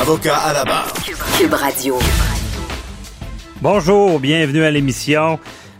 Avocat 0.00 0.36
à 0.36 0.52
la 0.54 0.64
barre. 0.64 0.92
Cube 1.38 1.52
Radio. 1.52 1.98
Bonjour, 3.60 4.18
bienvenue 4.18 4.64
à 4.64 4.70
l'émission. 4.70 5.38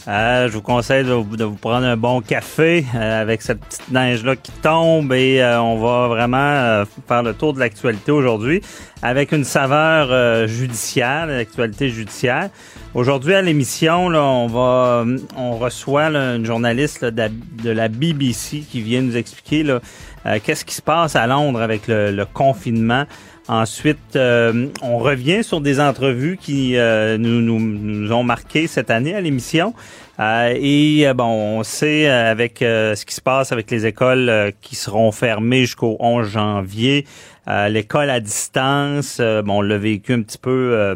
Euh, 0.08 0.48
je 0.48 0.52
vous 0.52 0.62
conseille 0.62 1.04
de 1.04 1.12
vous, 1.12 1.36
de 1.36 1.44
vous 1.44 1.54
prendre 1.54 1.86
un 1.86 1.96
bon 1.96 2.20
café 2.20 2.84
euh, 2.94 3.22
avec 3.22 3.40
cette 3.40 3.60
petite 3.60 3.88
neige-là 3.90 4.34
qui 4.34 4.50
tombe 4.50 5.12
et 5.12 5.40
euh, 5.40 5.60
on 5.60 5.78
va 5.78 6.08
vraiment 6.08 6.36
euh, 6.38 6.84
faire 7.06 7.22
le 7.22 7.34
tour 7.34 7.54
de 7.54 7.60
l'actualité 7.60 8.10
aujourd'hui 8.10 8.62
avec 9.00 9.30
une 9.30 9.44
saveur 9.44 10.08
euh, 10.10 10.48
judiciaire, 10.48 11.26
l'actualité 11.26 11.88
judiciaire. 11.88 12.50
Aujourd'hui 12.94 13.34
à 13.34 13.42
l'émission, 13.42 14.06
on 14.06 14.48
va, 14.48 15.04
on 15.36 15.56
reçoit 15.56 16.10
là, 16.10 16.34
une 16.34 16.44
journaliste 16.44 17.02
là, 17.02 17.10
de, 17.10 17.16
la, 17.18 17.28
de, 17.28 17.70
la, 17.70 17.88
BBC 17.88 18.64
qui 18.68 18.82
vient 18.82 19.00
nous 19.02 19.16
expliquer 19.16 19.64
qu'est-ce 20.44 20.64
qui 20.64 20.74
se 20.74 20.82
passe 20.82 21.16
à 21.16 21.26
Londres 21.26 21.62
avec 21.62 21.86
le, 21.88 22.10
le 22.10 22.26
confinement. 22.26 23.06
Ensuite, 23.48 24.14
euh, 24.14 24.68
on 24.82 24.98
revient 24.98 25.42
sur 25.42 25.60
des 25.60 25.80
entrevues 25.80 26.38
qui 26.40 26.76
euh, 26.76 27.18
nous, 27.18 27.40
nous, 27.40 27.58
nous, 27.58 28.12
ont 28.12 28.22
marqué 28.22 28.68
cette 28.68 28.88
année 28.88 29.16
à 29.16 29.20
l'émission. 29.20 29.74
Euh, 30.20 30.54
et 30.56 31.12
bon, 31.14 31.58
on 31.58 31.62
sait 31.64 32.06
avec 32.06 32.58
ce 32.60 33.04
qui 33.04 33.14
se 33.14 33.20
passe 33.20 33.50
avec 33.50 33.70
les 33.70 33.86
écoles 33.86 34.52
qui 34.60 34.76
seront 34.76 35.10
fermées 35.10 35.62
jusqu'au 35.62 35.96
11 35.98 36.28
janvier, 36.28 37.04
l'école 37.46 38.10
à 38.10 38.20
distance, 38.20 39.20
bon, 39.20 39.58
on 39.58 39.62
l'a 39.62 39.78
vécu 39.78 40.12
un 40.12 40.22
petit 40.22 40.38
peu 40.38 40.94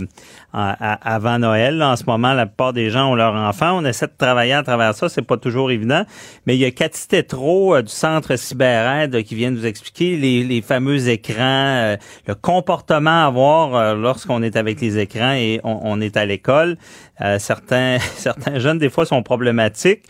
avant 0.53 1.38
Noël. 1.38 1.83
en 1.83 1.97
ce 1.97 2.05
moment, 2.05 2.33
la 2.33 2.47
plupart 2.47 2.72
des 2.72 2.91
gens 2.91 3.11
ont 3.11 3.14
leurs 3.14 3.34
enfants. 3.34 3.78
On 3.78 3.84
essaie 3.84 4.06
de 4.06 4.12
travailler 4.16 4.53
à 4.53 4.62
travers 4.62 4.94
ça. 4.94 5.08
C'est 5.08 5.22
pas 5.22 5.36
toujours 5.36 5.70
évident. 5.70 6.05
Mais 6.47 6.56
il 6.56 6.61
y 6.61 6.64
a 6.64 6.70
Cathy 6.70 7.08
Tétrault 7.08 7.83
du 7.83 7.88
Centre 7.88 8.36
CyberAide 8.36 9.22
qui 9.25 9.34
vient 9.34 9.50
nous 9.50 9.66
expliquer 9.66 10.16
les, 10.16 10.44
les 10.44 10.62
fameux 10.62 11.08
écrans, 11.08 11.97
le 12.27 12.34
comportement 12.34 13.25
à 13.25 13.27
avoir 13.27 13.97
lorsqu'on 13.97 14.42
est 14.42 14.56
avec 14.56 14.81
les 14.81 14.98
écrans 14.98 15.33
et 15.33 15.60
on, 15.64 15.81
on 15.83 16.00
est 16.00 16.16
à 16.16 16.25
l'école. 16.25 16.77
Euh, 17.20 17.38
certains, 17.38 17.98
certains 18.16 18.58
jeunes, 18.58 18.78
des 18.78 18.91
fois, 18.91 19.06
sont 19.06 19.22
problématiques. 19.22 20.03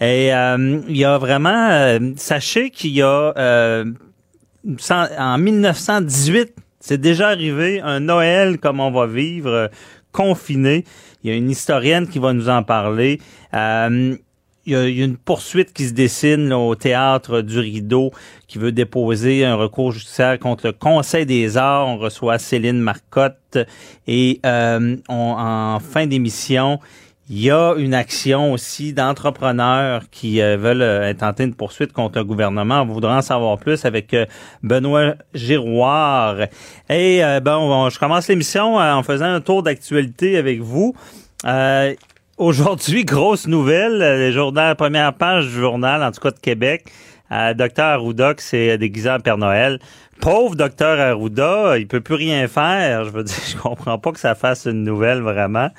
Et 0.00 0.34
euh, 0.34 0.80
il 0.88 0.96
y 0.96 1.04
a 1.04 1.18
vraiment... 1.18 1.68
Euh, 1.70 1.98
sachez 2.16 2.70
qu'il 2.70 2.92
y 2.92 3.02
a... 3.02 3.84
en 5.18 5.38
1918, 5.38 6.54
c'est 6.80 7.00
déjà 7.00 7.28
arrivé, 7.28 7.80
un 7.80 8.00
Noël 8.00 8.58
comme 8.58 8.80
on 8.80 8.90
va 8.90 9.06
vivre, 9.06 9.70
confiné. 10.12 10.84
Il 11.22 11.30
y 11.30 11.32
a 11.32 11.36
une 11.36 11.50
historienne 11.50 12.08
qui 12.08 12.18
va 12.18 12.32
nous 12.32 12.48
en 12.48 12.62
parler. 12.62 13.20
Euh, 13.54 14.16
il 14.66 14.72
y, 14.72 14.76
a, 14.76 14.86
une 14.86 15.18
poursuite 15.18 15.74
qui 15.74 15.86
se 15.86 15.92
dessine 15.92 16.50
au 16.52 16.74
théâtre 16.74 17.42
du 17.42 17.58
Rideau 17.58 18.12
qui 18.48 18.56
veut 18.56 18.72
déposer 18.72 19.44
un 19.44 19.56
recours 19.56 19.92
judiciaire 19.92 20.38
contre 20.38 20.68
le 20.68 20.72
Conseil 20.72 21.26
des 21.26 21.58
arts. 21.58 21.86
On 21.86 21.98
reçoit 21.98 22.38
Céline 22.38 22.80
Marcotte 22.80 23.58
et 24.06 24.40
euh, 24.46 24.96
on, 25.10 25.34
en 25.36 25.80
fin 25.80 26.06
d'émission, 26.06 26.80
il 27.30 27.40
y 27.40 27.50
a 27.50 27.74
une 27.78 27.94
action 27.94 28.52
aussi 28.52 28.92
d'entrepreneurs 28.92 30.02
qui 30.10 30.42
euh, 30.42 30.58
veulent 30.58 30.82
euh, 30.82 31.08
intenter 31.08 31.44
une 31.44 31.54
poursuite 31.54 31.92
contre 31.94 32.18
le 32.18 32.24
gouvernement. 32.24 32.82
On 32.82 32.86
voudra 32.86 33.16
en 33.16 33.22
savoir 33.22 33.58
plus 33.58 33.86
avec 33.86 34.12
euh, 34.12 34.26
Benoît 34.62 35.14
Giroir. 35.32 36.36
Et 36.90 37.22
bon, 37.42 37.88
je 37.88 37.98
commence 37.98 38.28
l'émission 38.28 38.76
en 38.76 39.02
faisant 39.02 39.24
un 39.24 39.40
tour 39.40 39.62
d'actualité 39.62 40.36
avec 40.36 40.60
vous. 40.60 40.94
Aujourd'hui, 42.36 43.04
grosse 43.04 43.46
nouvelle, 43.46 43.98
le 43.98 44.30
journal, 44.30 44.76
première 44.76 45.14
page 45.14 45.46
du 45.46 45.52
journal, 45.52 46.02
en 46.02 46.10
tout 46.10 46.20
cas 46.20 46.30
de 46.30 46.38
Québec. 46.38 46.84
Docteur 47.56 47.86
Arruda 47.86 48.34
qui 48.34 48.44
s'est 48.44 48.78
déguisé 48.78 49.10
en 49.10 49.18
Père 49.18 49.38
Noël. 49.38 49.78
Pauvre 50.20 50.54
docteur 50.54 51.00
Arruda, 51.00 51.78
il 51.78 51.86
peut 51.86 52.00
plus 52.00 52.14
rien 52.14 52.46
faire. 52.48 53.04
Je 53.04 53.10
veux 53.10 53.24
dire, 53.24 53.36
je 53.48 53.56
comprends 53.56 53.98
pas 53.98 54.12
que 54.12 54.20
ça 54.20 54.34
fasse 54.34 54.66
une 54.66 54.84
nouvelle 54.84 55.20
vraiment. 55.20 55.70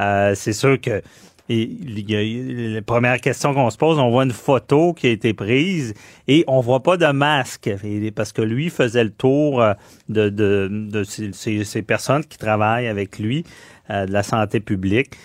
Euh, 0.00 0.34
c'est 0.34 0.52
sûr 0.52 0.80
que 0.80 1.02
la 1.48 2.82
première 2.82 3.20
question 3.20 3.52
qu'on 3.54 3.70
se 3.70 3.76
pose, 3.76 3.98
on 3.98 4.10
voit 4.10 4.22
une 4.22 4.30
photo 4.30 4.94
qui 4.94 5.08
a 5.08 5.10
été 5.10 5.34
prise 5.34 5.94
et 6.28 6.44
on 6.46 6.60
voit 6.60 6.82
pas 6.82 6.96
de 6.96 7.06
masque 7.06 7.68
parce 8.14 8.32
que 8.32 8.42
lui 8.42 8.70
faisait 8.70 9.02
le 9.02 9.10
tour 9.10 9.60
euh, 9.60 9.74
de, 10.08 10.28
de, 10.28 11.02
ces, 11.02 11.82
personnes 11.82 12.24
qui 12.24 12.38
travaillent 12.38 12.86
avec 12.86 13.18
lui 13.18 13.44
euh, 13.90 14.06
de 14.06 14.12
la 14.12 14.22
santé 14.22 14.60
publique. 14.60 15.16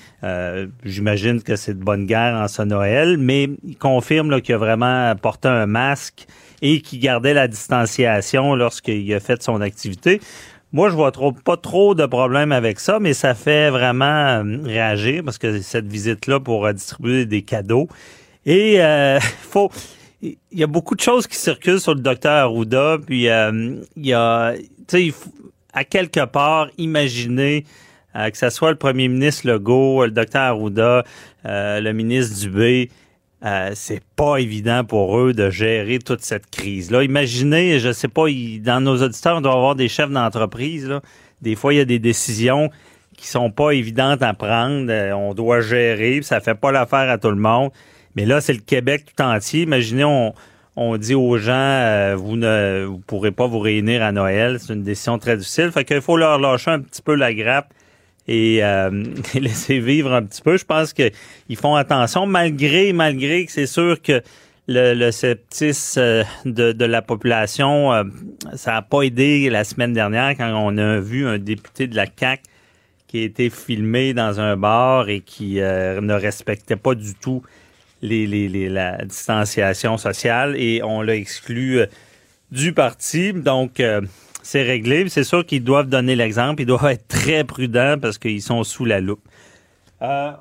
J'imagine 0.84 1.44
que 1.44 1.56
c'est 1.56 1.78
de 1.78 1.84
bonne 1.84 2.08
guerre 2.08 2.34
en 2.36 2.48
ce 2.48 2.64
Noël, 2.64 3.18
mais 3.20 3.48
il 3.64 3.78
confirme 3.78 4.42
qu'il 4.42 4.56
a 4.56 4.58
vraiment 4.58 5.16
porté 5.16 5.48
un 5.48 5.68
masque 5.68 6.26
et 6.64 6.82
qu'il 6.82 7.00
gardait 7.00 7.36
la 7.36 7.48
distanciation 7.48 8.56
lorsqu'il 8.56 9.14
a 9.14 9.20
fait 9.20 9.44
son 9.44 9.62
activité. 9.62 10.20
Moi, 10.76 10.90
je 10.90 10.96
vois 10.96 11.14
trop, 11.14 11.32
pas 11.32 11.56
trop 11.56 11.96
de 11.96 12.06
problèmes 12.06 12.52
avec 12.52 12.82
ça, 12.82 13.00
mais 13.00 13.14
ça 13.14 13.34
fait 13.34 13.70
vraiment 13.70 14.44
euh, 14.44 14.58
réagir 14.62 15.24
parce 15.24 15.38
que 15.38 15.62
cette 15.62 15.88
visite-là 15.88 16.42
pour 16.42 16.70
distribuer 16.74 17.26
des 17.26 17.44
cadeaux. 17.44 17.88
Et 18.46 18.84
euh, 18.84 19.18
faut, 19.50 19.72
il 20.22 20.38
y 20.52 20.64
a 20.64 20.68
beaucoup 20.68 20.96
de 20.96 21.00
choses 21.00 21.28
qui 21.28 21.38
circulent 21.38 21.80
sur 21.80 21.94
le 21.94 22.02
docteur 22.02 22.50
Arruda, 22.50 22.98
puis 23.06 23.30
euh, 23.30 23.78
il 23.96 24.06
y 24.06 24.12
a, 24.12 24.54
tu 24.86 25.14
sais, 25.14 25.14
à 25.72 25.86
quelque 25.86 26.26
part, 26.26 26.68
imaginer 26.78 27.64
euh, 28.18 28.30
que 28.30 28.38
ce 28.38 28.50
soit 28.50 28.72
le 28.72 28.78
premier 28.78 29.08
ministre 29.08 29.48
Legault, 29.48 30.04
le 30.04 30.12
docteur 30.12 30.42
Arruda, 30.42 31.06
euh, 31.46 31.80
le 31.80 31.94
ministre 31.94 32.38
Dubé, 32.38 32.90
euh, 33.46 33.72
c'est 33.76 34.02
pas 34.16 34.38
évident 34.38 34.84
pour 34.84 35.20
eux 35.20 35.34
de 35.34 35.52
gérer 35.52 36.00
toute 36.00 36.22
cette 36.22 36.50
crise-là. 36.50 37.04
Imaginez, 37.04 37.80
je 37.80 37.92
sais 37.92 38.08
pas, 38.08 38.26
dans 38.62 38.82
nos 38.82 39.04
auditeurs, 39.04 39.38
on 39.38 39.42
doit 39.42 39.54
avoir 39.54 39.76
des 39.76 39.88
chefs 39.88 40.10
d'entreprise. 40.10 40.92
Des 41.42 41.56
fois, 41.56 41.74
il 41.74 41.78
y 41.78 41.80
a 41.80 41.86
des 41.86 42.00
décisions 42.00 42.72
qui 43.16 43.28
sont 43.28 43.52
pas 43.52 43.72
évidentes 43.72 44.24
à 44.24 44.34
prendre. 44.34 44.88
Euh, 44.90 45.14
on 45.14 45.34
doit 45.34 45.62
gérer, 45.62 46.22
ça 46.24 46.40
fait 46.40 46.56
pas 46.56 46.72
l'affaire 46.72 47.10
à 47.10 47.18
tout 47.18 47.30
le 47.30 47.36
monde. 47.36 47.70
Mais 48.16 48.26
là, 48.26 48.42
c'est 48.42 48.54
le 48.54 48.60
Québec 48.60 49.06
tout 49.16 49.24
entier. 49.24 49.62
Imaginez, 49.62 50.06
on, 50.06 50.34
on 50.76 50.98
dit 50.98 51.16
aux 51.16 51.38
gens, 51.38 51.54
euh, 51.54 52.16
vous 52.18 52.38
ne 52.38 52.86
vous 52.86 53.00
pourrez 53.00 53.32
pas 53.32 53.46
vous 53.46 53.60
réunir 53.60 54.02
à 54.02 54.12
Noël. 54.12 54.58
C'est 54.60 54.74
une 54.74 54.84
décision 54.84 55.20
très 55.20 55.38
difficile. 55.38 55.72
Fait 55.72 55.86
qu'il 55.86 56.02
faut 56.02 56.18
leur 56.18 56.40
lâcher 56.40 56.72
un 56.72 56.80
petit 56.80 57.02
peu 57.02 57.14
la 57.16 57.34
grappe 57.34 57.72
et, 58.28 58.64
euh, 58.64 59.04
laisser 59.36 59.80
vivre 59.80 60.14
un 60.14 60.24
petit 60.24 60.42
peu. 60.42 60.58
Je 60.58 60.66
pense 60.66 60.94
qu'ils 60.94 61.58
font 61.58 61.76
attention, 61.76 62.26
malgré, 62.26 62.94
malgré 62.94 63.46
que 63.46 63.52
c'est 63.52 63.68
sûr 63.68 64.02
que 64.02 64.22
le, 64.68 64.94
le 64.94 65.10
euh, 65.98 66.24
de, 66.46 66.72
de, 66.72 66.86
la 66.86 67.02
population, 67.02 67.94
euh, 67.94 68.04
ça 68.56 68.72
n'a 68.72 68.82
pas 68.82 69.04
aidé 69.04 69.50
la 69.50 69.64
semaine 69.64 69.94
dernière 69.94 70.36
quand 70.36 70.52
on 70.54 70.78
a 70.78 71.00
vu 71.00 71.28
un 71.28 71.38
député 71.38 71.88
de 71.88 71.96
la 71.96 72.08
CAC 72.08 72.42
qui 73.08 73.20
a 73.20 73.24
été 73.24 73.50
filmé 73.50 74.14
dans 74.14 74.40
un 74.40 74.58
bar 74.58 75.10
et 75.10 75.22
qui 75.22 75.60
euh, 75.60 76.02
ne 76.02 76.14
respectait 76.14 76.76
pas 76.76 76.96
du 76.96 77.14
tout 77.14 77.44
les, 78.02 78.26
les, 78.26 78.50
les, 78.50 78.70
la 78.70 79.06
distanciation 79.06 79.98
sociale 79.98 80.56
et 80.58 80.82
on 80.84 81.02
l'a 81.02 81.16
exclu 81.16 81.82
du 82.52 82.74
parti. 82.74 83.34
Donc, 83.34 83.82
c'est 84.46 84.62
réglé. 84.62 85.10
C'est 85.10 85.24
sûr 85.24 85.44
qu'ils 85.44 85.64
doivent 85.64 85.90
donner 85.90 86.16
l'exemple. 86.16 86.62
Ils 86.62 86.68
doivent 86.68 86.86
être 86.92 87.08
très 87.08 87.44
prudents 87.44 87.98
parce 88.00 88.20
qu'ils 88.20 88.44
sont 88.44 88.64
sous 88.64 88.86
la 88.86 89.02
loupe. 89.02 89.28
Euh, 90.04 90.32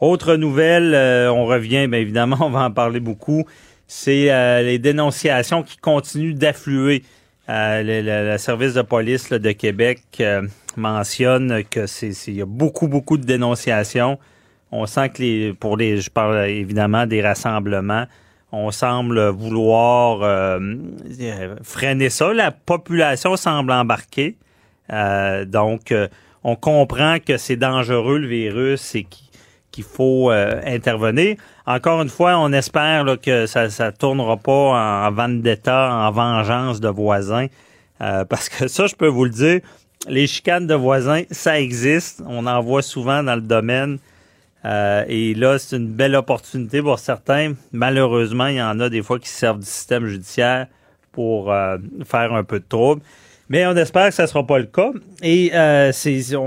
autre 0.00 0.36
nouvelle, 0.36 0.94
euh, 0.94 1.30
on 1.30 1.44
revient, 1.44 1.86
bien 1.86 2.00
évidemment, 2.00 2.38
on 2.40 2.48
va 2.48 2.64
en 2.64 2.70
parler 2.70 3.00
beaucoup. 3.00 3.44
C'est 3.86 4.32
euh, 4.32 4.62
les 4.62 4.78
dénonciations 4.78 5.62
qui 5.62 5.76
continuent 5.76 6.34
d'affluer. 6.34 7.04
Le, 7.46 8.38
service 8.38 8.72
de 8.72 8.80
police 8.80 9.28
de 9.28 9.52
Québec 9.52 10.00
mentionne 10.78 11.62
que 11.64 11.86
c'est 11.86 12.12
il 12.28 12.36
y 12.36 12.40
a 12.40 12.46
beaucoup 12.46 12.88
beaucoup 12.88 13.18
de 13.18 13.26
dénonciations. 13.26 14.18
On 14.72 14.86
sent 14.86 15.10
que 15.10 15.52
pour 15.52 15.76
les 15.76 16.00
je 16.00 16.10
parle 16.10 16.48
évidemment 16.48 17.04
des 17.04 17.20
rassemblements, 17.20 18.06
on 18.54 18.70
semble 18.70 19.28
vouloir 19.28 20.20
euh, 20.22 20.76
freiner 21.62 22.10
ça. 22.10 22.32
La 22.32 22.50
population 22.50 23.36
semble 23.36 23.72
embarquer. 23.72 24.36
Euh, 24.92 25.44
donc 25.44 25.92
euh, 25.92 26.08
on 26.44 26.56
comprend 26.56 27.16
que 27.18 27.36
c'est 27.36 27.56
dangereux 27.56 28.18
le 28.18 28.28
virus 28.28 28.94
et 28.94 29.06
qu'il 29.72 29.84
faut 29.84 30.30
intervenir. 30.30 31.36
Encore 31.66 32.00
une 32.02 32.08
fois, 32.08 32.38
on 32.38 32.52
espère 32.52 33.04
que 33.20 33.46
ça 33.46 33.66
ne 33.66 33.90
tournera 33.90 34.36
pas 34.36 34.52
en, 34.52 35.06
en 35.06 35.10
vendetta, 35.10 35.90
en 35.92 36.10
vengeance 36.12 36.80
de 36.80 36.88
voisins. 36.88 37.46
Parce 37.98 38.48
que 38.50 38.68
ça, 38.68 38.86
je 38.86 38.94
peux 38.94 39.08
vous 39.08 39.24
le 39.24 39.30
dire, 39.30 39.60
les 40.06 40.26
chicanes 40.26 40.66
de 40.66 40.74
voisins, 40.74 41.22
ça 41.30 41.58
existe. 41.58 42.22
On 42.26 42.46
en 42.46 42.60
voit 42.60 42.82
souvent 42.82 43.22
dans 43.22 43.34
le 43.34 43.40
domaine. 43.40 43.98
Euh, 44.64 45.04
et 45.08 45.34
là, 45.34 45.58
c'est 45.58 45.76
une 45.76 45.88
belle 45.88 46.14
opportunité 46.16 46.80
pour 46.80 46.98
certains. 46.98 47.54
Malheureusement, 47.72 48.46
il 48.46 48.56
y 48.56 48.62
en 48.62 48.80
a 48.80 48.88
des 48.88 49.02
fois 49.02 49.18
qui 49.18 49.28
se 49.28 49.38
servent 49.38 49.58
du 49.58 49.66
système 49.66 50.06
judiciaire 50.06 50.68
pour 51.12 51.52
euh, 51.52 51.76
faire 52.04 52.32
un 52.32 52.44
peu 52.44 52.60
de 52.60 52.64
trouble. 52.66 53.02
Mais 53.50 53.66
on 53.66 53.76
espère 53.76 54.08
que 54.08 54.14
ça 54.14 54.22
ne 54.22 54.28
sera 54.28 54.46
pas 54.46 54.58
le 54.58 54.64
cas. 54.64 54.90
Et 55.22 55.50
euh, 55.52 55.92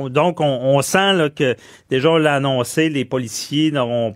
donc, 0.10 0.42
on, 0.42 0.46
on 0.46 0.82
sent 0.82 1.14
là, 1.14 1.30
que 1.30 1.56
déjà, 1.92 2.10
on 2.10 2.18
l'a 2.18 2.36
annoncé, 2.36 2.90
les 2.90 3.06
policiers 3.06 3.70
n'auront 3.70 4.16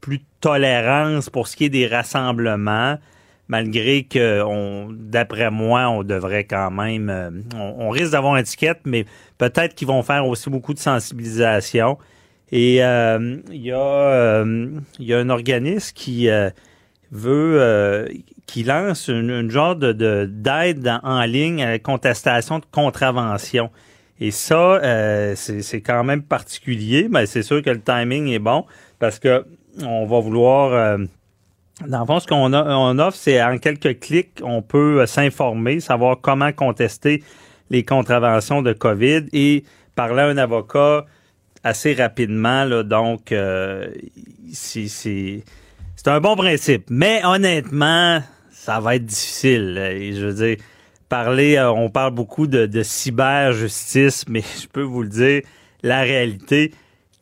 plus 0.00 0.18
de 0.18 0.24
tolérance 0.40 1.30
pour 1.30 1.46
ce 1.46 1.56
qui 1.56 1.66
est 1.66 1.68
des 1.68 1.86
rassemblements, 1.86 2.98
malgré 3.46 4.02
que, 4.02 4.42
d'après 4.92 5.50
moi, 5.52 5.88
on 5.88 6.02
devrait 6.02 6.44
quand 6.44 6.72
même... 6.72 7.08
euh, 7.08 7.30
on, 7.54 7.86
on 7.86 7.90
risque 7.90 8.10
d'avoir 8.10 8.34
une 8.34 8.40
étiquette, 8.40 8.80
mais 8.84 9.04
peut-être 9.38 9.76
qu'ils 9.76 9.88
vont 9.88 10.02
faire 10.02 10.26
aussi 10.26 10.50
beaucoup 10.50 10.74
de 10.74 10.80
sensibilisation. 10.80 11.98
Et 12.50 12.82
euh, 12.82 13.36
il 13.50 13.62
y, 13.62 13.72
a, 13.72 13.78
euh, 13.78 14.70
y 14.98 15.12
a 15.12 15.18
un 15.18 15.28
organisme 15.30 15.92
qui 15.94 16.28
euh, 16.28 16.50
veut... 17.10 17.60
euh, 17.60 18.06
qui 18.46 18.62
lance 18.64 19.08
une, 19.08 19.28
une 19.30 19.50
genre 19.50 19.76
de, 19.76 19.92
de- 19.92 20.24
d'aide 20.24 20.90
en, 21.02 21.22
ligne 21.24 21.62
à 21.62 21.72
la 21.72 21.78
contestation 21.78 22.60
de 22.60 22.64
contravention. 22.72 23.68
Et 24.20 24.30
ça, 24.30 24.76
euh, 24.76 25.34
c'est, 25.36 25.82
quand 25.82 26.02
même 26.02 26.22
particulier, 26.22 27.08
mais 27.10 27.26
c'est 27.26 27.42
sûr 27.42 27.62
que 27.62 27.68
le 27.68 27.80
timing 27.82 28.28
est 28.28 28.38
bon 28.38 28.64
parce 28.98 29.18
que 29.18 29.44
on 29.84 30.06
va 30.06 30.20
vouloir... 30.20 30.98
dans 31.86 32.00
le 32.00 32.06
fond, 32.06 32.20
ce 32.20 32.26
qu'on 32.26 32.54
on 32.54 32.98
offre, 32.98 33.18
c'est 33.18 33.42
en 33.42 33.58
quelques 33.58 34.00
clics, 34.00 34.40
on 34.42 34.62
peut 34.62 35.04
s'informer, 35.04 35.80
savoir 35.80 36.18
comment 36.22 36.50
contester 36.52 37.22
les 37.68 37.84
contraventions 37.84 38.62
de 38.62 38.72
COVID 38.72 39.26
et 39.34 39.62
parler 39.94 40.22
à 40.22 40.26
un 40.28 40.38
avocat 40.38 41.04
assez 41.64 41.94
rapidement. 41.94 42.64
Là, 42.64 42.82
donc, 42.82 43.32
euh, 43.32 43.88
c'est, 44.52 45.42
un 46.06 46.20
bon 46.20 46.36
principe. 46.36 46.86
Mais 46.90 47.20
honnêtement, 47.24 48.22
ça 48.50 48.80
va 48.80 48.96
être 48.96 49.04
difficile. 49.04 50.12
Je 50.14 50.26
veux 50.26 50.34
dire, 50.34 50.56
parler, 51.08 51.56
euh, 51.56 51.70
on 51.70 51.90
parle 51.90 52.14
beaucoup 52.14 52.46
de, 52.46 52.66
de 52.66 52.82
cyber-justice, 52.82 54.24
mais 54.28 54.42
je 54.62 54.66
peux 54.66 54.82
vous 54.82 55.02
le 55.02 55.08
dire, 55.08 55.42
la 55.82 56.00
réalité, 56.00 56.72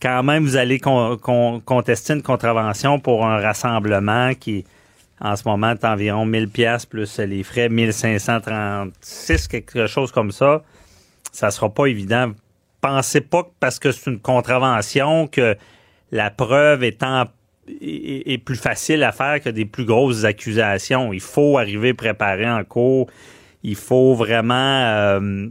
quand 0.00 0.22
même, 0.22 0.44
vous 0.44 0.56
allez 0.56 0.78
con- 0.78 1.16
con- 1.16 1.60
contester 1.64 2.12
une 2.12 2.22
contravention 2.22 2.98
pour 2.98 3.26
un 3.26 3.40
rassemblement 3.40 4.34
qui, 4.34 4.64
en 5.20 5.36
ce 5.36 5.46
moment, 5.46 5.70
est 5.70 5.84
environ 5.84 6.26
1000 6.26 6.48
pièces 6.48 6.86
plus 6.86 7.18
les 7.18 7.42
frais, 7.42 7.68
1536, 7.68 9.48
quelque 9.48 9.86
chose 9.86 10.12
comme 10.12 10.32
ça. 10.32 10.62
Ça 11.32 11.50
sera 11.50 11.72
pas 11.72 11.86
évident. 11.86 12.32
Pensez 12.80 13.20
pas 13.20 13.42
que 13.44 13.48
parce 13.60 13.78
que 13.78 13.92
c'est 13.92 14.10
une 14.10 14.20
contravention 14.20 15.26
que 15.26 15.56
la 16.12 16.30
preuve 16.30 16.84
est, 16.84 16.98
est 17.80 18.38
plus 18.38 18.56
facile 18.56 19.02
à 19.02 19.12
faire 19.12 19.40
que 19.40 19.48
des 19.48 19.64
plus 19.64 19.84
grosses 19.84 20.24
accusations. 20.24 21.12
Il 21.12 21.20
faut 21.20 21.58
arriver 21.58 21.94
préparé 21.94 22.48
en 22.48 22.62
cours. 22.64 23.08
Il 23.62 23.74
faut 23.74 24.14
vraiment 24.14 24.54
euh, 24.84 25.48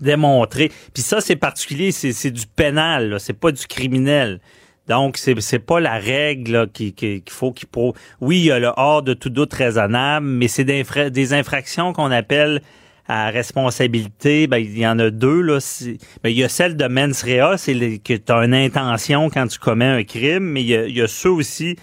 démontrer. 0.00 0.70
Puis 0.92 1.02
ça, 1.02 1.20
c'est 1.20 1.36
particulier, 1.36 1.92
c'est 1.92 2.30
du 2.30 2.46
pénal, 2.46 3.16
c'est 3.18 3.32
pas 3.38 3.50
du 3.52 3.66
criminel. 3.66 4.40
Donc, 4.86 5.16
c'est 5.16 5.40
c'est 5.40 5.58
pas 5.58 5.80
la 5.80 5.94
règle 5.98 6.52
là, 6.52 6.66
qui- 6.66 6.92
qu'il 6.92 7.22
faut 7.30 7.52
qu'il 7.52 7.68
prouve. 7.68 7.94
Oui, 8.20 8.38
il 8.40 8.44
y 8.44 8.52
a 8.52 8.58
le 8.58 8.70
hors 8.76 9.02
de 9.02 9.14
tout 9.14 9.30
doute 9.30 9.52
raisonnable, 9.54 10.26
mais 10.26 10.46
c'est 10.46 10.64
des 10.64 11.32
infractions 11.32 11.92
qu'on 11.94 12.10
appelle 12.10 12.60
à 13.06 13.30
responsabilité. 13.30 14.46
Ben, 14.46 14.58
il 14.58 14.78
y 14.78 14.86
en 14.86 14.98
a 14.98 15.10
deux. 15.10 15.40
Là. 15.40 15.58
Ben, 16.22 16.30
il 16.30 16.36
y 16.36 16.44
a 16.44 16.48
celle 16.48 16.76
de 16.76 16.86
mens 16.86 17.22
rea, 17.22 17.56
c'est 17.56 17.74
que 17.98 18.14
tu 18.14 18.32
as 18.32 18.44
une 18.44 18.54
intention 18.54 19.30
quand 19.30 19.46
tu 19.46 19.58
commets 19.58 19.84
un 19.84 20.04
crime, 20.04 20.44
mais 20.44 20.62
il 20.62 20.96
y 20.96 21.00
a, 21.02 21.08
ceux 21.08 21.30
aussi, 21.30 21.76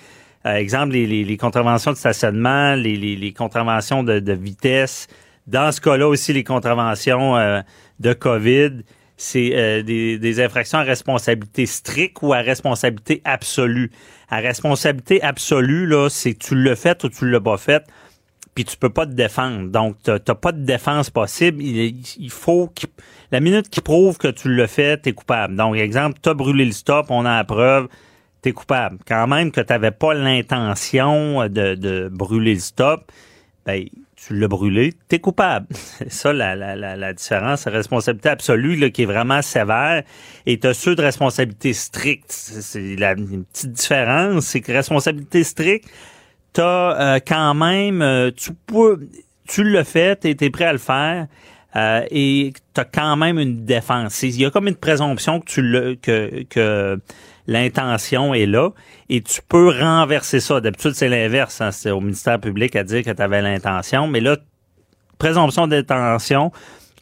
euh, 0.45 0.55
exemple, 0.55 0.93
les, 0.93 1.37
contraventions 1.37 1.91
de 1.91 1.97
stationnement, 1.97 2.75
les, 2.75 3.33
contraventions 3.37 4.03
de, 4.03 4.33
vitesse. 4.33 5.07
Dans 5.47 5.71
ce 5.71 5.81
cas-là 5.81 6.07
aussi, 6.07 6.33
les 6.33 6.43
contraventions 6.43 7.35
euh, 7.37 7.61
de 7.99 8.13
COVID, 8.13 8.83
c'est 9.21 9.51
euh, 9.53 9.83
des, 9.83 10.41
infractions 10.41 10.79
à 10.79 10.83
responsabilité 10.83 11.67
stricte 11.67 12.17
ou 12.23 12.33
à 12.33 12.39
responsabilité 12.39 13.21
absolue. 13.23 13.91
À 14.29 14.37
responsabilité 14.37 15.21
absolue, 15.21 15.85
là, 15.85 16.09
c'est 16.09 16.33
tu 16.33 16.55
l'as 16.55 16.75
fait 16.75 17.03
ou 17.03 17.09
tu 17.09 17.29
l'as 17.29 17.39
pas 17.39 17.57
fait, 17.57 17.83
puis 18.55 18.65
tu 18.65 18.75
peux 18.77 18.89
pas 18.89 19.05
te 19.05 19.11
défendre. 19.13 19.69
Donc, 19.69 19.97
t'as 20.03 20.19
pas 20.35 20.51
de 20.51 20.63
défense 20.63 21.09
possible. 21.09 21.61
Il, 21.61 22.29
faut 22.29 22.67
qu'il- 22.67 22.89
la 23.31 23.39
minute 23.39 23.69
qui 23.69 23.81
prouve 23.81 24.17
que 24.17 24.27
tu 24.27 24.53
l'as 24.53 24.67
fait, 24.67 24.97
t'es 24.97 25.13
coupable. 25.13 25.55
Donc, 25.55 25.75
exemple, 25.77 26.19
t'as 26.21 26.33
brûlé 26.33 26.65
le 26.65 26.71
stop, 26.71 27.07
on 27.09 27.25
a 27.25 27.37
la 27.37 27.43
preuve, 27.43 27.87
t'es 28.41 28.51
coupable. 28.51 28.97
Quand 29.07 29.27
même 29.27 29.51
que 29.51 29.61
t'avais 29.61 29.91
pas 29.91 30.13
l'intention 30.13 31.47
de, 31.47 31.75
de 31.75 32.09
brûler 32.11 32.55
le 32.55 32.59
stop, 32.59 33.11
ben, 33.65 33.85
tu 34.15 34.35
l'as 34.35 34.47
brûlé, 34.47 34.93
t'es 35.07 35.19
coupable. 35.19 35.67
C'est 35.71 36.11
ça 36.11 36.33
la, 36.33 36.55
la, 36.55 36.75
la, 36.75 37.13
différence. 37.13 37.65
La 37.65 37.71
responsabilité 37.71 38.29
absolue 38.29 38.75
là, 38.75 38.89
qui 38.89 39.03
est 39.03 39.05
vraiment 39.05 39.41
sévère. 39.41 40.03
Et 40.45 40.59
tu 40.59 40.67
as 40.67 40.73
ceux 40.73 40.95
de 40.95 41.01
responsabilité 41.01 41.73
stricte. 41.73 42.31
C'est 42.31 42.95
la 42.97 43.13
une 43.13 43.45
petite 43.45 43.71
différence, 43.71 44.45
c'est 44.45 44.61
que 44.61 44.71
responsabilité 44.71 45.43
stricte, 45.43 45.89
tu 46.53 46.61
as 46.61 47.19
quand 47.25 47.53
même, 47.53 48.01
euh, 48.01 48.31
tu 48.35 48.51
peux, 48.53 48.99
tu 49.47 49.63
le 49.63 49.83
fais, 49.83 50.15
tu 50.15 50.29
es, 50.29 50.49
prêt 50.49 50.65
à 50.65 50.73
le 50.73 50.79
faire. 50.79 51.27
euh, 51.75 52.03
et 52.11 52.53
tu 52.73 52.81
as 52.81 52.85
quand 52.85 53.15
même 53.15 53.39
une 53.39 53.63
défense. 53.65 54.23
Il 54.23 54.39
y 54.39 54.45
a 54.45 54.51
comme 54.51 54.67
une 54.67 54.75
présomption 54.75 55.39
que 55.39 55.45
tu 55.45 55.61
le, 55.61 55.95
que, 55.95 56.43
que 56.49 56.99
l'intention 57.47 58.33
est 58.33 58.45
là 58.45 58.69
et 59.09 59.21
tu 59.21 59.41
peux 59.47 59.69
renverser 59.69 60.39
ça. 60.39 60.59
D'habitude, 60.61 60.91
c'est 60.93 61.09
l'inverse. 61.09 61.61
hein. 61.61 61.71
C'est 61.71 61.91
au 61.91 62.01
ministère 62.01 62.39
public 62.39 62.75
à 62.75 62.83
dire 62.83 63.03
que 63.03 63.11
tu 63.11 63.21
avais 63.21 63.41
l'intention. 63.41 64.07
Mais 64.07 64.19
là, 64.19 64.37
présomption 65.17 65.67
d'intention, 65.67 66.51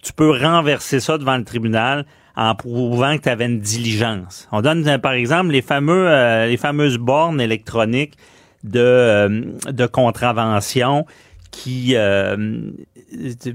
tu 0.01 0.13
peux 0.13 0.31
renverser 0.31 0.99
ça 0.99 1.17
devant 1.17 1.37
le 1.37 1.43
tribunal 1.43 2.05
en 2.35 2.55
prouvant 2.55 3.17
que 3.17 3.23
tu 3.23 3.29
avais 3.29 3.45
une 3.47 3.59
diligence. 3.59 4.47
On 4.51 4.61
donne, 4.61 4.87
euh, 4.87 4.97
par 4.97 5.13
exemple, 5.13 5.49
les 5.51 5.61
fameux, 5.61 6.07
euh, 6.07 6.45
les 6.45 6.57
fameuses 6.57 6.97
bornes 6.97 7.41
électroniques 7.41 8.13
de, 8.63 8.79
euh, 8.79 9.41
de 9.71 9.85
contravention 9.85 11.05
qui, 11.51 11.95
euh, 11.95 12.35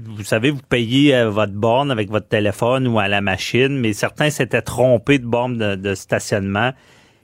vous 0.03 0.23
savez, 0.23 0.51
vous 0.51 0.61
payez 0.67 1.15
euh, 1.15 1.29
votre 1.29 1.53
borne 1.53 1.91
avec 1.91 2.09
votre 2.09 2.27
téléphone 2.27 2.87
ou 2.87 2.99
à 2.99 3.07
la 3.07 3.21
machine, 3.21 3.79
mais 3.79 3.93
certains 3.93 4.29
s'étaient 4.29 4.61
trompés 4.61 5.19
de 5.19 5.25
borne 5.25 5.57
de, 5.57 5.95
stationnement. 5.95 6.71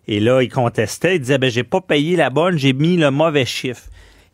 Et 0.07 0.19
là, 0.19 0.41
ils 0.41 0.49
contestaient, 0.49 1.17
ils 1.17 1.19
disaient, 1.19 1.37
ben, 1.37 1.49
j'ai 1.49 1.63
pas 1.63 1.81
payé 1.81 2.15
la 2.15 2.29
bonne, 2.29 2.57
j'ai 2.57 2.73
mis 2.73 2.97
le 2.97 3.11
mauvais 3.11 3.45
chiffre. 3.45 3.83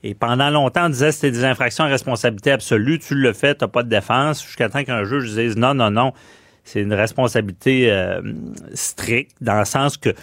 Et 0.04 0.14
pendant 0.14 0.52
longtemps, 0.52 0.86
on 0.86 0.90
disait 0.90 1.12
c'était 1.12 1.32
des 1.32 1.44
infractions 1.44 1.86
à 1.86 1.88
responsabilité 1.88 2.52
absolue, 2.52 3.00
tu 3.00 3.16
le 3.16 3.34
fais, 3.34 3.56
t'as 3.56 3.68
pas 3.68 3.82
de 3.82 3.90
défense, 3.90 4.44
jusqu'à 4.46 4.70
temps 4.70 4.84
qu'un 4.84 5.04
juge 5.04 5.34
dise 5.34 5.58
non, 5.58 5.74
non, 5.74 5.90
non, 5.90 6.14
c'est 6.64 6.82
une 6.82 6.94
responsabilité 6.94 7.92
stricte, 8.74 9.36
dans 9.42 9.58
le 9.58 9.66
sens 9.66 9.98
que 9.98 10.14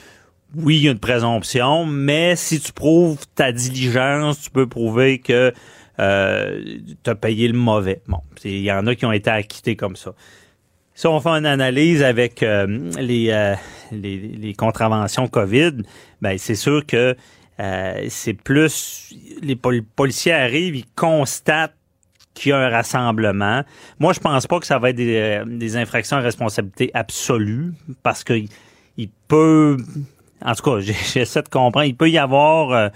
oui, 0.57 0.77
il 0.77 0.83
y 0.85 0.89
a 0.89 0.93
une 0.93 0.99
présomption, 0.99 1.87
mais 1.87 2.37
si 2.37 2.61
tu 2.61 2.73
prouves 2.73 3.19
ta 3.35 3.53
diligence, 3.53 4.41
tu 4.41 4.51
peux 4.51 4.67
prouver 4.67 5.19
que 5.19 5.53
euh, 6.01 6.65
tu 7.03 7.11
as 7.11 7.15
payé 7.15 7.49
le 7.49 7.59
mauvais. 7.59 8.03
Bon, 8.09 8.19
il 8.45 8.63
y 8.63 8.73
en 8.73 8.87
a 8.87 8.95
qui 8.95 9.07
ont 9.07 9.13
été 9.13 9.31
acquittés 9.31 9.77
comme 9.77 9.97
ça. 9.97 10.13
Si 10.95 11.07
on 11.07 11.21
fait 11.21 11.31
une 11.31 11.47
analyse 11.47 12.03
avec 12.03 12.43
euh, 12.43 12.91
les, 13.01 13.31
euh, 13.31 13.55
les, 13.91 14.17
les 14.17 14.55
contraventions 14.55 15.27
COVID, 15.27 15.83
ben 16.23 16.39
c'est 16.39 16.55
sûr 16.55 16.87
que 16.87 17.17
euh, 17.61 18.07
c'est 18.09 18.35
plus 18.35 19.13
les 19.43 19.57
pol- 19.57 19.83
policiers 19.97 20.33
arrivent, 20.33 20.77
ils 20.77 20.87
constatent 20.95 21.75
qu'il 22.33 22.51
y 22.51 22.53
a 22.53 22.59
un 22.59 22.69
rassemblement. 22.69 23.63
Moi, 24.01 24.13
je 24.13 24.21
pense 24.21 24.47
pas 24.47 24.59
que 24.59 24.67
ça 24.67 24.79
va 24.79 24.91
être 24.91 24.97
des, 24.97 25.17
euh, 25.17 25.45
des 25.45 25.77
infractions 25.77 26.17
à 26.17 26.21
responsabilité 26.21 26.91
absolue 26.95 27.73
parce 28.03 28.25
que 28.25 28.35
il 28.97 29.09
peut, 29.29 29.77
en 30.43 30.55
tout 30.55 30.63
cas, 30.63 30.81
j'essaie 30.81 31.43
de 31.43 31.49
comprendre, 31.49 31.87
il 31.87 31.97
peut 31.97 32.11
y 32.11 32.19
avoir 32.19 32.73
euh, 32.73 32.89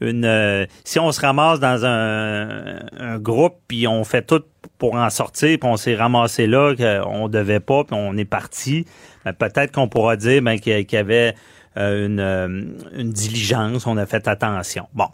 une 0.00 0.24
euh, 0.24 0.66
si 0.84 0.98
on 0.98 1.12
se 1.12 1.20
ramasse 1.20 1.60
dans 1.60 1.84
un, 1.84 2.80
un 2.98 3.18
groupe 3.18 3.56
puis 3.68 3.86
on 3.86 4.04
fait 4.04 4.22
tout 4.22 4.42
pour 4.78 4.94
en 4.94 5.10
sortir 5.10 5.58
puis 5.58 5.68
on 5.68 5.76
s'est 5.76 5.94
ramassé 5.94 6.46
là 6.46 6.74
qu'on 6.74 7.28
devait 7.28 7.60
pas 7.60 7.84
puis 7.84 7.96
on 7.98 8.16
est 8.16 8.24
parti, 8.24 8.84
ben, 9.24 9.32
peut-être 9.32 9.72
qu'on 9.72 9.88
pourra 9.88 10.16
dire 10.16 10.42
ben, 10.42 10.58
qu'il 10.58 10.86
y 10.90 10.96
avait 10.96 11.34
euh, 11.76 12.06
une, 12.06 12.76
une 12.98 13.12
diligence, 13.12 13.86
on 13.86 13.96
a 13.96 14.06
fait 14.06 14.28
attention. 14.28 14.86
Bon, 14.94 15.08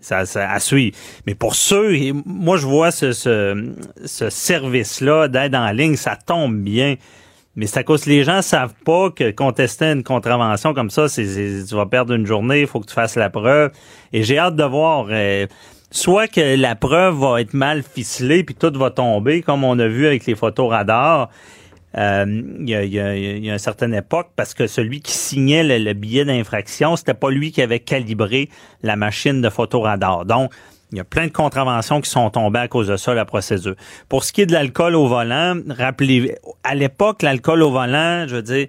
ça, 0.00 0.26
ça 0.26 0.50
à 0.50 0.60
suivre. 0.60 0.96
Mais 1.26 1.34
pour 1.34 1.54
ceux, 1.54 1.94
moi 2.24 2.56
je 2.56 2.66
vois 2.66 2.90
ce, 2.90 3.12
ce, 3.12 3.74
ce 4.04 4.30
service-là 4.30 5.28
d'aide 5.28 5.54
en 5.54 5.70
ligne, 5.70 5.96
ça 5.96 6.16
tombe 6.16 6.56
bien. 6.56 6.96
Mais 7.58 7.66
c'est 7.66 7.80
à 7.80 7.82
cause 7.82 8.06
les 8.06 8.22
gens 8.22 8.40
savent 8.40 8.74
pas 8.84 9.10
que 9.10 9.32
contester 9.32 9.86
une 9.86 10.04
contravention 10.04 10.74
comme 10.74 10.90
ça, 10.90 11.08
c'est, 11.08 11.24
tu 11.68 11.74
vas 11.74 11.86
perdre 11.86 12.14
une 12.14 12.24
journée, 12.24 12.60
il 12.60 12.66
faut 12.68 12.78
que 12.78 12.86
tu 12.86 12.94
fasses 12.94 13.16
la 13.16 13.30
preuve. 13.30 13.72
Et 14.12 14.22
j'ai 14.22 14.38
hâte 14.38 14.54
de 14.54 14.62
voir. 14.62 15.08
Euh, 15.10 15.48
soit 15.90 16.28
que 16.28 16.56
la 16.56 16.76
preuve 16.76 17.16
va 17.16 17.40
être 17.40 17.54
mal 17.54 17.82
ficelée 17.82 18.44
puis 18.44 18.54
tout 18.54 18.72
va 18.78 18.92
tomber, 18.92 19.42
comme 19.42 19.64
on 19.64 19.76
a 19.80 19.88
vu 19.88 20.06
avec 20.06 20.24
les 20.26 20.36
photos 20.36 20.70
radars. 20.70 21.30
Euh, 21.96 22.26
il, 22.60 22.68
y 22.68 22.76
a, 22.76 22.84
y 22.84 23.00
a, 23.00 23.14
une 23.54 23.58
certaine 23.58 23.94
époque, 23.94 24.28
parce 24.36 24.54
que 24.54 24.68
celui 24.68 25.00
qui 25.00 25.12
signait 25.12 25.64
le, 25.64 25.78
le 25.78 25.94
billet 25.94 26.24
d'infraction, 26.24 26.94
c'était 26.94 27.14
pas 27.14 27.30
lui 27.30 27.50
qui 27.50 27.60
avait 27.60 27.80
calibré 27.80 28.50
la 28.84 28.94
machine 28.94 29.40
de 29.40 29.50
photoradar. 29.50 30.26
Donc, 30.26 30.52
il 30.92 30.98
y 30.98 31.00
a 31.00 31.04
plein 31.04 31.26
de 31.26 31.32
contraventions 31.32 32.00
qui 32.00 32.10
sont 32.10 32.30
tombées 32.30 32.60
à 32.60 32.68
cause 32.68 32.88
de 32.88 32.96
ça, 32.96 33.14
la 33.14 33.24
procédure. 33.24 33.74
Pour 34.08 34.24
ce 34.24 34.32
qui 34.32 34.42
est 34.42 34.46
de 34.46 34.52
l'alcool 34.52 34.94
au 34.94 35.06
volant, 35.06 35.56
rappelez, 35.68 36.36
à 36.64 36.74
l'époque, 36.74 37.22
l'alcool 37.22 37.62
au 37.62 37.70
volant, 37.70 38.26
je 38.26 38.36
veux 38.36 38.42
dire, 38.42 38.68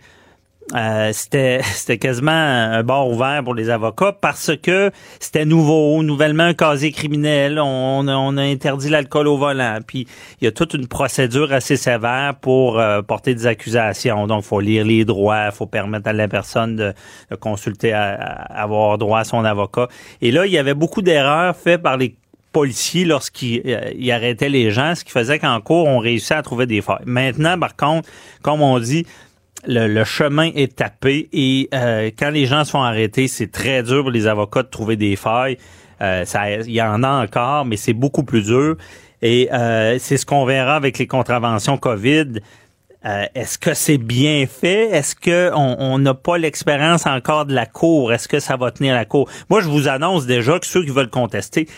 euh, 0.76 1.10
c'était 1.14 1.62
c'était 1.64 1.98
quasiment 1.98 2.32
un 2.32 2.84
bord 2.84 3.10
ouvert 3.10 3.44
pour 3.44 3.56
les 3.56 3.70
avocats 3.70 4.14
parce 4.14 4.52
que 4.62 4.92
c'était 5.20 5.46
nouveau, 5.46 6.04
nouvellement 6.04 6.44
un 6.44 6.54
casier 6.54 6.92
criminel, 6.92 7.60
on, 7.60 8.08
on 8.08 8.38
a 8.38 8.42
interdit 8.42 8.90
l'alcool 8.90 9.28
au 9.28 9.38
volant, 9.38 9.80
puis 9.86 10.08
il 10.42 10.46
y 10.46 10.48
a 10.48 10.52
toute 10.52 10.74
une 10.74 10.88
procédure 10.88 11.52
assez 11.54 11.78
sévère 11.78 12.36
pour 12.40 12.80
euh, 12.80 13.02
porter 13.02 13.34
des 13.34 13.48
accusations. 13.48 14.28
Donc, 14.28 14.44
faut 14.44 14.60
lire 14.60 14.86
les 14.86 15.06
droits, 15.06 15.52
faut 15.52 15.66
permettre 15.66 16.10
à 16.10 16.14
la 16.14 16.28
personne 16.28 16.76
de, 16.76 16.94
de 17.32 17.36
consulter, 17.36 17.94
à, 17.94 18.14
à 18.14 18.62
avoir 18.64 18.98
droit 18.98 19.20
à 19.20 19.24
son 19.24 19.44
avocat. 19.46 19.88
Et 20.22 20.32
là, 20.32 20.46
il 20.46 20.52
y 20.52 20.58
avait 20.58 20.74
beaucoup 20.74 21.02
d'erreurs 21.02 21.56
faites 21.56 21.82
par 21.82 21.98
les 21.98 22.16
policiers 22.52 23.06
lorsqu'ils 23.06 23.62
euh, 23.66 24.14
arrêtaient 24.14 24.50
les 24.50 24.72
gens, 24.72 24.96
ce 24.96 25.04
qui 25.04 25.12
faisait 25.12 25.40
qu'en 25.40 25.60
cours, 25.62 25.88
on 25.88 26.00
réussissait 26.00 26.36
à 26.36 26.42
trouver 26.42 26.66
des 26.66 26.82
failles. 26.82 27.04
Maintenant, 27.06 27.60
par 27.60 27.76
contre, 27.76 28.10
comme 28.42 28.62
on 28.62 28.80
dit, 28.80 29.06
le, 29.66 30.04
chemin 30.04 30.52
est 30.56 30.78
tapé 30.78 31.30
et 31.34 31.70
euh, 31.74 32.12
quand 32.18 32.30
les 32.30 32.46
gens 32.46 32.64
se 32.64 32.72
font 32.72 32.82
arrêter, 32.82 33.28
c'est 33.28 33.52
très 33.52 33.84
dur 33.84 34.04
pour 34.04 34.12
les 34.12 34.28
avocats 34.28 34.64
de 34.64 34.70
trouver 34.70 34.96
des 34.96 35.16
failles. 35.16 35.58
Euh, 36.02 36.24
ça, 36.26 36.50
il 36.52 36.72
y 36.72 36.82
en 36.82 37.04
a 37.04 37.24
encore, 37.24 37.66
mais 37.66 37.76
c'est 37.78 37.94
beaucoup 37.94 38.24
plus 38.24 38.44
dur. 38.44 38.78
Et 39.22 39.50
euh, 39.52 39.98
c'est 40.00 40.18
ce 40.18 40.26
qu'on 40.26 40.46
verra 40.46 40.76
avec 40.76 40.98
les 40.98 41.08
contraventions 41.08 41.78
COVID. 41.78 42.40
Est-ce 43.02 43.58
que 43.58 43.74
c'est 43.74 43.98
bien 43.98 44.46
fait? 44.46 44.90
Est-ce 44.90 45.16
que 45.16 45.52
on 45.56 45.98
n'a 46.00 46.14
pas 46.14 46.38
l'expérience 46.38 47.06
encore 47.06 47.46
de 47.46 47.54
la 47.54 47.66
cour? 47.66 48.12
Est-ce 48.12 48.28
que 48.28 48.42
ça 48.42 48.58
va 48.58 48.72
tenir 48.72 48.94
la 48.94 49.06
cour? 49.06 49.30
Moi, 49.50 49.62
je 49.62 49.70
vous 49.70 49.88
annonce 49.88 50.26
déjà 50.26 50.60
que 50.60 50.66
ceux 50.66 50.84
qui 50.84 50.92
veulent 50.92 51.10
contester, 51.10 51.70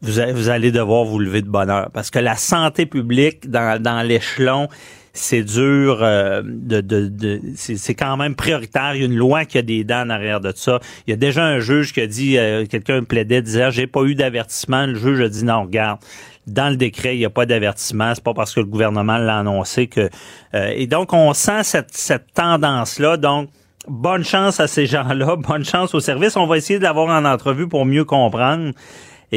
vous, 0.00 0.48
allez 0.48 0.72
devoir 0.72 1.04
vous 1.04 1.18
lever 1.18 1.42
de 1.42 1.48
bonheur. 1.48 1.90
Parce 1.92 2.10
que 2.10 2.18
la 2.18 2.36
santé 2.36 2.86
publique 2.86 3.50
dans 3.50 4.06
l'échelon, 4.06 4.68
c'est 5.16 5.42
dur 5.42 5.98
euh, 6.02 6.42
de, 6.44 6.80
de, 6.80 7.08
de 7.08 7.40
c'est 7.56 7.94
quand 7.94 8.16
même 8.16 8.34
prioritaire. 8.34 8.94
Il 8.94 9.00
y 9.00 9.02
a 9.02 9.06
une 9.06 9.16
loi 9.16 9.44
qui 9.44 9.58
a 9.58 9.62
des 9.62 9.82
dents 9.82 10.02
en 10.02 10.10
arrière 10.10 10.40
de 10.40 10.52
ça. 10.54 10.78
Il 11.06 11.10
y 11.10 11.12
a 11.14 11.16
déjà 11.16 11.44
un 11.44 11.58
juge 11.58 11.92
qui 11.92 12.00
a 12.00 12.06
dit, 12.06 12.38
euh, 12.38 12.66
quelqu'un 12.66 13.02
plaidait, 13.02 13.42
disait, 13.42 13.70
j'ai 13.70 13.86
pas 13.86 14.02
eu 14.02 14.14
d'avertissement. 14.14 14.86
Le 14.86 14.94
juge 14.94 15.20
a 15.20 15.28
dit 15.28 15.44
non, 15.44 15.62
regarde. 15.62 16.00
Dans 16.46 16.68
le 16.68 16.76
décret, 16.76 17.16
il 17.16 17.18
n'y 17.18 17.24
a 17.24 17.30
pas 17.30 17.46
d'avertissement. 17.46 18.14
C'est 18.14 18.22
pas 18.22 18.34
parce 18.34 18.54
que 18.54 18.60
le 18.60 18.66
gouvernement 18.66 19.18
l'a 19.18 19.38
annoncé 19.38 19.88
que. 19.88 20.08
Euh, 20.54 20.72
et 20.76 20.86
donc, 20.86 21.12
on 21.12 21.32
sent 21.34 21.64
cette, 21.64 21.92
cette 21.92 22.32
tendance-là. 22.34 23.16
Donc, 23.16 23.48
bonne 23.88 24.24
chance 24.24 24.60
à 24.60 24.66
ces 24.66 24.86
gens-là, 24.86 25.36
bonne 25.48 25.64
chance 25.64 25.94
au 25.94 26.00
service. 26.00 26.36
On 26.36 26.46
va 26.46 26.56
essayer 26.58 26.78
de 26.78 26.84
l'avoir 26.84 27.08
en 27.08 27.24
entrevue 27.24 27.68
pour 27.68 27.84
mieux 27.84 28.04
comprendre. 28.04 28.72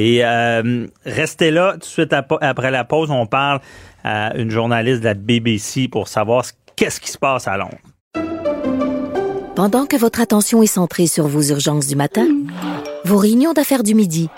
Et 0.01 0.23
euh, 0.23 0.87
restez 1.03 1.51
là, 1.51 1.73
tout 1.73 1.79
de 1.79 1.83
suite 1.83 2.13
après 2.13 2.71
la 2.71 2.85
pause, 2.85 3.11
on 3.11 3.25
parle 3.25 3.59
à 4.05 4.33
une 4.37 4.49
journaliste 4.49 5.01
de 5.01 5.05
la 5.05 5.13
BBC 5.13 5.89
pour 5.89 6.07
savoir 6.07 6.45
qu'est-ce 6.77 7.01
qui 7.01 7.11
se 7.11 7.17
passe 7.17 7.49
à 7.49 7.57
Londres. 7.57 7.75
Pendant 9.57 9.85
que 9.85 9.97
votre 9.97 10.21
attention 10.21 10.63
est 10.63 10.67
centrée 10.67 11.07
sur 11.07 11.27
vos 11.27 11.41
urgences 11.41 11.87
du 11.87 11.97
matin, 11.97 12.29
vos 13.03 13.17
réunions 13.17 13.51
d'affaires 13.51 13.83
du 13.83 13.93
midi, 13.93 14.29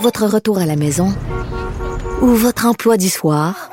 votre 0.00 0.26
retour 0.26 0.58
à 0.58 0.66
la 0.66 0.74
maison 0.74 1.14
ou 2.20 2.26
votre 2.26 2.66
emploi 2.66 2.96
du 2.96 3.08
soir, 3.08 3.70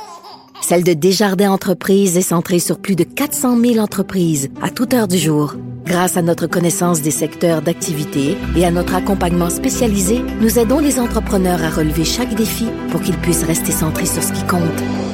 celle 0.62 0.84
de 0.84 0.94
Desjardins 0.94 1.52
Entreprises 1.52 2.18
est 2.18 2.22
centrée 2.22 2.60
sur 2.60 2.80
plus 2.80 2.96
de 2.96 3.04
400 3.04 3.60
000 3.60 3.78
entreprises 3.78 4.50
à 4.62 4.70
toute 4.70 4.94
heure 4.94 5.08
du 5.08 5.18
jour. 5.18 5.56
Grâce 5.86 6.18
à 6.18 6.22
notre 6.22 6.48
connaissance 6.48 7.02
des 7.02 7.12
secteurs 7.12 7.62
d'activité 7.62 8.38
et 8.56 8.66
à 8.66 8.72
notre 8.72 8.96
accompagnement 8.96 9.50
spécialisé, 9.50 10.22
nous 10.42 10.58
aidons 10.58 10.80
les 10.80 11.00
entrepreneurs 11.00 11.64
à 11.64 11.70
relever 11.70 12.06
chaque 12.06 12.34
défi 12.34 12.68
pour 12.90 13.02
qu'ils 13.02 13.18
puissent 13.18 13.44
rester 13.44 13.72
centrés 13.72 14.08
sur 14.08 14.24
ce 14.24 14.34
qui 14.34 14.44
compte, 14.48 14.62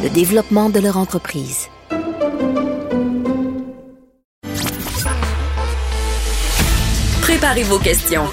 le 0.04 0.10
développement 0.10 0.70
de 0.70 0.80
leur 0.80 0.98
entreprise. 0.98 1.68
Préparez 7.22 7.64
vos 7.64 7.80
questions. 7.80 8.26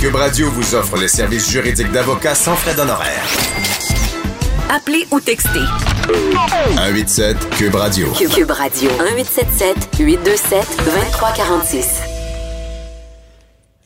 Cube 0.00 0.14
Radio 0.14 0.50
vous 0.50 0.74
offre 0.74 0.96
les 0.96 1.08
services 1.08 1.50
juridiques 1.50 1.92
d'avocats 1.92 2.34
sans 2.34 2.54
frais 2.54 2.74
d'honoraires. 2.74 3.77
Appelez 4.70 5.06
ou 5.10 5.18
textez. 5.20 5.64
187 6.06 7.50
Cube 7.56 7.74
Radio. 7.74 8.08
Cube 8.12 8.50
Radio. 8.50 8.90
1877 8.90 9.98
827 9.98 10.76
2346. 10.84 12.02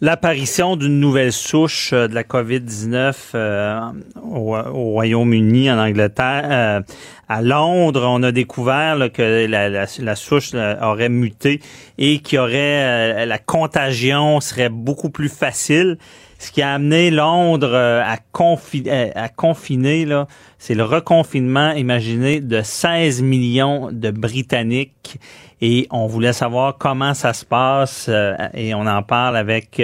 L'apparition 0.01 0.75
d'une 0.75 0.99
nouvelle 0.99 1.33
souche 1.33 1.93
euh, 1.93 2.09
de 2.09 2.15
la 2.17 2.25
COVID-19 2.25 3.15
euh, 3.37 3.81
au, 4.25 4.57
au 4.57 4.91
Royaume-Uni, 4.91 5.71
en 5.71 5.79
Angleterre, 5.79 6.49
euh, 6.51 6.81
à 7.29 7.41
Londres, 7.43 8.05
on 8.09 8.23
a 8.25 8.33
découvert 8.33 8.97
là, 8.97 9.09
que 9.09 9.47
la, 9.47 9.69
la, 9.69 9.87
la 9.99 10.17
souche 10.17 10.53
là, 10.53 10.91
aurait 10.91 11.09
muté 11.09 11.61
et 11.97 12.19
qu'il 12.19 12.37
y 12.37 12.39
aurait 12.41 13.23
euh, 13.23 13.27
la 13.27 13.39
contagion 13.39 14.41
serait 14.41 14.69
beaucoup 14.69 15.11
plus 15.11 15.29
facile 15.29 15.99
ce 16.43 16.51
qui 16.51 16.61
a 16.61 16.75
amené 16.75 17.13
Londres 17.13 17.71
euh, 17.73 18.03
à, 18.05 18.17
confi 18.33 18.83
euh, 18.89 19.11
à 19.15 19.29
confiner, 19.29 20.05
là, 20.05 20.27
c'est 20.59 20.75
le 20.75 20.83
reconfinement, 20.83 21.71
imaginez, 21.71 22.41
de 22.41 22.63
16 22.63 23.23
millions 23.23 23.91
de 23.93 24.11
Britanniques. 24.11 25.19
Et 25.61 25.87
on 25.93 26.09
voulait 26.09 26.33
savoir 26.33 26.79
comment 26.79 27.15
ça 27.15 27.33
se 27.33 27.45
passe 27.45 28.07
euh, 28.09 28.35
et 28.55 28.75
on 28.75 28.89
en 28.89 29.05
parle 29.05 29.37
avec 29.37 29.81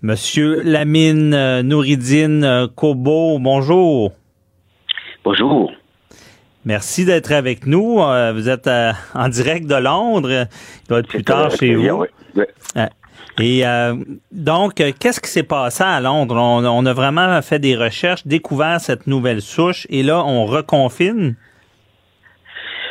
Monsieur 0.00 0.62
Lamine 0.62 1.62
Nouridine 1.62 2.68
Kobo. 2.76 3.40
Bonjour. 3.40 4.12
Bonjour. 5.24 5.72
Merci 6.64 7.06
d'être 7.06 7.32
avec 7.32 7.66
nous. 7.66 7.96
Vous 7.96 8.48
êtes 8.48 8.70
en 9.14 9.28
direct 9.28 9.66
de 9.66 9.74
Londres. 9.74 10.46
Il 10.84 10.88
doit 10.88 11.00
être 11.00 11.08
plus 11.08 11.24
tard 11.24 11.50
chez 11.50 11.74
vous. 11.74 12.04
Oui. 12.36 12.82
Et 13.40 13.66
euh, 13.66 13.94
donc, 14.32 14.74
qu'est-ce 14.74 15.20
qui 15.20 15.30
s'est 15.30 15.42
passé 15.42 15.84
à 15.84 16.00
Londres? 16.00 16.36
On, 16.36 16.64
on, 16.64 16.86
a 16.86 16.92
vraiment 16.92 17.40
fait 17.42 17.58
des 17.58 17.76
recherches, 17.76 18.26
découvert 18.26 18.80
cette 18.80 19.06
nouvelle 19.06 19.42
souche, 19.42 19.86
et 19.90 20.02
là, 20.02 20.24
on 20.24 20.44
reconfine? 20.44 21.36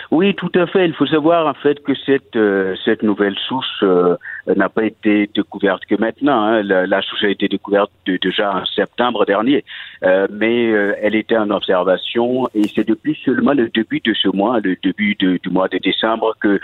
Oui, 0.09 0.33
tout 0.35 0.51
à 0.55 0.67
fait. 0.67 0.85
Il 0.85 0.93
faut 0.93 1.05
savoir 1.05 1.47
en 1.47 1.53
fait 1.53 1.83
que 1.83 1.93
cette 2.05 2.35
euh, 2.37 2.75
cette 2.85 3.03
nouvelle 3.03 3.35
souche 3.47 3.83
euh, 3.83 4.15
n'a 4.55 4.69
pas 4.69 4.85
été 4.85 5.29
découverte 5.35 5.85
que 5.85 5.95
maintenant. 5.95 6.43
Hein. 6.43 6.63
La, 6.63 6.87
la, 6.87 7.01
souche 7.01 7.23
a 7.23 7.29
été 7.29 7.49
découverte 7.49 7.91
de, 8.05 8.17
déjà 8.21 8.55
en 8.55 8.65
septembre 8.65 9.25
dernier, 9.25 9.65
euh, 10.03 10.27
mais 10.31 10.67
elle 11.01 11.15
était 11.15 11.37
en 11.37 11.49
observation 11.49 12.47
et 12.53 12.67
c'est 12.67 12.87
depuis 12.87 13.19
seulement 13.25 13.53
le 13.53 13.67
début 13.67 13.99
de 13.99 14.13
ce 14.13 14.29
mois, 14.29 14.59
le 14.61 14.77
début 14.81 15.15
de, 15.15 15.39
du 15.43 15.49
mois 15.49 15.67
de 15.67 15.77
décembre, 15.77 16.35
que 16.39 16.59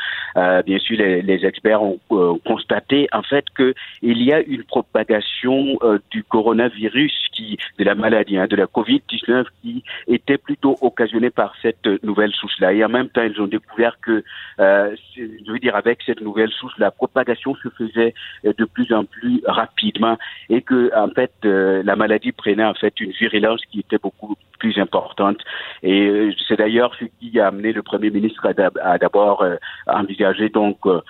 bien 0.65 0.79
sûr 0.79 0.97
les, 0.97 1.21
les 1.21 1.45
experts 1.45 1.83
ont 1.83 1.99
constaté 2.45 3.07
en 3.11 3.23
fait 3.23 3.45
que 3.53 3.73
il 4.01 4.21
y 4.23 4.31
a 4.31 4.41
une 4.41 4.63
propagation 4.63 5.77
du 6.11 6.23
coronavirus 6.23 7.13
qui 7.33 7.57
de 7.79 7.83
la 7.83 7.95
maladie, 7.95 8.37
hein, 8.37 8.47
de 8.47 8.55
la 8.55 8.65
Covid-19 8.65 9.45
qui 9.61 9.83
était 10.07 10.37
plutôt 10.37 10.77
occasionnée 10.81 11.29
par 11.29 11.53
cette 11.61 11.85
nouvelle 12.03 12.31
souche-là. 12.31 12.73
Et 12.73 12.83
en 12.85 12.89
même 12.89 13.09
temps, 13.09 13.21
ils 13.33 13.41
ont 13.41 13.47
découvert 13.47 13.99
que, 14.01 14.23
euh, 14.59 14.95
je 15.15 15.51
veux 15.51 15.59
dire, 15.59 15.75
avec 15.75 15.99
cette 16.05 16.21
nouvelle 16.21 16.51
souche, 16.51 16.73
la 16.77 16.91
propagation 16.91 17.55
se 17.55 17.69
faisait 17.69 18.13
de 18.43 18.65
plus 18.65 18.91
en 18.93 19.05
plus 19.05 19.41
rapidement 19.45 20.17
et 20.49 20.61
que, 20.61 20.91
en 20.95 21.09
fait, 21.09 21.33
euh, 21.45 21.83
la 21.83 21.95
maladie 21.95 22.31
prenait 22.31 22.63
en 22.63 22.73
fait 22.73 22.99
une 22.99 23.11
virulence 23.11 23.61
qui 23.71 23.79
était 23.79 23.97
beaucoup 23.97 24.35
plus 24.63 24.79
importante. 24.79 25.39
Et 25.83 26.07
euh, 26.07 26.31
c'est 26.47 26.57
d'ailleurs 26.57 26.95
ce 26.97 27.05
qui 27.19 27.37
a 27.37 27.47
amené 27.47 27.73
le 27.73 27.83
Premier 27.83 28.09
ministre 28.09 28.47
à 28.47 28.97
d'abord 28.97 29.41
euh, 29.41 29.57
envisager 29.87 30.47
donc 30.47 30.77
euh, 30.85 31.01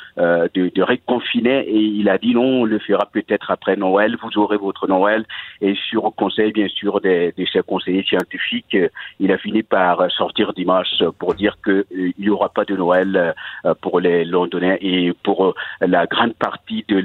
de, 0.56 0.72
de 0.74 0.82
réconfiner 0.82 1.60
et 1.60 1.82
il 2.00 2.10
a 2.10 2.18
dit 2.18 2.34
non, 2.34 2.62
on 2.62 2.66
le 2.66 2.80
fera 2.80 3.06
peut-être 3.18 3.52
après 3.52 3.76
Noël, 3.76 4.18
vous 4.24 4.36
aurez 4.40 4.58
votre 4.58 4.88
Noël. 4.88 5.26
Et 5.62 5.76
sur 5.90 6.02
conseil, 6.16 6.52
bien 6.52 6.68
sûr, 6.68 7.00
des, 7.00 7.32
de 7.38 7.62
conseillers 7.62 8.04
scientifiques, 8.04 8.76
il 9.20 9.32
a 9.32 9.38
fini 9.38 9.62
par 9.62 10.10
sortir 10.12 10.54
dimanche 10.54 11.04
pour 11.20 11.36
dire 11.36 11.56
qu'il 11.64 12.14
n'y 12.18 12.30
aura 12.30 12.50
pas 12.50 12.66
de 12.66 12.76
Noël 12.76 13.36
pour 13.82 14.00
les 14.00 14.26
Londoniens 14.26 14.78
et 14.82 15.14
pour 15.24 15.54
la 15.80 16.08
grande 16.08 16.34
partie 16.34 16.84
de, 16.88 17.00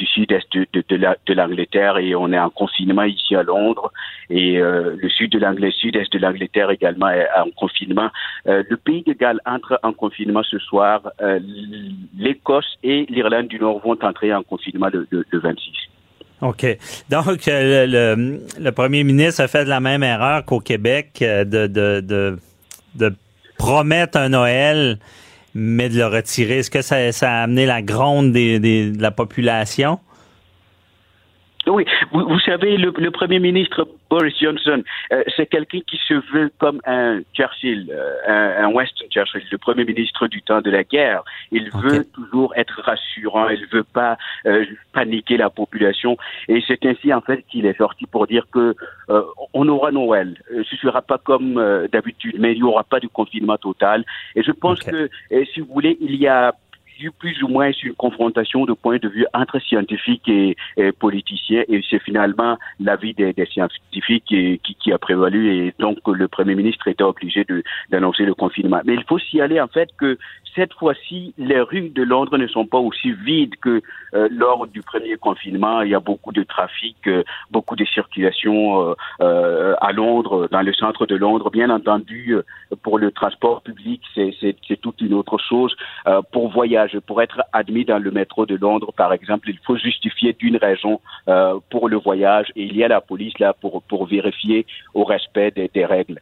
du 0.00 0.06
sud-est 0.06 0.52
de, 0.52 0.84
de 1.28 1.34
l'Angleterre. 1.34 1.98
Et 1.98 2.14
on 2.14 2.32
est 2.32 2.38
en 2.38 2.50
confinement 2.50 3.02
ici 3.02 3.34
à 3.34 3.42
Londres 3.42 3.90
et 4.30 4.58
le 4.58 5.08
sud 5.08 5.32
de 5.32 5.38
l'Angleterre, 5.38 5.87
sud-est 5.88 6.12
de 6.12 6.18
l'Angleterre 6.18 6.70
également 6.70 7.08
est 7.08 7.26
en 7.36 7.50
confinement. 7.56 8.10
le 8.44 8.76
pays 8.76 9.02
de 9.02 9.12
Galles 9.12 9.40
entre 9.46 9.78
en 9.82 9.92
confinement 9.92 10.42
ce 10.42 10.58
soir. 10.58 11.02
L'Écosse 12.16 12.76
et 12.82 13.06
l'Irlande 13.08 13.48
du 13.48 13.58
Nord 13.58 13.80
vont 13.80 13.96
entrer 14.02 14.34
en 14.34 14.42
confinement 14.42 14.88
le, 14.92 15.06
26. 15.32 15.72
OK. 16.40 16.66
Donc, 17.10 17.46
le, 17.46 18.70
premier 18.70 19.04
ministre 19.04 19.42
a 19.42 19.48
fait 19.48 19.64
la 19.64 19.80
même 19.80 20.02
erreur 20.02 20.44
qu'au 20.44 20.60
Québec 20.60 21.16
de, 21.20 21.66
de, 21.66 23.14
promettre 23.56 24.18
un 24.18 24.28
Noël, 24.28 24.98
mais 25.54 25.88
de 25.88 25.96
le 25.96 26.06
retirer. 26.06 26.58
Est-ce 26.58 26.70
que 26.70 26.82
ça, 26.82 26.96
a 26.96 27.42
amené 27.42 27.66
la 27.66 27.82
gronde 27.82 28.32
de 28.32 29.00
la 29.00 29.10
population? 29.10 29.98
Oui, 31.68 31.84
vous, 32.12 32.40
savez, 32.40 32.76
le, 32.76 33.10
Premier 33.10 33.38
ministre 33.38 33.86
Boris 34.10 34.34
Johnson, 34.40 34.82
euh, 35.12 35.22
c'est 35.36 35.46
quelqu'un 35.46 35.80
qui 35.80 35.98
se 36.06 36.14
veut 36.32 36.50
comme 36.58 36.80
un 36.86 37.20
Churchill, 37.34 37.90
euh, 37.90 38.64
un, 38.64 38.68
Weston 38.70 39.06
Churchill, 39.10 39.42
le 39.50 39.58
Premier 39.58 39.84
ministre 39.84 40.28
du 40.28 40.40
temps 40.42 40.60
de 40.60 40.70
la 40.70 40.84
guerre. 40.84 41.22
Il 41.50 41.70
veut 41.70 42.04
toujours 42.12 42.52
être 42.56 42.80
rassurant, 42.82 43.48
il 43.48 43.66
veut 43.66 43.84
pas 43.84 44.16
euh, 44.46 44.64
paniquer 44.92 45.36
la 45.36 45.50
population. 45.50 46.16
Et 46.48 46.62
c'est 46.66 46.84
ainsi, 46.86 47.12
en 47.12 47.20
fait, 47.20 47.44
qu'il 47.48 47.66
est 47.66 47.76
sorti 47.76 48.06
pour 48.06 48.26
dire 48.26 48.46
que 48.52 48.74
on 49.54 49.66
aura 49.68 49.90
Noël. 49.90 50.36
Ce 50.70 50.76
sera 50.76 51.00
pas 51.02 51.18
comme 51.18 51.54
d'habitude, 51.90 52.36
mais 52.38 52.52
il 52.52 52.58
n'y 52.58 52.62
aura 52.62 52.84
pas 52.84 53.00
de 53.00 53.06
confinement 53.06 53.56
total. 53.56 54.04
Et 54.36 54.42
je 54.42 54.52
pense 54.52 54.80
que, 54.80 55.08
si 55.52 55.60
vous 55.60 55.72
voulez, 55.72 55.96
il 56.00 56.14
y 56.16 56.28
a 56.28 56.54
plus 57.18 57.42
ou 57.42 57.48
moins 57.48 57.70
une 57.82 57.94
confrontation 57.94 58.64
de 58.64 58.72
points 58.72 58.98
de 58.98 59.08
vue 59.08 59.26
entre 59.34 59.58
scientifiques 59.60 60.28
et, 60.28 60.56
politiciens, 60.98 61.64
et 61.68 61.82
c'est 61.88 62.02
finalement 62.02 62.58
l'avis 62.80 63.14
des, 63.14 63.32
des 63.32 63.46
scientifiques 63.46 64.24
qui, 64.26 64.60
qui, 64.60 64.92
a 64.92 64.98
prévalu, 64.98 65.54
et 65.54 65.74
donc 65.78 65.98
le 66.06 66.28
Premier 66.28 66.54
ministre 66.54 66.88
était 66.88 67.04
obligé 67.04 67.46
d'annoncer 67.90 68.24
le 68.24 68.34
confinement. 68.34 68.80
Mais 68.84 68.94
il 68.94 69.04
faut 69.04 69.18
s'y 69.18 69.40
aller 69.40 69.60
en 69.60 69.68
fait 69.68 69.90
que 69.96 70.18
cette 70.54 70.72
fois-ci, 70.74 71.34
les 71.38 71.60
rues 71.60 71.90
de 71.90 72.02
Londres 72.02 72.36
ne 72.38 72.46
sont 72.46 72.66
pas 72.66 72.78
aussi 72.78 73.12
vides 73.12 73.56
que 73.56 73.82
euh, 74.14 74.28
lors 74.30 74.66
du 74.66 74.82
premier 74.82 75.16
confinement. 75.16 75.82
Il 75.82 75.90
y 75.90 75.94
a 75.94 76.00
beaucoup 76.00 76.32
de 76.32 76.42
trafic, 76.42 76.96
euh, 77.06 77.22
beaucoup 77.50 77.76
de 77.76 77.84
circulation 77.84 78.94
euh, 79.20 79.74
à 79.80 79.92
Londres, 79.92 80.48
dans 80.50 80.62
le 80.62 80.72
centre 80.72 81.06
de 81.06 81.16
Londres. 81.16 81.50
Bien 81.50 81.70
entendu, 81.70 82.36
pour 82.82 82.98
le 82.98 83.10
transport 83.10 83.62
public, 83.62 84.02
c'est 84.14 84.80
toute 84.80 85.00
une 85.00 85.14
autre 85.14 85.38
chose. 85.38 85.74
pour 86.32 86.50
voyager, 86.50 87.00
pour 87.00 87.22
être 87.22 87.40
admis 87.52 87.84
dans 87.84 87.98
le 87.98 88.10
métro 88.10 88.46
de 88.46 88.56
Londres, 88.56 88.92
par 88.96 89.12
exemple, 89.12 89.50
il 89.50 89.58
faut 89.64 89.76
justifier 89.76 90.32
d'une 90.32 90.56
raison 90.56 91.00
pour 91.70 91.88
le 91.88 91.96
voyage 91.96 92.50
et 92.56 92.64
il 92.64 92.76
y 92.76 92.84
a 92.84 92.88
la 92.88 93.00
police 93.00 93.38
là 93.38 93.52
pour, 93.52 93.82
pour 93.82 94.06
vérifier 94.06 94.66
au 94.94 95.04
respect 95.04 95.50
des 95.50 95.84
règles. 95.84 96.20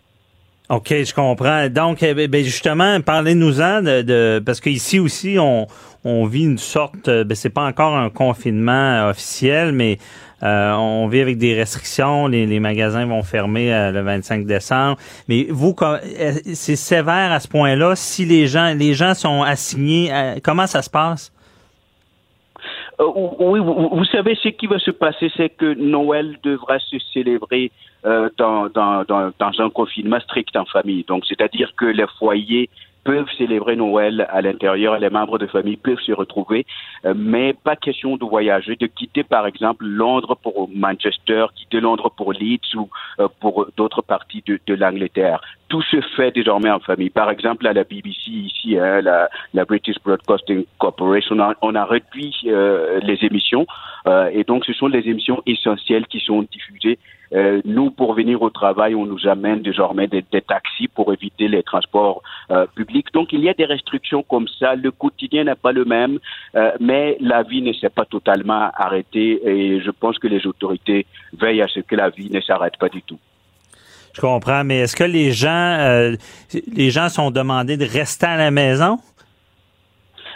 OK, 0.69 0.89
je 0.91 1.15
comprends. 1.15 1.69
Donc, 1.69 2.03
eh 2.03 2.13
ben, 2.13 2.29
ben, 2.29 2.45
justement, 2.45 3.01
parlez-nous-en 3.01 3.83
de, 3.83 4.43
parce 4.45 4.61
qu'ici 4.61 4.99
aussi, 4.99 5.37
on, 5.39 5.69
on 6.05 6.27
vit 6.27 6.43
une 6.43 6.59
sorte, 6.59 7.09
ben, 7.09 7.35
c'est 7.37 7.51
pas 7.51 7.65
encore 7.65 7.97
un 7.97 8.11
confinement 8.11 9.09
officiel, 9.09 9.71
mais 9.71 9.99
euh, 10.43 10.73
on 10.73 11.07
vit 11.07 11.21
avec 11.21 11.39
des 11.39 11.55
restrictions. 11.55 12.27
Les, 12.27 12.47
les 12.47 12.59
magasins 12.59 13.07
vont 13.07 13.23
fermer 13.23 13.73
euh, 13.73 13.93
le 13.93 14.03
25 14.03 14.45
décembre. 14.45 14.99
Mais 15.29 15.47
vous, 15.51 15.75
eh, 16.19 16.55
c'est 16.55 16.77
sévère 16.77 17.31
à 17.31 17.39
ce 17.39 17.47
point-là. 17.47 17.95
Si 17.95 18.25
les 18.25 18.49
gens, 18.49 18.75
les 18.75 18.95
gens 18.95 19.15
sont 19.15 19.43
assignés, 19.43 20.11
comment 20.43 20.67
ça 20.67 20.83
se 20.83 20.91
passe? 20.91 21.31
Euh, 23.01 23.05
oui, 23.39 23.61
vous, 23.61 24.05
savez, 24.07 24.35
ce 24.43 24.49
qui 24.49 24.67
va 24.67 24.79
se 24.79 24.91
passer, 24.91 25.31
c'est 25.37 25.51
que 25.51 25.75
Noël 25.75 26.39
devra 26.43 26.79
se 26.79 26.99
célébrer 27.13 27.71
euh, 28.05 28.31
dans, 28.39 28.69
dans, 28.69 29.05
dans, 29.05 29.33
dans, 29.39 29.61
un 29.61 29.71
confinement 29.71 30.21
strict 30.21 30.57
en 30.57 30.65
famille. 30.65 31.05
Donc, 31.05 31.25
c'est-à-dire 31.27 31.75
que 31.77 31.87
les 31.87 32.07
foyers 32.19 32.71
peuvent 33.07 33.31
célébrer 33.39 33.77
Noël 33.77 34.27
à 34.31 34.43
l'intérieur, 34.43 34.99
les 34.99 35.11
membres 35.11 35.39
de 35.39 35.47
famille 35.47 35.77
peuvent 35.77 36.01
se 36.01 36.11
retrouver, 36.11 36.67
euh, 37.05 37.15
mais 37.17 37.53
pas 37.53 37.77
question 37.77 38.17
de 38.17 38.25
voyager, 38.25 38.75
de 38.75 38.87
quitter 38.87 39.23
par 39.23 39.47
exemple 39.47 39.85
Londres 39.85 40.37
pour 40.43 40.69
Manchester, 40.75 41.47
quitter 41.55 41.81
Londres 41.81 42.11
pour 42.17 42.33
Leeds 42.33 42.75
ou 42.75 42.89
euh, 43.21 43.29
pour 43.41 43.69
d'autres 43.77 44.03
parties 44.03 44.43
de, 44.45 44.59
de 44.67 44.75
l'Angleterre. 44.75 45.41
Tout 45.69 45.83
se 45.83 46.01
fait 46.17 46.31
désormais 46.31 46.71
en 46.71 46.79
famille. 46.81 47.11
Par 47.11 47.31
exemple, 47.31 47.67
à 47.67 47.73
la 47.73 47.85
BBC 47.85 48.31
ici, 48.31 48.79
hein, 48.79 49.01
la, 49.01 49.65
British 49.65 49.97
Broadcasting 50.05 50.65
Corporation, 50.79 51.37
on 51.63 51.75
a, 51.75 51.85
réduit 51.85 52.35
euh, 52.47 53.01
les 53.03 53.19
émissions 53.25 53.67
et 54.33 54.45
donc 54.45 54.65
ce 54.65 54.73
sont 54.73 54.87
les 54.87 55.09
émissions 55.09 55.43
essentielles 55.47 56.07
qui 56.07 56.21
sont 56.21 56.43
diffusées 56.43 56.97
euh, 57.33 57.61
nous, 57.65 57.91
pour 57.91 58.15
venir 58.15 58.41
au 58.43 58.51
travail, 58.51 58.95
on 58.95 59.07
nous 59.07 59.27
amène 59.27 59.63
désormais 59.63 60.07
des, 60.07 60.23
taxis 60.23 60.89
pour 60.89 61.13
éviter 61.13 61.49
les 61.49 61.63
transports 61.63 62.23
euh, 62.51 62.67
publics. 62.75 63.13
Donc, 63.13 63.33
il 63.33 63.41
y 63.41 63.49
a 63.49 63.55
des 63.55 63.65
restrictions 63.65 64.23
comme 64.23 64.47
ça. 64.61 64.75
Le 64.75 64.91
quotidien 64.91 65.45
n'est 65.45 65.55
pas 65.55 65.73
le 65.73 65.85
même, 65.85 66.19
euh, 66.55 66.73
mais 66.81 67.17
la 67.21 67.43
vie 67.43 67.63
ne 67.63 67.73
s'est 67.73 67.91
pas 67.91 68.05
totalement 68.05 68.71
arrêtée 68.75 69.41
et 69.45 69.81
je 69.81 69.91
pense 69.91 70.19
que 70.19 70.29
les 70.29 70.47
autorités 70.47 71.07
veillent 71.37 71.63
à 71.63 71.69
ce 71.69 71.81
que 71.81 71.97
la 71.97 72.11
vie 72.11 72.31
ne 72.31 72.41
s'arrête 72.41 72.77
pas 72.79 72.89
du 72.89 73.03
tout. 73.03 73.19
Je 74.17 74.21
comprends, 74.23 74.65
mais 74.65 74.79
est-ce 74.79 74.97
que 74.97 75.05
les 75.05 75.31
gens, 75.31 76.11
les 76.73 76.91
gens 76.91 77.11
sont 77.11 77.31
demandés 77.31 77.77
de 77.77 77.85
rester 77.85 78.25
à 78.25 78.39
la 78.39 78.51
maison? 78.51 78.99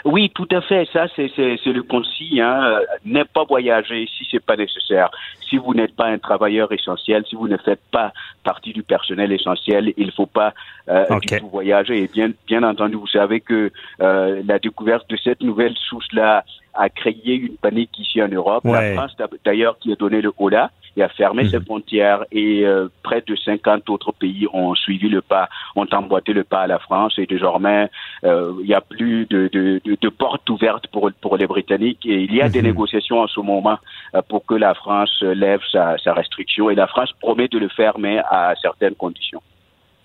Oui, 0.05 0.31
tout 0.35 0.49
à 0.51 0.61
fait. 0.61 0.87
Ça, 0.93 1.07
c'est 1.17 1.27
le 1.27 1.83
conseil. 1.83 2.41
Hein. 2.41 2.81
Ne 3.07 3.23
pas 3.25 3.45
voyager 3.45 4.07
si 4.07 4.27
c'est 4.31 4.45
pas 4.45 4.57
nécessaire. 4.57 5.11
Si 5.49 5.57
vous 5.57 5.75
n'êtes 5.75 5.97
pas 5.97 6.07
un 6.07 6.19
travailleur 6.19 6.73
essentiel, 6.73 7.25
si 7.29 7.37
vous 7.37 7.49
ne 7.49 7.57
faites 7.57 7.81
pas 7.91 8.13
partie 8.45 8.73
du 8.73 8.83
personnel 8.83 9.33
essentiel, 9.33 9.93
il 9.97 10.07
ne 10.07 10.13
faut 10.13 10.27
pas 10.27 10.53
euh, 10.89 11.05
du 11.21 11.39
tout 11.39 11.49
voyager. 11.49 12.05
Et 12.05 12.09
bien, 12.09 12.31
bien 12.47 12.63
entendu, 12.63 12.97
vous 12.97 13.07
savez 13.07 13.41
que 13.41 13.71
euh, 14.01 14.43
la 14.47 14.59
découverte 14.59 15.09
de 15.09 15.17
cette 15.17 15.43
nouvelle 15.43 15.75
souche-là 15.89 16.45
a 16.75 16.89
créé 16.89 17.35
une 17.35 17.57
panique 17.57 17.99
ici 17.99 18.23
en 18.23 18.29
Europe. 18.29 18.65
La 18.65 18.95
France, 18.95 19.17
d'ailleurs, 19.45 19.79
qui 19.79 19.93
a 19.93 19.97
donné 19.97 20.21
le 20.21 20.33
holà 20.39 20.71
et 20.97 21.03
a 21.03 21.09
fermé 21.09 21.49
ses 21.49 21.59
mhm. 21.59 21.65
frontières 21.65 22.25
et 22.33 22.65
euh, 22.65 22.89
près 23.03 23.23
de 23.27 23.37
50 23.37 23.89
autres 23.91 24.13
pays 24.13 24.47
ont 24.53 24.75
suivi 24.75 25.09
le 25.09 25.23
pas, 25.23 25.49
ont 25.77 25.87
emboîté 25.93 26.33
le 26.33 26.45
pas 26.45 26.63
à 26.63 26.67
la 26.67 26.79
France 26.79 27.15
et 27.19 27.27
désormais 27.27 27.89
euh, 28.25 28.53
il 28.61 28.67
n'y 28.67 28.75
a 28.75 28.81
plus 28.81 29.27
de, 29.27 29.49
de, 29.53 29.81
de, 29.85 29.97
de, 30.01 30.09
portes 30.09 30.49
ouvertes 30.51 30.87
pour, 30.89 31.11
pour 31.21 31.37
les 31.37 31.47
Britanniques 31.47 32.05
et 32.05 32.23
il 32.23 32.35
y 32.35 32.43
a 32.43 32.49
des 32.49 32.61
mhm. 32.61 32.69
négociations 32.69 33.21
en 33.21 33.29
ce 33.29 33.41
moment 33.41 33.79
euh, 34.15 34.23
pour 34.29 34.45
que 34.45 34.55
la 34.55 34.75
France 34.75 35.23
lève 35.23 35.61
sa, 35.71 35.97
sa 35.99 36.13
restriction 36.13 36.71
et 36.71 36.75
la 36.75 36.87
France 36.87 37.13
promet 37.21 37.49
de 37.49 37.59
le 37.59 37.69
faire 37.69 37.99
mais 37.99 38.19
à 38.19 38.55
certaines 38.61 38.95
conditions. 38.95 39.43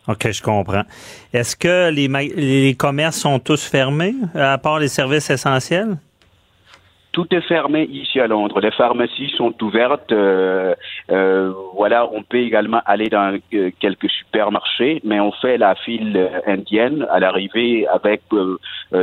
OK, 0.07 0.31
je 0.31 0.41
comprends. 0.43 0.83
Est-ce 1.33 1.55
que 1.55 1.89
les, 1.89 2.07
les 2.07 2.75
commerces 2.75 3.17
sont 3.17 3.39
tous 3.39 3.65
fermés, 3.65 4.13
à 4.35 4.59
part 4.59 4.77
les 4.77 4.87
services 4.87 5.31
essentiels? 5.31 5.97
Tout 7.15 7.33
est 7.33 7.47
fermé 7.47 7.87
ici 7.93 8.19
à 8.19 8.27
Londres. 8.27 8.59
Les 8.59 8.71
pharmacies 8.71 9.31
sont 9.37 9.53
ouvertes. 9.63 10.11
Euh, 10.11 10.75
euh, 11.09 11.53
voilà, 11.73 12.09
on 12.11 12.23
peut 12.23 12.39
également 12.39 12.81
aller 12.85 13.07
dans 13.07 13.39
euh, 13.53 13.71
quelques 13.79 14.09
supermarchés, 14.09 14.99
mais 15.05 15.21
on 15.21 15.31
fait 15.31 15.57
la 15.57 15.75
file 15.75 16.29
indienne 16.45 17.07
à 17.09 17.21
l'arrivée 17.21 17.87
avec, 17.87 18.21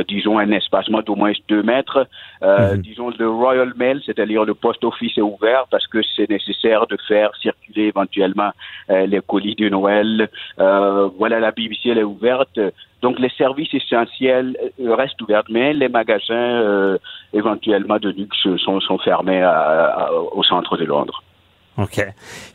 disons, 0.07 0.37
un 0.37 0.51
espacement 0.51 1.01
d'au 1.01 1.15
moins 1.15 1.31
deux 1.49 1.63
mètres. 1.63 2.07
Mhm. 2.43 2.81
Disons, 2.83 3.09
le 3.17 3.27
Royal 3.27 3.73
Mail, 3.75 3.99
c'est-à-dire 4.05 4.45
le 4.45 4.53
post 4.53 4.83
office 4.83 5.17
est 5.17 5.21
ouvert 5.21 5.65
parce 5.71 5.87
que 5.87 6.03
c'est 6.15 6.29
nécessaire 6.29 6.85
de 6.85 6.97
faire 7.07 7.31
circuler 7.41 7.85
éventuellement 7.85 8.51
les 8.89 9.21
colis 9.25 9.55
de 9.55 9.69
Noël. 9.69 10.29
voilà, 10.57 11.39
la 11.39 11.49
BBC 11.49 11.89
elle 11.89 11.97
est 11.97 12.03
ouverte. 12.03 12.59
Donc 13.03 13.19
les 13.19 13.29
services 13.37 13.73
essentiels 13.73 14.57
euh, 14.79 14.95
restent 14.95 15.21
ouverts, 15.21 15.43
mais 15.49 15.73
les 15.73 15.89
magasins 15.89 16.33
euh, 16.33 16.97
éventuellement 17.33 17.99
de 17.99 18.09
luxe 18.09 18.47
sont, 18.57 18.79
sont 18.79 18.97
fermés 18.97 19.43
au 20.31 20.41
centre 20.43 20.77
de 20.77 20.85
Londres. 20.85 21.21
OK. 21.77 22.05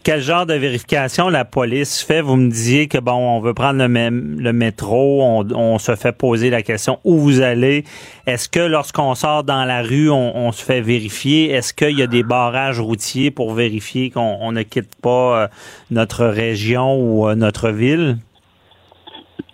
Quel 0.05 0.21
genre 0.21 0.47
de 0.47 0.55
vérification 0.55 1.29
la 1.29 1.45
police 1.45 2.03
fait? 2.03 2.21
Vous 2.21 2.37
me 2.37 2.49
disiez 2.49 2.87
que, 2.87 2.99
bon, 2.99 3.15
on 3.15 3.41
veut 3.41 3.53
prendre 3.53 3.81
le, 3.81 3.89
même, 3.89 4.41
le 4.41 4.53
métro, 4.53 5.23
on, 5.23 5.45
on, 5.55 5.79
se 5.79 5.97
fait 5.97 6.13
poser 6.13 6.51
la 6.51 6.63
question 6.63 7.01
où 7.03 7.19
vous 7.19 7.41
allez? 7.41 7.85
Est-ce 8.27 8.49
que 8.49 8.61
lorsqu'on 8.61 9.17
sort 9.17 9.43
dans 9.43 9.65
la 9.65 9.83
rue, 9.83 10.09
on, 10.09 10.37
on 10.37 10.53
se 10.53 10.65
fait 10.65 10.81
vérifier? 10.81 11.51
Est-ce 11.51 11.75
qu'il 11.75 11.99
y 11.99 12.03
a 12.03 12.07
des 12.07 12.23
barrages 12.23 12.79
routiers 12.79 13.33
pour 13.33 13.55
vérifier 13.55 14.11
qu'on 14.11 14.53
ne 14.53 14.63
quitte 14.63 14.95
pas 15.03 15.43
euh, 15.43 15.49
notre 15.91 16.25
région 16.25 16.97
ou 16.97 17.29
euh, 17.29 17.35
notre 17.35 17.71
ville? 17.71 18.19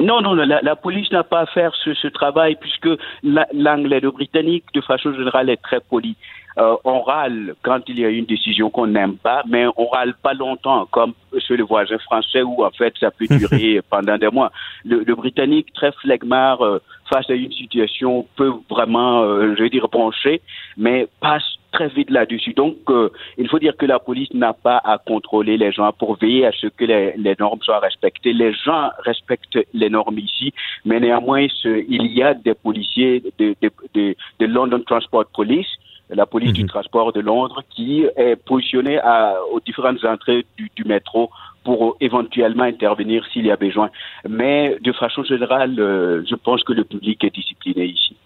Non, 0.04 0.20
non, 0.20 0.34
la, 0.34 0.60
la 0.60 0.76
police 0.76 1.10
n'a 1.12 1.24
pas 1.24 1.40
à 1.40 1.46
faire 1.46 1.74
ce, 1.82 1.94
ce 1.94 2.08
travail 2.08 2.56
puisque 2.60 2.88
l'anglais, 3.22 4.00
le 4.00 4.10
britannique, 4.10 4.64
de 4.74 4.80
façon 4.80 5.12
générale, 5.14 5.50
est 5.50 5.62
très 5.62 5.80
poli. 5.80 6.16
Euh, 6.56 6.76
on 6.84 7.00
râle 7.00 7.54
quand 7.62 7.80
il 7.88 7.98
y 7.98 8.04
a 8.04 8.08
une 8.08 8.26
décision 8.26 8.70
qu'on 8.70 8.86
n'aime 8.86 9.16
pas, 9.16 9.42
mais 9.48 9.66
on 9.76 9.86
râle 9.88 10.14
pas 10.22 10.34
longtemps, 10.34 10.86
comme 10.86 11.12
chez 11.38 11.56
le 11.56 11.64
voisin 11.64 11.98
français 11.98 12.42
où 12.42 12.64
en 12.64 12.70
fait 12.70 12.94
ça 13.00 13.10
peut 13.10 13.26
durer 13.26 13.80
pendant 13.90 14.16
des 14.18 14.28
mois. 14.28 14.52
Le, 14.84 15.02
le 15.04 15.14
Britannique, 15.16 15.72
très 15.72 15.90
flegmard 15.92 16.62
euh, 16.62 16.80
face 17.12 17.28
à 17.28 17.34
une 17.34 17.50
situation, 17.50 18.26
peut 18.36 18.52
vraiment, 18.70 19.22
euh, 19.22 19.54
je 19.56 19.64
veux 19.64 19.70
dire, 19.70 19.88
pencher, 19.88 20.42
mais 20.76 21.08
passe 21.20 21.56
très 21.74 21.88
vite 21.88 22.10
là-dessus. 22.10 22.54
Donc, 22.54 22.76
euh, 22.88 23.10
il 23.36 23.48
faut 23.48 23.58
dire 23.58 23.76
que 23.76 23.86
la 23.86 23.98
police 23.98 24.32
n'a 24.32 24.52
pas 24.52 24.80
à 24.92 24.98
contrôler 24.98 25.56
les 25.56 25.72
gens 25.72 25.92
pour 25.92 26.16
veiller 26.16 26.46
à 26.46 26.52
ce 26.52 26.68
que 26.68 26.84
les, 26.84 27.14
les, 27.16 27.34
normes 27.38 27.62
soient 27.62 27.80
respectées. 27.88 28.32
Les 28.32 28.52
gens 28.66 28.90
respectent 29.10 29.58
les 29.74 29.90
normes 29.90 30.18
ici, 30.18 30.52
mais 30.84 30.98
néanmoins, 31.00 31.46
ce, 31.62 31.84
il 31.96 32.06
y 32.18 32.22
a 32.22 32.34
des 32.34 32.54
policiers 32.54 33.22
de, 33.38 33.54
de, 33.60 33.70
de, 33.94 34.16
de 34.40 34.46
London 34.46 34.82
Transport 34.86 35.26
Police 35.34 35.72
la 36.10 36.26
police 36.26 36.50
mmh. 36.50 36.62
du 36.62 36.66
transport 36.66 37.12
de 37.12 37.20
Londres, 37.20 37.62
qui 37.70 38.04
est 38.16 38.36
positionnée 38.36 38.98
à, 38.98 39.36
aux 39.52 39.60
différentes 39.60 40.04
entrées 40.04 40.44
du, 40.56 40.70
du 40.76 40.84
métro 40.84 41.30
pour 41.64 41.96
éventuellement 42.00 42.64
intervenir 42.64 43.24
s'il 43.32 43.46
y 43.46 43.50
a 43.50 43.56
besoin. 43.56 43.90
Mais 44.28 44.76
de 44.82 44.92
façon 44.92 45.24
générale, 45.24 45.74
euh, 45.78 46.22
je 46.28 46.34
pense 46.34 46.62
que 46.62 46.74
le 46.74 46.84
public 46.84 47.24
est 47.24 47.34
discipliné 47.34 47.86
ici. 47.86 48.16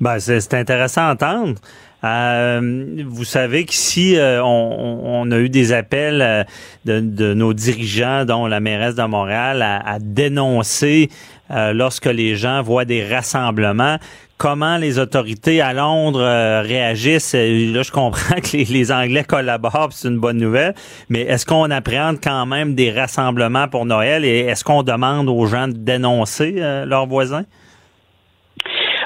Ben, 0.00 0.18
c'est 0.18 0.54
intéressant 0.54 1.02
à 1.02 1.12
entendre. 1.12 1.60
Euh, 2.02 3.02
vous 3.06 3.24
savez 3.24 3.64
qu'ici, 3.64 4.16
euh, 4.16 4.42
on, 4.42 5.00
on, 5.04 5.30
a 5.30 5.38
eu 5.38 5.48
des 5.48 5.72
appels 5.72 6.22
euh, 6.22 6.44
de, 6.84 7.00
de, 7.00 7.34
nos 7.34 7.52
dirigeants, 7.52 8.24
dont 8.24 8.46
la 8.46 8.60
mairesse 8.60 8.94
de 8.94 9.02
Montréal, 9.02 9.62
à, 9.62 9.78
à 9.86 9.98
dénoncer 9.98 11.10
euh, 11.50 11.72
lorsque 11.72 12.06
les 12.06 12.36
gens 12.36 12.62
voient 12.62 12.84
des 12.84 13.06
rassemblements 13.06 13.98
comment 14.40 14.78
les 14.78 14.98
autorités 14.98 15.60
à 15.60 15.74
Londres 15.74 16.22
euh, 16.22 16.62
réagissent? 16.62 17.34
Là, 17.34 17.82
je 17.82 17.92
comprends 17.92 18.36
que 18.36 18.56
les, 18.56 18.64
les 18.64 18.90
Anglais 18.90 19.22
collaborent, 19.22 19.90
c'est 19.92 20.08
une 20.08 20.18
bonne 20.18 20.38
nouvelle, 20.38 20.74
mais 21.10 21.20
est-ce 21.20 21.44
qu'on 21.44 21.70
appréhende 21.70 22.16
quand 22.24 22.46
même 22.46 22.74
des 22.74 22.90
rassemblements 22.90 23.68
pour 23.68 23.84
Noël 23.84 24.24
et 24.24 24.38
est-ce 24.38 24.64
qu'on 24.64 24.82
demande 24.82 25.28
aux 25.28 25.44
gens 25.44 25.68
de 25.68 25.74
dénoncer 25.74 26.54
euh, 26.56 26.86
leurs 26.86 27.06
voisins? 27.06 27.44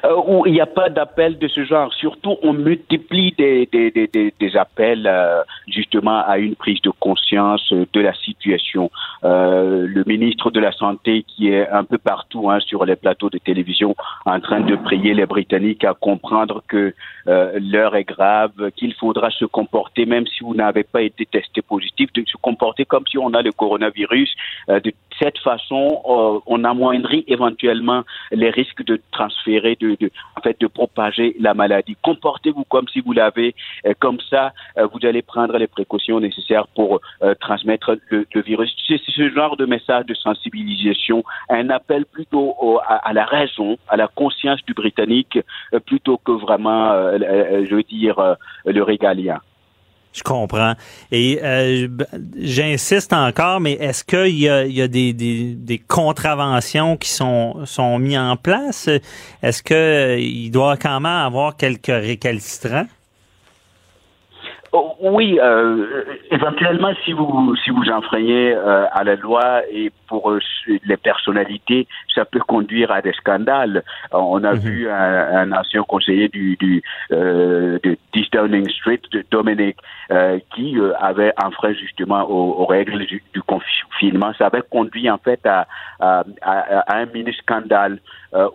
Euh, 0.04 0.20
où 0.26 0.46
il 0.46 0.52
n'y 0.52 0.60
a 0.60 0.66
pas 0.66 0.90
d'appel 0.90 1.38
de 1.38 1.48
ce 1.48 1.64
genre. 1.64 1.92
Surtout, 1.94 2.36
on 2.42 2.52
multiplie 2.52 3.32
des, 3.36 3.66
des, 3.72 3.90
des, 3.90 4.34
des 4.38 4.56
appels 4.56 5.06
euh, 5.06 5.42
justement 5.68 6.22
à 6.26 6.38
une 6.38 6.56
prise 6.56 6.80
de 6.82 6.90
conscience 6.90 7.72
de 7.72 8.00
la 8.00 8.14
situation. 8.14 8.90
Euh, 9.24 9.86
le 9.86 10.04
ministre 10.06 10.50
de 10.50 10.60
la 10.60 10.72
Santé 10.72 11.24
qui 11.26 11.48
est 11.48 11.68
un 11.68 11.84
peu 11.84 11.98
partout 11.98 12.50
hein, 12.50 12.60
sur 12.60 12.84
les 12.84 12.96
plateaux 12.96 13.30
de 13.30 13.38
télévision 13.38 13.94
en 14.26 14.40
train 14.40 14.60
de 14.60 14.76
prier 14.76 15.14
les 15.14 15.26
Britanniques 15.26 15.84
à 15.84 15.94
comprendre 15.94 16.62
que 16.68 16.94
euh, 17.26 17.58
l'heure 17.58 17.96
est 17.96 18.04
grave, 18.04 18.52
qu'il 18.76 18.92
faudra 18.94 19.30
se 19.30 19.46
comporter, 19.46 20.04
même 20.04 20.26
si 20.26 20.44
vous 20.44 20.54
n'avez 20.54 20.84
pas 20.84 21.02
été 21.02 21.24
testé 21.24 21.62
positif, 21.62 22.12
de 22.12 22.22
se 22.26 22.36
comporter 22.36 22.84
comme 22.84 23.06
si 23.06 23.16
on 23.16 23.32
a 23.32 23.42
le 23.42 23.52
coronavirus. 23.52 24.30
Euh, 24.68 24.80
de 24.80 24.92
cette 25.18 25.38
façon, 25.38 26.02
euh, 26.06 26.40
on 26.46 26.64
amoindrit 26.64 27.24
éventuellement 27.28 28.02
les 28.32 28.50
risques 28.50 28.84
de 28.84 29.00
transférer, 29.12 29.76
de, 29.80 29.96
de, 30.00 30.10
en 30.36 30.40
fait, 30.40 30.60
de 30.60 30.66
propager 30.66 31.36
la 31.38 31.54
maladie. 31.54 31.96
Comportez-vous 32.02 32.64
comme 32.64 32.88
si 32.88 33.00
vous 33.00 33.12
l'avez, 33.12 33.54
euh, 33.86 33.94
comme 33.98 34.18
ça, 34.30 34.52
euh, 34.78 34.86
vous 34.92 35.06
allez 35.06 35.22
prendre 35.22 35.56
les 35.58 35.66
précautions 35.66 36.20
nécessaires 36.20 36.66
pour 36.68 37.00
euh, 37.22 37.34
transmettre 37.40 37.96
le, 38.10 38.26
le 38.34 38.40
virus. 38.42 38.74
C'est 38.86 39.00
ce 39.00 39.30
genre 39.30 39.56
de 39.56 39.66
message 39.66 40.06
de 40.06 40.14
sensibilisation, 40.14 41.24
un 41.48 41.70
appel 41.70 42.04
plutôt 42.06 42.54
au, 42.60 42.78
à, 42.78 42.96
à, 43.08 43.12
la 43.12 43.24
raison, 43.24 43.76
à 43.88 43.96
la 43.96 44.08
conscience 44.08 44.60
du 44.64 44.74
Britannique, 44.74 45.38
euh, 45.72 45.80
plutôt 45.80 46.18
que 46.18 46.32
vraiment, 46.32 46.92
je 47.18 47.74
veux 47.74 47.82
dire, 47.82 48.36
le 48.64 48.82
régalien. 48.82 49.40
Je 50.14 50.22
comprends. 50.22 50.74
Et 51.10 51.40
euh, 51.42 51.88
j'insiste 52.38 53.12
encore, 53.12 53.60
mais 53.60 53.72
est-ce 53.72 54.04
qu'il 54.04 54.38
y 54.38 54.48
a, 54.48 54.64
il 54.64 54.72
y 54.72 54.80
a 54.80 54.86
des, 54.86 55.12
des, 55.12 55.54
des, 55.54 55.78
contraventions 55.78 56.96
qui 56.96 57.08
sont, 57.08 57.66
sont 57.66 57.98
mises 57.98 58.18
en 58.18 58.36
place? 58.36 58.88
Est-ce 59.42 59.62
qu'il 59.62 60.52
doit 60.52 60.76
quand 60.76 61.00
même 61.00 61.06
avoir 61.06 61.56
quelques 61.56 61.86
récalcitrants? 61.86 62.86
Oh, 64.76 64.92
oui, 65.00 65.38
euh, 65.40 66.02
éventuellement, 66.32 66.90
si 67.04 67.12
vous 67.12 67.54
si 67.62 67.70
vous 67.70 67.88
enfreignez 67.90 68.52
euh, 68.56 68.86
à 68.90 69.04
la 69.04 69.14
loi 69.14 69.62
et 69.70 69.92
pour 70.08 70.32
euh, 70.32 70.40
les 70.84 70.96
personnalités, 70.96 71.86
ça 72.12 72.24
peut 72.24 72.40
conduire 72.40 72.90
à 72.90 73.00
des 73.00 73.12
scandales. 73.12 73.84
on 74.10 74.42
a 74.42 74.52
mm 74.52 74.56
-hmm. 74.56 74.66
vu 74.66 74.90
un, 74.90 75.18
un, 75.42 75.52
ancien 75.52 75.82
conseiller 75.84 76.28
du, 76.28 76.56
du 76.56 76.82
euh, 77.12 77.78
de 77.84 77.96
10 78.14 78.30
Downing 78.32 78.68
Street, 78.78 79.02
de 79.12 79.20
Dominic, 79.30 79.76
euh, 80.10 80.40
qui 80.52 80.68
avait 81.10 81.32
enfreint 81.48 81.74
justement 81.84 82.22
aux, 82.28 82.48
aux 82.60 82.66
règles 82.76 83.06
du, 83.06 83.22
du, 83.34 83.42
confinement. 83.52 84.32
Ça 84.38 84.46
avait 84.50 84.66
conduit 84.76 85.08
en 85.16 85.18
fait 85.26 85.42
à, 85.46 85.60
à, 86.00 86.24
à 86.90 86.96
un 87.02 87.06
mini 87.14 87.32
scandale 87.42 87.94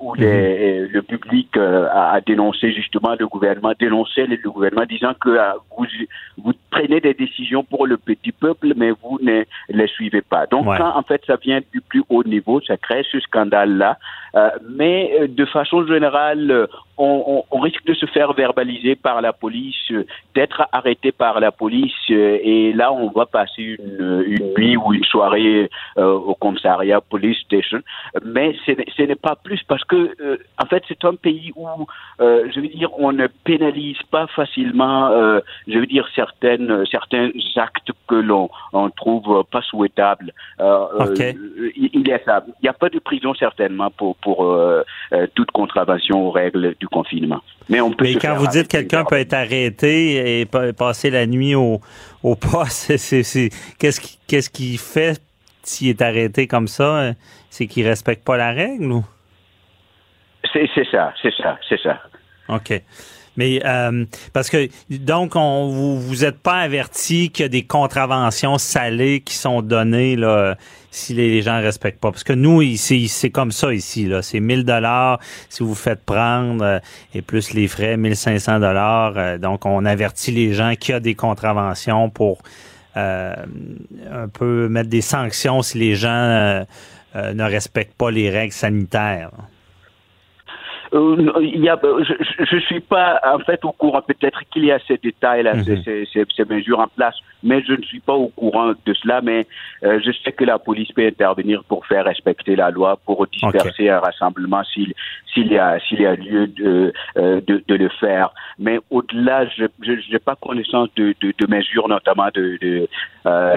où 0.01 0.13
les, 0.15 0.25
mm 0.25 0.85
-hmm. 0.85 0.91
le 0.91 1.01
public 1.01 1.57
a, 1.57 2.11
a, 2.15 2.21
dénoncé 2.21 2.73
justement 2.73 3.15
le 3.17 3.27
gouvernement, 3.27 3.73
dénonçait 3.79 4.25
le, 4.25 4.37
le 4.43 4.49
gouvernement, 4.51 4.85
disant 4.85 5.13
que 5.23 5.29
vous 5.77 5.85
vous 6.43 6.53
prenez 6.69 6.99
des 6.99 7.13
décisions 7.13 7.63
pour 7.63 7.87
le 7.87 7.97
petit 7.97 8.31
peuple, 8.31 8.73
mais 8.75 8.91
vous 8.91 9.19
ne 9.21 9.43
les 9.69 9.87
suivez 9.87 10.21
pas. 10.21 10.45
Donc, 10.47 10.67
ouais. 10.67 10.77
quand 10.77 10.95
en 10.95 11.03
fait 11.03 11.21
ça 11.25 11.35
vient 11.37 11.61
du 11.73 11.81
plus 11.81 12.03
haut 12.09 12.23
niveau, 12.23 12.61
ça 12.61 12.77
crée 12.77 13.05
ce 13.11 13.19
scandale-là. 13.19 13.97
Euh, 14.35 14.49
mais 14.69 15.27
de 15.27 15.45
façon 15.45 15.85
générale, 15.87 16.67
on, 16.97 17.23
on, 17.51 17.57
on, 17.57 17.59
risque 17.61 17.83
de 17.85 17.93
se 17.93 18.05
faire 18.05 18.33
verbaliser 18.33 18.95
par 18.95 19.21
la 19.21 19.33
police, 19.33 19.91
d'être 20.35 20.67
arrêté 20.71 21.11
par 21.11 21.39
la 21.39 21.51
police, 21.51 21.93
et 22.09 22.73
là, 22.73 22.91
on 22.91 23.09
va 23.09 23.25
passer 23.25 23.77
une, 23.79 24.23
une 24.27 24.53
nuit 24.53 24.77
ou 24.77 24.93
une 24.93 25.03
soirée 25.05 25.69
euh, 25.97 26.13
au 26.13 26.35
commissariat 26.35 27.01
police 27.01 27.39
station. 27.39 27.79
Mais 28.23 28.55
ce 28.65 29.01
n'est 29.01 29.15
pas 29.15 29.35
plus 29.35 29.61
parce 29.67 29.83
que, 29.85 30.15
euh, 30.21 30.37
en 30.61 30.65
fait, 30.65 30.83
c'est 30.87 31.05
un 31.05 31.15
pays 31.15 31.51
où, 31.55 31.67
euh, 32.21 32.47
je 32.53 32.59
veux 32.59 32.67
dire, 32.67 32.89
on 32.99 33.11
ne 33.11 33.27
pénalise 33.27 34.01
pas 34.11 34.27
facilement, 34.27 35.09
je 35.67 35.79
veux 35.79 35.85
dire, 35.85 36.07
certaines, 36.15 36.58
certains 36.91 37.29
actes 37.55 37.91
que 38.07 38.15
l'on 38.15 38.49
on 38.73 38.89
trouve 38.89 39.43
pas 39.51 39.61
souhaitables. 39.61 40.33
Okay. 40.59 41.35
il 41.75 42.07
y 42.07 42.11
a 42.11 42.19
ça. 42.23 42.43
Il 42.47 42.63
n'y 42.63 42.69
a 42.69 42.73
pas 42.73 42.89
de 42.89 42.99
prison 42.99 43.33
certainement 43.33 43.91
pour, 43.91 44.15
pour 44.17 44.55
toute 45.35 45.51
contravention 45.51 46.27
aux 46.27 46.31
règles 46.31 46.75
du 46.79 46.87
confinement. 46.87 47.41
Mais 47.69 47.81
on 47.81 47.91
peut. 47.91 48.05
Mais 48.05 48.15
quand 48.15 48.35
vous 48.35 48.47
dites 48.47 48.67
quelqu'un 48.67 49.03
peut 49.05 49.19
être 49.19 49.33
arrêté 49.33 50.41
et 50.41 50.45
passer 50.45 51.09
la 51.09 51.25
nuit 51.27 51.55
au, 51.55 51.79
au 52.23 52.35
poste, 52.35 52.87
qu'est-ce 53.79 53.99
qui 53.99 54.19
qu'est-ce 54.27 54.49
qui 54.49 54.77
fait 54.77 55.21
s'il 55.63 55.89
est 55.89 56.01
arrêté 56.01 56.47
comme 56.47 56.67
ça, 56.67 57.13
c'est 57.49 57.67
qu'il 57.67 57.87
respecte 57.87 58.25
pas 58.25 58.37
la 58.37 58.51
règle 58.51 58.91
ou? 58.91 59.05
C'est 60.51 60.67
ça, 60.91 61.13
c'est 61.21 61.33
ça, 61.35 61.57
c'est 61.67 61.79
ça. 61.79 61.99
OK. 62.47 62.81
Mais 63.39 63.61
euh, 63.63 64.03
parce 64.33 64.49
que 64.49 64.67
donc 64.89 65.37
on 65.37 65.69
vous 65.69 65.97
vous 65.97 66.25
êtes 66.25 66.39
pas 66.39 66.57
averti 66.57 67.29
qu'il 67.29 67.43
y 67.43 67.45
a 67.45 67.49
des 67.49 67.63
contraventions 67.63 68.57
salées 68.57 69.21
qui 69.21 69.33
sont 69.33 69.61
données 69.61 70.17
là 70.17 70.57
si 70.91 71.13
les 71.13 71.41
gens 71.41 71.61
respectent 71.61 72.01
pas 72.01 72.11
parce 72.11 72.25
que 72.25 72.33
nous 72.33 72.61
ici 72.61 73.07
c'est 73.07 73.29
comme 73.29 73.53
ça 73.53 73.73
ici 73.73 74.07
là 74.07 74.21
c'est 74.21 74.41
1000 74.41 74.65
dollars 74.65 75.21
si 75.47 75.63
vous 75.63 75.73
faites 75.73 76.03
prendre 76.03 76.65
euh, 76.65 76.79
et 77.13 77.21
plus 77.21 77.53
les 77.53 77.69
frais 77.69 77.95
1500 77.95 78.59
dollars 78.59 79.13
euh, 79.15 79.37
donc 79.37 79.65
on 79.65 79.85
avertit 79.85 80.31
les 80.31 80.51
gens 80.51 80.73
qu'il 80.77 80.91
y 80.91 80.95
a 80.95 80.99
des 80.99 81.15
contraventions 81.15 82.09
pour 82.09 82.39
euh, 82.97 83.33
un 84.11 84.27
peu 84.27 84.67
mettre 84.67 84.89
des 84.89 84.99
sanctions 84.99 85.61
si 85.61 85.77
les 85.77 85.95
gens 85.95 86.65
ne 87.15 87.43
respectent 87.43 87.95
pas 87.95 88.11
les 88.11 88.29
règles 88.29 88.51
sanitaires. 88.51 89.31
Euh, 90.93 91.39
il 91.41 91.61
y 91.63 91.69
a, 91.69 91.79
euh, 91.83 92.03
je 92.03 92.55
ne 92.55 92.61
suis 92.61 92.79
pas 92.79 93.19
en 93.23 93.39
fait 93.39 93.63
au 93.63 93.71
courant. 93.71 94.01
Peut-être 94.01 94.41
qu'il 94.51 94.65
y 94.65 94.71
a 94.71 94.79
ces 94.87 94.97
détails-là, 94.97 95.55
Mhm. 95.55 95.63
ces, 95.65 95.77
ces- 95.83 96.05
ces- 96.11 96.25
ces 96.35 96.45
mesures 96.45 96.79
en 96.79 96.87
place, 96.87 97.15
mais 97.43 97.61
je 97.67 97.73
ne 97.73 97.81
suis 97.83 97.99
pas 97.99 98.13
au 98.13 98.29
courant 98.29 98.71
de 98.85 98.93
cela. 98.93 99.21
Mais 99.21 99.45
euh, 99.83 99.99
je 100.03 100.11
sais 100.23 100.31
que 100.31 100.43
la 100.45 100.57
police 100.57 100.91
peut 100.91 101.05
intervenir 101.05 101.63
pour 101.65 101.85
faire 101.85 102.05
respecter 102.05 102.55
la 102.55 102.71
loi, 102.71 102.97
pour 103.05 103.27
disperser 103.27 103.89
un 103.89 103.99
rassemblement 103.99 104.63
s'il 104.63 104.93
s'il 105.33 105.51
y 105.51 105.59
a 105.59 105.79
s'il 105.79 106.01
y 106.01 106.05
a 106.07 106.15
lieu 106.15 106.47
de, 106.47 106.91
euh, 107.17 107.39
de 107.45 107.63
de 107.67 107.75
le 107.75 107.89
faire. 107.89 108.31
Mais 108.57 108.79
au-delà, 108.89 109.45
je 109.47 109.65
n'ai 110.11 110.19
pas 110.19 110.35
connaissance 110.35 110.89
de, 110.95 111.13
de, 111.21 111.33
de 111.37 111.47
mesures, 111.47 111.87
notamment 111.87 112.29
de, 112.33 112.57
de 112.61 112.87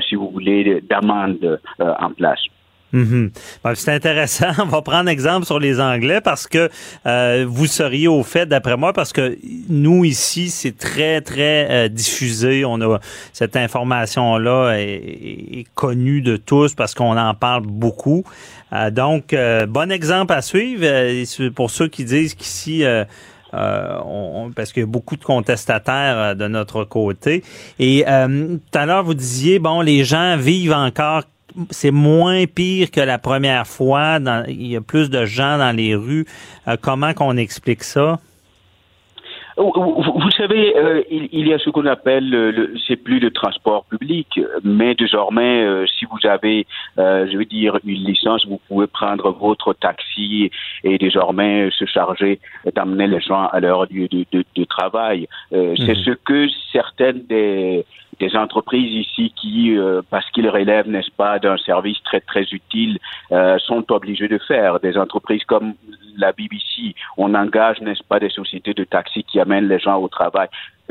si 0.06 0.14
vous 0.16 0.28
voulez, 0.30 0.82
d'amendes 0.82 1.58
en 1.78 2.10
place. 2.10 2.40
Mhm. 2.92 3.30
Ben, 3.64 3.74
c'est 3.74 3.92
intéressant. 3.92 4.48
On 4.58 4.66
va 4.66 4.82
prendre 4.82 5.08
exemple 5.08 5.46
sur 5.46 5.58
les 5.58 5.80
Anglais 5.80 6.20
parce 6.20 6.46
que 6.46 6.68
euh, 7.06 7.46
vous 7.48 7.66
seriez 7.66 8.06
au 8.08 8.22
fait, 8.22 8.46
d'après 8.46 8.76
moi, 8.76 8.92
parce 8.92 9.12
que 9.14 9.38
nous 9.70 10.04
ici, 10.04 10.50
c'est 10.50 10.76
très, 10.76 11.22
très 11.22 11.68
euh, 11.70 11.88
diffusé. 11.88 12.64
On 12.66 12.80
a 12.82 12.98
cette 13.32 13.56
information-là 13.56 14.74
est, 14.78 14.92
est- 15.60 15.66
connue 15.74 16.20
de 16.20 16.36
tous 16.36 16.74
parce 16.74 16.94
qu'on 16.94 17.16
en 17.16 17.34
parle 17.34 17.62
beaucoup. 17.66 18.24
Euh, 18.74 18.90
donc, 18.90 19.32
euh, 19.32 19.64
bon 19.66 19.90
exemple 19.90 20.32
à 20.34 20.42
suivre 20.42 20.82
euh, 20.84 21.24
pour 21.54 21.70
ceux 21.70 21.88
qui 21.88 22.04
disent 22.04 22.34
qu'ici. 22.34 22.84
euh, 22.84 23.04
euh, 23.54 23.98
on- 24.06 24.50
parce 24.54 24.72
qu'il 24.72 24.80
y 24.80 24.84
a 24.84 24.86
beaucoup 24.86 25.16
de 25.16 25.24
contestataires 25.24 26.34
de 26.36 26.48
notre 26.48 26.84
côté. 26.84 27.42
Et 27.78 28.04
euh, 28.08 28.56
tout 28.70 28.78
à 28.78 28.86
l'heure, 28.86 29.04
vous 29.04 29.12
disiez, 29.14 29.58
bon, 29.58 29.80
les 29.82 30.04
gens 30.04 30.36
vivent 30.38 30.72
encore 30.72 31.22
c'est 31.70 31.90
moins 31.90 32.44
pire 32.46 32.90
que 32.90 33.00
la 33.00 33.18
première 33.18 33.66
fois. 33.66 34.18
Dans- 34.18 34.44
il 34.48 34.66
y 34.68 34.76
a 34.76 34.80
plus 34.80 35.10
de 35.10 35.24
gens 35.24 35.58
dans 35.58 35.74
les 35.76 35.94
rues. 35.94 36.24
Euh, 36.68 36.76
comment 36.80 37.12
qu'on 37.14 37.36
explique 37.36 37.82
ça? 37.82 38.18
Vous, 39.58 40.30
savez, 40.30 40.74
euh, 40.76 41.02
il, 41.10 41.28
il 41.30 41.46
y 41.48 41.52
a 41.52 41.58
ce 41.58 41.68
qu'on 41.68 41.84
appelle, 41.84 42.30
le, 42.30 42.74
c'est 42.88 42.96
plus 42.96 43.18
le 43.18 43.30
transport 43.30 43.84
public, 43.84 44.40
mais 44.64 44.94
désormais, 44.94 45.62
euh, 45.62 45.84
si 45.98 46.06
vous 46.06 46.26
avez, 46.26 46.66
euh, 46.98 47.28
je 47.30 47.36
veux 47.36 47.44
dire, 47.44 47.78
une 47.84 48.02
licence, 48.02 48.46
vous 48.46 48.60
pouvez 48.66 48.86
prendre 48.86 49.30
votre 49.30 49.74
taxi 49.74 50.50
et 50.84 50.96
désormais 50.96 51.68
se 51.70 51.84
charger 51.84 52.40
d'amener 52.74 53.06
les 53.06 53.20
gens 53.20 53.46
à 53.48 53.60
leur 53.60 53.84
lieu 53.92 54.08
de, 54.08 54.24
de- 54.32 54.44
de 54.56 54.64
travail. 54.64 55.28
C'est 55.50 55.96
ce 55.96 56.12
que 56.24 56.48
certaines 56.72 57.22
des, 57.28 57.84
des 58.18 58.36
entreprises 58.36 59.06
ici 59.06 59.32
qui, 59.34 59.76
euh, 59.76 60.02
parce 60.10 60.28
qu'ils 60.30 60.48
relèvent, 60.48 60.88
n'est-ce 60.88 61.10
pas, 61.10 61.38
d'un 61.38 61.56
service 61.56 62.00
très 62.04 62.20
très 62.20 62.42
utile, 62.42 62.98
euh, 63.32 63.58
sont 63.58 63.90
obligées 63.90 64.28
de 64.28 64.38
faire. 64.38 64.80
Des 64.80 64.96
entreprises 64.96 65.44
comme 65.44 65.74
la 66.16 66.32
BBC, 66.32 66.94
on 67.16 67.34
engage, 67.34 67.80
n'est-ce 67.80 68.04
pas, 68.04 68.20
des 68.20 68.28
sociétés 68.28 68.74
de 68.74 68.84
taxi 68.84 69.24
qui 69.24 69.40
amènent 69.40 69.68
les 69.68 69.78
gens 69.78 69.98
au 69.98 70.08
travail. 70.08 70.48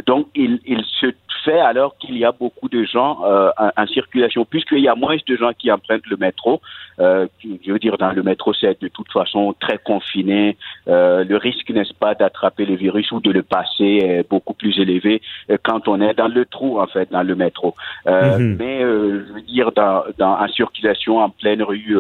Donc, 0.07 0.27
il, 0.35 0.59
il 0.65 0.83
se 0.83 1.07
fait 1.43 1.59
alors 1.59 1.97
qu'il 1.97 2.17
y 2.17 2.25
a 2.25 2.31
beaucoup 2.31 2.69
de 2.69 2.83
gens 2.83 3.19
euh, 3.23 3.49
en, 3.57 3.69
en 3.77 3.87
circulation, 3.87 4.45
puisqu'il 4.45 4.79
y 4.79 4.87
a 4.87 4.95
moins 4.95 5.17
de 5.27 5.35
gens 5.35 5.51
qui 5.57 5.71
empruntent 5.71 6.07
le 6.07 6.17
métro. 6.17 6.61
Euh, 6.99 7.27
je 7.43 7.71
veux 7.71 7.79
dire, 7.79 7.97
dans 7.97 8.11
le 8.11 8.23
métro, 8.23 8.53
c'est 8.53 8.79
de 8.81 8.87
toute 8.87 9.11
façon 9.11 9.55
très 9.59 9.77
confiné. 9.77 10.57
Euh, 10.87 11.23
le 11.23 11.37
risque, 11.37 11.69
n'est-ce 11.69 11.93
pas, 11.93 12.15
d'attraper 12.15 12.65
le 12.65 12.75
virus 12.75 13.11
ou 13.11 13.19
de 13.19 13.31
le 13.31 13.43
passer 13.43 13.99
est 14.03 14.29
beaucoup 14.29 14.53
plus 14.53 14.79
élevé 14.79 15.21
euh, 15.49 15.57
quand 15.63 15.87
on 15.87 16.01
est 16.01 16.13
dans 16.13 16.27
le 16.27 16.45
trou, 16.45 16.79
en 16.79 16.87
fait, 16.87 17.11
dans 17.11 17.23
le 17.23 17.35
métro. 17.35 17.75
Euh, 18.07 18.37
Mhm. 18.37 18.57
Mais, 18.59 18.83
euh, 18.83 19.25
je 19.27 19.33
veux 19.33 19.41
dire, 19.41 19.71
dans, 19.71 20.03
dans, 20.17 20.39
en 20.39 20.47
circulation, 20.47 21.17
en 21.19 21.29
pleine 21.29 21.61
rue, 21.61 21.97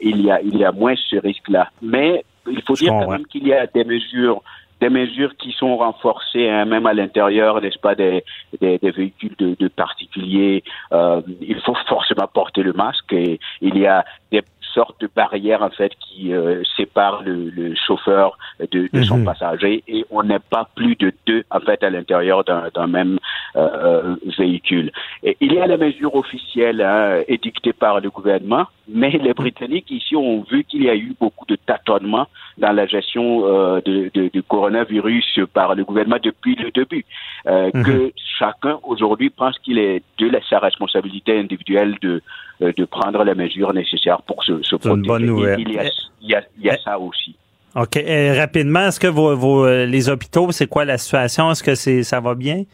il, 0.00 0.22
y 0.22 0.30
a, 0.30 0.40
il 0.42 0.56
y 0.56 0.64
a 0.64 0.72
moins 0.72 0.94
ce 1.10 1.16
risque-là. 1.16 1.70
Mais 1.82 2.24
il 2.50 2.62
faut 2.62 2.74
Je 2.74 2.84
dire 2.84 2.92
quand 2.92 3.10
même 3.10 3.26
qu'il 3.26 3.46
y 3.46 3.52
a 3.52 3.66
des 3.66 3.84
mesures 3.84 4.42
des 4.80 4.90
mesures 4.90 5.36
qui 5.36 5.52
sont 5.52 5.76
renforcées, 5.76 6.48
hein, 6.48 6.64
même 6.64 6.86
à 6.86 6.94
l'intérieur, 6.94 7.60
n'est-ce 7.60 7.78
pas, 7.78 7.94
des, 7.94 8.24
des, 8.60 8.78
véhicules 8.90 9.34
de, 9.38 9.56
de 9.58 9.68
particuliers. 9.68 10.62
Euh, 10.92 11.20
il 11.40 11.60
faut 11.60 11.76
forcément 11.88 12.28
porter 12.32 12.62
le 12.62 12.72
masque 12.72 13.12
et 13.12 13.40
il 13.60 13.76
y 13.78 13.86
a 13.86 14.04
des 14.30 14.42
sortes 14.78 15.00
de 15.04 15.08
barrières 15.22 15.62
en 15.68 15.70
fait 15.78 15.92
qui 16.04 16.32
euh, 16.32 16.62
séparent 16.76 17.22
le, 17.30 17.36
le 17.60 17.66
chauffeur 17.86 18.28
de, 18.74 18.80
de 18.96 19.02
son 19.10 19.18
Mhm. 19.18 19.24
passager 19.30 19.74
et 19.94 20.00
on 20.16 20.22
n'est 20.30 20.44
pas 20.56 20.64
plus 20.78 20.94
de 21.04 21.08
deux 21.28 21.42
en 21.56 21.60
fait 21.66 21.80
à 21.82 21.90
l'intérieur 21.94 22.38
d'un 22.76 22.86
même 22.98 23.14
euh, 23.56 23.60
euh, 23.88 24.16
véhicule. 24.42 24.88
Et 25.26 25.32
il 25.44 25.50
y 25.54 25.58
a 25.58 25.66
les 25.72 25.80
mesures 25.86 26.14
officielles 26.22 26.80
hein, 26.82 27.22
édictées 27.36 27.72
par 27.84 27.94
le 28.04 28.08
gouvernement, 28.18 28.66
mais 29.00 29.10
les 29.26 29.34
Britanniques 29.42 29.90
ici 30.00 30.14
ont 30.16 30.40
vu 30.50 30.58
qu'il 30.68 30.82
y 30.88 30.90
a 30.90 30.96
eu 31.06 31.10
beaucoup 31.22 31.46
de 31.52 31.56
tâtonnements 31.70 32.28
dans 32.64 32.72
la 32.80 32.86
gestion 32.86 33.26
euh, 33.46 33.80
de, 33.88 33.96
de- 34.16 34.30
du 34.36 34.42
coronavirus 34.42 35.40
par 35.58 35.74
le 35.74 35.82
gouvernement 35.88 36.20
depuis 36.30 36.54
le 36.64 36.70
début. 36.80 37.04
Mhm. 37.46 37.82
Que 37.86 37.96
chacun 38.38 38.74
aujourd'hui 38.90 39.30
pense 39.30 39.56
qu'il 39.62 39.78
est 39.78 40.02
de 40.18 40.26
la- 40.34 40.44
sa 40.50 40.58
responsabilité 40.68 41.30
individuelle 41.44 41.94
de, 42.06 42.12
de 42.60 42.84
prendre 42.84 43.22
les 43.24 43.34
mesures 43.34 43.72
nécessaires 43.72 44.22
pour 44.22 44.42
se, 44.44 44.62
se 44.62 44.70
C'est 44.70 44.74
une 44.74 44.78
protéger. 45.02 45.06
bonne 45.08 45.26
nouvelle. 45.26 45.60
Il 45.60 45.72
y 45.72 45.78
a, 45.78 45.84
il 46.22 46.28
y 46.30 46.34
a, 46.34 46.42
il 46.58 46.64
y 46.66 46.70
a 46.70 46.74
Eh. 46.74 46.78
ça 46.84 46.98
aussi. 46.98 47.36
OK. 47.76 47.96
Euh, 47.98 48.34
rapidement, 48.38 48.86
est-ce 48.88 48.98
que 48.98 49.06
vos, 49.06 49.36
vos, 49.36 49.64
euh, 49.66 49.86
les 49.86 50.08
hôpitaux, 50.08 50.50
c'est 50.50 50.66
quoi 50.66 50.84
la 50.84 50.98
situation? 50.98 51.50
Est-ce 51.50 51.62
que 51.62 51.74
c'est 51.74 52.02
ça 52.02 52.18
va 52.20 52.34
bien? 52.34 52.64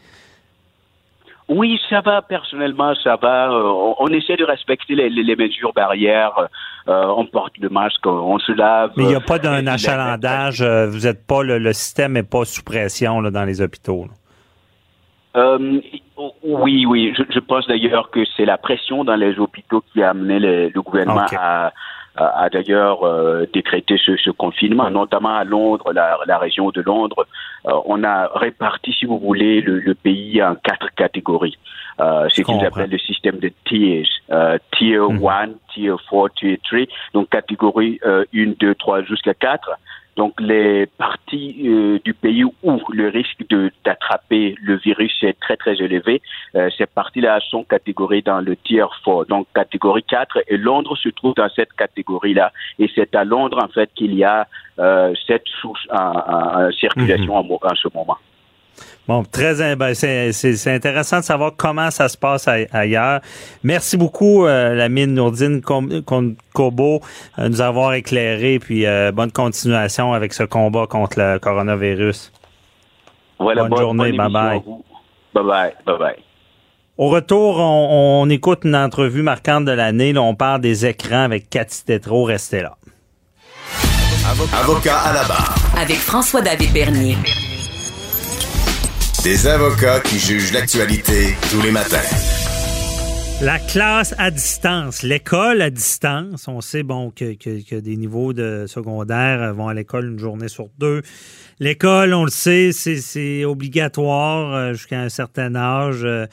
Oui, 1.47 1.79
ça 1.91 2.01
va, 2.01 2.23
personnellement, 2.23 2.95
ça 3.03 3.17
va. 3.21 3.51
Euh, 3.51 3.61
on, 3.63 3.95
on 3.99 4.07
essaie 4.07 4.35
de 4.35 4.43
respecter 4.45 4.95
les, 4.95 5.09
les- 5.11 5.21
les 5.23 5.35
mesures 5.35 5.73
barrières. 5.73 6.33
Euh, 6.87 7.05
on 7.15 7.27
porte 7.27 7.53
le 7.59 7.69
masque, 7.69 8.03
on 8.07 8.39
se 8.39 8.51
lave. 8.51 8.91
Mais 8.97 9.03
il 9.03 9.09
n'y 9.09 9.15
a 9.15 9.19
pas 9.19 9.35
Euh, 9.35 9.39
d'un 9.39 9.67
achalandage. 9.67 10.61
euh, 10.63 10.87
Vous 10.87 11.05
êtes 11.05 11.25
pas 11.27 11.43
le, 11.43 11.59
le 11.59 11.73
système 11.73 12.13
n'est 12.13 12.23
pas 12.23 12.45
sous 12.45 12.63
pression 12.63 13.21
là, 13.21 13.29
dans 13.29 13.43
les 13.45 13.61
hôpitaux. 13.61 14.05
là. 14.05 14.13
Euh, 15.35 15.79
oui, 16.43 16.85
oui. 16.85 17.13
Je, 17.17 17.23
je 17.29 17.39
pense 17.39 17.67
d'ailleurs 17.67 18.09
que 18.09 18.21
c'est 18.37 18.45
la 18.45 18.57
pression 18.57 19.03
dans 19.03 19.15
les 19.15 19.37
hôpitaux 19.39 19.83
qui 19.91 20.01
a 20.01 20.09
amené 20.11 20.39
le, 20.39 20.69
le 20.69 20.81
gouvernement 20.81 21.25
à, 21.37 21.71
à, 22.15 22.43
à 22.43 22.49
d'ailleurs 22.49 23.03
euh, 23.03 23.45
décréter 23.53 23.97
ce, 23.97 24.15
ce 24.15 24.29
confinement, 24.29 24.89
notamment 24.89 25.35
à 25.35 25.43
Londres, 25.43 25.91
la, 25.93 26.17
la 26.25 26.37
région 26.37 26.69
de 26.71 26.81
Londres. 26.81 27.25
Euh, 27.67 27.71
on 27.85 28.03
a 28.03 28.27
réparti, 28.35 28.93
si 28.93 29.05
vous 29.05 29.19
voulez, 29.19 29.61
le, 29.61 29.79
le 29.79 29.93
pays 29.95 30.41
en 30.41 30.55
quatre 30.55 30.89
catégories. 30.95 31.57
Euh, 32.01 32.27
ce 32.29 32.41
qu'ils 32.41 32.65
appellent 32.65 32.89
le 32.89 32.97
système 32.99 33.37
de 33.39 33.51
tiers. 33.65 34.05
Euh, 34.31 34.57
tier 34.77 34.97
Mhm. 34.99 35.25
1, 35.27 35.47
tier 35.73 35.93
4, 36.09 36.29
tier 36.35 36.59
3. 36.63 36.79
Donc 37.13 37.29
catégorie 37.29 37.99
euh, 38.05 38.25
1, 38.35 38.53
2, 38.59 38.75
3 38.75 39.03
jusqu'à 39.03 39.33
4. 39.33 39.69
Donc 40.15 40.39
les 40.39 40.85
parties 40.97 41.55
euh, 41.65 41.99
du 42.05 42.13
pays 42.13 42.43
où 42.45 42.79
le 42.93 43.09
risque 43.09 43.43
de 43.49 43.71
d'attraper 43.83 44.55
le 44.61 44.77
virus 44.77 45.11
est 45.23 45.37
très 45.39 45.57
très 45.57 45.75
élevé, 45.75 46.21
euh, 46.55 46.69
ces 46.77 46.85
parties-là 46.85 47.39
sont 47.49 47.63
catégorisées 47.65 48.21
dans 48.21 48.39
le 48.39 48.55
tier 48.55 48.83
4, 49.05 49.25
donc 49.27 49.47
catégorie 49.53 50.03
4, 50.03 50.39
et 50.47 50.57
Londres 50.57 50.95
se 50.95 51.09
trouve 51.09 51.33
dans 51.35 51.49
cette 51.49 51.73
catégorie-là. 51.73 52.51
Et 52.79 52.89
c'est 52.95 53.13
à 53.15 53.23
Londres 53.25 53.59
en 53.61 53.67
fait 53.67 53.89
qu'il 53.93 54.13
y 54.13 54.23
a 54.23 54.47
euh, 54.79 55.13
cette 55.27 55.47
source 55.59 55.85
en, 55.91 55.97
en- 55.97 56.71
circulation 56.71 57.35
en 57.35 57.75
ce 57.75 57.87
moment. 57.93 58.17
Bon, 59.07 59.23
très 59.23 59.75
ben, 59.75 59.93
c'est 59.93 60.31
c'est- 60.33 60.55
c'est 60.55 60.73
intéressant 60.73 61.19
de 61.19 61.23
savoir 61.25 61.51
comment 61.55 61.91
ça 61.91 62.09
se 62.09 62.17
passe 62.17 62.47
ai- 62.47 62.67
ailleurs. 62.71 63.19
Merci 63.63 63.97
beaucoup, 63.97 64.45
euh, 64.45 64.73
la 64.73 64.89
mine 64.89 65.13
Nourdine 65.13 65.61
Kobo, 65.61 67.01
euh, 67.37 67.43
de 67.43 67.47
nous 67.49 67.61
avoir 67.61 67.93
éclairé, 67.93 68.57
puis 68.57 68.87
euh, 68.87 69.11
bonne 69.11 69.31
continuation 69.31 70.13
avec 70.13 70.33
ce 70.33 70.41
combat 70.43 70.87
contre 70.87 71.19
le 71.19 71.37
coronavirus. 71.37 72.31
Voilà, 73.39 73.65
Bonne 73.65 73.77
journée, 73.79 74.07
émission 74.07 74.23
bye-bye. 74.29 74.55
à 74.55 74.59
vous. 74.65 74.83
Bye 75.35 75.43
bye, 75.43 75.73
bye 75.85 75.97
bye. 75.99 76.15
Au 76.97 77.09
retour, 77.09 77.57
on, 77.59 78.21
on 78.23 78.29
écoute 78.29 78.61
une 78.63 78.75
entrevue 78.75 79.21
marquante 79.21 79.65
de 79.65 79.71
l'année. 79.71 80.13
Là, 80.13 80.21
on 80.23 80.33
parle 80.33 80.61
des 80.61 80.85
écrans 80.85 81.23
avec 81.25 81.49
Cathy 81.49 81.83
Tétrault. 81.85 82.23
Restez 82.23 82.61
là. 82.61 82.75
Avocat 84.61 84.97
à 84.99 85.13
la 85.13 85.23
barre. 85.25 85.55
Avec 85.79 85.97
François-David 85.97 86.71
Bernier. 86.73 87.17
Des 89.25 89.47
avocats 89.47 89.99
qui 90.01 90.19
jugent 90.19 90.53
l'actualité 90.53 91.33
tous 91.51 91.59
les 91.61 91.71
matins. 91.71 91.97
La 93.41 93.57
classe 93.59 94.13
à 94.17 94.29
distance, 94.31 95.01
l'école 95.03 95.61
à 95.61 95.69
distance. 95.69 96.47
On 96.47 96.61
sait 96.61 96.83
bon 96.83 97.09
que, 97.09 97.79
des 97.79 97.97
niveaux 97.97 98.33
de 98.33 98.65
secondaire 98.67 99.41
euh, 99.41 99.51
vont 99.51 99.67
à 99.67 99.73
l'école 99.73 100.11
une 100.11 100.19
journée 100.19 100.47
sur 100.47 100.67
deux. 100.77 101.01
L'école, 101.59 102.13
on 102.13 102.23
le 102.23 102.29
sait, 102.31 102.71
c'est- 102.71 103.43
obligatoire 103.45 104.53
euh, 104.53 104.73
jusqu'à 104.73 105.01
un 105.01 105.09
certain 105.09 105.55
âge. 105.55 106.03
euh, 106.03 106.27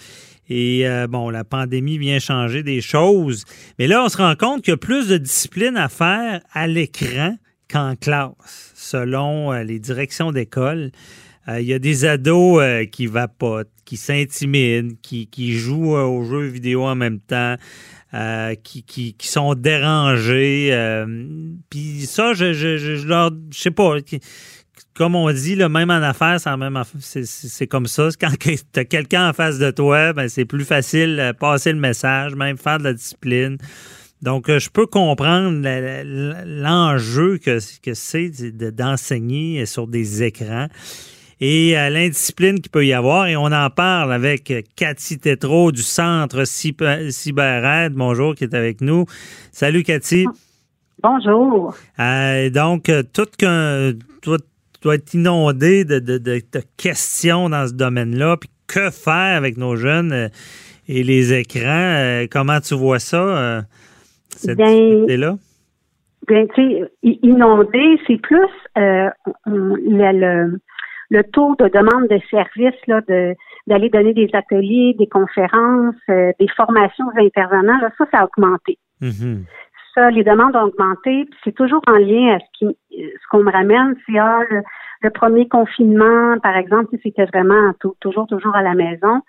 Et 0.50 0.85
bon, 1.09 1.31
la 1.31 1.44
pandémie 1.44 1.96
vient 1.96 2.18
changer 2.18 2.62
des 2.62 2.83
choses. 2.83 3.44
Mais 3.78 3.87
là, 3.87 4.05
on 4.05 4.09
se 4.11 4.18
rend 4.18 4.35
compte 4.37 4.62
qu'il 4.62 4.72
y 4.72 4.74
a 4.74 4.76
plus 4.76 5.09
de 5.09 5.16
discipline 5.16 5.78
à 5.78 5.88
faire 5.88 6.42
à 6.52 6.66
l'écran 6.66 7.37
qu'en 7.72 7.96
classe, 7.96 8.72
selon 8.74 9.52
les 9.52 9.78
directions 9.78 10.31
d'école. 10.31 10.90
Euh, 11.48 11.61
Il 11.61 11.66
y 11.66 11.74
a 11.74 11.78
des 11.78 12.05
ados 12.05 12.62
euh, 12.62 12.85
qui 12.85 13.07
vapotent, 13.07 13.70
qui 13.85 13.96
s'intimident, 13.96 14.94
qui, 15.02 15.26
qui 15.26 15.55
jouent 15.55 15.96
euh, 15.96 16.05
aux 16.05 16.24
jeux 16.24 16.46
vidéo 16.46 16.85
en 16.85 16.94
même 16.94 17.20
temps, 17.20 17.57
qui, 18.62 18.83
qui, 18.83 19.16
sont 19.26 19.55
dérangés. 19.55 20.70
Puis 21.70 22.07
ça, 22.07 22.35
je, 22.35 22.52
je, 22.52 22.76
je, 22.76 23.09
leur, 23.09 23.31
je 23.50 23.59
sais 23.59 23.70
pas. 23.70 23.96
comme 24.94 25.14
on 25.14 25.33
dit, 25.33 25.57
le 25.57 25.70
même 25.70 25.90
en 25.90 26.02
affaires, 26.02 26.38
c'est 26.38 26.55
même 26.59 26.78
c'est 27.00 27.66
comme 27.66 27.87
ça. 27.87 28.11
Quand 28.20 28.33
tu 28.38 28.59
as 28.76 28.85
quelqu'un 28.85 29.31
en 29.31 29.33
face 29.33 29.59
de 29.59 29.70
toi, 29.70 30.12
ben, 30.12 30.28
c'est 30.28 30.44
plus 30.44 30.66
facile 30.66 31.16
de 31.16 31.33
passer 31.33 31.72
le 31.72 31.78
message, 31.78 32.35
même 32.35 32.59
faire 32.59 32.78
de 32.78 32.85
la 32.85 32.92
discipline. 32.92 33.57
Donc, 34.20 34.46
je 34.46 34.68
peux 34.68 34.87
comprendre 34.87 35.62
l'enjeu 36.44 37.38
que, 37.38 37.59
que 37.81 37.94
c'est 37.94 38.31
d'enseigner 38.31 39.64
sur 39.64 39.87
des 39.87 40.22
écrans 40.22 40.68
et 41.44 41.76
euh, 41.76 41.90
l'indiscipline 41.90 42.61
qu'il 42.61 42.70
peut 42.70 42.87
y 42.87 42.92
avoir. 42.92 43.26
Et 43.26 43.37
on 43.37 43.46
en 43.46 43.68
parle 43.68 44.12
avec 44.12 44.52
Cathy 44.76 45.18
Tétrault 45.18 45.72
du 45.72 45.83
Centre 45.83 46.44
CyberAide. 46.44 47.94
Bonjour, 47.94 48.37
qui 48.37 48.44
est 48.44 48.55
avec 48.55 48.81
nous. 48.81 49.07
Salut, 49.50 49.83
Cathy. 49.83 50.24
Bonjour. 51.02 51.74
Euh, 51.98 52.48
donc, 52.48 52.92
tout 53.12 53.26
qu'un, 53.37 53.90
toi, 54.22 54.38
dois 54.83 54.94
être 54.94 55.14
inondé 55.14 55.85
de, 55.85 55.98
de, 55.98 56.18
de, 56.18 56.40
questions 56.76 57.48
dans 57.48 57.66
ce 57.66 57.74
domaine-là. 57.74 58.37
Puis 58.37 58.50
que 58.68 58.90
faire 58.90 59.37
avec 59.37 59.57
nos 59.57 59.74
jeunes 59.74 60.12
euh, 60.12 60.28
et 60.87 61.02
les 61.02 61.33
écrans? 61.33 62.24
comment 62.31 62.61
tu 62.61 62.74
vois 62.74 63.00
ça, 63.00 63.64
cette 64.28 64.59
là 64.59 65.37
Bien, 66.28 66.46
tu 66.55 66.62
sais, 66.62 66.92
inondé, 67.02 67.98
c'est 68.07 68.20
plus 68.20 68.46
le, 68.76 69.76
le 69.85 70.61
taux 71.20 71.55
de 71.59 71.68
demande 71.68 72.09
de 72.09 72.18
services 72.31 72.81
là, 72.87 73.01
de 73.09 73.35
d'aller 73.66 73.90
donner 73.90 74.14
des 74.14 74.29
ateliers, 74.33 74.94
des 74.98 75.07
conférences, 75.07 75.94
euh, 76.09 76.33
des 76.40 76.48
formations 76.48 77.07
aux 77.07 77.20
intervenants, 77.20 77.79
là, 77.81 77.90
ça, 77.98 78.05
ça 78.11 78.20
a 78.20 78.25
augmenté. 78.25 78.79
Mm-hmm. 79.01 79.44
Ça, 79.94 80.11
les 80.11 80.25
demandes 80.25 80.57
ont 80.57 80.64
augmenté. 80.64 81.29
C'est 81.44 81.55
toujours 81.55 81.83
en 81.87 81.98
lien 81.98 82.35
à 82.35 82.38
ce 82.38 82.44
qui 82.59 82.77
ce 82.90 83.29
qu'on 83.31 83.42
me 83.42 83.53
ramène, 83.53 83.94
c'est 84.07 84.18
ah, 84.18 84.40
le, 85.03 85.11
premier 85.11 85.48
confinement, 85.48 86.38
par 86.42 86.57
exemple, 86.57 86.96
c'était 87.03 87.27
vraiment 87.27 87.72
toujours, 88.01 88.27
toujours 88.27 88.55
à 88.55 88.62
la 88.62 88.75
maison. 88.75 89.20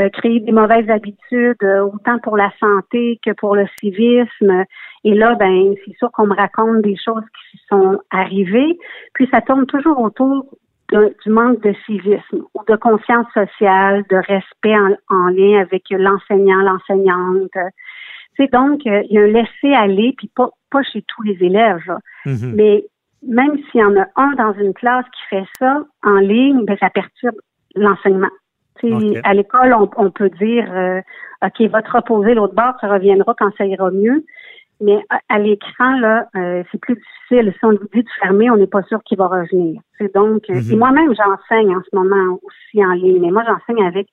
Euh, 0.00 0.08
créer 0.08 0.40
des 0.40 0.50
mauvaises 0.50 0.90
habitudes, 0.90 1.62
euh, 1.62 1.84
autant 1.84 2.18
pour 2.18 2.36
la 2.36 2.50
santé 2.58 3.20
que 3.24 3.30
pour 3.30 3.54
le 3.54 3.64
civisme. 3.78 4.64
Et 5.04 5.14
là, 5.14 5.36
ben, 5.36 5.74
c'est 5.84 5.96
sûr 5.98 6.10
qu'on 6.10 6.26
me 6.26 6.34
raconte 6.34 6.82
des 6.82 6.96
choses 6.96 7.22
qui 7.50 7.60
sont 7.68 8.00
arrivées. 8.10 8.76
Puis 9.12 9.28
ça 9.32 9.40
tourne 9.40 9.66
toujours 9.66 10.00
autour 10.00 10.46
du 10.92 11.30
manque 11.30 11.62
de 11.62 11.74
civisme 11.86 12.44
ou 12.54 12.60
de 12.68 12.76
conscience 12.76 13.26
sociale, 13.32 14.04
de 14.10 14.16
respect 14.16 14.76
en, 15.08 15.28
lien 15.28 15.60
avec 15.60 15.84
l'enseignant, 15.90 16.60
l'enseignante. 16.60 17.50
C'est 18.36 18.52
donc 18.52 18.86
euh, 18.86 19.02
il 19.08 19.14
y 19.14 19.18
a 19.18 19.22
un 19.22 19.26
laisser 19.26 19.72
aller, 19.72 20.14
puis 20.16 20.30
pas, 20.34 20.50
pas 20.70 20.82
chez 20.82 21.02
tous 21.02 21.22
les 21.22 21.38
élèves, 21.40 21.98
mm-hmm. 22.26 22.54
mais 22.54 22.84
même 23.26 23.56
s'il 23.70 23.80
y 23.80 23.84
en 23.84 23.96
a 23.96 24.06
un 24.16 24.32
dans 24.32 24.52
une 24.54 24.74
classe 24.74 25.06
qui 25.06 25.22
fait 25.30 25.46
ça 25.58 25.84
en 26.02 26.16
ligne, 26.16 26.64
ben, 26.64 26.76
ça 26.78 26.90
perturbe 26.90 27.36
l'enseignement. 27.74 28.30
À 29.24 29.34
l'école, 29.34 29.74
on, 29.96 30.10
peut 30.10 30.28
dire 30.30 30.66
euh, 30.70 31.00
OK, 31.42 31.60
va 31.70 31.80
te 31.80 31.90
reposer 31.90 32.34
l'autre 32.34 32.54
bord, 32.54 32.74
ça 32.80 32.88
reviendra 32.88 33.34
quand 33.38 33.50
ça 33.56 33.64
ira 33.64 33.90
mieux. 33.90 34.24
Mais 34.84 34.98
à, 35.28 35.38
l'écran, 35.38 35.98
là, 35.98 36.28
euh, 36.36 36.62
c'est 36.70 36.78
plus 36.80 36.94
difficile. 36.96 37.52
Si 37.58 37.64
on 37.64 37.70
lui 37.70 37.78
dit 37.94 38.02
de 38.02 38.08
fermer, 38.20 38.50
on 38.50 38.56
n'est 38.56 38.66
pas 38.66 38.82
sûr 38.82 39.02
qu'il 39.04 39.16
va 39.18 39.28
revenir. 39.28 39.80
C'est 39.98 40.14
donc, 40.14 40.42
euh, 40.50 40.54
Mhm. 40.60 40.78
moi-même, 40.78 41.14
j'enseigne 41.14 41.74
en 41.74 41.80
ce 41.82 41.96
moment 41.96 42.38
aussi 42.42 42.84
en 42.84 42.92
ligne. 42.92 43.20
Mais 43.22 43.30
moi, 43.30 43.44
j'enseigne 43.46 43.86
avec 43.86 44.08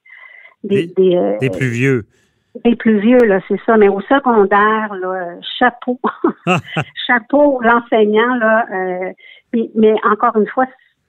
des 0.63 0.87
Des- 0.87 0.93
des, 0.93 1.15
euh, 1.17 1.37
Des 1.39 1.49
plus 1.49 1.67
vieux. 1.69 2.05
des 2.63 2.75
plus 2.75 2.99
vieux, 2.99 3.17
là, 3.25 3.39
c'est 3.47 3.59
ça. 3.65 3.75
Mais 3.77 3.89
au 3.89 4.01
secondaire, 4.01 4.93
là, 5.01 5.35
chapeau, 5.59 5.99
chapeau 7.07 7.59
l'enseignant, 7.61 8.35
là. 8.35 8.65
euh, 8.73 9.11
mais, 9.53 9.69
mais 9.75 9.93
encore 10.09 10.35
une 10.37 10.47
fois, 10.47 10.65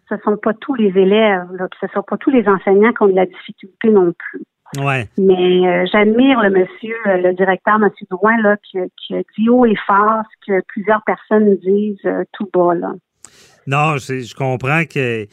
ce 0.09 0.17
sont 0.25 0.37
pas 0.37 0.55
tous 0.55 0.75
les 0.75 0.89
élèves, 0.99 1.47
là, 1.53 1.69
ce 1.81 1.87
sont 1.95 2.03
pas 2.03 2.17
tous 2.17 2.31
les 2.31 2.47
enseignants 2.49 2.93
qui 2.93 3.03
ont 3.03 3.07
de 3.09 3.15
la 3.15 3.27
difficulté 3.27 3.91
non 3.91 4.13
plus. 4.13 4.43
Ouais. 4.79 5.09
Mais 5.19 5.67
euh, 5.69 5.85
j'admire 5.93 6.41
le 6.43 6.51
monsieur, 6.51 6.97
euh, 7.07 7.19
le 7.19 7.35
directeur, 7.35 7.79
monsieur 7.79 8.07
Drouin, 8.11 8.41
là, 8.43 8.57
qui, 8.63 8.79
qui 8.97 9.15
a 9.15 9.23
dit 9.39 9.49
haut 9.49 9.67
et 9.67 9.77
fort 9.87 10.23
ce 10.47 10.47
que 10.53 10.63
plusieurs 10.69 11.03
personnes 11.05 11.57
disent 11.57 11.99
euh, 12.07 12.25
tout 12.33 12.49
bas, 12.53 12.75
là. 12.75 12.93
Non, 13.67 13.97
je 13.99 14.35
comprends 14.35 14.85
que 14.85 15.27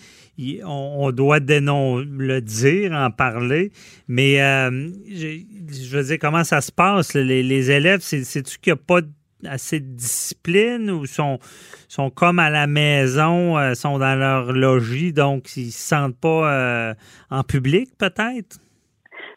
on, 0.66 0.96
on 1.00 1.12
doit 1.12 1.40
dénon 1.40 1.98
le 1.98 2.42
dire, 2.42 2.92
en 2.94 3.12
parler, 3.12 3.72
mais 4.08 4.42
euh, 4.42 4.90
je, 5.10 5.40
je 5.72 5.98
veux 5.98 6.04
dire, 6.04 6.18
comment 6.20 6.44
ça 6.44 6.62
se 6.62 6.72
passe? 6.72 7.16
Les, 7.16 7.42
les 7.42 7.72
élèves, 7.72 8.02
c'est- 8.02 8.24
c'est-tu 8.24 8.58
qu'il 8.60 8.74
n'y 8.74 8.80
a 8.80 8.84
pas 8.86 9.02
assez 9.48 9.80
de 9.80 9.86
discipline 9.96 10.92
ou 10.92 11.06
sont, 11.06 11.40
sont 11.88 12.10
comme 12.10 12.40
à 12.40 12.50
la 12.50 12.68
maison, 12.68 13.58
euh, 13.58 13.74
sont 13.74 13.98
dans 13.98 14.16
leur 14.20 14.52
logis, 14.52 15.12
donc 15.14 15.56
ils 15.58 15.72
se 15.72 15.88
sentent 15.88 16.18
pas 16.20 16.54
euh, 16.54 16.94
en 17.32 17.44
public, 17.44 17.90
peut-être? 17.98 18.60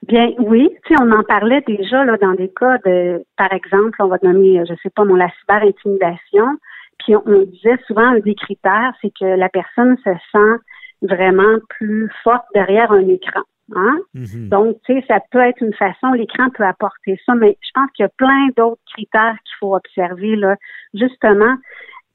Bien, 0.07 0.33
oui, 0.39 0.69
tu 0.85 0.95
sais, 0.95 1.01
on 1.01 1.13
en 1.13 1.23
parlait 1.23 1.63
déjà 1.67 2.05
là 2.05 2.17
dans 2.17 2.35
des 2.35 2.49
cas 2.49 2.79
de, 2.79 3.25
par 3.37 3.53
exemple, 3.53 3.97
on 4.01 4.09
va 4.09 4.19
nommer, 4.23 4.65
je 4.69 4.75
sais 4.83 4.91
pas, 4.91 5.05
mon 5.05 5.15
la 5.15 5.31
cyber-intimidation, 5.41 6.59
puis 6.99 7.15
on, 7.15 7.23
on 7.27 7.43
disait 7.45 7.79
souvent 7.87 8.07
un 8.07 8.19
des 8.19 8.35
critères, 8.35 8.93
c'est 9.01 9.13
que 9.19 9.25
la 9.25 9.49
personne 9.49 9.97
se 9.99 10.11
sent 10.33 10.61
vraiment 11.03 11.59
plus 11.69 12.11
forte 12.25 12.45
derrière 12.55 12.91
un 12.91 13.07
écran. 13.09 13.43
Hein? 13.75 13.99
Mhm. 14.15 14.49
Donc, 14.49 14.77
tu 14.85 14.95
sais, 14.95 15.05
ça 15.09 15.21
peut 15.31 15.41
être 15.41 15.63
une 15.63 15.75
façon, 15.75 16.13
l'écran 16.13 16.51
peut 16.51 16.65
apporter 16.65 17.19
ça, 17.25 17.35
mais 17.35 17.57
je 17.61 17.71
pense 17.75 17.91
qu'il 17.93 18.03
y 18.03 18.07
a 18.07 18.11
plein 18.11 18.49
d'autres 18.57 18.83
critères 18.93 19.37
qu'il 19.45 19.57
faut 19.61 19.75
observer, 19.75 20.37
là. 20.37 20.57
Justement, 20.95 21.55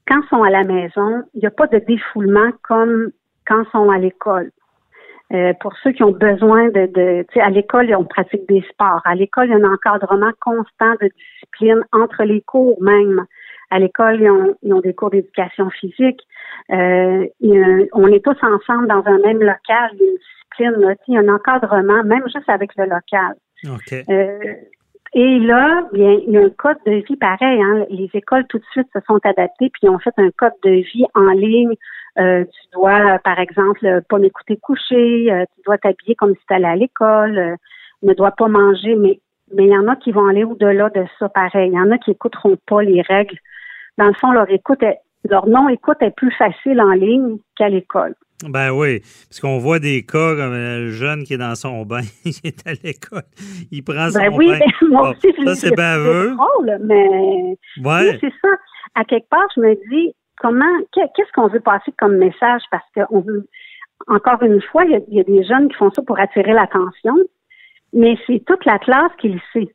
quand 0.06 0.20
ils 0.22 0.28
sont 0.28 0.42
à 0.42 0.50
la 0.50 0.64
maison, 0.64 1.24
il 1.34 1.40
n'y 1.40 1.46
a 1.46 1.50
pas 1.50 1.66
de 1.66 1.78
défoulement 1.78 2.50
comme 2.62 3.10
quand 3.46 3.62
ils 3.62 3.70
sont 3.70 3.90
à 3.90 3.98
l'école. 3.98 4.50
Euh, 5.34 5.52
pour 5.60 5.76
ceux 5.82 5.92
qui 5.92 6.02
ont 6.02 6.12
besoin 6.12 6.68
de, 6.68 6.86
de 6.86 7.22
tu 7.28 7.34
sais, 7.34 7.40
à 7.40 7.50
l'école, 7.50 7.94
on 7.94 8.04
pratique 8.04 8.48
des 8.48 8.64
sports. 8.70 9.02
À 9.04 9.14
l'école, 9.14 9.46
il 9.46 9.50
y 9.50 9.52
a 9.52 9.56
un 9.56 9.72
encadrement 9.72 10.32
constant 10.40 10.92
de 11.02 11.10
discipline 11.16 11.82
entre 11.92 12.24
les 12.24 12.40
cours 12.40 12.80
même. 12.82 13.26
À 13.70 13.78
l'école, 13.78 14.22
ils 14.22 14.30
ont, 14.30 14.56
ils 14.62 14.72
ont 14.72 14.80
des 14.80 14.94
cours 14.94 15.10
d'éducation 15.10 15.68
physique. 15.68 16.20
Euh, 16.72 17.26
on 17.92 18.06
est 18.06 18.24
tous 18.24 18.38
ensemble 18.42 18.88
dans 18.88 19.02
un 19.04 19.18
même 19.18 19.40
local, 19.40 19.90
il 19.92 20.00
y 20.00 20.04
a 20.04 20.10
une 20.10 20.16
discipline, 20.16 20.80
là, 20.80 20.94
tu 20.94 20.98
sais, 20.98 21.04
il 21.08 21.14
y 21.14 21.16
a 21.18 21.20
un 21.20 21.34
encadrement, 21.34 22.04
même 22.04 22.24
juste 22.24 22.48
avec 22.48 22.70
le 22.76 22.84
local. 22.84 23.34
OK. 23.66 23.92
Euh, 24.08 24.54
et 25.14 25.38
là, 25.38 25.88
bien, 25.92 26.18
il 26.26 26.32
y 26.32 26.36
a 26.36 26.40
un 26.40 26.50
code 26.50 26.76
de 26.86 27.04
vie 27.06 27.16
pareil. 27.16 27.60
Hein. 27.62 27.86
Les 27.90 28.10
écoles 28.12 28.46
tout 28.48 28.58
de 28.58 28.64
suite 28.72 28.88
se 28.92 29.00
sont 29.06 29.18
adaptées 29.24 29.70
puis 29.70 29.88
ont 29.88 29.98
fait 29.98 30.12
un 30.18 30.30
code 30.36 30.52
de 30.62 30.70
vie 30.70 31.06
en 31.14 31.30
ligne. 31.30 31.74
Euh, 32.18 32.44
tu 32.44 32.60
dois, 32.72 33.18
par 33.24 33.38
exemple, 33.38 33.84
euh, 33.86 34.00
pas 34.08 34.18
m'écouter 34.18 34.56
coucher. 34.56 35.32
euh, 35.32 35.44
tu 35.54 35.62
dois 35.64 35.78
t'habiller 35.78 36.14
comme 36.16 36.34
si 36.34 36.40
tu 36.48 36.54
allais 36.54 36.66
à 36.68 36.76
l'école. 36.76 37.38
euh, 37.38 37.56
ne 38.02 38.12
dois 38.14 38.32
pas 38.32 38.48
manger. 38.48 38.94
Mais 38.96 39.20
mais 39.54 39.64
il 39.64 39.70
y 39.70 39.76
en 39.78 39.88
a 39.88 39.96
qui 39.96 40.12
vont 40.12 40.26
aller 40.26 40.44
au-delà 40.44 40.90
de 40.90 41.04
ça. 41.18 41.28
Pareil, 41.30 41.70
il 41.72 41.74
y 41.74 41.80
en 41.80 41.90
a 41.90 41.96
qui 41.98 42.10
écouteront 42.10 42.56
pas 42.66 42.82
les 42.82 43.00
règles. 43.02 43.38
Dans 43.96 44.06
le 44.08 44.12
fond, 44.12 44.30
leur 44.30 44.50
écoute, 44.50 44.82
est- 44.82 44.98
leur 45.28 45.46
non-écoute 45.48 45.96
est 46.02 46.14
plus 46.14 46.30
facile 46.32 46.80
en 46.82 46.90
ligne 46.92 47.38
qu'à 47.56 47.68
l'école. 47.68 48.14
Ben 48.46 48.70
oui, 48.70 49.00
parce 49.28 49.40
qu'on 49.40 49.58
voit 49.58 49.78
des 49.80 50.04
cas 50.04 50.36
comme 50.36 50.54
le 50.54 50.90
jeune 50.90 51.24
qui 51.24 51.34
est 51.34 51.38
dans 51.38 51.54
son 51.56 51.84
bain, 51.84 52.02
il 52.24 52.34
est 52.44 52.64
à 52.68 52.72
l'école, 52.84 53.22
il 53.72 53.82
prend 53.82 54.10
son 54.10 54.18
Ben 54.20 54.32
oui, 54.36 54.46
bain. 54.50 54.58
ben, 54.60 54.88
moi 54.90 55.10
aussi, 55.10 55.32
je 55.38 55.44
ça, 55.44 55.54
c'est 55.56 55.74
baveux. 55.74 56.34
drôle, 56.36 56.78
mais 56.84 57.08
Ouais. 57.82 58.12
Oui, 58.12 58.18
c'est 58.20 58.32
ça. 58.42 58.48
À 58.94 59.04
quelque 59.04 59.28
part, 59.28 59.46
je 59.56 59.60
me 59.62 59.74
dis, 59.90 60.14
comment, 60.40 60.78
qu'est- 60.92 61.10
qu'est-ce 61.14 61.32
qu'on 61.32 61.48
veut 61.48 61.60
passer 61.60 61.92
comme 61.98 62.16
message? 62.16 62.62
Parce 62.70 62.84
qu'on 62.94 63.20
veut, 63.20 63.46
encore 64.06 64.42
une 64.42 64.60
fois, 64.62 64.84
il 64.84 64.92
y, 64.92 64.96
a, 64.96 65.00
il 65.08 65.14
y 65.16 65.20
a 65.20 65.24
des 65.24 65.44
jeunes 65.44 65.68
qui 65.68 65.74
font 65.76 65.90
ça 65.90 66.02
pour 66.02 66.18
attirer 66.18 66.52
l'attention, 66.52 67.16
mais 67.92 68.16
c'est 68.26 68.42
toute 68.46 68.64
la 68.64 68.78
classe 68.78 69.12
qui 69.18 69.28
le 69.30 69.40
sait. 69.52 69.68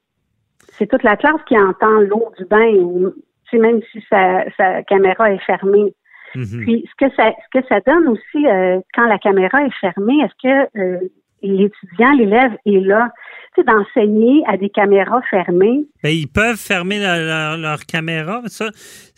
C'est 0.73 0.87
toute 0.87 1.03
la 1.03 1.17
classe 1.17 1.41
qui 1.47 1.57
entend 1.57 1.99
l'eau 1.99 2.31
du 2.37 2.45
bain, 2.45 2.73
ou, 2.75 3.13
même 3.53 3.81
si 3.91 4.03
sa, 4.09 4.45
sa 4.57 4.81
caméra 4.83 5.31
est 5.31 5.43
fermée. 5.45 5.93
Mhm. 6.35 6.61
Puis, 6.61 6.89
ce 6.89 7.05
que 7.05 7.13
ça, 7.15 7.31
ce 7.31 7.59
que 7.59 7.67
ça 7.67 7.79
donne 7.81 8.07
aussi, 8.07 8.47
euh, 8.47 8.79
quand 8.95 9.05
la 9.05 9.19
caméra 9.19 9.63
est 9.63 9.75
fermée, 9.79 10.17
est-ce 10.23 10.33
que 10.41 10.79
euh, 10.79 10.99
l'étudiant, 11.47 12.11
l'élève 12.13 12.51
est 12.65 12.79
là? 12.79 13.11
Tu 13.55 13.61
sais, 13.61 13.67
d'enseigner 13.67 14.43
à 14.47 14.57
des 14.57 14.69
caméras 14.69 15.21
fermées, 15.29 15.85
Ben, 16.03 16.09
ils 16.09 16.27
peuvent 16.27 16.57
fermer 16.57 16.99
leur, 16.99 17.17
leur- 17.19 17.57
leur 17.57 17.79
caméra, 17.85 18.39
mais 18.41 18.49
ça, 18.49 18.69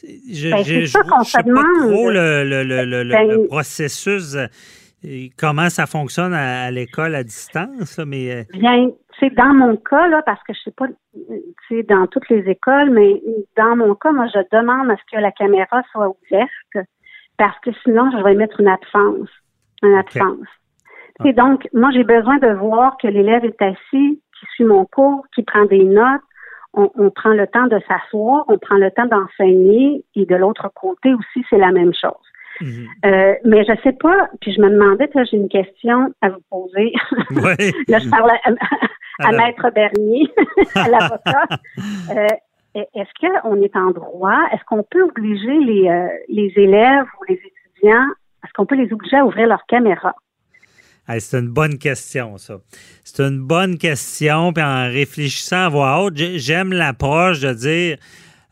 je 0.03 0.49
Ben, 0.49 0.57
qu'on 0.57 0.63
je 0.63 0.85
sais 0.85 1.43
pas 1.43 1.61
trop 1.89 2.09
le, 2.11 2.43
le, 2.43 3.09
Ben, 3.11 3.29
le 3.29 3.47
processus, 3.47 4.35
euh, 4.35 4.47
comment 5.37 5.69
ça 5.69 5.85
fonctionne 5.85 6.33
à, 6.33 6.63
à 6.65 6.71
l'école 6.71 7.15
à 7.15 7.23
distance, 7.23 7.97
mais 8.05 8.31
euh, 8.35 8.43
Bien, 8.59 8.89
c'est 9.19 9.33
dans 9.35 9.53
mon 9.53 9.77
cas, 9.77 10.07
là, 10.09 10.21
parce 10.25 10.43
que 10.43 10.53
je 10.53 10.59
sais 10.65 10.71
pas, 10.75 10.85
euh, 10.87 10.89
tu 11.69 11.77
sais, 11.77 11.83
dans 11.83 12.05
toutes 12.07 12.27
les 12.29 12.43
écoles, 12.49 12.89
mais 12.89 13.21
dans 13.55 13.77
mon 13.77 13.95
cas, 13.95 14.11
moi, 14.11 14.27
je 14.33 14.39
demande 14.57 14.91
à 14.91 14.97
ce 14.97 15.15
que 15.15 15.21
la 15.21 15.31
caméra 15.31 15.81
soit 15.93 16.09
ouverte, 16.09 16.87
parce 17.37 17.57
que 17.59 17.69
sinon, 17.83 18.11
je 18.11 18.21
vais 18.21 18.35
mettre 18.35 18.59
une 18.59 18.67
absence. 18.67 19.29
Une 19.83 19.93
absence. 19.95 20.47
Et 21.23 21.33
donc, 21.33 21.67
moi, 21.73 21.91
j'ai 21.93 22.03
besoin 22.03 22.37
de 22.37 22.49
voir 22.49 22.97
que 22.97 23.07
l'élève 23.07 23.45
est 23.45 23.61
assis, 23.61 24.21
qui 24.39 24.45
suit 24.53 24.65
mon 24.65 24.85
cours, 24.85 25.25
qui 25.33 25.43
prend 25.43 25.65
des 25.65 25.83
notes. 25.83 26.21
On, 26.73 26.91
on 26.95 27.09
prend 27.09 27.29
le 27.29 27.47
temps 27.47 27.67
de 27.67 27.79
s'asseoir, 27.87 28.43
on 28.49 28.57
prend 28.57 28.75
le 28.75 28.91
temps 28.91 29.05
d'enseigner, 29.05 30.03
et 30.15 30.25
de 30.25 30.35
l'autre 30.35 30.69
côté 30.75 31.13
aussi, 31.13 31.45
c'est 31.49 31.57
la 31.57 31.71
même 31.71 31.93
chose. 31.93 32.11
Mhm. 32.61 32.87
Euh, 33.05 33.33
mais 33.45 33.63
je 33.63 33.73
sais 33.83 33.93
pas, 33.93 34.29
puis 34.41 34.53
je 34.53 34.61
me 34.61 34.69
demandais, 34.69 35.09
là, 35.13 35.23
j'ai 35.23 35.37
une 35.37 35.49
question 35.49 36.13
à 36.21 36.29
vous 36.29 36.41
poser. 36.49 36.93
Ouais. 37.31 37.55
là, 37.87 37.99
je 37.99 38.09
parle 38.09 38.31
à. 38.43 39.31
Maître 39.31 39.69
Bernier, 39.73 40.29
à 40.75 40.89
l'avocat. 40.89 41.45
Euh, 42.11 42.27
est-ce 42.93 43.41
qu'on 43.41 43.61
est 43.61 43.75
en 43.77 43.91
droit? 43.91 44.39
Est-ce 44.51 44.63
qu'on 44.65 44.83
peut 44.83 45.03
obliger 45.03 45.57
les, 45.59 45.87
euh, 45.89 46.07
les 46.27 46.51
élèves 46.57 47.05
ou 47.19 47.23
les 47.29 47.35
étudiants, 47.35 48.07
est-ce 48.43 48.51
qu'on 48.53 48.65
peut 48.65 48.75
les 48.75 48.91
obliger 48.91 49.17
à 49.17 49.25
ouvrir 49.25 49.47
leur 49.47 49.65
caméra? 49.67 50.13
Hey, 51.07 51.21
c'est 51.21 51.37
une 51.37 51.49
bonne 51.49 51.77
question, 51.77 52.37
ça. 52.37 52.57
C'est 53.03 53.21
une 53.23 53.39
bonne 53.39 53.77
question. 53.77 54.51
Puis 54.53 54.63
en 54.63 54.85
réfléchissant 54.85 55.65
à 55.65 55.69
voix 55.69 56.01
haute, 56.03 56.17
j'ai- 56.17 56.39
j'aime 56.39 56.73
l'approche 56.73 57.39
de 57.41 57.53
dire 57.53 57.97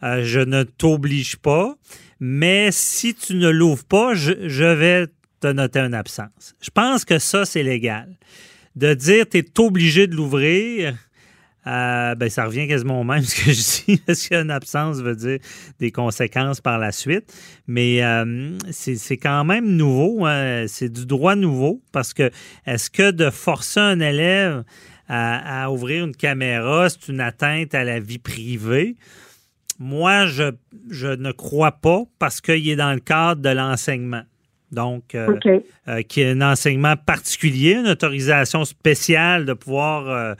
euh, 0.03 0.23
je 0.23 0.39
ne 0.41 0.63
t'oblige 0.63 1.37
pas, 1.37 1.75
mais 2.19 2.69
si 2.71 3.15
tu 3.15 3.35
ne 3.35 3.49
l'ouvres 3.49 3.85
pas, 3.85 4.13
je, 4.13 4.33
je 4.47 4.65
vais 4.65 5.07
te 5.39 5.47
noter 5.47 5.79
une 5.79 5.93
absence. 5.93 6.55
Je 6.61 6.69
pense 6.69 7.05
que 7.05 7.17
ça, 7.19 7.45
c'est 7.45 7.63
légal. 7.63 8.09
De 8.75 8.93
dire 8.93 9.25
tu 9.29 9.37
es 9.39 9.59
obligé 9.59 10.07
de 10.07 10.15
l'ouvrir, 10.15 10.95
euh, 11.67 12.15
ben, 12.15 12.29
ça 12.29 12.45
revient 12.45 12.67
quasiment 12.67 13.01
au 13.01 13.03
même 13.03 13.21
ce 13.23 13.35
que 13.35 13.51
je 13.51 13.85
dis, 13.85 14.01
parce 14.05 14.27
qu'une 14.27 14.51
absence 14.51 14.97
veut 15.01 15.15
dire 15.15 15.39
des 15.79 15.91
conséquences 15.91 16.61
par 16.61 16.79
la 16.79 16.91
suite. 16.91 17.33
Mais 17.67 18.03
euh, 18.03 18.57
c'est 18.71 19.17
quand 19.17 19.43
même 19.43 19.67
nouveau, 19.75 20.25
hein. 20.25 20.65
c'est 20.67 20.91
du 20.91 21.05
droit 21.05 21.35
nouveau, 21.35 21.81
parce 21.91 22.13
que 22.13 22.31
est-ce 22.65 22.89
que 22.89 23.11
de 23.11 23.29
forcer 23.29 23.79
un 23.79 23.99
élève 23.99 24.63
à, 25.07 25.63
à 25.63 25.69
ouvrir 25.69 26.05
une 26.05 26.15
caméra, 26.15 26.89
c'est 26.89 27.11
une 27.11 27.21
atteinte 27.21 27.73
à 27.75 27.83
la 27.83 27.99
vie 27.99 28.19
privée? 28.19 28.95
Moi, 29.79 30.27
je, 30.27 30.51
je 30.89 31.07
ne 31.07 31.31
crois 31.31 31.73
pas, 31.73 32.03
parce 32.19 32.41
qu'il 32.41 32.69
est 32.69 32.75
dans 32.75 32.93
le 32.93 32.99
cadre 32.99 33.41
de 33.41 33.49
l'enseignement. 33.49 34.23
Donc, 34.73 35.13
euh, 35.13 35.35
OK. 35.35 35.63
euh, 35.87 36.01
qui 36.01 36.21
est 36.21 36.31
un 36.31 36.41
enseignement 36.41 36.95
particulier, 36.95 37.73
une 37.73 37.87
autorisation 37.87 38.65
spéciale 38.65 39.45
de 39.45 39.53
pouvoir 39.53 40.09
euh, 40.09 40.33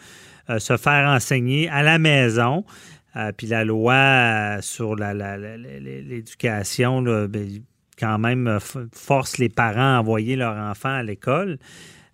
se 0.60 0.78
faire 0.78 1.08
enseigner 1.10 1.70
à 1.70 1.84
la 1.84 1.98
maison. 2.00 2.66
Euh, 3.16 3.32
puis 3.36 3.48
la 3.48 3.64
loi 3.64 3.94
euh, 3.94 4.62
sur 4.62 4.96
la- 4.96 5.14
la- 5.14 5.38
la- 5.38 5.58
la- 5.58 5.80
l'éducation, 5.80 7.02
là, 7.02 7.28
ben, 7.28 7.48
quand 8.00 8.18
même, 8.18 8.48
euh, 8.48 8.60
force 8.92 9.38
les 9.38 9.50
parents 9.50 9.98
à 9.98 10.00
envoyer 10.00 10.36
leur 10.36 10.56
enfant 10.58 10.90
à 10.96 11.04
l'école. 11.04 11.60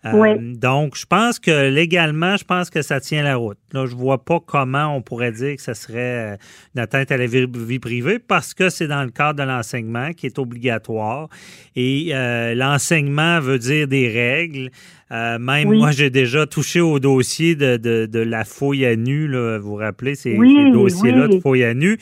Euh. 0.05 0.37
Donc, 0.39 0.95
je 0.95 1.05
pense 1.05 1.39
que 1.39 1.69
légalement, 1.69 2.37
je 2.37 2.45
pense 2.45 2.69
que 2.69 2.81
ça 2.81 3.01
tient 3.01 3.21
la 3.21 3.35
route. 3.35 3.57
Là, 3.73 3.85
je 3.85 3.95
vois 3.95 4.23
pas 4.23 4.39
comment 4.39 4.95
on 4.95 5.01
pourrait 5.01 5.33
dire 5.33 5.57
que 5.57 5.61
ça 5.61 5.73
serait 5.73 6.33
euh, 6.33 6.37
une 6.73 6.81
atteinte 6.81 7.11
à 7.11 7.17
la 7.17 7.25
vie, 7.25 7.45
vie 7.53 7.79
privée 7.79 8.17
parce 8.17 8.53
que 8.53 8.69
c'est 8.69 8.87
dans 8.87 9.03
le 9.03 9.09
cadre 9.09 9.39
de 9.39 9.43
l'enseignement 9.43 10.13
qui 10.13 10.25
est 10.25 10.39
obligatoire. 10.39 11.27
Et 11.75 12.11
euh, 12.13 12.55
l'enseignement 12.55 13.41
veut 13.41 13.59
dire 13.59 13.87
des 13.89 14.07
règles. 14.07 14.69
Euh, 15.11 15.37
même 15.39 15.67
Oui. 15.67 15.79
moi, 15.79 15.91
j'ai 15.91 16.09
déjà 16.09 16.45
touché 16.45 16.79
au 16.79 16.99
dossier 16.99 17.55
de, 17.55 17.77
de, 17.77 18.05
de 18.05 18.19
la 18.19 18.45
fouille 18.45 18.85
à 18.85 18.95
nu. 18.95 19.27
Là, 19.27 19.57
vous 19.57 19.69
vous 19.71 19.75
rappelez 19.75 20.15
ces, 20.15 20.37
Oui, 20.37 20.55
ces 20.55 20.71
dossiers-là 20.71 21.25
oui. 21.27 21.35
de 21.35 21.41
fouille 21.41 21.63
à 21.63 21.73
nu. 21.73 21.97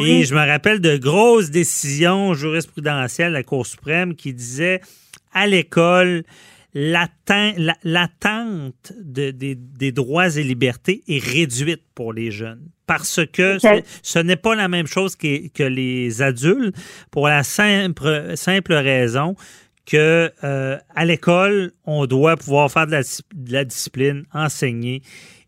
Et 0.00 0.24
je 0.24 0.34
me 0.34 0.46
rappelle 0.46 0.80
de 0.80 0.96
grosses 0.96 1.50
décisions 1.50 2.34
jurisprudentielles 2.34 3.30
de 3.30 3.34
la 3.36 3.42
Cour 3.42 3.66
suprême 3.66 4.14
qui 4.14 4.32
disaient 4.32 4.80
à 5.34 5.46
l'école, 5.46 6.22
l'attente 7.84 8.92
de- 9.00 9.30
des, 9.30 9.54
des 9.54 9.92
droits 9.92 10.28
et 10.36 10.42
libertés 10.42 11.02
est 11.08 11.22
réduite 11.22 11.82
pour 11.94 12.12
les 12.12 12.30
jeunes. 12.30 12.68
Parce 12.86 13.20
que 13.32 13.58
ce- 13.58 13.66
ce 14.02 14.18
n'est 14.18 14.36
pas 14.36 14.54
la 14.54 14.68
même 14.68 14.86
chose 14.86 15.16
que, 15.16 15.48
que 15.48 15.62
les 15.62 16.22
adultes 16.22 16.76
pour 17.10 17.28
la 17.28 17.42
simple, 17.42 18.32
simple 18.36 18.74
raison 18.74 19.34
que 19.86 20.30
euh, 20.44 20.78
à 20.94 21.04
l'école, 21.04 21.72
on 21.84 22.06
doit 22.06 22.36
pouvoir 22.36 22.70
faire 22.70 22.86
de 22.86 22.92
la, 22.92 23.02
de 23.02 23.52
la 23.52 23.64
discipline, 23.64 24.24
enseigner. 24.32 25.02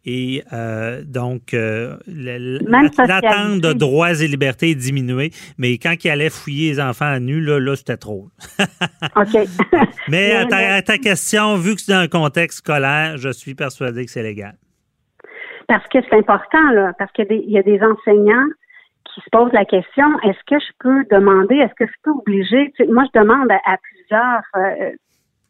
Et 0.06 0.42
euh, 0.52 1.02
donc, 1.04 1.54
euh, 1.54 1.96
l'attente 2.06 3.60
de 3.60 3.72
droits 3.72 4.12
et 4.12 4.26
libertés 4.28 4.70
est 4.70 4.74
diminuée. 4.74 5.30
Mais 5.58 5.78
quand 5.78 5.94
il 6.04 6.10
allait 6.10 6.30
fouiller 6.30 6.72
les 6.72 6.80
enfants 6.80 7.06
à 7.06 7.20
nu, 7.20 7.40
là, 7.40 7.58
là 7.58 7.74
c'était 7.76 7.96
trop. 7.96 8.28
OK. 9.16 9.48
Mais 10.08 10.32
à 10.32 10.44
ta, 10.46 10.56
mais- 10.56 10.66
à 10.66 10.82
ta 10.82 10.98
question, 10.98 11.56
vu 11.56 11.74
que 11.74 11.80
c'est 11.80 11.92
dans 11.92 11.98
un 12.00 12.08
contexte 12.08 12.58
scolaire, 12.58 13.16
je 13.16 13.30
suis 13.30 13.54
persuadé 13.54 14.04
que 14.04 14.10
c'est 14.10 14.22
légal. 14.22 14.54
Parce 15.66 15.86
que 15.88 15.98
c'est 16.02 16.16
important, 16.18 16.70
là, 16.72 16.92
parce 16.98 17.10
qu'il 17.12 17.24
y, 17.24 17.28
a 17.28 17.30
des- 17.30 17.44
il 17.46 17.52
y 17.52 17.58
a 17.58 17.62
des 17.62 17.80
enseignants 17.80 18.48
qui 19.06 19.20
se 19.22 19.30
posent 19.32 19.52
la 19.52 19.64
question, 19.64 20.04
est-ce 20.24 20.38
que 20.46 20.58
je 20.60 20.72
peux 20.80 21.04
demander, 21.10 21.54
est-ce 21.56 21.74
que 21.74 21.86
je 21.86 21.92
peux 22.02 22.10
obliger, 22.10 22.72
tu 22.76 22.84
sais, 22.84 22.90
moi 22.92 23.04
je 23.14 23.18
demande 23.18 23.50
à, 23.50 23.60
à 23.64 23.76
plusieurs 23.78 24.42
euh, 24.56 24.90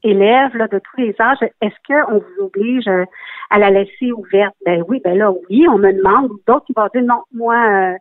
élèves 0.05 0.57
là, 0.57 0.69
de 0.69 0.79
tous 0.79 1.01
les 1.01 1.15
âges, 1.21 1.39
est-ce 1.61 1.75
qu'on 1.87 2.19
vous 2.19 2.45
oblige 2.45 2.87
euh, 2.89 3.05
à 3.51 3.59
la 3.59 3.71
laisser 3.71 4.13
ouverte? 4.13 4.55
Ben 4.65 4.85
oui, 4.89 5.01
ben 5.05 5.19
là, 5.19 5.33
oui, 5.51 5.67
on 5.69 5.79
me 5.79 5.93
demande, 5.93 6.31
d'autres 6.47 6.67
qui 6.67 6.73
vont 6.77 6.89
dire 6.95 7.03
non, 7.03 7.23
moi, 7.33 7.57
euh, 7.57 7.95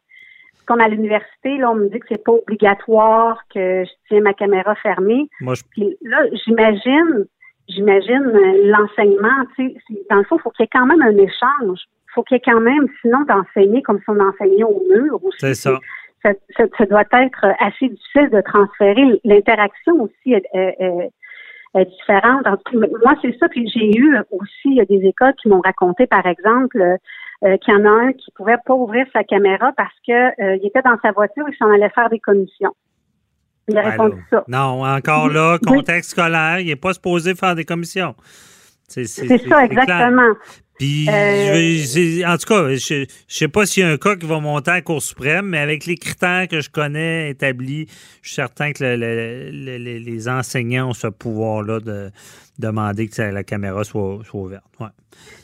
comme 0.66 0.80
à 0.82 0.88
l'université, 0.88 1.58
là, 1.58 1.72
on 1.72 1.76
me 1.76 1.90
dit 1.90 2.00
que 2.00 2.06
c'est 2.10 2.24
pas 2.24 2.32
obligatoire, 2.34 3.40
que 3.54 3.84
je 3.84 3.92
tiens 4.08 4.22
ma 4.22 4.34
caméra 4.34 4.76
fermée. 4.76 5.28
Moi, 5.42 5.56
je, 5.56 5.64
Puis 5.72 5.98
là, 6.02 6.20
j'imagine, 6.46 7.26
j'imagine 7.68 8.24
euh, 8.26 8.72
l'enseignement, 8.72 9.46
tu 9.56 9.70
sais, 9.72 9.96
dans 10.10 10.18
le 10.18 10.24
fond, 10.24 10.38
il 10.38 10.42
faut 10.42 10.50
qu'il 10.52 10.64
y 10.64 10.66
ait 10.66 10.70
quand 10.72 10.86
même 10.86 11.02
un 11.02 11.18
échange. 11.18 11.80
Il 12.10 12.14
faut 12.14 12.24
qu'il 12.24 12.36
y 12.36 12.38
ait 12.38 12.44
quand 12.46 12.60
même, 12.62 12.88
sinon, 13.02 13.22
d'enseigner 13.28 13.82
comme 13.82 13.98
si 14.00 14.06
on 14.10 14.20
enseignait 14.20 14.64
au 14.64 14.82
mur. 14.90 15.24
aussi. 15.24 15.38
c'est 15.40 15.54
ça. 15.56 15.80
Ça, 16.24 16.32
ça- 16.56 16.64
ça 16.78 16.86
doit 16.86 17.02
être 17.12 17.46
assez 17.60 17.90
difficile 17.90 18.30
de 18.30 18.40
transférer. 18.42 19.20
L'interaction 19.26 19.94
aussi 20.04 20.34
est, 20.34 20.46
est- 20.54 20.76
est- 20.80 21.10
est 21.76 21.86
différente. 21.86 22.46
En 22.46 22.58
tout 22.58 22.80
cas, 22.80 22.88
moi, 23.04 23.16
c'est 23.22 23.38
ça. 23.40 23.48
Puis 23.50 23.68
j'ai 23.74 23.98
eu 23.98 24.18
aussi 24.32 24.80
des 24.88 25.08
écoles 25.08 25.34
qui 25.42 25.50
m'ont 25.50 25.62
raconté, 25.62 26.08
par 26.08 26.26
exemple, 26.26 26.78
euh, 26.82 27.58
qu'il 27.58 27.74
y 27.74 27.78
en 27.78 27.86
a 27.86 27.90
un 27.90 28.14
qui 28.14 28.32
pouvait 28.36 28.58
pas 28.66 28.74
ouvrir 28.74 29.06
sa 29.12 29.24
caméra 29.24 29.72
parce 29.76 29.94
que 30.08 30.12
euh, 30.12 30.56
il 30.62 30.68
était 30.68 30.82
dans 30.82 30.98
sa 31.02 31.12
voiture 31.12 31.48
et 31.48 31.52
qu'il 31.52 31.58
s'en 31.58 31.72
allait 31.74 31.90
faire 31.90 32.10
des 32.10 32.20
commissions. 32.20 32.74
Il 33.68 33.78
a 33.78 33.82
répondu 33.82 34.22
ça. 34.30 34.44
Non, 34.48 34.84
encore 34.86 35.30
là, 35.30 35.58
Oui. 35.62 35.78
contexte 35.78 36.12
scolaire, 36.12 36.60
il 36.60 36.68
n'est 36.68 36.76
pas 36.76 36.94
supposé 36.94 37.34
faire 37.34 37.56
des 37.56 37.66
commissions. 37.66 38.16
C'est 38.88 39.06
ça, 39.06 39.68
clair. 39.68 40.12
Puis, 40.80 41.08
Euh, 41.08 42.28
en 42.28 42.38
tout 42.38 42.48
cas, 42.48 42.68
je 42.76 43.02
ne 43.02 43.06
sais 43.28 43.48
pas 43.48 43.66
s'il 43.66 43.84
y 43.84 43.86
a 43.86 43.90
un 43.90 43.98
cas 43.98 44.16
qui 44.16 44.26
va 44.26 44.40
monter 44.40 44.72
à 44.72 44.76
la 44.76 44.82
Cour 44.82 45.02
suprême, 45.02 45.48
mais 45.48 45.60
avec 45.60 45.86
les 45.86 45.96
critères 45.96 46.48
que 46.48 46.62
je 46.62 46.70
connais 46.70 47.30
établis, 47.30 47.86
je 48.22 48.30
suis 48.30 48.36
certain 48.36 48.72
que 48.74 48.84
le- 48.84 48.96
le- 48.96 49.52
le- 49.52 49.78
le- 49.78 50.00
les 50.00 50.28
enseignants 50.30 50.90
ont 50.90 50.94
ce 50.94 51.08
pouvoir-là 51.08 51.80
de 51.80 52.10
demander 52.60 53.08
que 53.08 53.22
la 53.22 53.44
caméra 53.44 53.84
soit, 53.84 54.20
soit 54.24 54.42
ouverte. 54.42 54.66
Ouais. 54.80 54.88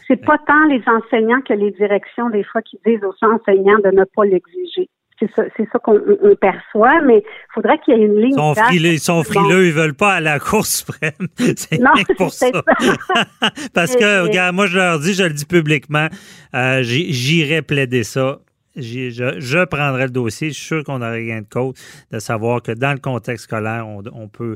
C'est 0.08 0.24
pas 0.26 0.38
tant 0.48 0.66
les 0.66 0.82
enseignants 0.88 1.42
que 1.48 1.54
les 1.54 1.72
directions, 1.72 2.30
des 2.32 2.44
fois, 2.44 2.62
qui 2.64 2.80
disent 2.86 3.04
aux 3.04 3.26
enseignants 3.26 3.80
de 3.84 3.96
ne 3.96 4.04
pas 4.16 4.26
l'exiger. 4.26 4.90
C'est 5.20 5.30
ça, 5.36 5.44
c'est 5.58 5.68
ça 5.72 5.80
qu'on 5.80 5.96
on- 5.96 6.18
on 6.32 6.36
perçoit, 6.36 7.02
mais 7.02 7.18
il 7.18 7.54
faudrait 7.54 7.78
qu'il 7.80 7.98
y 7.98 8.02
ait 8.02 8.06
une 8.06 8.16
ligne. 8.20 8.30
Ils 8.32 8.36
sont 8.36 8.56
frileux, 8.56 8.90
ils 8.94 9.00
sont 9.00 9.18
Bon. 9.18 9.24
frileux, 9.24 9.66
ils 9.68 9.74
veulent 9.74 9.94
pas 9.94 10.14
à 10.14 10.20
la 10.22 10.40
Cour 10.40 10.66
suprême. 10.66 11.12
C'est 11.58 12.16
pour 12.16 12.32
ça. 12.32 12.48
Parce 13.74 13.96
que, 13.96 14.22
regarde, 14.24 14.56
moi, 14.56 14.66
je 14.68 14.78
leur 14.78 15.00
dis, 15.00 15.14
je 15.14 15.24
le 15.24 15.32
dis 15.34 15.46
publiquement, 15.46 16.08
euh, 16.56 16.80
j'irai 16.84 17.62
plaider 17.62 18.04
ça. 18.04 18.40
Je, 18.76 19.36
je 19.40 19.66
prendrai 19.66 20.04
le 20.04 20.10
dossier. 20.12 20.50
Je 20.50 20.54
suis 20.54 20.66
sûr 20.66 20.84
qu'on 20.84 21.02
aurait 21.02 21.26
gain 21.26 21.42
de 21.42 21.48
cause 21.50 21.74
de 22.12 22.20
savoir 22.20 22.62
que 22.62 22.72
dans 22.72 22.94
le 22.94 23.00
contexte 23.00 23.46
scolaire, 23.46 23.88
on, 23.88 24.04
on 24.14 24.28
peut 24.28 24.56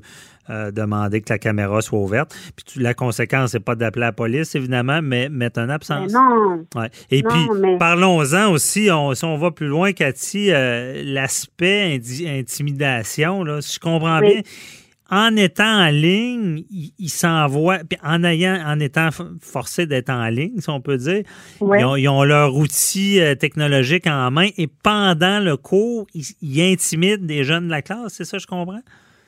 euh, 0.49 0.71
demander 0.71 1.21
que 1.21 1.33
la 1.33 1.39
caméra 1.39 1.81
soit 1.81 1.99
ouverte. 1.99 2.33
Puis 2.55 2.63
tu- 2.65 2.79
la 2.79 2.93
conséquence, 2.93 3.51
c'est 3.51 3.59
pas 3.59 3.75
d'appeler 3.75 4.01
la 4.05 4.11
police, 4.11 4.55
évidemment, 4.55 5.01
mais 5.01 5.29
mettre 5.29 5.61
Mais 5.61 5.73
absence. 5.73 6.11
non. 6.13 6.65
Ouais. 6.75 6.89
Et 7.11 7.21
Non, 7.21 7.29
puis, 7.29 7.59
mais- 7.61 7.77
parlons-en 7.77 8.51
aussi, 8.51 8.89
on- 8.91 9.13
si 9.15 9.25
on 9.25 9.37
va 9.37 9.51
plus 9.51 9.67
loin, 9.67 9.93
Cathy, 9.93 10.51
euh, 10.51 11.01
l'aspect 11.05 11.99
intimidation, 12.27 13.43
là, 13.43 13.61
si 13.61 13.75
je 13.75 13.79
comprends 13.79 14.19
Oui. 14.19 14.33
bien, 14.33 14.41
en 15.11 15.35
étant 15.35 15.85
en 15.85 15.89
ligne, 15.89 16.63
ils 16.71 16.91
il 16.97 17.09
s'envoient, 17.09 17.79
puis 17.87 17.99
en 18.03 18.23
ayant, 18.23 18.57
en 18.65 18.79
étant 18.79 19.09
f- 19.09 19.37
forcé 19.41 19.85
d'être 19.85 20.09
en 20.09 20.27
ligne, 20.29 20.57
si 20.59 20.69
on 20.69 20.81
peut 20.81 20.97
dire, 20.97 21.23
Ouais. 21.61 21.81
ils, 21.81 21.85
ont, 21.85 21.95
ils 21.95 22.07
ont 22.09 22.23
leur 22.23 22.55
outil 22.55 23.19
euh, 23.21 23.35
technologique 23.35 24.07
en 24.07 24.31
main 24.31 24.47
et 24.57 24.67
pendant 24.83 25.39
le 25.39 25.55
cours, 25.57 26.07
ils, 26.13 26.23
ils 26.41 26.71
intimident 26.73 27.25
des 27.25 27.43
jeunes 27.43 27.65
de 27.67 27.71
la 27.71 27.81
classe, 27.81 28.13
c'est 28.13 28.23
ça, 28.25 28.37
je 28.37 28.47
comprends? 28.47 28.79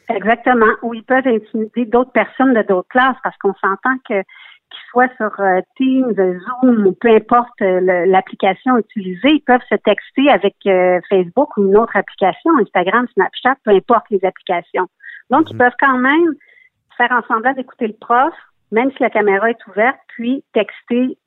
Exactement. 0.09 0.67
Ou 0.83 0.93
ils 0.93 1.03
peuvent 1.03 1.27
intimider 1.27 1.85
d'autres 1.85 2.11
personnes 2.11 2.53
de 2.53 2.61
d'autres 2.61 2.87
classes 2.89 3.17
parce 3.23 3.35
qu'on 3.37 3.53
s'entend 3.55 3.97
que 4.07 4.21
qu'ils 4.71 4.89
soient 4.91 5.09
sur 5.17 5.31
euh, 5.39 5.61
Teams, 5.77 6.13
Zoom 6.15 6.87
ou 6.87 6.91
peu 6.93 7.09
importe 7.15 7.49
euh, 7.61 8.05
l'application 8.07 8.77
utilisée, 8.77 9.29
ils 9.33 9.43
peuvent 9.45 9.61
se 9.69 9.75
texter 9.75 10.29
avec 10.29 10.55
euh, 10.65 10.99
Facebook 11.09 11.55
ou 11.57 11.65
une 11.67 11.77
autre 11.77 11.95
application, 11.95 12.51
Instagram, 12.59 13.05
Snapchat, 13.13 13.55
peu 13.63 13.71
importe 13.71 14.05
les 14.09 14.19
applications. 14.25 14.87
Donc, 15.29 15.49
ils 15.51 15.57
peuvent 15.57 15.75
quand 15.79 15.97
même 15.97 16.35
faire 16.97 17.11
en 17.11 17.21
semblant 17.27 17.53
d'écouter 17.53 17.87
le 17.87 17.93
prof, 17.93 18.33
même 18.71 18.91
si 18.91 18.97
la 19.01 19.09
caméra 19.09 19.49
est 19.49 19.67
ouverte, 19.67 19.97
puis 20.07 20.43
texter 20.53 21.17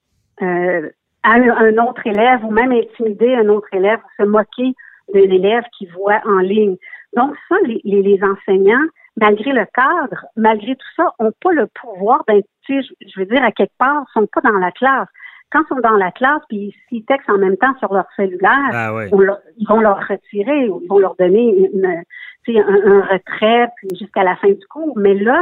euh, 0.42 0.88
à 1.22 1.32
un, 1.32 1.78
autre 1.78 2.06
élève 2.06 2.44
ou 2.44 2.50
même 2.50 2.72
intimider 2.72 3.34
un 3.34 3.48
autre 3.48 3.68
élève 3.72 3.98
ou 3.98 4.22
se 4.22 4.26
moquer 4.26 4.74
d'un 5.12 5.30
élève 5.30 5.64
qui 5.76 5.86
voit 5.86 6.20
en 6.24 6.38
ligne. 6.38 6.76
Donc 7.16 7.34
ça, 7.48 7.56
les, 7.64 7.80
les, 7.84 8.02
les 8.02 8.20
enseignants, 8.22 8.86
malgré 9.16 9.52
le 9.52 9.66
cadre, 9.74 10.26
malgré 10.36 10.76
tout 10.76 10.86
ça, 10.96 11.12
n'ont 11.20 11.32
pas 11.42 11.52
le 11.52 11.66
pouvoir 11.66 12.24
d'être, 12.28 12.46
je, 12.68 12.80
je 13.00 13.20
veux 13.20 13.26
dire, 13.26 13.42
à 13.42 13.52
quelque 13.52 13.76
part, 13.78 14.04
sont 14.12 14.26
pas 14.26 14.40
dans 14.42 14.58
la 14.58 14.70
classe. 14.70 15.08
Quand 15.50 15.60
ils 15.64 15.68
sont 15.74 15.80
dans 15.80 15.96
la 15.96 16.10
classe, 16.10 16.42
puis 16.48 16.74
s'ils 16.88 17.04
textent 17.04 17.30
en 17.30 17.38
même 17.38 17.56
temps 17.56 17.74
sur 17.78 17.92
leur 17.94 18.04
cellulaire, 18.16 18.70
Ah 18.72 18.94
oui. 18.94 19.04
on 19.12 19.20
leur- 19.20 19.38
ils 19.56 19.66
vont 19.66 19.80
leur 19.80 19.98
retirer, 20.06 20.68
ou 20.68 20.80
ils 20.82 20.88
vont 20.88 20.98
leur 20.98 21.14
donner 21.16 21.70
une, 21.74 21.86
un, 21.86 22.60
un 22.60 23.00
retrait 23.02 23.68
jusqu'à 23.98 24.24
la 24.24 24.36
fin 24.36 24.48
du 24.48 24.66
cours. 24.70 24.92
Mais 24.98 25.14
là, 25.14 25.40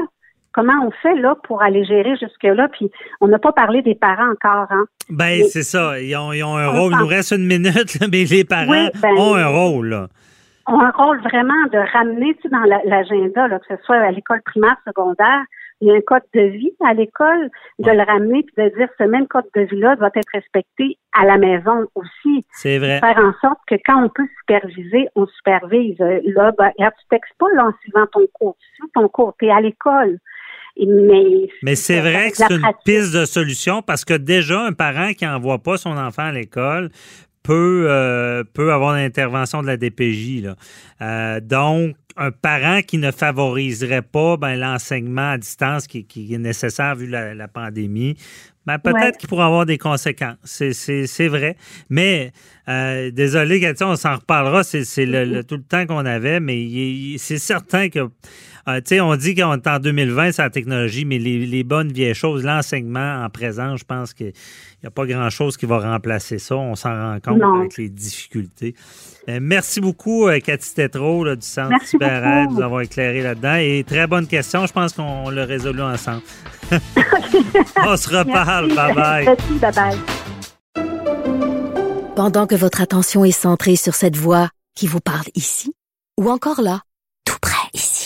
comment 0.52 0.84
on 0.86 0.90
fait 0.90 1.14
là 1.16 1.36
pour 1.44 1.62
aller 1.62 1.84
gérer 1.84 2.16
jusque-là? 2.16 2.68
Puis 2.68 2.90
on 3.20 3.28
n'a 3.28 3.38
pas 3.38 3.52
parlé 3.52 3.82
des 3.82 3.94
parents 3.94 4.30
encore, 4.32 4.66
hein? 4.70 4.84
Ben, 5.11 5.42
c'est 5.44 5.62
ça. 5.62 6.00
Ils 6.00 6.16
ont, 6.16 6.32
ils 6.32 6.42
ont 6.42 6.57
un 6.57 6.68
rôle. 6.68 6.92
Il 6.92 6.98
nous 6.98 7.07
reste 7.07 7.32
une 7.32 7.46
minute, 7.46 7.98
mais 8.12 8.24
les 8.24 8.44
parents 8.44 8.70
Oui, 8.70 8.88
ben- 9.02 9.14
ont 9.18 9.34
un 9.34 9.46
rôle. 9.48 9.88
Là. 9.88 10.09
ont 10.68 10.80
un 10.80 10.90
rôle 10.90 11.20
vraiment 11.20 11.62
de 11.72 11.78
ramener 11.92 12.34
tu 12.36 12.42
sais, 12.42 12.48
dans 12.48 12.59
la- 12.62 12.82
l'agenda, 12.84 13.48
que 13.59 13.76
ce 13.76 13.82
soit 13.84 13.96
à 13.98 14.11
l'école 14.11 14.42
primaire, 14.42 14.76
secondaire, 14.86 15.42
il 15.81 15.89
y 15.89 15.91
a 15.91 15.95
un 15.95 16.01
code 16.01 16.22
de 16.35 16.41
vie 16.41 16.72
à 16.85 16.95
l'école, 16.95 17.51
de 17.79 17.91
le 17.91 18.03
ramener 18.03 18.43
puis 18.43 18.64
de 18.64 18.77
dire 18.77 18.89
ce 18.99 19.05
même 19.05 19.27
code 19.27 19.45
de 19.55 19.62
vie-là 19.62 19.97
doit 19.97 20.11
être 20.14 20.31
respecté 20.33 20.99
à 21.12 21.24
la 21.24 21.39
maison 21.39 21.87
aussi. 21.95 22.45
C'est 22.51 22.79
vrai. 22.79 23.01
Faire 23.01 23.18
en 23.18 23.33
sorte 23.41 23.61
que 23.66 23.74
quand 23.85 24.03
on 24.03 24.09
peut 24.09 24.27
superviser, 24.41 25.09
on 25.14 25.27
supervise. 25.27 25.97
Euh, 26.01 26.20
Là, 26.24 26.53
ben, 26.59 26.70
regarde, 26.77 26.95
tu 26.99 27.07
textes 27.11 27.35
pas 27.39 27.47
là, 27.55 27.66
en 27.66 27.72
suivant 27.83 28.07
ton 28.12 28.27
cours. 28.33 28.57
Tu 28.61 28.66
suis 28.74 28.91
ton 28.95 29.09
cours, 29.09 29.35
tu 29.39 29.47
es 29.47 29.51
à 29.51 29.61
l'école. 29.61 30.18
Mais, 30.79 31.49
Mais 31.62 31.74
c'est 31.74 32.01
vrai 32.01 32.31
que 32.31 32.37
c'est 32.37 32.51
une 32.55 32.61
pratique. 32.61 32.85
piste 32.85 33.14
de 33.14 33.24
solution 33.24 33.81
parce 33.81 34.05
que 34.05 34.14
déjà, 34.14 34.61
un 34.61 34.72
parent 34.72 35.12
qui 35.14 35.24
n'envoie 35.24 35.59
pas 35.59 35.79
son 35.79 35.97
enfant 35.97 36.24
à 36.24 36.33
l'école 36.33 36.91
peut, 37.43 37.87
euh, 37.89 38.45
peut 38.53 38.72
avoir 38.72 38.95
l'intervention 38.95 39.62
de 39.62 39.66
la 39.68 39.77
DPJ. 39.77 40.43
Là. 40.43 40.57
Euh, 41.01 41.41
donc, 41.41 41.97
un 42.17 42.31
parent 42.31 42.81
qui 42.83 42.99
ne 42.99 43.11
favoriserait 43.11 44.03
pas 44.03 44.37
ben, 44.37 44.57
l'enseignement 44.57 45.33
à 45.33 45.39
distance 45.39 45.87
qui, 45.87 46.05
qui 46.05 46.33
est 46.35 46.39
nécessaire 46.39 46.95
vu 46.97 47.07
la, 47.07 47.35
la 47.35 47.49
pandémie, 47.49 48.17
ben, 48.67 48.79
peut-être 48.79 48.97
Ouais. 49.05 49.12
qu'il 49.19 49.29
pourrait 49.29 49.45
avoir 49.45 49.64
des 49.67 49.79
conséquences. 49.79 50.37
C'est, 50.45 51.29
vrai. 51.29 51.57
Mais, 51.89 52.33
euh, 52.69 53.11
désolé, 53.12 53.61
Cathy, 53.61 53.85
on 53.85 53.95
s'en 53.97 54.17
reparlera. 54.17 54.64
C'est, 54.64 55.07
le, 55.07 55.25
le- 55.25 55.45
tout 55.45 55.57
le 55.57 55.62
temps 55.62 55.87
qu'on 55.87 56.05
avait, 56.05 56.41
mais 56.41 57.17
c'est 57.19 57.39
certain 57.39 57.89
que 57.89 58.09
euh, 58.69 58.77
tu 58.81 58.97
sais, 58.97 59.01
on 59.01 59.14
dit 59.17 59.35
qu'on 59.35 59.55
est 59.55 59.67
en 59.67 59.79
2020, 59.79 60.33
c'est 60.33 60.43
la 60.43 60.51
technologie, 60.51 61.05
mais 61.05 61.19
les, 61.19 61.47
les 61.47 61.62
bonnes 61.64 61.93
vieilles 61.93 62.14
choses, 62.14 62.45
l'enseignement 62.45 63.23
en 63.25 63.31
présent, 63.31 63.77
je 63.77 63.85
pense 63.85 64.12
qu'il 64.12 64.33
n'y 64.83 64.87
a 64.87 64.91
pas 64.91 65.07
grand-chose 65.07 65.57
qui 65.57 65.67
va 65.67 65.79
remplacer 65.79 66.39
ça. 66.39 66.57
On 66.57 66.75
s'en 66.75 66.91
rend 66.91 67.19
compte 67.25 67.39
Non. 67.39 67.61
avec 67.61 67.77
les 67.77 67.89
difficultés. 67.89 68.75
Euh, 69.29 69.39
merci 69.41 69.81
beaucoup, 69.81 70.29
euh, 70.29 70.39
Cathy 70.41 70.75
Tétrault, 70.75 71.25
là, 71.25 71.37
du 71.37 71.47
Centre 71.47 71.71
Merci 71.71 71.97
beaucoup. 71.99 72.11
de 72.11 72.55
nous 72.55 72.61
avoir 72.62 72.81
éclairé 72.83 73.23
là-dedans. 73.23 73.57
Et 73.57 73.85
très 73.87 74.07
bonne 74.07 74.27
question. 74.27 74.67
Je 74.67 74.73
pense 74.73 74.93
qu'on 74.93 75.31
l'a 75.31 75.45
résolu 75.45 75.83
ensemble. 75.83 76.23
on 77.85 77.97
se 77.97 78.09
reparle. 78.17 78.69
Bye-bye. 78.73 79.25
Merci, 79.25 79.53
bye-bye. 79.61 79.97
Pendant 82.14 82.47
que 82.47 82.55
votre 82.55 82.81
attention 82.81 83.25
est 83.25 83.31
centrée 83.31 83.77
sur 83.77 83.95
cette 83.95 84.17
voix 84.17 84.49
qui 84.75 84.87
vous 84.87 85.01
parle 85.01 85.27
ici, 85.35 85.73
ou 86.19 86.31
encore 86.31 86.62
là, 86.62 86.81
tout 87.27 87.37
près 87.43 87.69
ici, 87.75 88.05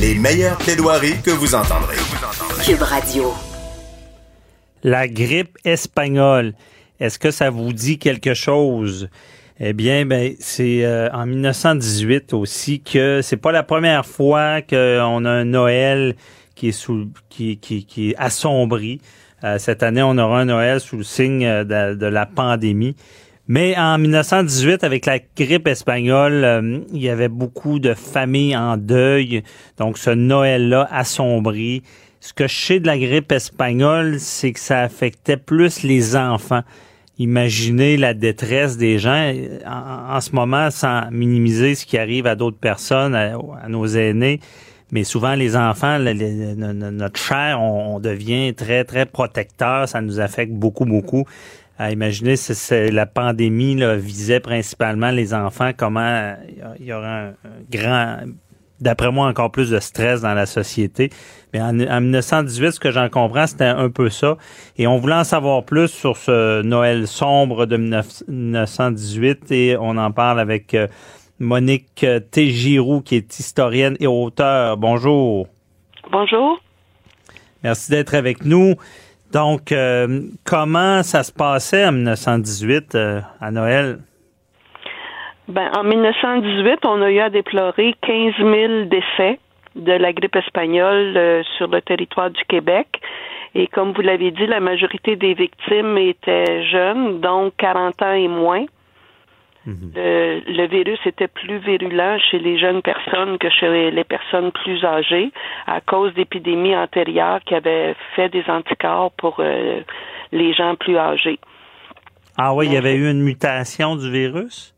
Les 0.00 0.14
meilleures 0.14 0.58
plaidoiries 0.58 1.20
que 1.22 1.30
vous 1.30 1.54
entendrez. 1.54 1.96
Cube 2.64 2.82
Radio. 2.82 3.32
La 4.82 5.06
grippe 5.08 5.58
espagnole, 5.64 6.54
est-ce 7.00 7.18
que 7.18 7.30
ça 7.30 7.50
vous 7.50 7.72
dit 7.72 7.98
quelque 7.98 8.34
chose? 8.34 9.08
Eh 9.60 9.72
bien, 9.72 10.06
ben, 10.06 10.34
c'est 10.40 10.84
euh, 10.84 11.08
en 11.12 11.26
1918 11.26 12.32
aussi 12.32 12.80
que 12.80 13.20
c'est 13.22 13.36
pas 13.36 13.52
la 13.52 13.62
première 13.62 14.06
fois 14.06 14.60
qu'on 14.62 15.24
a 15.24 15.30
un 15.30 15.44
Noël 15.44 16.16
qui 16.54 16.68
est 16.68 16.72
sous, 16.72 17.08
qui, 17.28 17.58
qui, 17.58 17.84
qui 17.84 18.10
est 18.10 18.16
assombri. 18.16 19.00
Euh, 19.44 19.58
cette 19.58 19.82
année, 19.82 20.02
on 20.02 20.18
aura 20.18 20.40
un 20.40 20.44
Noël 20.46 20.80
sous 20.80 20.96
le 20.96 21.04
signe 21.04 21.44
euh, 21.44 21.64
de, 21.64 21.94
de 21.96 22.06
la 22.06 22.26
pandémie. 22.26 22.96
Mais 23.54 23.76
en 23.76 23.98
1918, 23.98 24.82
avec 24.82 25.04
la 25.04 25.18
grippe 25.36 25.68
espagnole, 25.68 26.42
euh, 26.42 26.78
il 26.90 27.02
y 27.02 27.10
avait 27.10 27.28
beaucoup 27.28 27.80
de 27.80 27.92
familles 27.92 28.56
en 28.56 28.78
deuil. 28.78 29.42
Donc, 29.76 29.98
ce 29.98 30.08
Noël-là 30.08 30.88
assombri. 30.90 31.82
Ce 32.20 32.32
que 32.32 32.46
je 32.46 32.54
sais 32.54 32.80
de 32.80 32.86
la 32.86 32.96
grippe 32.96 33.30
espagnole, 33.30 34.18
c'est 34.20 34.52
que 34.52 34.58
ça 34.58 34.80
affectait 34.80 35.36
plus 35.36 35.82
les 35.82 36.16
enfants. 36.16 36.62
Imaginez 37.18 37.98
la 37.98 38.14
détresse 38.14 38.78
des 38.78 38.98
gens 38.98 39.34
en, 39.66 40.20
ce 40.22 40.34
moment, 40.34 40.70
sans 40.70 41.10
minimiser 41.10 41.74
ce 41.74 41.84
qui 41.84 41.98
arrive 41.98 42.26
à 42.26 42.36
d'autres 42.36 42.56
personnes, 42.56 43.14
à, 43.14 43.36
nos 43.68 43.84
aînés. 43.84 44.40
Mais 44.92 45.04
souvent, 45.04 45.34
les 45.34 45.56
enfants, 45.56 45.98
notre 45.98 47.20
chair, 47.20 47.60
on 47.60 48.00
devient 48.00 48.54
très, 48.54 48.84
très 48.84 49.04
protecteur. 49.04 49.90
Ça 49.90 50.00
nous 50.00 50.20
affecte 50.20 50.52
beaucoup, 50.52 50.86
beaucoup. 50.86 51.26
À 51.78 51.90
imaginer 51.90 52.36
si 52.36 52.54
c'est- 52.54 52.90
la 52.90 53.06
pandémie 53.06 53.74
là, 53.74 53.96
visait 53.96 54.40
principalement 54.40 55.10
les 55.10 55.34
enfants, 55.34 55.70
comment 55.76 56.00
euh, 56.00 56.34
il 56.78 56.86
y 56.86 56.92
aurait 56.92 57.06
un, 57.08 57.32
grand, 57.70 58.18
d'après 58.80 59.10
moi, 59.10 59.26
encore 59.26 59.50
plus 59.50 59.70
de 59.70 59.80
stress 59.80 60.20
dans 60.20 60.34
la 60.34 60.46
société. 60.46 61.10
Mais 61.52 61.60
en, 61.60 61.78
en 61.80 62.00
1918, 62.00 62.72
ce 62.72 62.80
que 62.80 62.90
j'en 62.90 63.08
comprends, 63.08 63.46
c'était 63.46 63.64
un 63.64 63.88
peu 63.90 64.10
ça. 64.10 64.36
Et 64.76 64.86
on 64.86 64.98
voulait 64.98 65.14
en 65.14 65.24
savoir 65.24 65.64
plus 65.64 65.88
sur 65.88 66.16
ce 66.16 66.62
Noël 66.62 67.06
sombre 67.06 67.66
de 67.66 67.76
19- 67.76 68.24
1918 68.28 69.50
et 69.50 69.76
on 69.80 69.96
en 69.96 70.10
parle 70.12 70.40
avec 70.40 70.74
euh, 70.74 70.86
Monique 71.38 72.04
euh, 72.04 72.20
Tégiroux, 72.20 73.00
qui 73.00 73.16
est 73.16 73.38
historienne 73.38 73.96
et 73.98 74.06
auteure. 74.06 74.76
Bonjour. 74.76 75.48
Bonjour. 76.10 76.60
Merci 77.64 77.90
d'être 77.92 78.14
avec 78.14 78.44
nous. 78.44 78.74
Donc, 79.32 79.72
euh, 79.72 80.20
comment 80.44 81.02
ça 81.02 81.22
se 81.22 81.32
passait 81.32 81.86
en 81.86 81.92
1918 81.92 82.94
euh, 82.94 83.20
à 83.40 83.50
Noël? 83.50 83.98
Ben, 85.48 85.70
en 85.74 85.84
1918, 85.84 86.84
on 86.84 87.00
a 87.00 87.10
eu 87.10 87.18
à 87.18 87.30
déplorer 87.30 87.94
15 88.02 88.34
000 88.38 88.84
décès 88.84 89.38
de 89.74 89.92
la 89.92 90.12
grippe 90.12 90.36
espagnole 90.36 91.16
euh, 91.16 91.42
sur 91.56 91.68
le 91.68 91.80
territoire 91.80 92.30
du 92.30 92.44
Québec. 92.44 93.00
Et 93.54 93.68
comme 93.68 93.92
vous 93.92 94.02
l'avez 94.02 94.32
dit, 94.32 94.46
la 94.46 94.60
majorité 94.60 95.16
des 95.16 95.32
victimes 95.32 95.96
étaient 95.96 96.64
jeunes, 96.66 97.20
donc 97.20 97.54
40 97.56 98.02
ans 98.02 98.12
et 98.12 98.28
moins. 98.28 98.66
Le, 99.66 100.40
le 100.46 100.66
virus 100.66 100.98
était 101.06 101.28
plus 101.28 101.58
virulent 101.58 102.18
chez 102.30 102.38
les 102.38 102.58
jeunes 102.58 102.82
personnes 102.82 103.38
que 103.38 103.48
chez 103.50 103.90
les 103.90 104.04
personnes 104.04 104.50
plus 104.52 104.84
âgées 104.84 105.30
à 105.66 105.80
cause 105.80 106.12
d'épidémies 106.14 106.76
antérieures 106.76 107.40
qui 107.46 107.54
avaient 107.54 107.94
fait 108.16 108.28
des 108.28 108.44
anticorps 108.48 109.12
pour 109.12 109.36
euh, 109.38 109.80
les 110.32 110.52
gens 110.54 110.74
plus 110.74 110.96
âgés. 110.96 111.38
Ah 112.38 112.54
oui, 112.54 112.66
il 112.66 112.72
y 112.72 112.76
avait 112.76 112.94
eu 112.96 113.10
une 113.10 113.22
mutation 113.22 113.94
du 113.96 114.10
virus? 114.10 114.74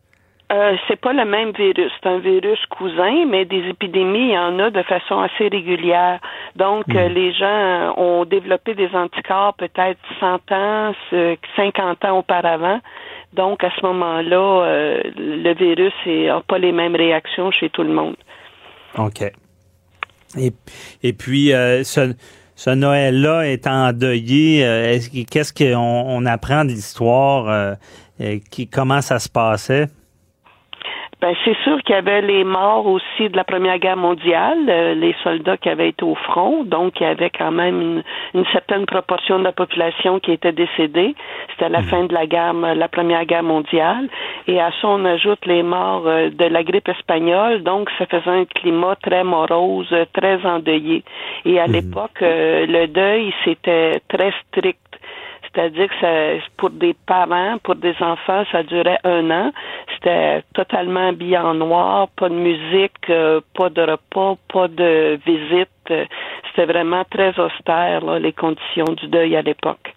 Euh, 0.52 0.76
c'est 0.86 1.00
pas 1.00 1.14
le 1.14 1.24
même 1.24 1.52
virus. 1.52 1.90
C'est 2.02 2.08
un 2.08 2.18
virus 2.18 2.58
cousin, 2.66 3.24
mais 3.26 3.46
des 3.46 3.66
épidémies, 3.70 4.28
il 4.28 4.34
y 4.34 4.38
en 4.38 4.58
a 4.58 4.70
de 4.70 4.82
façon 4.82 5.18
assez 5.20 5.48
régulière. 5.48 6.20
Donc, 6.54 6.84
euh, 6.94 7.08
les 7.08 7.32
gens 7.32 7.94
ont 7.96 8.24
développé 8.26 8.74
des 8.74 8.90
anticorps 8.94 9.54
peut-être 9.54 9.98
100 10.20 10.52
ans, 10.52 10.92
ce- 11.10 11.36
50 11.56 12.04
ans 12.04 12.18
auparavant. 12.18 12.80
Donc, 13.34 13.64
à 13.64 13.70
ce 13.76 13.84
moment-là, 13.84 14.64
euh, 14.66 15.00
le 15.16 15.54
virus 15.54 15.92
n'a 16.06 16.40
pas 16.46 16.58
les 16.58 16.72
mêmes 16.72 16.94
réactions 16.96 17.50
chez 17.50 17.68
tout 17.70 17.82
le 17.82 17.92
monde. 17.92 18.16
OK. 18.96 19.22
Et, 20.38 20.52
et 21.02 21.12
puis, 21.12 21.52
euh, 21.52 21.82
ce, 21.84 22.14
ce 22.54 22.70
Noël-là 22.70 23.42
est 23.48 23.66
endeuillé. 23.66 24.64
euh, 24.64 24.92
est-ce 24.92 25.10
que- 25.10 25.24
Qu'est-ce 25.28 25.52
qu'on 25.52 25.76
on 25.78 26.26
apprend 26.26 26.64
de 26.64 26.70
l'histoire? 26.70 27.48
euh, 28.20 28.38
qui, 28.50 28.68
comment 28.68 29.00
ça 29.00 29.18
se 29.18 29.28
passait? 29.28 29.86
Ben, 31.24 31.34
c'est 31.42 31.56
sûr 31.64 31.82
qu'il 31.84 31.94
y 31.94 31.98
avait 31.98 32.20
les 32.20 32.44
morts 32.44 32.84
aussi 32.84 33.30
de 33.30 33.36
la 33.38 33.44
Première 33.44 33.78
Guerre 33.78 33.96
mondiale, 33.96 34.58
euh, 34.68 34.94
les 34.94 35.16
soldats 35.22 35.56
qui 35.56 35.70
avaient 35.70 35.88
été 35.88 36.04
au 36.04 36.14
front, 36.14 36.64
donc 36.64 37.00
il 37.00 37.04
y 37.04 37.06
avait 37.06 37.30
quand 37.30 37.50
même 37.50 37.80
une, 37.80 38.02
une 38.34 38.44
certaine 38.52 38.84
proportion 38.84 39.38
de 39.38 39.44
la 39.44 39.52
population 39.52 40.20
qui 40.20 40.32
était 40.32 40.52
décédée. 40.52 41.14
C'était 41.48 41.70
la 41.70 41.82
fin 41.82 42.04
de 42.04 42.12
la 42.12 42.26
guerre, 42.26 42.52
la 42.52 42.88
Première 42.88 43.24
Guerre 43.24 43.42
mondiale, 43.42 44.06
et 44.46 44.60
à 44.60 44.70
ça 44.82 44.86
on 44.86 45.02
ajoute 45.06 45.46
les 45.46 45.62
morts 45.62 46.06
euh, 46.06 46.28
de 46.28 46.44
la 46.44 46.62
grippe 46.62 46.90
espagnole, 46.90 47.62
donc 47.62 47.88
ça 47.96 48.04
faisait 48.04 48.28
un 48.28 48.44
climat 48.44 48.94
très 48.96 49.24
morose, 49.24 49.96
très 50.12 50.44
endeuillé. 50.44 51.04
Et 51.46 51.58
à 51.58 51.66
l'époque, 51.66 52.20
euh, 52.20 52.66
le 52.66 52.86
deuil 52.86 53.32
c'était 53.46 54.02
très 54.10 54.34
strict. 54.42 54.83
C'est-à-dire 55.54 55.88
que 55.88 56.00
ça, 56.00 56.44
pour 56.56 56.70
des 56.70 56.94
parents, 57.06 57.58
pour 57.62 57.76
des 57.76 57.94
enfants, 58.00 58.42
ça 58.50 58.62
durait 58.64 58.98
un 59.04 59.30
an. 59.30 59.52
C'était 59.94 60.42
totalement 60.52 61.08
habillé 61.08 61.38
en 61.38 61.54
noir, 61.54 62.08
pas 62.16 62.28
de 62.28 62.34
musique, 62.34 63.08
euh, 63.08 63.40
pas 63.54 63.70
de 63.70 63.82
repas, 63.82 64.36
pas 64.52 64.66
de 64.68 65.18
visite. 65.24 65.68
C'était 65.86 66.66
vraiment 66.66 67.04
très 67.08 67.38
austère, 67.38 68.04
là, 68.04 68.18
les 68.18 68.32
conditions 68.32 68.84
du 69.00 69.06
deuil 69.08 69.36
à 69.36 69.42
l'époque. 69.42 69.94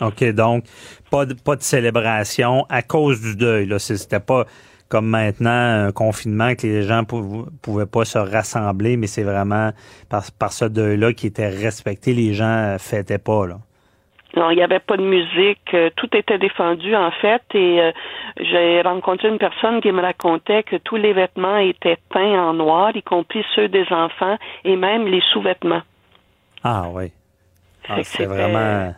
OK, 0.00 0.24
donc 0.32 0.64
pas 1.10 1.26
de, 1.26 1.34
pas 1.34 1.56
de 1.56 1.62
célébration 1.62 2.64
à 2.68 2.82
cause 2.82 3.20
du 3.20 3.36
deuil. 3.36 3.66
Là, 3.66 3.78
c'était 3.78 4.20
pas 4.20 4.44
comme 4.88 5.06
maintenant 5.08 5.86
un 5.86 5.92
confinement 5.92 6.54
que 6.54 6.66
les 6.66 6.82
gens 6.82 7.04
pou- 7.04 7.46
pouvaient 7.62 7.86
pas 7.86 8.04
se 8.04 8.18
rassembler, 8.18 8.96
mais 8.96 9.06
c'est 9.06 9.22
vraiment 9.24 9.70
par, 10.08 10.22
par 10.38 10.52
ce 10.52 10.64
deuil-là 10.64 11.12
qui 11.12 11.26
était 11.26 11.48
respecté. 11.48 12.12
Les 12.14 12.32
gens 12.32 12.44
euh, 12.74 12.78
fêtaient 12.78 13.18
pas 13.18 13.46
là. 13.46 13.56
Non, 14.36 14.50
il 14.50 14.56
n'y 14.56 14.62
avait 14.62 14.78
pas 14.78 14.96
de 14.96 15.02
musique, 15.02 15.74
euh, 15.74 15.90
tout 15.96 16.08
était 16.16 16.38
défendu 16.38 16.94
en 16.94 17.10
fait 17.10 17.42
et 17.52 17.80
euh, 17.80 17.90
j'ai 18.38 18.80
rencontré 18.82 19.28
une 19.28 19.38
personne 19.38 19.80
qui 19.80 19.90
me 19.90 20.00
racontait 20.00 20.62
que 20.62 20.76
tous 20.76 20.96
les 20.96 21.12
vêtements 21.12 21.56
étaient 21.56 21.98
peints 22.10 22.40
en 22.40 22.54
noir, 22.54 22.94
y 22.94 23.02
compris 23.02 23.44
ceux 23.56 23.68
des 23.68 23.86
enfants 23.90 24.36
et 24.64 24.76
même 24.76 25.06
les 25.06 25.22
sous-vêtements. 25.32 25.82
Ah 26.62 26.84
oui. 26.92 27.10
Ah, 27.88 28.02
c'est 28.02 28.26
vraiment 28.26 28.94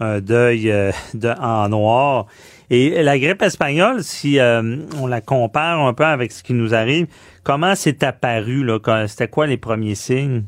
un 0.00 0.20
deuil 0.20 0.70
euh, 0.70 0.90
de, 1.14 1.28
en 1.40 1.68
noir. 1.68 2.26
Et 2.70 3.02
la 3.02 3.18
grippe 3.18 3.42
espagnole, 3.42 4.02
si 4.02 4.40
euh, 4.40 4.78
on 5.00 5.06
la 5.06 5.20
compare 5.20 5.80
un 5.80 5.92
peu 5.94 6.04
avec 6.04 6.32
ce 6.32 6.42
qui 6.42 6.54
nous 6.54 6.74
arrive, 6.74 7.06
comment 7.44 7.74
c'est 7.74 8.02
apparu? 8.02 8.68
C'était 9.06 9.28
quoi 9.28 9.46
les 9.46 9.58
premiers 9.58 9.94
signes? 9.94 10.44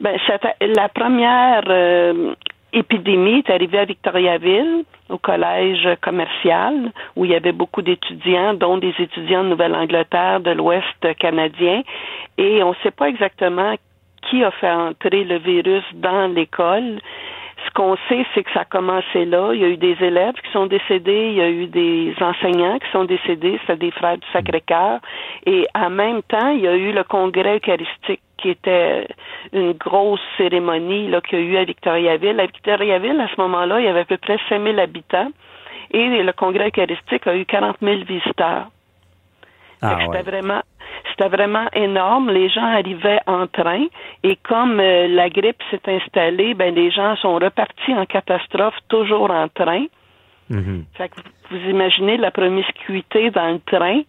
Ben, 0.00 0.16
la 0.60 0.88
première 0.88 1.64
euh, 1.68 2.34
épidémie 2.74 3.38
est 3.38 3.50
arrivée 3.50 3.78
à 3.78 3.84
Victoriaville, 3.84 4.84
au 5.08 5.18
collège 5.18 5.88
commercial, 6.02 6.92
où 7.16 7.24
il 7.24 7.30
y 7.30 7.34
avait 7.34 7.52
beaucoup 7.52 7.82
d'étudiants, 7.82 8.54
dont 8.54 8.78
des 8.78 8.94
étudiants 8.98 9.44
de 9.44 9.50
Nouvelle-Angleterre, 9.50 10.40
de 10.40 10.50
l'Ouest 10.50 11.16
canadien, 11.18 11.82
et 12.36 12.62
on 12.62 12.70
ne 12.70 12.76
sait 12.82 12.90
pas 12.90 13.08
exactement 13.08 13.74
qui 14.28 14.42
a 14.42 14.50
fait 14.50 14.70
entrer 14.70 15.24
le 15.24 15.38
virus 15.38 15.84
dans 15.94 16.32
l'école. 16.32 16.98
Ce 17.66 17.70
qu'on 17.72 17.96
sait, 18.08 18.26
c'est 18.34 18.42
que 18.42 18.52
ça 18.52 18.60
a 18.60 18.64
commencé 18.64 19.24
là. 19.24 19.52
Il 19.54 19.60
y 19.60 19.64
a 19.64 19.68
eu 19.68 19.76
des 19.76 19.96
élèves 20.00 20.34
qui 20.34 20.50
sont 20.52 20.66
décédés, 20.66 21.28
il 21.30 21.34
y 21.34 21.40
a 21.40 21.48
eu 21.48 21.66
des 21.66 22.14
enseignants 22.20 22.78
qui 22.78 22.90
sont 22.90 23.04
décédés, 23.04 23.58
c'est 23.66 23.78
des 23.78 23.90
frères 23.90 24.18
du 24.18 24.26
Sacré-Cœur. 24.32 25.00
Et 25.46 25.66
en 25.74 25.90
même 25.90 26.22
temps, 26.22 26.48
il 26.48 26.60
y 26.60 26.68
a 26.68 26.74
eu 26.74 26.92
le 26.92 27.04
congrès 27.04 27.56
eucharistique 27.56 28.20
qui 28.36 28.50
était 28.50 29.06
une 29.52 29.72
grosse 29.72 30.20
cérémonie 30.36 31.08
là, 31.08 31.20
qu'il 31.20 31.38
y 31.38 31.42
a 31.42 31.44
eu 31.44 31.56
à 31.56 31.64
Victoriaville. 31.64 32.40
À 32.40 32.46
Victoriaville, 32.46 33.20
à 33.20 33.28
ce 33.28 33.40
moment-là, 33.40 33.80
il 33.80 33.86
y 33.86 33.88
avait 33.88 34.00
à 34.00 34.04
peu 34.04 34.16
près 34.16 34.38
5000 34.48 34.78
habitants 34.80 35.30
et 35.90 36.22
le 36.22 36.32
congrès 36.32 36.68
eucharistique 36.68 37.26
a 37.26 37.36
eu 37.36 37.44
40 37.44 37.76
000 37.80 38.04
visiteurs. 38.04 38.68
Ah 39.82 39.98
c'était 40.00 40.16
ouais. 40.16 40.22
vraiment 40.22 40.62
c'était 41.10 41.28
vraiment 41.28 41.66
énorme. 41.74 42.30
Les 42.30 42.48
gens 42.48 42.64
arrivaient 42.64 43.20
en 43.26 43.46
train 43.46 43.86
et 44.22 44.36
comme 44.36 44.80
euh, 44.80 45.06
la 45.08 45.28
grippe 45.28 45.62
s'est 45.70 45.82
installée, 45.86 46.54
ben 46.54 46.74
les 46.74 46.90
gens 46.90 47.16
sont 47.16 47.34
repartis 47.34 47.94
en 47.94 48.06
catastrophe 48.06 48.74
toujours 48.88 49.30
en 49.30 49.48
train. 49.48 49.84
Mhm. 50.50 50.84
Fait 50.94 51.08
que 51.08 51.20
vous 51.50 51.70
imaginez 51.70 52.16
la 52.16 52.30
promiscuité 52.30 53.30
dans 53.30 53.52
le 53.52 53.60
train. 53.60 54.02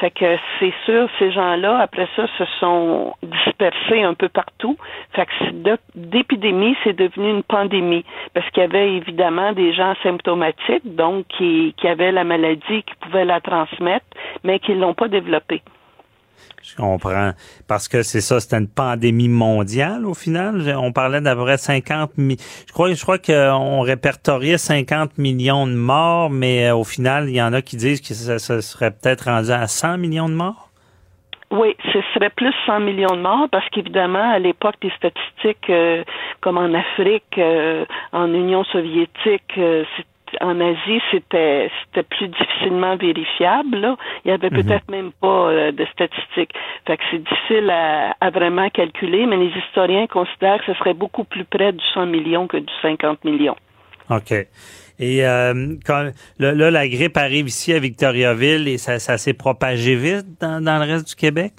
Fait 0.00 0.10
que 0.10 0.38
c'est 0.58 0.72
sûr, 0.86 1.08
ces 1.18 1.30
gens-là, 1.30 1.78
après 1.78 2.08
ça, 2.16 2.26
se 2.38 2.44
sont 2.58 3.14
dispersés 3.22 4.02
un 4.02 4.14
peu 4.14 4.30
partout. 4.30 4.78
Fait 5.12 5.26
que 5.26 5.76
d'épidémie, 5.94 6.74
c'est 6.82 6.96
devenu 6.96 7.28
une 7.28 7.42
pandémie. 7.42 8.06
Parce 8.32 8.48
qu'il 8.50 8.62
y 8.62 8.64
avait 8.64 8.94
évidemment 8.94 9.52
des 9.52 9.74
gens 9.74 9.94
symptomatiques, 10.02 10.94
donc 10.94 11.26
qui, 11.28 11.74
qui 11.76 11.86
avaient 11.86 12.12
la 12.12 12.24
maladie, 12.24 12.82
qui 12.82 12.94
pouvaient 13.00 13.26
la 13.26 13.42
transmettre, 13.42 14.06
mais 14.42 14.58
qui 14.58 14.74
l'ont 14.74 14.94
pas 14.94 15.08
développée. 15.08 15.60
Je 16.62 16.76
comprends. 16.76 17.32
Parce 17.68 17.88
que 17.88 18.02
c'est 18.02 18.20
ça, 18.20 18.38
c'était 18.38 18.58
une 18.58 18.68
pandémie 18.68 19.28
mondiale 19.28 20.04
au 20.06 20.14
final. 20.14 20.74
On 20.78 20.92
parlait 20.92 21.20
d'à 21.20 21.34
peu 21.34 21.42
près 21.42 21.56
50 21.56 22.18
mi- 22.18 22.36
Je 22.68 22.72
crois, 22.72 22.92
je 22.92 23.02
crois 23.02 23.18
qu'on 23.18 23.80
répertoriait 23.80 24.58
50 24.58 25.16
millions 25.18 25.66
de 25.66 25.72
morts, 25.74 26.28
mais 26.30 26.68
euh, 26.68 26.76
au 26.76 26.84
final, 26.84 27.28
il 27.28 27.34
y 27.36 27.42
en 27.42 27.52
a 27.52 27.62
qui 27.62 27.76
disent 27.76 28.00
que 28.00 28.12
ça, 28.14 28.38
serait 28.60 28.90
peut-être 28.90 29.24
rendu 29.30 29.50
à 29.50 29.66
100 29.66 29.96
millions 29.98 30.28
de 30.28 30.34
morts. 30.34 30.68
Oui, 31.52 31.74
ce 31.92 31.98
serait 32.14 32.30
plus 32.30 32.52
100 32.66 32.78
millions 32.80 33.16
de 33.16 33.22
morts 33.22 33.48
parce 33.50 33.68
qu'évidemment, 33.70 34.30
à 34.30 34.38
l'époque 34.38 34.76
des 34.82 34.90
statistiques, 34.96 35.68
euh, 35.68 36.04
comme 36.40 36.58
en 36.58 36.72
Afrique, 36.74 37.24
euh, 37.38 37.84
en 38.12 38.32
Union 38.32 38.62
soviétique, 38.64 39.50
euh, 39.58 39.82
en 40.40 40.60
Asie, 40.60 41.00
c'était 41.10 41.70
c'était 41.86 42.02
plus 42.02 42.28
difficilement 42.28 42.96
vérifiable. 42.96 43.76
Là. 43.78 43.96
Il 44.24 44.30
y 44.30 44.34
avait 44.34 44.50
Mhm. 44.50 44.62
peut-être 44.64 44.90
même 44.90 45.12
pas 45.20 45.48
euh, 45.50 45.72
de 45.72 45.84
statistiques. 45.92 46.52
Fait 46.86 46.96
que 46.96 47.02
c'est 47.10 47.22
difficile 47.22 47.70
à, 47.70 48.14
à 48.20 48.30
vraiment 48.30 48.68
calculer, 48.70 49.26
mais 49.26 49.36
les 49.36 49.52
historiens 49.66 50.06
considèrent 50.06 50.58
que 50.58 50.72
ce 50.72 50.78
serait 50.78 50.94
beaucoup 50.94 51.24
plus 51.24 51.44
près 51.44 51.72
du 51.72 51.84
100 51.94 52.06
millions 52.06 52.46
que 52.46 52.56
du 52.58 52.72
50 52.82 53.24
millions. 53.24 53.56
OK. 54.10 54.32
Et 54.98 55.24
euh, 55.26 55.76
quand, 55.86 56.10
là, 56.38 56.52
là, 56.52 56.70
la 56.70 56.88
grippe 56.88 57.16
arrive 57.16 57.46
ici 57.46 57.72
à 57.72 57.78
Victoriaville 57.78 58.68
et 58.68 58.76
ça, 58.76 58.98
ça 58.98 59.16
s'est 59.18 59.34
propagé 59.34 59.94
vite 59.94 60.26
dans, 60.40 60.62
dans 60.62 60.78
le 60.84 60.90
reste 60.92 61.08
du 61.08 61.14
Québec? 61.14 61.52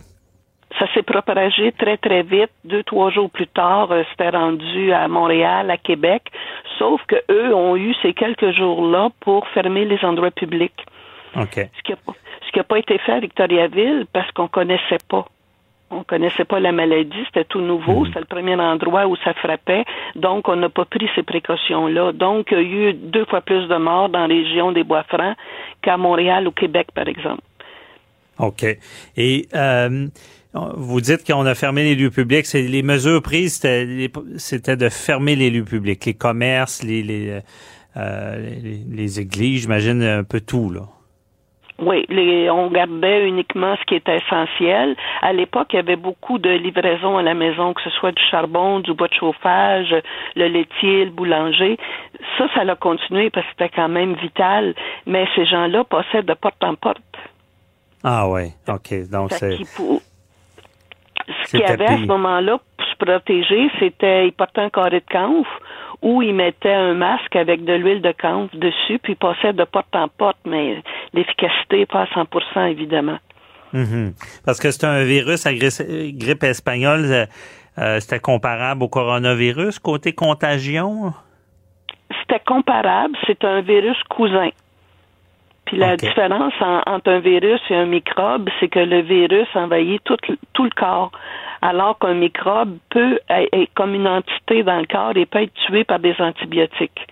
Ça 0.79 0.85
s'est 0.93 1.03
propagé 1.03 1.71
très, 1.73 1.97
très 1.97 2.23
vite. 2.23 2.49
Deux, 2.65 2.83
trois 2.83 3.09
jours 3.11 3.29
plus 3.29 3.47
tard, 3.47 3.91
euh, 3.91 4.03
c'était 4.11 4.29
rendu 4.29 4.91
à 4.93 5.07
Montréal, 5.07 5.69
à 5.69 5.77
Québec. 5.77 6.23
Sauf 6.81 6.99
que 7.05 7.15
eux 7.29 7.53
ont 7.53 7.75
eu 7.75 7.93
ces 8.01 8.11
quelques 8.11 8.51
jours-là 8.53 9.09
pour 9.19 9.47
fermer 9.49 9.85
les 9.85 10.03
endroits 10.03 10.31
publics. 10.31 10.83
Ce 11.35 11.83
qui 11.83 12.57
n'a 12.57 12.63
pas, 12.63 12.79
été 12.79 12.97
fait 12.97 13.11
à 13.11 13.19
Victoriaville 13.19 14.07
parce 14.11 14.31
qu'on 14.31 14.47
connaissait 14.47 14.97
pas. 15.07 15.27
On 15.91 16.03
connaissait 16.03 16.43
pas 16.43 16.59
la 16.59 16.71
maladie, 16.71 17.23
c'était 17.27 17.43
tout 17.43 17.61
nouveau, 17.61 18.05
c'était 18.07 18.21
le 18.21 18.25
premier 18.25 18.55
endroit 18.55 19.05
où 19.05 19.15
ça 19.17 19.33
frappait, 19.33 19.83
donc 20.15 20.47
on 20.49 20.55
n'a 20.55 20.69
pas 20.69 20.85
pris 20.85 21.07
ces 21.13 21.21
précautions-là. 21.21 22.13
Donc, 22.13 22.47
il 22.51 22.57
y 22.57 22.59
a 22.59 22.63
eu 22.63 22.93
deux 22.93 23.25
fois 23.25 23.41
plus 23.41 23.67
de 23.67 23.75
morts 23.75 24.09
dans 24.09 24.21
la 24.21 24.27
région 24.27 24.71
des 24.71 24.83
Bois-Francs 24.83 25.35
qu'à 25.83 25.97
Montréal 25.97 26.47
ou 26.47 26.51
Québec, 26.51 26.87
par 26.95 27.07
exemple. 27.07 27.41
OK. 28.39 28.65
Et 29.17 29.47
euh, 29.53 30.07
vous 30.53 31.01
dites 31.01 31.25
qu'on 31.25 31.45
a 31.45 31.55
fermé 31.55 31.83
les 31.83 31.95
lieux 31.95 32.11
publics. 32.11 32.45
C'est 32.45 32.63
les 32.63 32.83
mesures 32.83 33.21
prises, 33.21 33.61
c'était, 34.37 34.75
de 34.75 34.89
fermer 34.89 35.35
les 35.35 35.49
lieux 35.49 35.63
publics, 35.63 36.05
les 36.05 36.13
commerces, 36.13 36.83
les 36.83 37.03
les, 37.03 37.39
euh, 37.97 38.49
les, 38.61 38.81
les 38.89 39.19
églises, 39.19 39.63
j'imagine 39.63 40.01
un 40.03 40.23
peu 40.23 40.41
tout 40.41 40.69
là. 40.69 40.81
Oui, 41.79 42.05
les, 42.09 42.47
on 42.51 42.69
gardait 42.69 43.27
uniquement 43.27 43.75
ce 43.75 43.85
qui 43.85 43.95
était 43.95 44.17
essentiel. 44.17 44.95
À 45.23 45.33
l'époque, 45.33 45.69
il 45.73 45.77
y 45.77 45.79
avait 45.79 45.95
beaucoup 45.95 46.37
de 46.37 46.51
livraisons 46.51 47.17
à 47.17 47.23
la 47.23 47.33
maison, 47.33 47.73
que 47.73 47.81
ce 47.81 47.89
soit 47.89 48.11
du 48.11 48.21
charbon, 48.29 48.81
du 48.81 48.93
bois 48.93 49.07
de 49.07 49.15
chauffage, 49.15 49.95
le 50.35 50.47
laitier, 50.47 51.05
le 51.05 51.11
boulanger. 51.11 51.77
Ça, 52.37 52.47
ça 52.53 52.61
a 52.61 52.75
continué 52.75 53.31
parce 53.31 53.47
que 53.47 53.53
c'était 53.57 53.75
quand 53.75 53.89
même 53.89 54.13
vital. 54.13 54.75
Mais 55.07 55.25
ces 55.35 55.45
gens-là 55.47 55.83
passaient 55.83 56.21
de 56.21 56.33
porte 56.35 56.63
en 56.63 56.75
porte. 56.75 57.01
Ah 58.03 58.29
ouais. 58.29 58.53
OK. 58.67 59.09
Donc 59.09 59.31
c'est 59.31 59.57
Ce 61.45 61.51
qu'il 61.51 61.59
y 61.61 61.63
avait 61.63 61.85
à 61.85 61.97
ce 61.97 62.05
moment-là 62.05 62.59
pour 62.77 62.87
se 62.87 62.95
protéger, 62.97 63.69
c'était 63.79 64.27
ils 64.27 64.33
portaient 64.33 64.61
un 64.61 64.69
carré 64.69 64.99
de 64.99 65.11
camphre 65.11 65.59
ou 66.01 66.21
ils 66.21 66.33
mettaient 66.33 66.73
un 66.73 66.93
masque 66.93 67.35
avec 67.35 67.63
de 67.63 67.73
l'huile 67.73 68.01
de 68.01 68.11
camphre 68.11 68.55
dessus, 68.55 68.99
puis 68.99 69.13
ils 69.13 69.15
passaient 69.15 69.53
de 69.53 69.63
porte 69.63 69.95
en 69.95 70.07
porte, 70.07 70.37
mais 70.45 70.81
l'efficacité 71.13 71.79
n'est 71.79 71.85
pas 71.85 72.01
à 72.01 72.05
100% 72.05 72.71
évidemment. 72.71 73.17
Mhm. 73.73 74.13
parce 74.45 74.59
que 74.59 74.69
c'est 74.69 74.85
un 74.85 75.05
virus, 75.05 75.47
grippe, 75.47 76.17
grippe 76.17 76.43
espagnole, 76.43 77.05
euh, 77.05 77.25
euh, 77.79 77.99
c'était 78.01 78.19
comparable 78.19 78.83
au 78.83 78.89
coronavirus 78.89 79.79
côté 79.79 80.11
contagion? 80.11 81.13
C'était 82.19 82.43
comparable, 82.45 83.15
c'est 83.25 83.45
un 83.45 83.61
virus 83.61 83.97
cousin. 84.09 84.49
Puis 85.71 85.79
la 85.79 85.95
différence 85.95 86.53
en- 86.59 86.81
entre 86.85 87.09
un 87.11 87.19
virus 87.19 87.61
et 87.69 87.75
un 87.75 87.85
microbe, 87.85 88.49
c'est 88.59 88.67
que 88.67 88.79
le 88.79 89.01
virus 89.01 89.47
envahit 89.55 90.03
tout, 90.03 90.17
le- 90.27 90.37
tout 90.51 90.65
le 90.65 90.69
corps, 90.75 91.11
alors 91.61 91.97
qu'un 91.97 92.13
microbe 92.13 92.77
peut 92.89 93.19
être 93.29 93.73
comme 93.73 93.95
une 93.95 94.07
entité 94.07 94.63
dans 94.63 94.79
le 94.79 94.85
corps 94.85 95.15
et 95.15 95.25
peut 95.25 95.43
être 95.43 95.53
tué 95.65 95.85
par 95.85 95.99
des 95.99 96.15
antibiotiques, 96.19 97.07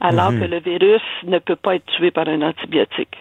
alors 0.00 0.32
Mhm. 0.32 0.40
que 0.40 0.44
le 0.46 0.58
virus 0.58 1.02
ne 1.24 1.38
peut 1.38 1.54
pas 1.54 1.76
être 1.76 1.86
tué 1.96 2.10
par 2.10 2.26
un 2.26 2.42
antibiotique. 2.42 3.16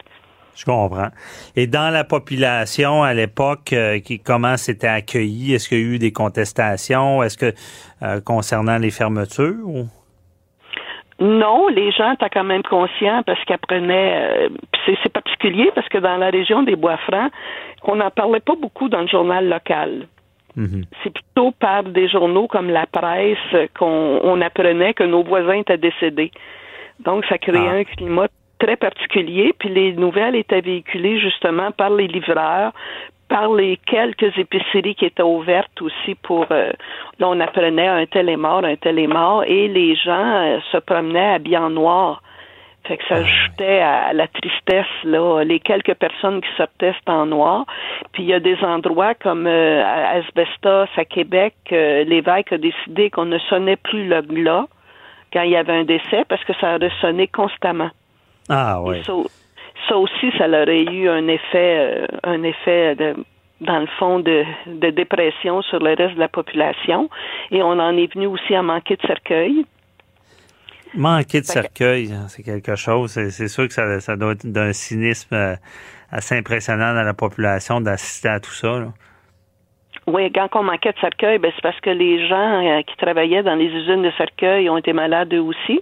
Je 0.56 0.66
comprends. 0.66 1.10
Et 1.56 1.68
dans 1.68 1.94
la 1.94 2.04
population 2.04 3.04
à 3.04 3.14
l'époque, 3.14 3.72
euh, 3.74 4.00
comment 4.26 4.58
c'était 4.58 4.88
accueilli 4.88 5.54
Est-ce 5.54 5.70
qu'il 5.70 5.78
y 5.80 5.82
a 5.82 5.86
eu 5.86 6.00
des 6.00 6.12
contestations? 6.12 7.22
Est-ce 7.22 7.38
que 7.38 7.54
euh, 8.02 8.20
concernant 8.22 8.78
les 8.80 8.90
fermetures 8.92 9.56
ou? 9.66 9.88
Non, 11.20 11.68
les 11.68 11.92
gens 11.92 12.14
étaient 12.14 12.30
quand 12.30 12.44
même 12.46 12.64
conscients 12.64 13.24
parce 13.26 13.44
qu'ils 13.44 13.56
apprenaient. 13.56 14.48
Euh, 14.48 14.50
c'est 14.86 15.12
particulier 15.12 15.70
parce 15.76 15.88
que 15.90 15.98
dans 15.98 16.18
la 16.18 16.30
région 16.30 16.64
des 16.64 16.76
Bois-Francs, 16.76 17.32
on 17.84 17.98
n'en 17.98 18.10
parlait 18.10 18.40
pas 18.40 18.56
beaucoup 18.56 18.90
dans 18.90 19.02
le 19.02 19.08
journal 19.08 19.48
local. 19.48 20.08
Mhm. 20.56 20.86
C'est 21.04 21.14
plutôt 21.14 21.52
par 21.52 21.84
des 21.84 22.08
journaux 22.08 22.48
comme 22.48 22.70
la 22.70 22.86
presse 22.86 23.70
qu'on 23.78 24.20
on 24.24 24.42
apprenait 24.42 24.94
que 24.94 25.04
nos 25.04 25.24
voisins 25.24 25.60
étaient 25.60 25.78
décédés. 25.78 26.32
Donc, 27.02 27.26
ça 27.26 27.38
créait 27.38 27.58
Ah. 27.58 27.76
un 27.76 27.84
climat 27.84 28.28
très 28.60 28.76
particulier. 28.76 29.54
Puis 29.58 29.70
les 29.70 29.94
nouvelles 29.94 30.36
étaient 30.36 30.62
véhiculées 30.62 31.20
justement 31.20 31.72
par 31.72 31.90
les 31.92 32.08
livreurs, 32.08 32.72
par 33.30 33.54
les 33.54 33.78
quelques 33.78 34.38
épiceries 34.38 34.96
qui 34.96 35.06
étaient 35.06 35.24
ouvertes 35.24 35.82
aussi 35.82 36.16
pour 36.16 36.48
euh, 36.52 36.72
là 37.20 37.30
on 37.30 37.40
apprenait 37.40 37.88
un 37.88 38.06
tel 38.06 38.28
est 38.28 38.38
mort, 38.38 38.66
un 38.66 38.76
tel 38.76 39.00
est 39.00 39.08
mort, 39.08 39.44
et 39.46 39.68
les 39.68 39.96
gens 39.96 40.44
euh, 40.44 40.60
se 40.72 40.78
promenaient 40.78 41.36
habillés 41.36 41.58
en 41.58 41.70
noir. 41.70 42.22
Fait 42.86 42.98
que 42.98 43.04
ça 43.08 43.16
ajoutait 43.16 43.82
à 43.82 44.14
la 44.14 44.28
tristesse, 44.28 45.04
là. 45.04 45.44
Les 45.44 45.60
quelques 45.60 45.94
personnes 45.96 46.42
qui 46.42 46.48
sortaient, 46.58 46.96
en 47.06 47.26
noir. 47.28 47.66
Puis 48.14 48.24
il 48.24 48.30
y 48.30 48.34
a 48.34 48.40
des 48.40 48.58
endroits 48.64 49.14
comme 49.14 49.46
euh, 49.46 49.84
à 49.84 50.18
Asbestos, 50.18 50.90
à 50.98 51.06
Québec, 51.06 51.54
euh, 51.72 52.04
l'évêque 52.04 52.52
a 52.52 52.58
décidé 52.58 53.10
qu'on 53.10 53.26
ne 53.26 53.38
sonnait 53.50 53.76
plus 53.76 54.08
le 54.08 54.22
glas 54.22 54.66
quand 55.32 55.44
il 55.44 55.52
y 55.52 55.56
avait 55.56 55.74
un 55.74 55.84
décès 55.84 56.26
parce 56.28 56.44
que 56.46 56.54
ça 56.60 56.78
ressonnait 56.78 57.28
constamment. 57.28 57.92
Ah 58.50 58.82
oui. 58.82 59.04
Ça, 59.88 59.98
aussi, 59.98 60.32
ça 60.38 60.48
aurait 60.48 60.84
eu 60.84 61.10
un 61.10 61.28
effet, 61.28 61.78
euh, 61.80 62.08
un 62.24 62.44
effet 62.44 62.96
de, 62.96 63.16
dans 63.62 63.80
le 63.80 63.88
fond 63.98 64.20
de, 64.20 64.44
de 64.68 64.90
dépression 64.92 65.62
sur 65.64 65.80
le 65.80 65.96
reste 65.96 66.16
de 66.16 66.20
la 66.20 66.28
population. 66.28 67.10
Et 67.52 67.62
on 67.64 67.80
en 67.80 67.96
est 67.98 68.14
venu 68.14 68.28
aussi 68.28 68.54
à 68.56 68.62
manquer 68.62 68.96
de 68.98 69.08
cercueil. 69.08 69.66
Manquer 70.96 71.42
de 71.42 71.46
Fait 71.46 71.54
que- 71.54 71.62
cercueil, 71.62 72.12
hein, 72.14 72.28
c'est 72.28 72.44
quelque 72.44 72.76
chose. 72.76 73.12
C'est 73.12 73.48
sûr 73.48 73.68
que 73.68 73.74
ça, 73.74 74.00
ça 74.00 74.16
doit 74.16 74.32
être 74.34 74.46
d'un 74.46 74.74
cynisme 74.74 75.36
euh, 75.36 75.56
assez 76.12 76.36
impressionnant 76.38 76.94
dans 76.94 77.04
la 77.04 77.14
population 77.14 77.80
d'assister 77.80 78.30
à 78.30 78.40
tout 78.40 78.52
ça. 78.52 78.80
là. 78.80 78.88
Oui, 80.08 80.32
quand 80.32 80.48
on 80.56 80.64
manquait 80.64 80.92
de 80.92 80.98
cercueil, 81.00 81.38
ben, 81.38 81.52
c'est 81.56 81.62
parce 81.62 81.80
que 81.82 81.92
les 81.92 82.28
gens 82.28 82.66
euh, 82.66 82.82
qui 82.82 82.96
travaillaient 82.98 83.44
dans 83.44 83.54
les 83.56 83.68
usines 83.68 84.02
de 84.02 84.12
cercueil 84.18 84.68
ont 84.70 84.78
été 84.78 84.92
malades 84.94 85.32
eux 85.34 85.42
aussi. 85.42 85.82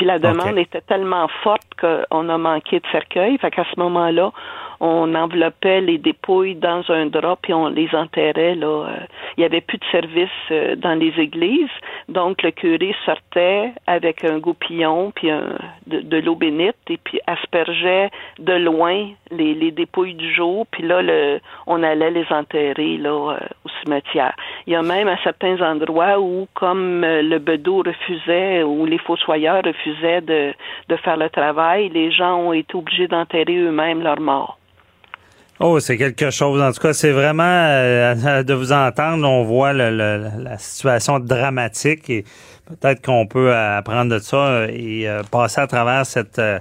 Puis 0.00 0.06
la 0.06 0.18
demande 0.18 0.56
était 0.56 0.80
tellement 0.80 1.28
forte 1.42 1.74
qu'on 1.78 2.28
a 2.30 2.38
manqué 2.38 2.80
de 2.80 2.86
cercueil. 2.90 3.36
Fait 3.36 3.50
qu'à 3.50 3.66
ce 3.70 3.78
moment-là, 3.78 4.32
on 4.80 5.14
enveloppait 5.14 5.82
les 5.82 5.98
dépouilles 5.98 6.54
dans 6.54 6.82
un 6.90 7.06
drap 7.06 7.36
puis 7.42 7.52
on 7.52 7.68
les 7.68 7.88
enterrait. 7.94 8.54
Là. 8.54 8.86
Euh, 8.88 8.96
Il 9.36 9.40
n'y 9.40 9.44
avait 9.44 9.60
plus 9.60 9.78
de 9.78 9.84
service 9.92 10.28
euh, 10.50 10.74
dans 10.76 10.94
les 10.94 11.12
églises. 11.18 11.68
Donc 12.08 12.42
le 12.42 12.50
curé 12.50 12.94
sortait 13.04 13.72
avec 13.86 14.24
un 14.24 14.38
goupillon 14.38 15.12
puis 15.14 15.28
de, 15.86 16.16
l'eau 16.18 16.34
bénite 16.34 16.76
et 16.88 16.96
puis 16.96 17.20
aspergeait 17.26 18.10
de 18.38 18.54
loin 18.54 19.08
les, 19.30 19.54
les 19.54 19.70
dépouilles 19.70 20.14
du 20.14 20.32
jour. 20.32 20.66
Puis 20.70 20.82
là, 20.82 21.02
on 21.66 21.82
allait 21.82 22.10
les 22.10 22.26
enterrer 22.30 22.96
là, 22.96 23.10
euh, 23.10 23.38
au 23.64 23.68
cimetière. 23.82 24.34
Il 24.66 24.72
y 24.72 24.76
a 24.76 24.82
même 24.82 25.08
à 25.08 25.18
certains 25.22 25.60
endroits 25.60 26.18
où, 26.18 26.48
comme 26.54 27.02
le 27.02 27.38
bedeau 27.38 27.82
refusait 27.84 28.62
ou 28.62 28.86
les 28.86 28.98
fossoyeurs 28.98 29.62
refusaient 29.64 30.22
de, 30.22 30.54
de 30.88 30.96
faire 30.96 31.16
le 31.16 31.28
travail, 31.28 31.90
les 31.90 32.10
gens 32.10 32.36
ont 32.36 32.52
été 32.52 32.74
obligés 32.74 33.08
d'enterrer 33.08 33.56
eux-mêmes 33.56 34.02
leurs 34.02 34.20
morts. 34.20 34.56
Oh, 35.62 35.78
c'est 35.78 35.98
quelque 35.98 36.30
chose. 36.30 36.62
En 36.62 36.72
tout 36.72 36.80
cas, 36.80 36.94
c'est 36.94 37.12
vraiment 37.12 37.42
euh, 37.44 38.42
de 38.42 38.54
vous 38.54 38.72
entendre, 38.72 39.28
on 39.28 39.44
voit 39.44 39.74
le- 39.74 39.90
le- 39.90 40.42
la 40.42 40.56
situation 40.56 41.18
dramatique 41.20 42.08
et 42.08 42.24
peut-être 42.66 43.02
qu'on 43.04 43.26
peut 43.26 43.54
apprendre 43.54 44.10
de 44.14 44.18
ça 44.20 44.36
euh, 44.38 44.68
et 44.72 45.06
euh, 45.06 45.22
passer 45.30 45.60
à 45.60 45.66
travers 45.66 46.06
cette 46.06 46.38
euh, 46.38 46.58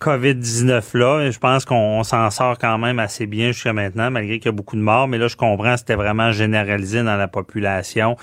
COVID-19 0.00 0.98
là. 0.98 1.20
Et 1.22 1.32
Je 1.32 1.38
pense 1.38 1.64
qu'on 1.64 1.76
on 1.76 2.02
s'en 2.04 2.28
sort 2.28 2.58
quand 2.58 2.76
même 2.76 2.98
assez 2.98 3.24
bien 3.26 3.52
jusqu'à 3.52 3.72
maintenant, 3.72 4.10
malgré 4.10 4.38
qu'il 4.38 4.46
y 4.46 4.48
a 4.50 4.52
beaucoup 4.52 4.76
de 4.76 4.82
morts. 4.82 5.08
Mais 5.08 5.16
là, 5.16 5.28
je 5.28 5.36
comprends, 5.36 5.78
c'était 5.78 5.94
vraiment 5.94 6.30
généralisé 6.32 7.02
dans 7.02 7.16
la 7.16 7.28
population, 7.28 8.16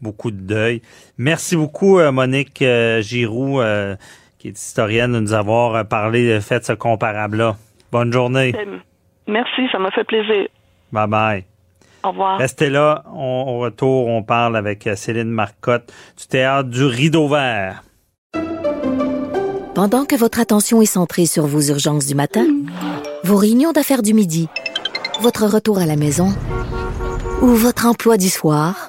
beaucoup 0.00 0.32
de 0.32 0.40
deuil. 0.40 0.82
Merci 1.16 1.54
beaucoup, 1.54 2.00
euh, 2.00 2.10
Monique 2.10 2.60
euh, 2.62 3.02
Giroux, 3.02 3.60
qui 4.38 4.48
est 4.48 4.58
historienne, 4.58 5.12
de 5.12 5.20
nous 5.20 5.32
avoir 5.32 5.86
parlé, 5.86 6.28
euh, 6.28 6.40
fait 6.40 6.64
ce 6.66 6.72
comparable-là. 6.72 7.56
Bonne 7.92 8.12
journée. 8.12 8.52
Merci, 9.26 9.62
ça 9.72 9.78
m'a 9.78 9.90
fait 9.90 10.04
plaisir. 10.04 10.48
Bye 10.92 11.08
bye. 11.08 11.44
Au 12.04 12.10
revoir. 12.10 12.38
Restez 12.38 12.70
là. 12.70 13.02
On, 13.12 13.44
au 13.48 13.58
retour, 13.58 14.06
on 14.06 14.22
parle 14.22 14.56
avec 14.56 14.86
euh, 14.86 14.94
Céline 14.94 15.30
Marcotte 15.30 15.92
du 16.16 16.26
théâtre 16.26 16.68
du 16.68 16.84
Rideau 16.84 17.28
Vert. 17.28 17.82
Pendant 19.74 20.06
que 20.06 20.14
votre 20.14 20.40
attention 20.40 20.80
est 20.80 20.86
centrée 20.86 21.26
sur 21.26 21.46
vos 21.46 21.60
urgences 21.60 22.06
du 22.06 22.14
matin, 22.14 22.46
vos 23.24 23.36
réunions 23.36 23.72
d'affaires 23.72 24.02
du 24.02 24.14
midi, 24.14 24.48
votre 25.20 25.44
retour 25.44 25.78
à 25.78 25.86
la 25.86 25.96
maison 25.96 26.28
ou 27.42 27.48
votre 27.48 27.86
emploi 27.86 28.16
du 28.16 28.30
soir, 28.30 28.88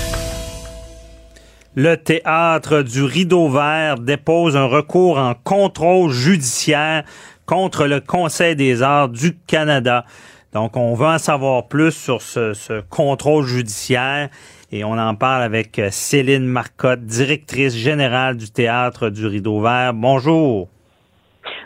Le 1.73 1.95
théâtre 1.95 2.81
du 2.81 3.01
Rideau 3.01 3.47
Vert 3.47 3.95
dépose 3.95 4.57
un 4.57 4.65
recours 4.65 5.17
en 5.17 5.33
contrôle 5.33 6.11
judiciaire 6.11 7.05
contre 7.45 7.85
le 7.85 8.01
Conseil 8.01 8.57
des 8.57 8.81
arts 8.81 9.07
du 9.07 9.37
Canada. 9.47 10.03
Donc, 10.51 10.75
on 10.75 10.93
veut 10.95 11.07
en 11.07 11.17
savoir 11.17 11.69
plus 11.69 11.91
sur 11.91 12.21
ce, 12.21 12.53
ce 12.53 12.81
contrôle 12.89 13.45
judiciaire 13.45 14.27
et 14.73 14.83
on 14.83 14.97
en 14.97 15.15
parle 15.15 15.43
avec 15.43 15.79
euh, 15.79 15.87
Céline 15.91 16.45
Marcotte, 16.45 17.05
directrice 17.05 17.73
générale 17.73 18.35
du 18.35 18.51
théâtre 18.51 19.09
du 19.09 19.25
Rideau 19.25 19.61
Vert. 19.61 19.93
Bonjour. 19.93 20.67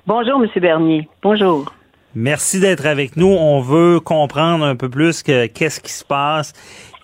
Bonjour, 0.06 0.40
M. 0.40 0.62
Bernier. 0.62 1.10
Bonjour. 1.24 1.74
Merci 2.14 2.60
d'être 2.60 2.86
avec 2.86 3.18
nous. 3.18 3.28
On 3.28 3.60
veut 3.60 4.00
comprendre 4.00 4.66
un 4.66 4.76
peu 4.76 4.88
plus 4.88 5.24
que 5.24 5.48
qu'est-ce 5.48 5.82
qui 5.82 5.92
se 5.92 6.06
passe 6.06 6.54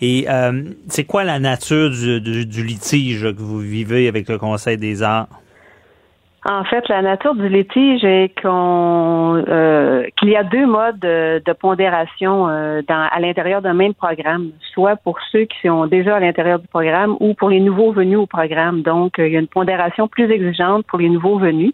et 0.01 0.25
euh, 0.29 0.63
c'est 0.87 1.05
quoi 1.05 1.23
la 1.23 1.39
nature 1.39 1.89
du, 1.89 2.19
du- 2.21 2.45
du 2.45 2.63
litige 2.63 3.23
que 3.23 3.41
vous 3.41 3.59
vivez 3.59 4.07
avec 4.07 4.27
le 4.27 4.37
Conseil 4.37 4.77
des 4.77 5.03
arts? 5.03 5.27
En 6.43 6.63
fait, 6.63 6.89
la 6.89 7.03
nature 7.03 7.35
du 7.35 7.47
litige 7.49 8.03
est 8.03 8.33
qu'on 8.41 9.43
euh, 9.47 10.03
qu'il 10.17 10.29
y 10.29 10.35
a 10.35 10.43
deux 10.43 10.65
modes 10.65 10.97
de, 10.97 11.39
de 11.45 11.53
pondération 11.53 12.49
euh, 12.49 12.81
dans, 12.87 13.07
à 13.11 13.19
l'intérieur 13.19 13.61
d'un 13.61 13.75
même 13.75 13.93
programme, 13.93 14.49
soit 14.73 14.95
pour 14.95 15.19
ceux 15.31 15.45
qui 15.45 15.67
sont 15.67 15.85
déjà 15.85 16.15
à 16.15 16.19
l'intérieur 16.19 16.57
du 16.57 16.67
programme 16.67 17.15
ou 17.19 17.35
pour 17.35 17.49
les 17.51 17.59
nouveaux 17.59 17.91
venus 17.91 18.17
au 18.17 18.25
programme. 18.25 18.81
Donc, 18.81 19.19
euh, 19.19 19.27
il 19.27 19.33
y 19.33 19.37
a 19.37 19.39
une 19.39 19.47
pondération 19.47 20.07
plus 20.07 20.31
exigeante 20.31 20.83
pour 20.87 20.97
les 20.97 21.09
nouveaux 21.09 21.37
venus. 21.37 21.73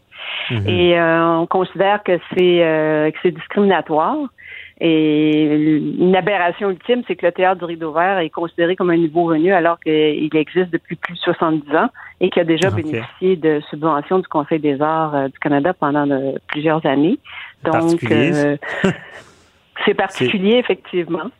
Et 0.65 0.99
euh, 0.99 1.37
on 1.37 1.45
considère 1.45 2.03
que 2.03 2.19
c'est 2.33 2.59
que 3.13 3.17
c'est 3.23 3.31
discriminatoire. 3.31 4.17
Et 4.79 5.43
une 5.99 6.15
aberration 6.15 6.69
ultime, 6.69 7.01
c'est 7.07 7.15
que 7.15 7.25
le 7.25 7.31
théâtre 7.31 7.57
du 7.59 7.65
Rideau 7.65 7.91
Vert 7.93 8.19
est 8.19 8.29
considéré 8.29 8.75
comme 8.75 8.91
un 8.91 8.97
nouveau 8.97 9.27
venu 9.27 9.51
alors 9.51 9.79
qu'il 9.79 10.29
existe 10.35 10.69
depuis 10.69 10.95
plus 10.95 11.13
de 11.15 11.19
70 11.19 11.75
ans 11.75 11.89
et 12.21 12.29
qu'il 12.29 12.41
a 12.43 12.45
déjà 12.45 12.67
Ok. 12.69 12.75
bénéficié 12.75 13.35
de 13.37 13.59
subventions 13.71 14.19
du 14.19 14.27
Conseil 14.27 14.59
des 14.59 14.79
arts 14.79 15.15
euh, 15.15 15.27
du 15.29 15.39
Canada 15.39 15.73
pendant 15.73 16.07
euh, 16.11 16.33
plusieurs 16.47 16.85
années. 16.85 17.17
Donc, 17.63 18.03
euh, 18.11 18.55
c'est 19.85 19.95
particulier, 19.95 20.57
effectivement. 20.57 21.31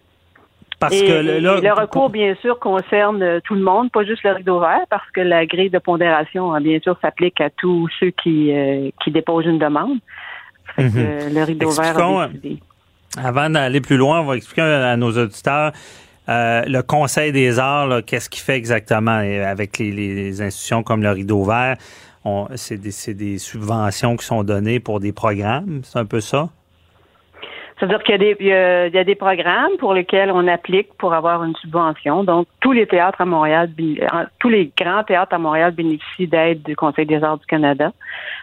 Parce 0.80 0.96
Et- 0.96 1.06
que 1.06 1.12
le- 1.22 1.40
là, 1.40 1.60
le 1.62 1.74
recours, 1.74 2.10
bien 2.10 2.34
sûr, 2.42 2.58
concerne 2.60 3.22
euh, 3.22 3.40
tout 3.44 3.54
le 3.56 3.62
monde, 3.62 3.92
pas 3.92 4.04
juste 4.04 4.24
le 4.24 4.32
rideau 4.32 4.60
vert, 4.60 4.82
parce 4.90 5.10
que 5.12 5.22
la 5.22 5.46
grille 5.46 5.70
de 5.70 5.80
pondération, 5.80 6.56
euh, 6.56 6.60
bien 6.60 6.80
sûr, 6.80 6.98
s'applique 7.02 7.40
à 7.42 7.50
tous 7.52 7.88
ceux 8.00 8.10
qui, 8.12 8.52
euh, 8.52 8.90
qui 9.04 9.12
déposent 9.12 9.46
une 9.46 9.60
demande. 9.60 10.00
Fait 10.76 10.84
que, 10.84 10.88
Mhm. 10.88 10.94
euh, 10.98 11.30
le 11.30 11.44
rideau 11.44 11.70
vert 11.72 11.98
a 12.00 12.28
décidé. 12.30 12.60
Avant 13.24 13.50
d'aller 13.50 13.82
plus 13.82 13.98
loin, 13.98 14.22
on 14.22 14.26
va 14.26 14.36
expliquer 14.36 14.62
à 14.62 14.96
nos 14.98 15.12
auditeurs 15.12 15.72
euh, 16.30 16.62
le 16.68 16.82
Conseil 16.82 17.32
des 17.32 17.58
arts, 17.58 18.04
qu'est-ce 18.06 18.30
qu'il 18.30 18.42
fait 18.42 18.58
exactement? 18.58 19.20
Avec 19.20 19.78
les, 19.80 19.92
les 19.92 20.42
institutions 20.42 20.84
comme 20.84 21.02
le 21.02 21.12
Rideau 21.12 21.44
Vert. 21.44 21.78
C'est 22.56 22.78
des, 22.78 23.38
subventions 23.38 24.18
qui 24.18 24.26
sont 24.26 24.44
données 24.44 24.80
pour 24.80 25.00
des 25.00 25.14
programmes, 25.14 25.82
c'est 25.84 26.00
un 26.00 26.06
peu 26.06 26.20
ça? 26.20 26.50
C'est-à-dire 27.80 28.02
qu'il 28.02 28.14
y 28.14 28.52
a, 28.52 28.90
des, 28.90 28.98
y, 28.98 29.12
a, 29.12 29.16
programmes 29.16 29.78
pour 29.78 29.94
lesquels 29.94 30.32
on 30.32 30.48
applique 30.48 30.92
pour 30.98 31.14
avoir 31.14 31.44
une 31.44 31.56
subvention. 31.58 32.24
Donc, 32.24 32.48
tous 32.60 32.72
les 32.72 32.88
théâtres 32.88 33.22
à 33.22 33.26
Montréal, 33.26 33.70
tous 34.40 34.50
les 34.50 34.72
grands 34.76 35.04
théâtres 35.04 35.36
à 35.36 35.38
Montréal 35.38 35.74
bénéficient 35.74 36.26
d'aide 36.26 36.64
du 36.64 36.76
Conseil 36.76 37.06
des 37.06 37.24
arts 37.24 37.38
du 37.38 37.46
Canada. 37.46 37.92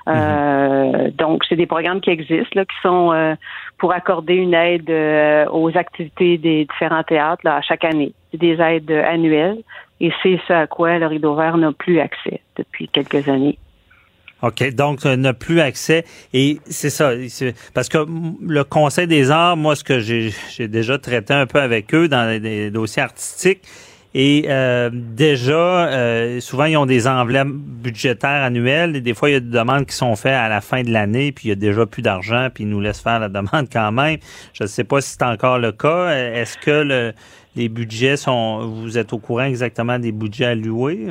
Euh, 0.06 1.10
donc, 1.10 1.44
c'est 1.48 1.56
des 1.56 1.66
programmes 1.66 2.00
qui 2.00 2.10
existent, 2.10 2.52
là, 2.54 2.64
qui 2.64 2.76
sont 2.80 3.12
euh, 3.12 3.34
pour 3.78 3.92
accorder 3.92 4.34
une 4.34 4.54
aide 4.54 4.90
euh, 4.90 5.46
aux 5.50 5.76
activités 5.76 6.38
des 6.38 6.64
différents 6.64 7.02
théâtres 7.02 7.42
là, 7.44 7.56
à 7.56 7.62
chaque 7.62 7.84
année. 7.84 8.12
C'est 8.30 8.38
des 8.38 8.60
aides 8.60 8.90
euh, 8.90 9.04
annuelles 9.04 9.62
et 10.00 10.12
c'est 10.22 10.40
ce 10.46 10.52
à 10.52 10.66
quoi 10.66 10.98
le 10.98 11.06
Rideau 11.06 11.34
Vert 11.34 11.56
n'a 11.56 11.72
plus 11.72 12.00
accès 12.00 12.40
depuis 12.56 12.88
quelques 12.88 13.28
années. 13.28 13.58
OK, 14.42 14.74
donc 14.74 15.06
euh, 15.06 15.16
n'a 15.16 15.32
plus 15.32 15.60
accès. 15.60 16.04
Et 16.32 16.58
c'est 16.66 16.90
ça, 16.90 17.12
parce 17.72 17.88
que 17.88 17.98
le 18.46 18.64
Conseil 18.64 19.06
des 19.06 19.30
arts, 19.30 19.56
moi, 19.56 19.74
ce 19.74 19.84
que 19.84 20.00
j'ai 20.00 20.32
déjà 20.68 20.98
traité 20.98 21.32
un 21.32 21.46
peu 21.46 21.60
avec 21.60 21.94
eux 21.94 22.08
dans 22.08 22.28
les, 22.28 22.40
des 22.40 22.70
dossiers 22.70 23.02
artistiques, 23.02 23.62
et 24.14 24.46
euh, 24.48 24.90
déjà, 24.92 25.88
euh, 25.88 26.40
souvent, 26.40 26.64
ils 26.64 26.76
ont 26.76 26.86
des 26.86 27.08
enveloppes 27.08 27.48
budgétaires 27.48 28.44
annuelles, 28.44 28.96
et 28.96 29.00
des 29.00 29.12
fois, 29.14 29.30
il 29.30 29.32
y 29.32 29.36
a 29.36 29.40
des 29.40 29.50
demandes 29.50 29.86
qui 29.86 29.96
sont 29.96 30.14
faites 30.16 30.32
à 30.32 30.48
la 30.48 30.60
fin 30.60 30.82
de 30.82 30.90
l'année, 30.90 31.32
puis 31.32 31.46
il 31.46 31.48
y 31.48 31.52
a 31.52 31.56
déjà 31.56 31.84
plus 31.84 32.02
d'argent, 32.02 32.48
puis 32.54 32.64
ils 32.64 32.70
nous 32.70 32.80
laissent 32.80 33.02
faire 33.02 33.18
la 33.18 33.28
demande 33.28 33.66
quand 33.72 33.92
même. 33.92 34.18
Je 34.52 34.62
ne 34.62 34.68
sais 34.68 34.84
pas 34.84 35.00
si 35.00 35.10
c'est 35.18 35.24
encore 35.24 35.58
le 35.58 35.72
cas. 35.72 36.10
Est-ce 36.10 36.56
que 36.58 36.70
le, 36.70 37.12
les 37.56 37.68
budgets 37.68 38.16
sont... 38.16 38.66
Vous 38.66 38.96
êtes 38.98 39.12
au 39.12 39.18
courant 39.18 39.44
exactement 39.44 39.98
des 39.98 40.12
budgets 40.12 40.46
alloués? 40.46 41.08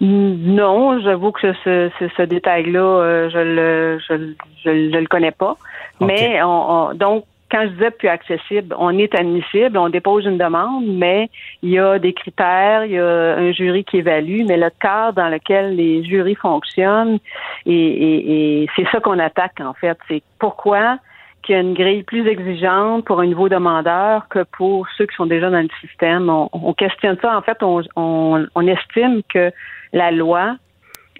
Non, 0.00 1.00
j'avoue 1.00 1.30
que 1.30 1.52
ce, 1.64 1.88
ce, 2.00 2.08
ce 2.16 2.22
détail-là, 2.22 2.80
euh, 2.80 3.30
je 3.30 3.38
le 3.38 3.98
je, 4.08 4.14
le- 4.14 4.36
je, 4.64 4.70
le- 4.70 4.90
je 4.92 4.98
le 4.98 5.06
connais 5.06 5.30
pas. 5.30 5.56
Mais 6.00 6.42
on, 6.42 6.48
on- 6.90 6.94
donc 6.94 7.24
quand 7.52 7.62
je 7.64 7.68
disais 7.68 7.90
plus 7.90 8.08
accessible, 8.08 8.74
on 8.78 8.96
est 8.98 9.14
admissible, 9.14 9.76
on 9.76 9.90
dépose 9.90 10.24
une 10.24 10.38
demande, 10.38 10.86
mais 10.86 11.28
il 11.62 11.70
y 11.70 11.78
a 11.78 11.98
des 11.98 12.14
critères, 12.14 12.86
il 12.86 12.92
y 12.92 12.98
a 12.98 13.36
un 13.36 13.52
jury 13.52 13.84
qui 13.84 13.98
évalue, 13.98 14.44
mais 14.48 14.56
le 14.56 14.70
cadre 14.80 15.16
dans 15.22 15.28
lequel 15.28 15.76
les 15.76 16.02
jurys 16.02 16.34
fonctionnent, 16.34 17.18
et, 17.66 17.72
et, 17.74 18.62
et 18.62 18.68
c'est 18.74 18.88
ça 18.90 19.00
qu'on 19.00 19.18
attaque 19.18 19.60
en 19.60 19.74
fait. 19.74 19.98
C'est 20.08 20.22
pourquoi 20.38 20.98
qu'il 21.42 21.54
y 21.54 21.58
a 21.58 21.60
une 21.60 21.74
grille 21.74 22.04
plus 22.04 22.26
exigeante 22.26 23.04
pour 23.04 23.20
un 23.20 23.26
nouveau 23.26 23.48
demandeur 23.48 24.28
que 24.28 24.44
pour 24.44 24.88
ceux 24.96 25.06
qui 25.06 25.14
sont 25.16 25.26
déjà 25.26 25.50
dans 25.50 25.60
le 25.60 25.68
système. 25.80 26.30
On, 26.30 26.48
on 26.52 26.72
questionne 26.72 27.18
ça. 27.20 27.36
En 27.36 27.42
fait, 27.42 27.62
on, 27.62 27.82
on, 27.96 28.46
on 28.54 28.66
estime 28.66 29.22
que 29.28 29.50
la 29.92 30.10
loi 30.10 30.56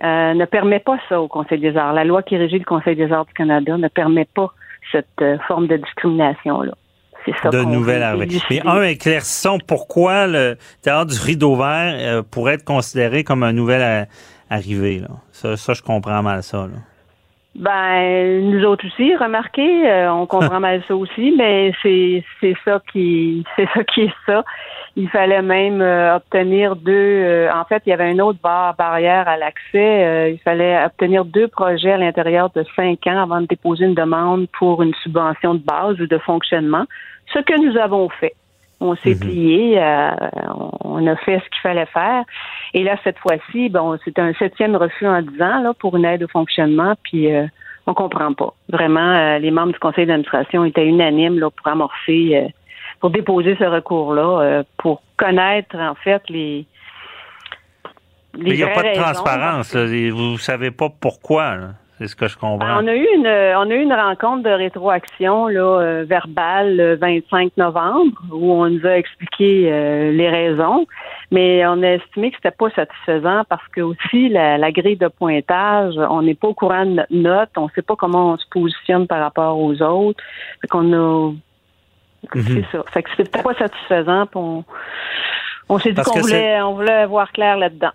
euh, 0.03 0.35
ne 0.35 0.45
permet 0.45 0.81
pas 0.81 0.99
ça 1.09 1.21
au 1.21 1.29
Conseil 1.29 1.59
des 1.59 1.77
arts. 1.77 1.93
La 1.93 2.05
loi 2.05 2.23
qui 2.23 2.37
régit 2.37 2.59
le 2.59 2.65
Conseil 2.65 2.97
des 2.97 3.13
arts 3.13 3.27
du 3.27 3.35
Canada 3.35 3.77
ne 3.77 3.89
permet 3.89 4.27
pas 4.35 4.53
cette 4.91 5.07
euh, 5.21 5.39
forme 5.47 5.67
de 5.67 5.77
discrimination-là. 5.77 6.73
C'est 7.25 7.37
ça 7.41 7.51
de 7.51 7.63
nouvelles 7.63 8.03
arrivées. 8.03 8.39
Mais 8.51 8.67
un, 8.67 8.83
éclaircissons 8.83 9.59
pourquoi 9.67 10.27
le 10.27 10.57
théâtre 10.83 11.13
du 11.13 11.21
rideau 11.21 11.55
vert 11.55 11.95
euh, 11.97 12.23
pourrait 12.29 12.55
être 12.55 12.65
considéré 12.65 13.23
comme 13.23 13.45
un 13.45 13.53
nouvel 13.53 13.81
euh, 13.81 14.05
arrivé. 14.51 14.99
Là. 14.99 15.09
Ça, 15.31 15.57
ça, 15.57 15.73
je 15.73 15.83
comprends 15.83 16.21
mal 16.23 16.43
ça. 16.43 16.67
Là. 16.67 16.79
Ben, 17.55 18.51
nous 18.51 18.65
autres 18.65 18.87
aussi, 18.87 19.15
remarquez, 19.15 20.09
on 20.09 20.27
comprend 20.27 20.59
mal 20.61 20.83
ça 20.89 20.97
aussi, 20.97 21.33
mais 21.37 21.73
c'est 21.83 22.25
c'est 22.41 22.57
ça 22.65 22.81
qui 22.91 23.45
c'est 23.55 23.69
ça 23.73 23.85
qui 23.85 24.03
est 24.03 24.15
ça. 24.27 24.43
Il 24.95 25.09
fallait 25.09 25.41
même 25.41 25.81
euh, 25.81 26.17
obtenir 26.17 26.77
deux. 26.77 26.93
euh, 26.93 27.51
en 27.53 27.65
fait, 27.65 27.83
il 27.87 27.91
y 27.91 27.93
avait 27.93 28.11
une 28.11 28.21
autre 28.21 28.39
barre 28.43 28.75
barrière 28.75 29.27
à 29.27 29.39
l'accès. 29.39 30.05
euh, 30.05 30.29
il 30.29 30.39
fallait 30.39 30.85
obtenir 30.85 31.25
deux 31.25 31.49
projets 31.49 31.93
à 31.93 31.97
l'intérieur 31.97 32.51
de 32.55 32.63
cinq 32.77 33.07
ans 33.07 33.23
avant 33.23 33.41
de 33.41 33.47
déposer 33.47 33.87
une 33.87 33.95
demande 33.95 34.49
pour 34.59 34.83
une 34.83 34.93
subvention 35.03 35.55
de 35.55 35.61
base 35.61 35.99
ou 35.99 36.07
de 36.07 36.19
fonctionnement. 36.19 36.85
Ce 37.33 37.39
que 37.39 37.59
nous 37.59 37.79
avons 37.79 38.09
fait. 38.11 38.35
On 38.81 38.97
s'est 38.97 39.15
plié, 39.15 39.81
euh, 39.81 40.11
on 40.81 41.07
a 41.07 41.15
fait 41.15 41.39
ce 41.39 41.49
qu'il 41.51 41.61
fallait 41.63 41.87
faire. 41.87 42.25
Et 42.75 42.83
là, 42.83 42.97
cette 43.05 43.19
fois-ci, 43.19 43.69
bon, 43.69 43.97
c'est 44.05 44.19
un 44.19 44.33
septième 44.35 44.75
refus 44.75 45.07
en 45.07 45.23
dix 45.23 45.41
ans 45.41 45.63
là, 45.63 45.73
pour 45.79 45.97
une 45.97 46.05
aide 46.05 46.25
au 46.25 46.29
fonctionnement, 46.29 46.95
puis 47.05 47.33
euh, 47.33 47.47
on 47.87 47.95
comprend 47.95 48.33
pas. 48.33 48.53
Vraiment, 48.69 49.01
euh, 49.01 49.39
les 49.39 49.53
membres 49.53 49.73
du 49.73 49.79
conseil 49.79 50.07
d'administration 50.07 50.65
étaient 50.65 50.85
unanimes 50.85 51.39
là, 51.39 51.49
pour 51.51 51.69
amorcer, 51.69 52.37
euh, 52.37 52.49
pour 53.03 53.11
déposer 53.11 53.57
ce 53.59 53.65
recours-là, 53.65 54.41
euh, 54.43 54.63
pour 54.79 55.03
connaître 55.17 55.75
en 55.77 55.97
fait 55.97 56.23
les. 56.29 56.65
Mais 58.39 58.51
il 58.51 58.57
n'y 58.57 58.63
a 58.63 58.69
pas 58.69 58.83
de 58.83 58.89
raisons. 58.91 59.03
transparence. 59.03 59.75
Vous 59.75 60.33
ne 60.33 60.37
savez 60.37 60.71
pas 60.71 60.89
pourquoi. 60.89 61.57
là. 61.57 61.69
C'est 61.99 62.07
ce 62.07 62.15
que 62.15 62.29
je 62.29 62.39
comprends. 62.39 62.59
Ben, 62.59 62.81
on 62.81 62.87
a 62.87 62.95
eu 62.95 63.07
une 63.17 63.27
on 63.27 63.71
a 63.71 63.75
eu 63.75 63.83
une 63.83 63.93
rencontre 63.93 64.45
de 64.45 64.51
rétroaction 64.51 65.49
là 65.49 65.81
euh, 65.81 66.05
verbale 66.09 66.77
le 66.77 66.95
25 66.95 67.57
novembre 67.57 68.23
où 68.31 68.53
on 68.53 68.71
nous 68.71 68.87
a 68.87 68.97
expliqué 68.97 69.71
euh, 69.73 70.13
les 70.13 70.31
raisons, 70.31 70.87
mais 71.33 71.67
on 71.67 71.83
a 71.83 71.95
estimé 71.95 72.31
que 72.31 72.37
c'était 72.37 72.57
pas 72.57 72.71
satisfaisant 72.71 73.43
parce 73.49 73.67
que 73.75 73.81
aussi 73.81 74.29
la, 74.29 74.59
la 74.59 74.71
grille 74.71 74.97
de 74.97 75.09
pointage, 75.09 75.95
on 75.97 76.23
n'est 76.23 76.37
pas 76.37 76.49
au 76.49 76.55
courant 76.55 76.87
de 76.87 76.93
notre 76.93 77.15
note, 77.15 77.51
on 77.57 77.69
sait 77.71 77.83
pas 77.83 77.97
comment 77.97 78.35
on 78.35 78.37
se 78.37 78.47
positionne 78.49 79.09
par 79.09 79.21
rapport 79.21 79.59
aux 79.59 79.83
autres. 79.83 80.23
Fait 80.61 80.69
qu'on 80.69 80.93
a 80.93 81.33
c'est 82.35 82.65
ça. 82.73 82.85
Fait 82.93 83.03
que 83.03 83.11
c'était 83.17 83.43
pas 83.43 83.55
satisfaisant, 83.55 84.27
on, 84.35 84.65
on 85.69 85.79
s'est 85.79 85.91
dit 85.93 85.97
qu'on 86.03 86.21
voulait 86.21 86.61
on 86.63 86.75
voulait 86.75 87.07
voir 87.07 87.31
clair 87.33 87.57
là-dedans. 87.57 87.93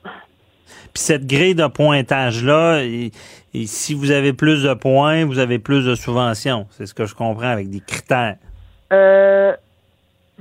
Puis 0.93 1.03
cette 1.03 1.25
grille 1.27 1.55
de 1.55 1.67
pointage-là, 1.67 2.81
et, 2.83 3.11
et 3.53 3.65
si 3.67 3.93
vous 3.93 4.11
avez 4.11 4.33
plus 4.33 4.63
de 4.63 4.73
points, 4.73 5.25
vous 5.25 5.39
avez 5.39 5.59
plus 5.59 5.85
de 5.85 5.95
subventions. 5.95 6.67
C'est 6.71 6.85
ce 6.85 6.93
que 6.93 7.05
je 7.05 7.15
comprends 7.15 7.49
avec 7.49 7.69
des 7.69 7.79
critères. 7.79 8.35
Euh, 8.91 9.53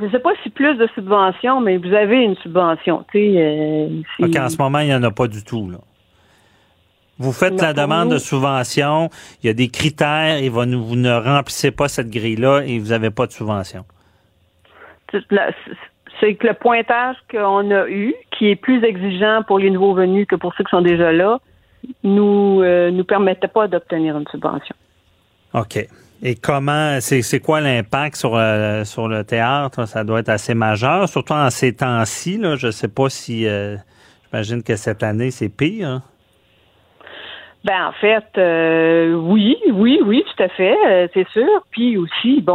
je 0.01 0.09
sais 0.11 0.19
pas 0.19 0.31
si 0.43 0.51
plus 0.51 0.77
de 0.77 0.87
subventions, 0.95 1.61
mais 1.61 1.77
vous 1.79 1.93
avez 1.95 2.23
une 2.23 2.37
subvention. 2.37 3.05
Euh, 3.15 3.89
si- 4.17 4.39
en 4.39 4.49
ce 4.49 4.57
moment, 4.59 4.81
il 4.81 4.87
n'y 4.89 4.95
en 4.95 5.03
a 5.03 5.11
pas 5.11 5.27
du 5.29 5.43
tout. 5.45 5.71
Là. 5.71 5.79
Vous 7.19 7.33
faites 7.33 7.55
Non, 7.55 7.63
la 7.63 7.73
demande 7.73 8.09
nous- 8.09 8.15
de 8.15 8.19
subvention, 8.19 9.09
il 9.43 9.47
y 9.47 9.51
a 9.51 9.55
des 9.55 9.69
critères 9.69 10.37
et 10.37 10.49
vous 10.51 10.65
ne, 10.67 11.11
remplissez 11.19 11.71
pas 11.71 11.89
cette 11.89 12.11
grille-là 12.11 12.61
et 12.67 12.79
vous 12.79 12.89
n'avez 12.89 13.11
pas 13.11 13.27
de 13.27 13.33
subvention. 13.33 13.85
c'est 16.21 16.35
que 16.35 16.47
le 16.47 16.55
pointage 16.55 17.17
qu'on 17.31 17.71
a 17.71 17.89
eu, 17.89 18.15
qui 18.37 18.49
est 18.51 18.57
plus 18.57 18.83
exigeant 18.85 19.43
pour 19.47 19.59
les 19.59 19.71
nouveaux 19.71 19.95
venus 19.95 20.27
que 20.27 20.37
pour 20.37 20.55
ceux 20.55 20.65
qui 20.65 20.71
sont 20.71 20.83
déjà 20.83 21.13
là, 21.13 21.39
nous 22.03 22.63
euh, 22.63 22.91
nous 22.91 23.05
permettait 23.05 23.49
pas 23.49 23.69
d'obtenir 23.69 24.17
une 24.17 24.27
subvention. 24.29 24.75
OK. 25.55 25.87
Et 26.23 26.35
comment, 26.35 26.99
c'est 27.01 27.21
c'est 27.23 27.41
quoi 27.41 27.61
l'impact 27.61 28.17
sur, 28.17 28.35
euh, 28.35 28.85
sur 28.85 29.07
le 29.09 29.23
théâtre? 29.25 29.87
Ça 29.87 30.03
doit 30.03 30.21
être 30.21 30.31
assez 30.31 30.55
majeur, 30.55 31.09
surtout 31.09 31.35
en 31.35 31.51
ces 31.51 31.75
temps-ci. 31.75 32.39
là. 32.39 32.57
Je 32.57 32.69
ne 32.69 32.73
sais 32.73 32.89
pas 32.89 33.09
si, 33.11 33.47
euh, 33.47 33.77
j'imagine 34.33 34.63
que 34.63 34.77
cette 34.77 35.03
année, 35.03 35.31
c'est 35.31 35.51
pire. 35.51 35.89
hein. 35.89 36.03
Ben 37.67 37.89
en 37.89 37.93
fait, 37.93 38.25
euh, 38.39 39.13
oui, 39.15 39.57
oui, 39.73 39.99
oui, 40.05 40.25
tout 40.25 40.41
à 40.43 40.49
fait, 40.49 40.77
euh, 40.87 41.09
c'est 41.13 41.29
sûr. 41.31 41.49
Puis 41.73 41.97
aussi, 41.97 42.41
bon, 42.41 42.55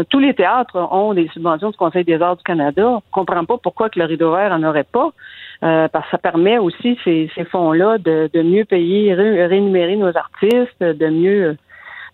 on- 0.00 0.04
tous 0.04 0.18
les 0.18 0.34
théâtres 0.34 0.76
ont 0.90 1.14
des 1.14 1.28
subventions 1.28 1.70
du 1.70 1.76
Conseil 1.76 2.02
des 2.04 2.20
arts 2.20 2.36
du 2.36 2.42
Canada. 2.42 2.88
On 2.88 3.02
comprend 3.12 3.44
pas 3.44 3.56
pourquoi 3.62 3.88
que 3.88 4.00
le 4.00 4.04
Rideau 4.04 4.32
Vert 4.32 4.50
en 4.50 4.64
aurait 4.64 4.82
pas, 4.82 5.10
euh, 5.62 5.86
parce 5.86 6.06
que 6.06 6.10
ça 6.10 6.18
permet 6.18 6.58
aussi 6.58 6.98
ces, 7.04 7.30
ces 7.36 7.44
fonds-là 7.44 7.98
de, 7.98 8.28
de 8.34 8.42
mieux 8.42 8.64
payer, 8.64 9.14
ré- 9.14 9.46
rémunérer 9.46 9.94
nos 9.94 10.16
artistes, 10.16 10.80
de 10.82 11.06
mieux 11.08 11.42
euh, 11.50 11.54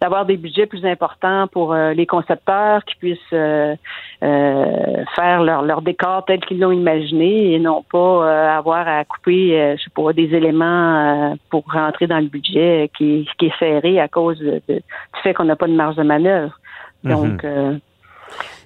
d'avoir 0.03 0.27
des 0.27 0.37
budgets 0.37 0.67
plus 0.67 0.85
importants 0.85 1.47
pour 1.47 1.73
euh, 1.73 1.93
les 1.95 2.07
concepteurs 2.07 2.85
qui 2.85 2.97
puissent 2.97 3.19
euh, 3.33 3.77
euh, 4.25 5.05
faire 5.15 5.43
leur, 5.45 5.63
leur 5.63 5.81
décor 5.81 6.25
tel 6.27 6.41
qu'ils 6.41 6.59
l'ont 6.59 6.73
imaginé 6.73 7.53
et 7.55 7.59
non 7.61 7.85
pas 7.91 8.57
avoir 8.57 8.89
à 8.89 9.05
couper, 9.05 9.77
je 9.79 9.83
sais 9.83 9.91
pas, 9.95 10.13
des 10.13 10.35
éléments 10.35 11.37
pour 11.51 11.65
rentrer 11.73 12.09
dans 12.09 12.19
le 12.19 12.27
budget 12.27 12.91
qui, 12.99 13.29
qui 13.39 13.47
est 13.47 13.59
serré 13.61 14.01
à 14.01 14.09
cause 14.09 14.39
de- 14.41 14.61
de- 14.69 14.75
du 15.15 15.21
fait 15.23 15.35
qu'on 15.35 15.45
n'a 15.45 15.55
pas 15.57 15.69
de 15.69 15.73
marge 15.75 15.95
de 15.97 16.03
manœuvre. 16.03 16.59
Donc, 17.05 17.43
Mhm. 17.45 17.51
euh, 17.51 17.75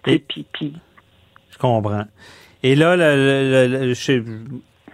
Et- 0.06 0.18
puis, 0.18 0.46
puis, 0.52 0.72
Je 1.50 1.58
comprends. 1.58 2.04
Et 2.62 2.74
là, 2.76 2.96
le, 2.96 3.04
le- 3.04 3.66
le- 3.68 3.86
le- 3.88 3.94
je 3.94 4.12
ne 4.12 4.22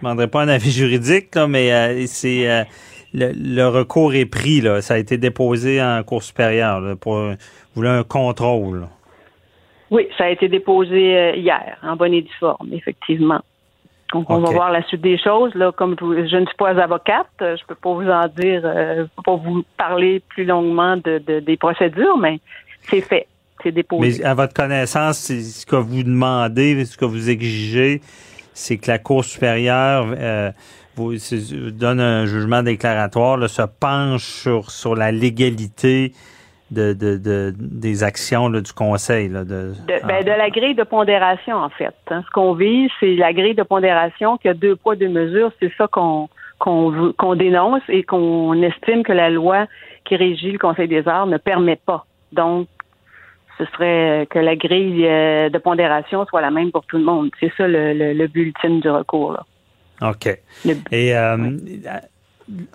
demanderai 0.01 0.27
pas 0.27 0.41
un 0.43 0.47
avis 0.49 0.71
juridique, 0.71 1.33
là, 1.35 1.47
mais 1.47 2.05
c'est 2.07 2.65
le, 3.13 3.31
le 3.35 3.67
recours 3.67 4.13
est 4.13 4.25
pris. 4.25 4.61
Là. 4.61 4.81
Ça 4.81 4.95
a 4.95 4.97
été 4.97 5.17
déposé 5.17 5.81
en 5.81 6.01
cour 6.03 6.23
supérieure 6.23 6.79
là, 6.81 6.95
pour 6.95 7.15
vous 7.15 7.35
voulez 7.75 7.89
un 7.89 8.03
contrôle. 8.03 8.81
là. 8.81 8.87
oui, 9.91 10.07
ça 10.17 10.25
a 10.25 10.29
été 10.29 10.47
déposé 10.49 11.17
euh, 11.17 11.35
hier, 11.35 11.77
en 11.83 11.95
bonne 11.95 12.13
et 12.13 12.21
due 12.21 12.33
forme, 12.39 12.69
effectivement. 12.73 13.41
Donc, 14.13 14.29
on 14.29 14.39
va 14.39 14.51
voir 14.51 14.71
la 14.71 14.83
suite 14.83 15.01
des 15.01 15.17
choses. 15.17 15.55
Là, 15.55 15.71
comme 15.71 15.95
je, 15.99 16.27
je 16.27 16.35
ne 16.37 16.45
suis 16.45 16.55
pas 16.55 16.69
avocate, 16.69 17.25
euh, 17.41 17.55
je 17.59 17.65
peux 17.65 17.73
pas 17.73 17.93
vous 17.93 18.07
en 18.07 18.27
dire, 18.27 18.61
euh, 18.63 18.97
je 18.97 19.09
peux 19.15 19.23
pas 19.25 19.35
vous 19.35 19.63
parler 19.75 20.21
plus 20.29 20.45
longuement 20.45 20.97
de, 20.97 21.17
de- 21.25 21.39
des 21.39 21.57
procédures, 21.57 22.15
mais 22.19 22.39
c'est 22.89 23.01
fait, 23.01 23.25
c'est 23.63 23.71
déposé. 23.71 24.19
Mais 24.19 24.23
à 24.25 24.35
votre 24.35 24.53
connaissance, 24.53 25.17
ce 25.31 25.65
que 25.65 25.75
vous 25.77 26.03
demandez, 26.03 26.85
ce 26.85 26.95
que 26.95 27.05
vous 27.05 27.31
exigez, 27.31 28.01
c'est 28.53 28.77
que 28.77 28.91
la 28.91 28.99
Cour 28.99 29.25
supérieure 29.25 30.05
euh, 30.15 30.51
vous, 30.95 31.13
donne 31.71 31.99
un 31.99 32.25
jugement 32.25 32.63
déclaratoire, 32.63 33.37
là, 33.37 33.47
se 33.47 33.61
penche 33.61 34.23
sur, 34.23 34.71
sur 34.71 34.95
la 34.95 35.11
légalité 35.11 36.13
de, 36.71 36.93
de, 36.93 37.17
de 37.17 37.53
des 37.57 38.03
actions 38.03 38.49
là, 38.49 38.61
du 38.61 38.73
conseil. 38.73 39.29
Là, 39.29 39.43
de, 39.43 39.73
de, 39.87 40.07
ben, 40.07 40.23
de 40.23 40.29
la 40.29 40.49
grille 40.49 40.75
de 40.75 40.83
pondération, 40.83 41.55
en 41.57 41.69
fait. 41.69 41.95
Hein. 42.09 42.23
Ce 42.25 42.31
qu'on 42.31 42.53
vise, 42.53 42.89
c'est 42.99 43.15
la 43.15 43.33
grille 43.33 43.55
de 43.55 43.63
pondération 43.63 44.37
qui 44.37 44.49
a 44.49 44.53
deux 44.53 44.75
poids, 44.75 44.95
deux 44.95 45.09
mesures. 45.09 45.51
C'est 45.59 45.71
ça 45.77 45.87
qu'on 45.87 46.29
qu'on 46.59 47.13
qu'on 47.17 47.35
dénonce 47.35 47.81
et 47.89 48.03
qu'on 48.03 48.61
estime 48.61 49.03
que 49.03 49.13
la 49.13 49.29
loi 49.29 49.65
qui 50.05 50.15
régit 50.15 50.51
le 50.51 50.59
Conseil 50.59 50.87
des 50.87 51.07
arts 51.07 51.27
ne 51.27 51.37
permet 51.37 51.75
pas. 51.75 52.05
Donc, 52.31 52.67
ce 53.57 53.65
serait 53.65 54.27
que 54.29 54.39
la 54.39 54.55
grille 54.55 55.05
euh, 55.07 55.49
de 55.49 55.57
pondération 55.57 56.25
soit 56.25 56.41
la 56.41 56.51
même 56.51 56.71
pour 56.71 56.85
tout 56.85 56.97
le 56.97 57.03
monde. 57.03 57.29
C'est 57.39 57.51
ça 57.55 57.67
le, 57.67 57.93
le, 57.93 58.13
le, 58.13 58.29
ultime 58.33 58.79
du 58.79 58.89
recours. 58.89 59.33
Là. 59.33 59.45
OK. 60.03 60.27
Et 60.91 61.15
euh, 61.15 61.57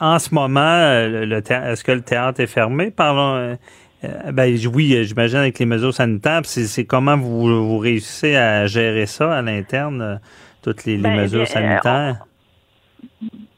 en 0.01 0.19
ce 0.19 0.35
moment, 0.35 0.61
le, 0.61 1.37
est-ce 1.37 1.85
que 1.85 1.93
le 1.93 2.03
théâtre 2.03 2.41
est 2.41 2.47
fermé? 2.47 2.91
Parlons. 2.91 3.57
Euh, 4.05 4.33
ben 4.33 4.57
oui, 4.73 5.05
j'imagine 5.05 5.39
avec 5.39 5.59
les 5.59 5.67
mesures 5.67 5.95
sanitaires. 5.95 6.43
C'est 6.45 6.85
comment 6.85 7.17
vous, 7.17 7.67
vous 7.67 7.79
réussissez 7.79 8.37
à 8.37 8.67
gérer 8.67 9.07
ça 9.07 9.37
à 9.37 9.43
l'interne, 9.43 10.21
toutes 10.63 10.85
les, 10.85 10.97
les 10.97 11.03
ben, 11.03 11.17
mesures 11.17 11.47
sanitaires? 11.47 12.25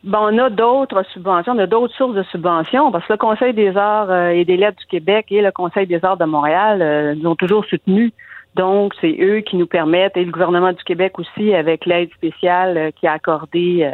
Bon, 0.03 0.19
on 0.33 0.39
a 0.39 0.49
d'autres 0.49 1.05
subventions, 1.13 1.53
on 1.53 1.59
a 1.59 1.67
d'autres 1.67 1.95
sources 1.95 2.15
de 2.15 2.23
subventions, 2.25 2.91
parce 2.91 3.07
que 3.07 3.13
le 3.13 3.19
Conseil 3.19 3.53
des 3.53 3.77
arts 3.77 4.11
euh, 4.11 4.31
et 4.31 4.47
des 4.47 4.57
lettres 4.57 4.79
du 4.79 4.87
Québec 4.87 5.27
et 5.31 5.43
le 5.43 5.53
Conseil 5.53 5.87
des 5.87 6.03
arts 6.03 6.17
de 6.17 6.25
Montréal 6.25 6.81
euh, 6.81 7.15
nous 7.15 7.31
ont 7.31 7.37
toujours 7.37 7.67
soutenus. 7.67 8.13
Donc, 8.55 8.95
c'est 9.01 9.17
eux 9.21 9.41
qui 9.41 9.57
nous 9.57 9.67
permettent, 9.67 10.17
et 10.17 10.25
le 10.25 10.33
gouvernement 10.33 10.73
du 10.73 10.83
Québec 10.85 11.19
aussi, 11.19 11.55
avec 11.55 11.87
l'aide 11.87 12.11
spéciale 12.13 12.77
euh, 12.77 12.91
qui 12.91 13.07
a 13.07 13.13
accordé 13.13 13.89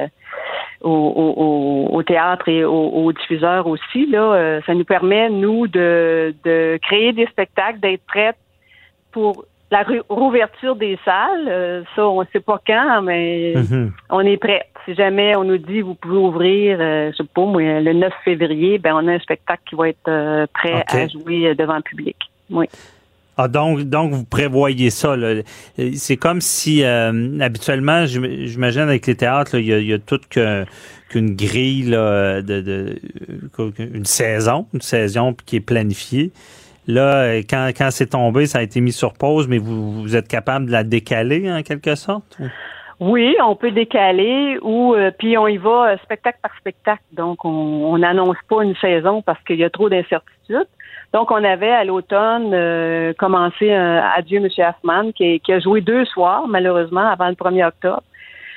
au, 0.80 0.90
au, 0.90 1.94
au, 1.94 2.02
théâtre 2.02 2.48
et 2.48 2.64
aux, 2.64 3.12
diffuseurs 3.12 3.66
aussi, 3.66 4.06
là, 4.06 4.60
ça 4.66 4.74
nous 4.74 4.84
permet, 4.84 5.30
nous, 5.30 5.66
de, 5.66 6.34
de 6.44 6.78
créer 6.82 7.12
des 7.12 7.26
spectacles, 7.26 7.80
d'être 7.80 8.04
prêts 8.06 8.34
pour 9.12 9.44
la 9.70 9.84
rouverture 10.08 10.76
des 10.76 10.98
salles, 11.04 11.48
euh, 11.48 11.82
ça, 11.94 12.06
on 12.06 12.20
ne 12.20 12.26
sait 12.32 12.40
pas 12.40 12.60
quand, 12.64 13.02
mais 13.02 13.54
mhm. 13.56 13.92
on 14.10 14.20
est 14.20 14.36
prêt. 14.36 14.66
Si 14.84 14.94
jamais 14.94 15.36
on 15.36 15.44
nous 15.44 15.58
dit 15.58 15.80
vous 15.80 15.94
pouvez 15.94 16.16
ouvrir, 16.16 16.78
euh, 16.80 17.10
je 17.10 17.16
sais 17.16 17.28
pas, 17.34 17.42
le 17.44 17.92
9 17.92 18.12
février, 18.24 18.78
ben 18.78 18.94
on 18.94 19.08
a 19.08 19.12
un 19.12 19.18
spectacle 19.18 19.62
qui 19.68 19.74
va 19.74 19.88
être 19.88 20.08
euh, 20.08 20.46
prêt 20.54 20.84
à 20.86 21.08
jouer 21.08 21.54
devant 21.56 21.76
le 21.76 21.82
public. 21.82 22.16
Oui. 22.50 22.66
Ah, 23.36 23.48
donc, 23.48 23.82
donc 23.82 24.12
vous 24.12 24.24
prévoyez 24.24 24.90
ça. 24.90 25.14
C'est 25.94 26.16
comme 26.16 26.40
si 26.40 26.82
habituellement, 26.84 28.06
j'imagine 28.06 28.82
avec 28.82 29.06
les 29.06 29.14
théâtres, 29.14 29.56
il, 29.56 29.66
y 29.66 29.92
a, 29.92 29.98
toute 29.98 30.26
qu'une 30.26 31.36
grille 31.36 31.90
de, 31.90 32.40
de, 32.40 32.98
une 33.78 34.06
saison, 34.06 34.66
une 34.72 34.80
saison 34.80 35.34
qui 35.44 35.56
est 35.56 35.60
planifiée. 35.60 36.32
Là, 36.88 37.38
quand, 37.38 37.70
quand 37.76 37.90
c'est 37.90 38.10
tombé, 38.10 38.46
ça 38.46 38.58
a 38.58 38.62
été 38.62 38.80
mis 38.80 38.92
sur 38.92 39.12
pause, 39.12 39.48
mais 39.48 39.58
vous, 39.58 40.02
vous 40.02 40.16
êtes 40.16 40.28
capable 40.28 40.66
de 40.66 40.72
la 40.72 40.84
décaler 40.84 41.52
en 41.52 41.62
quelque 41.62 41.94
sorte? 41.94 42.38
Oui, 42.98 43.36
on 43.44 43.56
peut 43.56 43.72
décaler 43.72 44.58
ou 44.62 44.94
euh, 44.94 45.10
puis 45.10 45.36
on 45.36 45.46
y 45.46 45.58
va 45.58 45.90
euh, 45.90 45.96
spectacle 46.02 46.38
par 46.40 46.56
spectacle. 46.56 47.02
Donc 47.12 47.44
on 47.44 47.98
n'annonce 47.98 48.38
pas 48.48 48.62
une 48.62 48.76
saison 48.76 49.20
parce 49.20 49.42
qu'il 49.44 49.56
y 49.56 49.64
a 49.64 49.70
trop 49.70 49.90
d'incertitudes. 49.90 50.68
Donc 51.16 51.30
on 51.30 51.42
avait 51.42 51.70
à 51.70 51.82
l'automne 51.82 52.50
euh, 52.52 53.14
commencé 53.14 53.72
un 53.72 54.02
Adieu 54.18 54.38
Monsieur 54.38 54.64
Hoffman 54.64 55.12
qui, 55.12 55.40
qui, 55.40 55.50
a 55.50 55.60
joué 55.60 55.80
deux 55.80 56.04
soirs 56.04 56.46
malheureusement 56.46 57.08
avant 57.08 57.28
le 57.28 57.34
1er 57.34 57.68
octobre. 57.68 58.02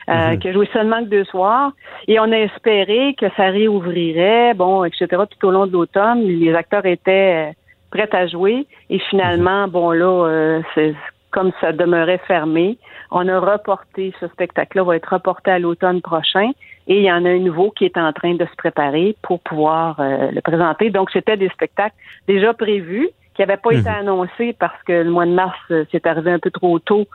Mm-hmm. 0.10 0.40
qui 0.40 0.48
a 0.50 0.54
joué 0.54 0.70
seulement 0.74 1.00
que 1.04 1.10
deux 1.10 1.24
soirs. 1.24 1.72
Et 2.10 2.20
on 2.20 2.30
a 2.34 2.38
espéré 2.38 3.16
que 3.18 3.28
ça 3.38 3.46
réouvrirait, 3.46 4.56
bon, 4.56 4.84
etc. 4.84 5.06
Tout 5.08 5.48
au 5.48 5.52
long 5.52 5.68
de 5.68 5.72
l'automne, 5.72 6.24
les 6.24 6.54
acteurs 6.54 6.86
étaient 6.86 7.54
prête 7.92 8.14
à 8.14 8.28
jouer. 8.28 8.66
Et 8.90 9.00
finalement, 9.10 9.68
mhm. 9.68 9.72
bon 9.72 9.92
là, 9.92 10.28
euh, 10.28 10.62
c'est 10.76 10.96
comme 11.32 11.54
ça 11.62 11.72
demeurait 11.72 12.20
fermé. 12.28 12.78
On 13.10 13.26
a 13.30 13.40
reporté 13.40 14.14
ce 14.20 14.28
spectacle-là, 14.28 14.84
va 14.84 14.98
être 14.98 15.14
reporté 15.14 15.52
à 15.52 15.60
l'automne 15.60 16.02
prochain. 16.02 16.52
Et 16.90 16.98
il 16.98 17.04
y 17.04 17.12
en 17.12 17.24
a 17.24 17.30
un 17.30 17.40
nouveau 17.40 17.72
qui 17.72 17.86
est 17.86 17.98
en 17.98 18.12
train 18.12 18.34
de 18.34 18.46
se 18.46 18.56
préparer 18.58 19.16
pour 19.22 19.40
pouvoir 19.40 20.00
euh, 20.00 20.32
le 20.32 20.42
présenter. 20.42 20.90
Donc, 20.90 21.12
c'était 21.12 21.38
des 21.38 21.50
spectacles 21.50 21.96
déjà 22.28 22.54
prévus, 22.54 23.10
qui 23.36 23.42
n'avaient 23.42 23.58
pas 23.58 23.72
été 23.72 23.90
mhm. 23.90 23.96
annoncés 24.00 24.56
parce 24.60 24.82
que 24.84 24.92
le 24.92 25.12
mois 25.12 25.26
de 25.26 25.32
mars, 25.32 25.58
euh, 25.72 25.86
c'est 25.92 26.06
arrivé 26.08 26.32
un 26.32 26.40
peu 26.40 26.52
trop 26.52 26.80
tôt 26.80 27.08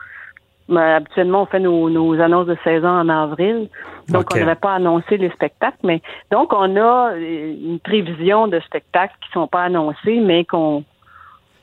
habituellement, 0.73 1.43
on 1.43 1.45
fait 1.45 1.59
nos, 1.59 2.19
annonces 2.19 2.47
de 2.47 2.57
saison 2.63 2.87
en 2.87 3.09
avril. 3.09 3.69
Donc, 4.09 4.25
on 4.33 4.39
n'avait 4.39 4.55
pas 4.55 4.75
annoncé 4.75 5.17
les 5.17 5.29
spectacles. 5.29 5.77
Mais 5.83 6.01
donc, 6.31 6.53
on 6.53 6.75
a 6.75 7.11
euh, 7.13 7.53
une 7.63 7.79
prévision 7.79 8.47
de 8.47 8.59
spectacles 8.61 9.13
qui 9.21 9.31
sont 9.31 9.47
pas 9.47 9.63
annoncés, 9.63 10.19
mais 10.19 10.45
qu'on 10.45 10.83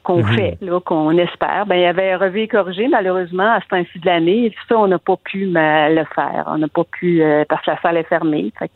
qu'on 0.02 0.18
mhm. 0.18 0.36
fait, 0.36 0.58
là, 0.60 0.80
qu'on 0.80 1.16
espère. 1.16 1.66
Ben, 1.66 1.76
il 1.76 1.82
y 1.82 1.86
avait 1.86 2.16
Revue 2.16 2.48
corrigé, 2.48 2.88
malheureusement, 2.88 3.54
à 3.54 3.60
ce 3.60 3.68
temps-ci 3.68 3.98
de 3.98 4.06
l'année. 4.06 4.54
Ça, 4.68 4.78
on 4.78 4.88
n'a 4.88 4.98
pas 4.98 5.16
pu 5.16 5.46
le 5.46 6.04
faire. 6.14 6.44
On 6.46 6.58
n'a 6.58 6.68
pas 6.68 6.84
pu, 6.84 7.22
euh, 7.22 7.44
parce 7.48 7.64
que 7.64 7.70
la 7.70 7.80
salle 7.80 7.96
est 7.96 8.08
fermée. 8.08 8.52
Fait 8.58 8.70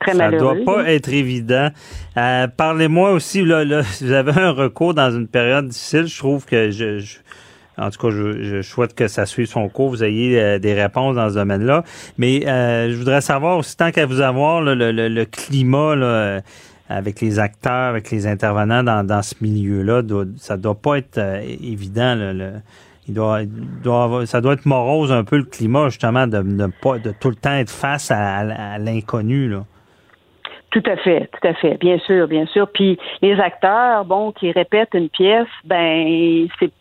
Très 0.00 0.12
ça 0.12 0.28
ne 0.30 0.38
doit 0.38 0.56
pas 0.66 0.90
être 0.90 1.08
évident. 1.08 1.68
Euh, 2.16 2.46
parlez-moi 2.48 3.12
aussi, 3.12 3.44
là, 3.44 3.64
là, 3.64 3.80
vous 4.00 4.12
avez 4.12 4.32
un 4.40 4.50
recours 4.50 4.92
dans 4.92 5.10
une 5.10 5.28
période 5.28 5.68
difficile. 5.68 6.06
Je 6.06 6.18
trouve 6.18 6.44
que 6.44 6.70
je 6.70 7.18
en 7.76 7.90
tout 7.90 8.00
cas, 8.00 8.10
je, 8.10 8.62
souhaite 8.62 8.94
que 8.94 9.08
ça 9.08 9.26
suive 9.26 9.46
son 9.46 9.68
cours, 9.68 9.90
vous 9.90 10.04
ayez 10.04 10.40
euh, 10.40 10.58
des 10.58 10.74
réponses 10.74 11.16
dans 11.16 11.28
ce 11.28 11.34
domaine-là. 11.34 11.82
Mais 12.18 12.46
euh, 12.46 12.90
je 12.90 12.96
voudrais 12.96 13.20
savoir 13.20 13.58
aussi, 13.58 13.76
tant 13.76 13.90
qu'à 13.90 14.06
vous 14.06 14.20
avoir, 14.20 14.60
le, 14.62 15.24
climat 15.24 15.96
là, 15.96 16.40
avec 16.88 17.20
les 17.20 17.38
acteurs, 17.38 17.90
avec 17.90 18.10
les 18.10 18.26
intervenants 18.26 18.82
dans, 18.82 19.06
dans 19.06 19.22
ce 19.22 19.34
milieu-là, 19.40 20.02
ça 20.36 20.56
doit 20.56 20.74
pas 20.74 20.98
être 20.98 21.18
euh, 21.18 21.40
évident. 21.40 22.14
le, 22.16 22.52
il 23.06 23.14
doit, 23.14 23.40
doit 23.82 24.26
ça 24.26 24.40
doit 24.40 24.54
être 24.54 24.66
morose 24.66 25.12
un 25.12 25.24
peu 25.24 25.36
le 25.36 25.44
climat, 25.44 25.88
justement, 25.88 26.26
de 26.26 26.38
ne 26.38 26.66
pas 26.66 26.98
de 26.98 27.12
tout 27.18 27.28
le 27.28 27.36
temps 27.36 27.52
être 27.54 27.70
face 27.70 28.10
à, 28.10 28.38
à 28.38 28.78
l'inconnu. 28.78 29.48
là. 29.48 29.64
Tout 30.70 30.82
à 30.86 30.96
fait, 30.96 31.30
tout 31.30 31.46
à 31.46 31.54
fait, 31.54 31.76
bien 31.78 31.98
sûr, 31.98 32.26
bien 32.26 32.46
sûr. 32.46 32.66
Puis 32.72 32.98
les 33.22 33.38
acteurs, 33.38 34.04
bon, 34.04 34.32
qui 34.32 34.50
répètent 34.50 34.94
une 34.94 35.08
pièce, 35.08 35.46
ben 35.64 36.48
c'est 36.58 36.72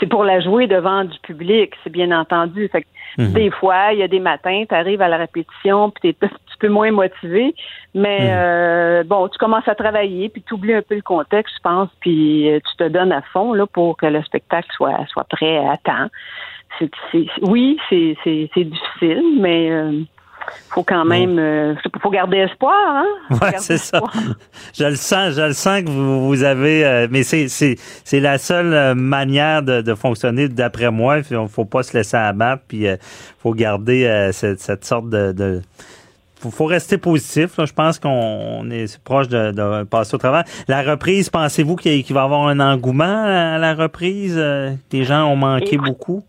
c'est 0.00 0.06
pour 0.06 0.24
la 0.24 0.40
jouer 0.40 0.66
devant 0.66 1.04
du 1.04 1.18
public, 1.20 1.74
c'est 1.84 1.90
bien 1.90 2.10
entendu. 2.18 2.68
Fait 2.68 2.82
que 2.82 2.86
mhm. 3.18 3.32
Des 3.32 3.50
fois, 3.50 3.92
il 3.92 3.98
y 3.98 4.02
a 4.02 4.08
des 4.08 4.18
matins, 4.18 4.64
tu 4.68 4.74
arrives 4.74 5.02
à 5.02 5.08
la 5.08 5.18
répétition, 5.18 5.90
puis 5.90 6.14
tu 6.20 6.24
es 6.24 6.28
un 6.28 6.28
petit 6.28 6.58
peu 6.58 6.68
moins 6.68 6.90
motivé, 6.90 7.54
mais 7.94 8.20
mhm. 8.20 8.30
euh, 8.30 9.04
bon, 9.04 9.28
tu 9.28 9.38
commences 9.38 9.68
à 9.68 9.74
travailler, 9.74 10.28
puis 10.30 10.42
tu 10.42 10.54
oublies 10.54 10.74
un 10.74 10.82
peu 10.82 10.96
le 10.96 11.02
contexte, 11.02 11.54
je 11.56 11.62
pense, 11.62 11.88
puis 12.00 12.50
euh, 12.50 12.58
tu 12.58 12.76
te 12.76 12.88
donnes 12.88 13.12
à 13.12 13.22
fond 13.32 13.52
là 13.52 13.66
pour 13.66 13.96
que 13.96 14.06
le 14.06 14.22
spectacle 14.22 14.68
soit 14.74 15.06
soit 15.08 15.24
prêt 15.24 15.58
à 15.58 15.76
temps. 15.76 16.08
C'est, 16.78 17.26
oui, 17.42 17.78
c'est, 17.90 18.16
difficile, 18.56 19.38
mais 19.38 19.70
euh, 19.70 20.00
faut 20.70 20.84
quand 20.84 21.04
même 21.04 21.38
euh, 21.38 21.74
faut 22.00 22.10
garder 22.10 22.38
espoir 22.38 22.72
hein? 22.74 23.06
Ouais 23.30 23.54
c'est 23.58 23.78
ça 23.78 24.00
je 24.74 24.84
le 24.84 24.94
sens 24.94 25.34
je 25.34 25.42
le 25.42 25.52
sens 25.52 25.82
que 25.82 25.88
vous, 25.88 26.28
vous 26.28 26.42
avez 26.42 26.84
euh, 26.84 27.08
mais 27.10 27.22
c'est 27.22 27.48
c'est 27.48 27.76
c'est 28.04 28.20
la 28.20 28.38
seule 28.38 28.72
euh, 28.72 28.94
manière 28.94 29.62
de, 29.62 29.80
de 29.80 29.94
fonctionner 29.94 30.48
d'après 30.48 30.90
moi 30.90 31.18
il 31.18 31.48
faut 31.48 31.64
pas 31.64 31.82
se 31.82 31.96
laisser 31.96 32.16
abattre 32.16 32.62
puis 32.68 32.84
il 32.84 32.98
faut 33.38 33.54
garder 33.54 34.30
cette, 34.32 34.60
cette, 34.60 34.84
sorte 34.84 35.08
de, 35.10 35.32
de 35.32 35.60
faut, 36.36 36.50
faut 36.50 36.66
rester 36.66 36.98
positif. 36.98 37.56
Là. 37.58 37.64
Je 37.66 37.72
pense 37.72 37.98
qu'on 37.98 38.70
est 38.70 38.98
proche 39.02 39.28
de, 39.28 39.50
de, 39.50 39.84
passer 39.84 40.14
au 40.14 40.18
travail. 40.18 40.44
La 40.68 40.82
reprise, 40.82 41.28
pensez-vous 41.28 41.76
qu'il 41.76 42.02
va 42.14 42.20
y 42.20 42.24
avoir 42.24 42.48
un 42.48 42.60
engouement 42.60 43.24
à 43.24 43.58
la 43.58 43.74
reprise? 43.74 44.36
Les 44.92 45.04
gens 45.04 45.24
ont 45.24 45.36
manqué 45.36 45.76
beaucoup? 45.76 46.22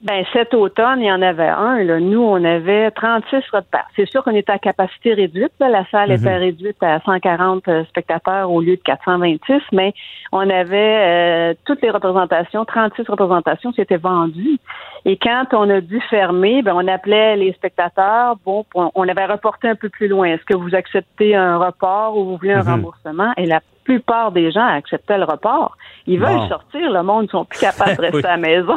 Ben, 0.00 0.24
cet 0.32 0.54
automne, 0.54 1.00
il 1.00 1.06
y 1.06 1.12
en 1.12 1.22
avait 1.22 1.48
un. 1.48 1.82
Là. 1.82 1.98
Nous, 1.98 2.20
on 2.20 2.44
avait 2.44 2.88
36 2.92 3.42
repas. 3.52 3.84
C'est 3.96 4.08
sûr 4.08 4.22
qu'on 4.22 4.34
était 4.34 4.52
à 4.52 4.58
capacité 4.58 5.12
réduite. 5.12 5.50
La 5.58 5.84
salle 5.90 6.12
était 6.12 6.36
mhm. 6.36 6.40
réduite 6.40 6.80
à 6.82 7.00
140 7.00 7.66
euh, 7.66 7.84
spectateurs 7.86 8.48
au 8.52 8.60
lieu 8.60 8.76
de 8.76 8.82
426, 8.82 9.60
mais 9.72 9.92
on 10.30 10.48
avait 10.48 11.50
euh, 11.52 11.54
toutes 11.64 11.82
les 11.82 11.90
représentations, 11.90 12.64
36 12.64 13.08
représentations 13.08 13.72
qui 13.72 13.80
étaient 13.80 13.96
vendues. 13.96 14.60
Et 15.04 15.16
quand 15.16 15.46
on 15.52 15.68
a 15.68 15.80
dû 15.80 16.00
fermer, 16.02 16.62
ben, 16.62 16.74
on 16.76 16.86
appelait 16.86 17.34
les 17.34 17.52
spectateurs. 17.54 18.36
Bon, 18.44 18.64
on 18.74 19.08
avait 19.08 19.26
reporté 19.26 19.68
un 19.68 19.74
peu 19.74 19.88
plus 19.88 20.06
loin. 20.06 20.28
Est-ce 20.28 20.44
que 20.44 20.56
vous 20.56 20.76
acceptez 20.76 21.34
un 21.34 21.58
report 21.58 22.16
ou 22.16 22.24
vous 22.24 22.36
voulez 22.36 22.52
un 22.52 22.62
mhm. 22.62 22.70
remboursement? 22.70 23.32
Et 23.36 23.46
la 23.46 23.60
plupart 23.82 24.30
des 24.30 24.52
gens 24.52 24.66
acceptaient 24.66 25.18
le 25.18 25.24
report. 25.24 25.76
Ils 26.10 26.18
veulent 26.18 26.48
sortir, 26.48 26.90
le 26.90 27.02
monde, 27.02 27.26
ils 27.26 27.30
sont 27.30 27.44
plus 27.44 27.60
capables 27.60 27.96
de 27.96 28.00
rester 28.10 28.24
à 28.24 28.30
la 28.30 28.36
maison. 28.38 28.76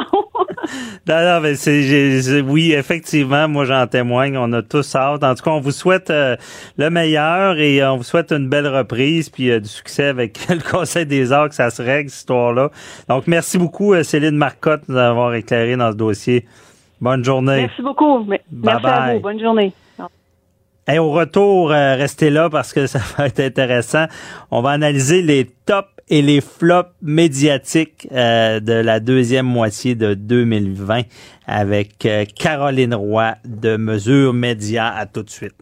non, 1.08 1.24
non, 1.24 1.40
mais 1.40 1.54
c'est, 1.54 2.42
oui, 2.42 2.72
effectivement, 2.72 3.48
moi 3.48 3.64
j'en 3.64 3.86
témoigne, 3.86 4.36
on 4.36 4.52
a 4.52 4.60
tous 4.60 4.94
hâte. 4.94 5.24
En 5.24 5.34
tout 5.34 5.42
cas, 5.42 5.50
on 5.50 5.60
vous 5.60 5.70
souhaite 5.70 6.10
euh, 6.10 6.36
le 6.76 6.90
meilleur 6.90 7.58
et 7.58 7.82
on 7.86 7.96
vous 7.96 8.02
souhaite 8.02 8.32
une 8.32 8.50
belle 8.50 8.66
reprise 8.66 9.30
puis 9.30 9.50
euh, 9.50 9.60
du 9.60 9.68
succès 9.68 10.08
avec 10.08 10.46
le 10.50 10.60
Conseil 10.60 11.06
des 11.06 11.32
arts, 11.32 11.48
que 11.48 11.54
ça 11.54 11.70
se 11.70 11.80
règle, 11.80 12.10
cette 12.10 12.18
histoire-là. 12.18 12.68
Donc, 13.08 13.26
merci 13.26 13.56
beaucoup, 13.56 13.94
euh, 13.94 14.02
Céline 14.02 14.36
Marcotte, 14.36 14.82
d'avoir 14.90 15.32
éclairé 15.32 15.74
dans 15.76 15.90
ce 15.90 15.96
dossier. 15.96 16.44
Bonne 17.00 17.24
journée. 17.24 17.62
Merci 17.62 17.80
beaucoup. 17.80 18.26
Merci 18.52 18.86
à 18.86 19.14
vous. 19.14 19.20
Bonne 19.20 19.40
journée. 19.40 19.72
Et 20.86 20.98
au 20.98 21.12
retour, 21.12 21.70
restez 21.70 22.28
là 22.28 22.50
parce 22.50 22.74
que 22.74 22.86
ça 22.88 22.98
va 23.16 23.26
être 23.26 23.40
intéressant. 23.40 24.04
On 24.50 24.60
va 24.60 24.70
analyser 24.70 25.22
les 25.22 25.46
top 25.64 25.86
et 26.08 26.22
les 26.22 26.40
flops 26.40 26.90
médiatiques 27.00 28.08
euh, 28.12 28.60
de 28.60 28.72
la 28.72 29.00
deuxième 29.00 29.46
moitié 29.46 29.94
de 29.94 30.14
2020 30.14 31.02
avec 31.46 32.06
euh, 32.06 32.24
Caroline 32.24 32.94
Roy 32.94 33.34
de 33.44 33.76
Mesure 33.76 34.32
Média. 34.32 34.88
À 34.88 35.06
tout 35.06 35.22
de 35.22 35.30
suite. 35.30 35.54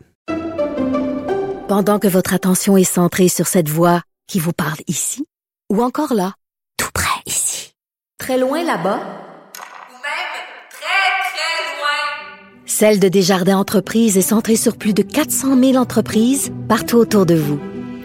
Pendant 1.69 1.99
que 1.99 2.09
votre 2.09 2.35
attention 2.35 2.77
est 2.77 2.85
centrée 2.85 3.29
sur 3.29 3.47
cette 3.47 3.69
voix 3.69 4.03
qui 4.27 4.41
vous 4.41 4.53
parle 4.53 4.79
ici 4.89 5.25
ou 5.71 5.83
encore 5.83 6.15
là, 6.15 6.35
tout 6.77 6.91
près 6.93 7.21
ici, 7.27 7.75
très 8.19 8.39
loin 8.39 8.65
là-bas, 8.65 8.99
Ou 8.99 9.95
même 9.95 10.31
très, 10.69 11.31
très 11.31 11.79
loin. 11.79 12.67
Celle 12.67 12.99
de 12.99 13.09
Desjardins 13.09 13.59
Entreprises 13.59 14.19
est 14.19 14.23
centrée 14.23 14.57
sur 14.57 14.77
plus 14.77 14.95
de 14.95 15.03
400 15.03 15.57
000 15.57 15.77
entreprises 15.77 16.51
partout 16.69 16.97
autour 16.97 17.25
de 17.25 17.37
vous. 17.37 17.61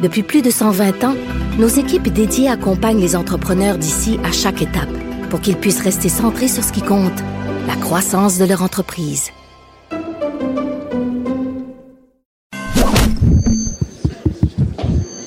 Depuis 0.05 0.21
plus 0.21 0.43
de 0.43 0.51
120 0.51 1.03
ans, 1.03 1.15
nos 1.57 1.67
équipes 1.67 2.09
dédiées 2.09 2.47
accompagnent 2.47 2.99
les 2.99 3.15
entrepreneurs 3.15 3.79
d'ici 3.79 4.19
à 4.23 4.31
chaque 4.31 4.61
étape 4.61 4.95
pour 5.31 5.41
qu'ils 5.41 5.57
puissent 5.57 5.81
rester 5.81 6.09
centrés 6.09 6.47
sur 6.47 6.63
ce 6.63 6.71
qui 6.71 6.83
compte, 6.83 7.23
la 7.65 7.75
croissance 7.75 8.37
de 8.37 8.45
leur 8.45 8.61
entreprise. 8.61 9.31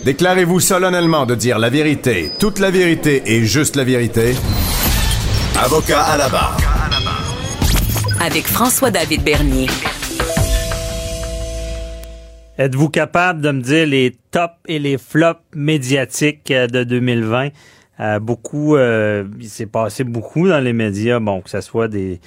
Déclarez-vous 0.05 0.61
solennellement 0.61 1.27
de 1.27 1.35
dire 1.35 1.59
la 1.59 1.71
vérité, 1.71 2.31
toute 2.39 2.61
la 2.61 2.71
vérité 2.71 3.25
et 3.27 3.45
juste 3.45 3.75
la 3.75 3.83
vérité. 3.83 4.37
Avocat 5.61 6.03
à 6.03 6.17
la 6.19 6.29
barre. 6.29 6.57
Avec 8.21 8.47
François-David 8.47 9.25
Bernier. 9.25 9.67
Êtes-vous 12.59 12.89
capable 12.89 13.41
de 13.41 13.53
me 13.53 13.63
dire 13.63 13.87
les 13.87 14.17
tops 14.33 14.55
et 14.67 14.81
les 14.81 14.99
flops 14.99 15.41
médiatiques 15.55 16.51
euh, 16.51 16.67
de 16.67 16.83
2020? 16.83 17.51
Euh, 18.01 18.19
beaucoup, 18.19 18.77
euh, 18.77 19.25
il 19.41 19.49
s'est 19.49 19.67
passé 19.67 20.05
beaucoup 20.05 20.49
dans 20.49 20.61
les 20.61 20.73
médias, 20.73 21.21
bon, 21.21 21.41
que 21.41 21.51
ce 21.51 21.61
soit 21.61 21.89
des, 21.89 22.21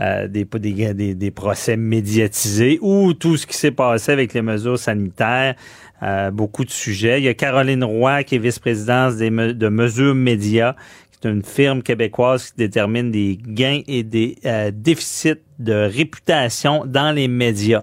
euh, 0.00 0.28
des, 0.28 0.44
des, 0.44 1.14
des, 1.14 1.30
procès 1.32 1.76
médiatisés 1.76 2.78
ou 2.82 3.14
tout 3.14 3.36
ce 3.36 3.46
qui 3.48 3.56
s'est 3.56 3.72
passé 3.72 4.12
avec 4.12 4.32
les 4.32 4.42
mesures 4.42 4.78
sanitaires. 4.78 5.56
Euh, 6.04 6.30
beaucoup 6.30 6.64
de 6.64 6.70
sujets. 6.70 7.20
Il 7.20 7.24
y 7.24 7.28
a 7.28 7.34
Caroline 7.34 7.82
Roy, 7.82 8.22
qui 8.22 8.36
est 8.36 8.38
vice-présidente 8.38 9.16
de 9.16 9.68
Mesures 9.68 10.14
Médias, 10.14 10.74
qui 11.10 11.26
est 11.26 11.30
une 11.30 11.42
firme 11.42 11.82
québécoise 11.82 12.50
qui 12.50 12.56
détermine 12.58 13.10
des 13.10 13.38
gains 13.40 13.80
et 13.88 14.04
des 14.04 14.36
euh, 14.44 14.70
déficits 14.72 15.42
de 15.58 15.72
réputation 15.72 16.84
dans 16.86 17.10
les 17.12 17.26
médias. 17.26 17.82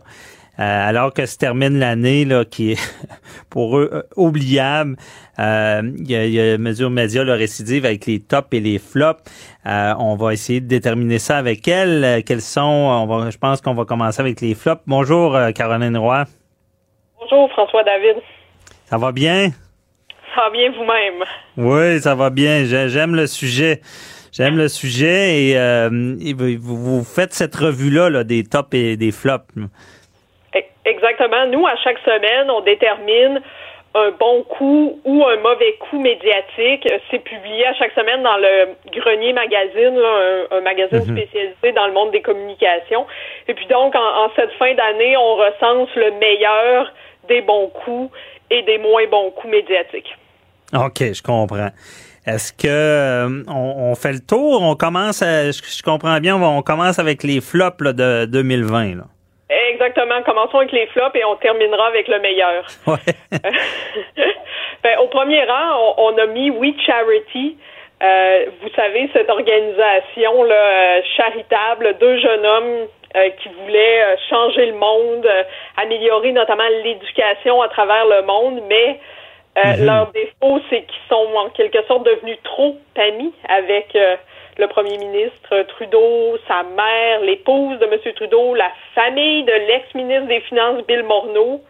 Euh, 0.57 0.89
alors 0.89 1.13
que 1.13 1.25
se 1.25 1.37
termine 1.37 1.79
l'année 1.79 2.23
là, 2.23 2.45
qui 2.45 2.71
est 2.73 2.79
pour 3.49 3.77
eux 3.77 3.89
euh, 3.91 4.01
oubliable. 4.15 4.95
Euh, 5.39 5.81
Il 5.97 6.09
y, 6.09 6.15
a, 6.15 6.25
il 6.25 6.33
y 6.33 6.39
a 6.39 6.57
Mesure 6.57 6.89
Média, 6.89 7.23
le 7.23 7.33
récidive 7.33 7.85
avec 7.85 8.05
les 8.05 8.19
tops 8.21 8.47
et 8.53 8.59
les 8.61 8.79
flops. 8.79 9.21
Euh, 9.65 9.93
on 9.99 10.15
va 10.15 10.31
essayer 10.33 10.61
de 10.61 10.67
déterminer 10.67 11.19
ça 11.19 11.37
avec 11.37 11.67
elle. 11.67 12.23
Quels 12.23 12.41
sont, 12.41 12.61
on 12.61 13.05
va, 13.05 13.29
je 13.31 13.37
pense 13.37 13.59
qu'on 13.61 13.73
va 13.73 13.83
commencer 13.85 14.21
avec 14.21 14.39
les 14.41 14.55
flops. 14.55 14.81
Bonjour 14.87 15.37
Caroline 15.53 15.97
Roy. 15.97 16.23
Bonjour 17.19 17.49
François 17.51 17.83
David. 17.83 18.15
Ça 18.85 18.97
va 18.97 19.11
bien? 19.11 19.49
Ça 20.35 20.41
va 20.43 20.49
bien 20.51 20.71
vous-même? 20.71 21.23
Oui, 21.57 21.99
ça 22.01 22.13
va 22.15 22.29
bien. 22.29 22.65
J'ai- 22.65 22.89
J'aime 22.89 23.15
le 23.15 23.25
sujet. 23.27 23.81
J'aime 24.31 24.57
le 24.57 24.67
sujet 24.67 25.47
et, 25.49 25.57
euh, 25.57 26.15
et 26.21 26.33
vous, 26.33 26.77
vous 26.77 27.03
faites 27.05 27.33
cette 27.33 27.55
revue-là 27.55 28.09
là, 28.09 28.23
des 28.25 28.43
tops 28.43 28.73
et 28.73 28.97
des 28.97 29.11
flops. 29.11 29.45
Exactement. 30.85 31.45
Nous, 31.47 31.65
à 31.65 31.75
chaque 31.83 31.99
semaine, 31.99 32.49
on 32.49 32.61
détermine 32.61 33.41
un 33.97 34.11
bon 34.11 34.43
coup 34.43 34.99
ou 35.05 35.23
un 35.25 35.37
mauvais 35.37 35.73
coup 35.89 35.99
médiatique. 35.99 36.87
C'est 37.09 37.19
publié 37.23 37.65
à 37.65 37.73
chaque 37.75 37.93
semaine 37.93 38.21
dans 38.23 38.35
le 38.37 38.75
Grenier 38.91 39.31
Magazine, 39.33 39.95
là, 39.97 40.45
un, 40.51 40.57
un 40.57 40.61
magazine 40.61 40.99
Mhm. 40.99 41.17
spécialisé 41.17 41.71
dans 41.73 41.87
le 41.87 41.93
monde 41.93 42.11
des 42.11 42.21
communications. 42.21 43.05
Et 43.47 43.53
puis 43.53 43.65
donc, 43.67 43.95
en, 43.95 44.25
en 44.25 44.29
cette 44.35 44.51
fin 44.59 44.73
d'année, 44.73 45.15
on 45.17 45.35
recense 45.35 45.89
le 45.95 46.11
meilleur 46.19 46.91
des 47.29 47.41
bons 47.41 47.67
coups 47.69 48.11
et 48.51 48.61
des 48.63 48.77
moins 48.77 49.07
bons 49.09 49.31
coups 49.31 49.51
médiatiques. 49.53 50.13
OK, 50.73 50.99
je 50.99 51.23
comprends. 51.23 51.69
Est-ce 52.27 52.51
que 52.51 52.67
euh, 52.67 53.43
on, 53.47 53.91
on 53.91 53.95
fait 53.95 54.11
le 54.13 54.19
tour? 54.19 54.61
On 54.61 54.75
commence 54.75 55.21
à, 55.21 55.51
je, 55.51 55.61
je 55.63 55.83
comprends 55.83 56.19
bien, 56.19 56.35
on 56.35 56.61
commence 56.63 56.99
avec 56.99 57.23
les 57.23 57.39
flops 57.39 57.79
là, 57.81 57.93
de 57.93 58.25
2020. 58.25 58.95
Là. 58.97 59.03
Exactement. 59.75 60.21
Commençons 60.23 60.57
avec 60.59 60.71
les 60.71 60.87
flops 60.87 61.15
et 61.15 61.23
on 61.25 61.35
terminera 61.35 61.87
avec 61.87 62.07
le 62.07 62.19
meilleur. 62.19 62.65
Ouais. 62.87 62.97
Ben, 64.83 64.99
au 64.99 65.07
premier 65.07 65.43
rang, 65.45 65.95
on, 65.97 66.13
on 66.13 66.17
a 66.19 66.25
mis 66.27 66.51
We 66.51 66.73
Charity. 66.85 67.57
Euh, 68.03 68.45
vous 68.61 68.69
savez, 68.75 69.09
cette 69.13 69.29
organisation 69.31 70.43
là, 70.43 70.55
euh, 70.55 71.01
charitable, 71.17 71.95
deux 71.99 72.19
jeunes 72.19 72.45
hommes 72.45 72.87
euh, 73.15 73.29
qui 73.41 73.49
voulaient 73.63 74.15
changer 74.29 74.67
le 74.67 74.73
monde, 74.73 75.25
euh, 75.25 75.43
améliorer 75.81 76.33
notamment 76.33 76.67
l'éducation 76.83 77.61
à 77.63 77.67
travers 77.69 78.05
le 78.05 78.21
monde, 78.23 78.61
mais 78.69 78.99
Mhm. 79.57 79.85
leur 79.85 80.07
défaut, 80.11 80.59
c'est 80.69 80.81
qu'ils 80.83 81.07
sont 81.09 81.29
en 81.35 81.49
quelque 81.49 81.81
sorte 81.87 82.05
devenus 82.05 82.37
trop 82.43 82.75
amis 82.97 83.33
avec 83.47 83.97
le 84.57 84.67
premier 84.67 84.97
ministre 84.97 85.61
Trudeau, 85.69 86.37
sa 86.47 86.63
mère, 86.63 87.21
l'épouse 87.21 87.77
de 87.79 87.85
M. 87.85 87.99
Trudeau, 88.15 88.53
la 88.55 88.71
famille 88.93 89.43
de 89.43 89.51
l'ex-ministre 89.51 90.27
des 90.27 90.39
Finances 90.41 90.83
Bill 90.87 91.03
Morneau. 91.03 91.61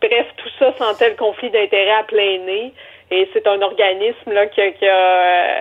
Bref, 0.00 0.26
tout 0.36 0.48
ça 0.58 0.72
sentait 0.78 1.10
le 1.10 1.16
conflit 1.16 1.50
d'intérêts 1.50 1.90
à 1.98 2.02
plein 2.04 2.38
nez. 2.38 2.72
Et 3.10 3.28
c'est 3.32 3.46
un 3.46 3.60
organisme 3.62 4.32
là, 4.32 4.46
qui, 4.46 4.60
a, 4.60 4.70
qui, 4.70 4.86
a, 4.88 4.94
euh, 4.96 5.60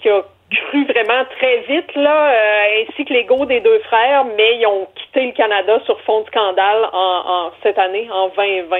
qui 0.00 0.08
a 0.08 0.22
cru 0.50 0.84
vraiment 0.86 1.24
très 1.38 1.58
vite, 1.68 1.94
là, 1.96 2.32
euh, 2.32 2.82
ainsi 2.88 3.04
que 3.04 3.12
l'ego 3.12 3.44
des 3.46 3.60
deux 3.60 3.78
frères, 3.80 4.24
mais 4.36 4.56
ils 4.58 4.66
ont 4.66 4.86
quitté 4.94 5.26
le 5.26 5.32
Canada 5.32 5.78
sur 5.84 6.00
fond 6.02 6.20
de 6.22 6.26
scandale 6.28 6.88
en, 6.92 7.22
en 7.46 7.50
cette 7.62 7.78
année, 7.78 8.08
en 8.10 8.28
2020. 8.28 8.76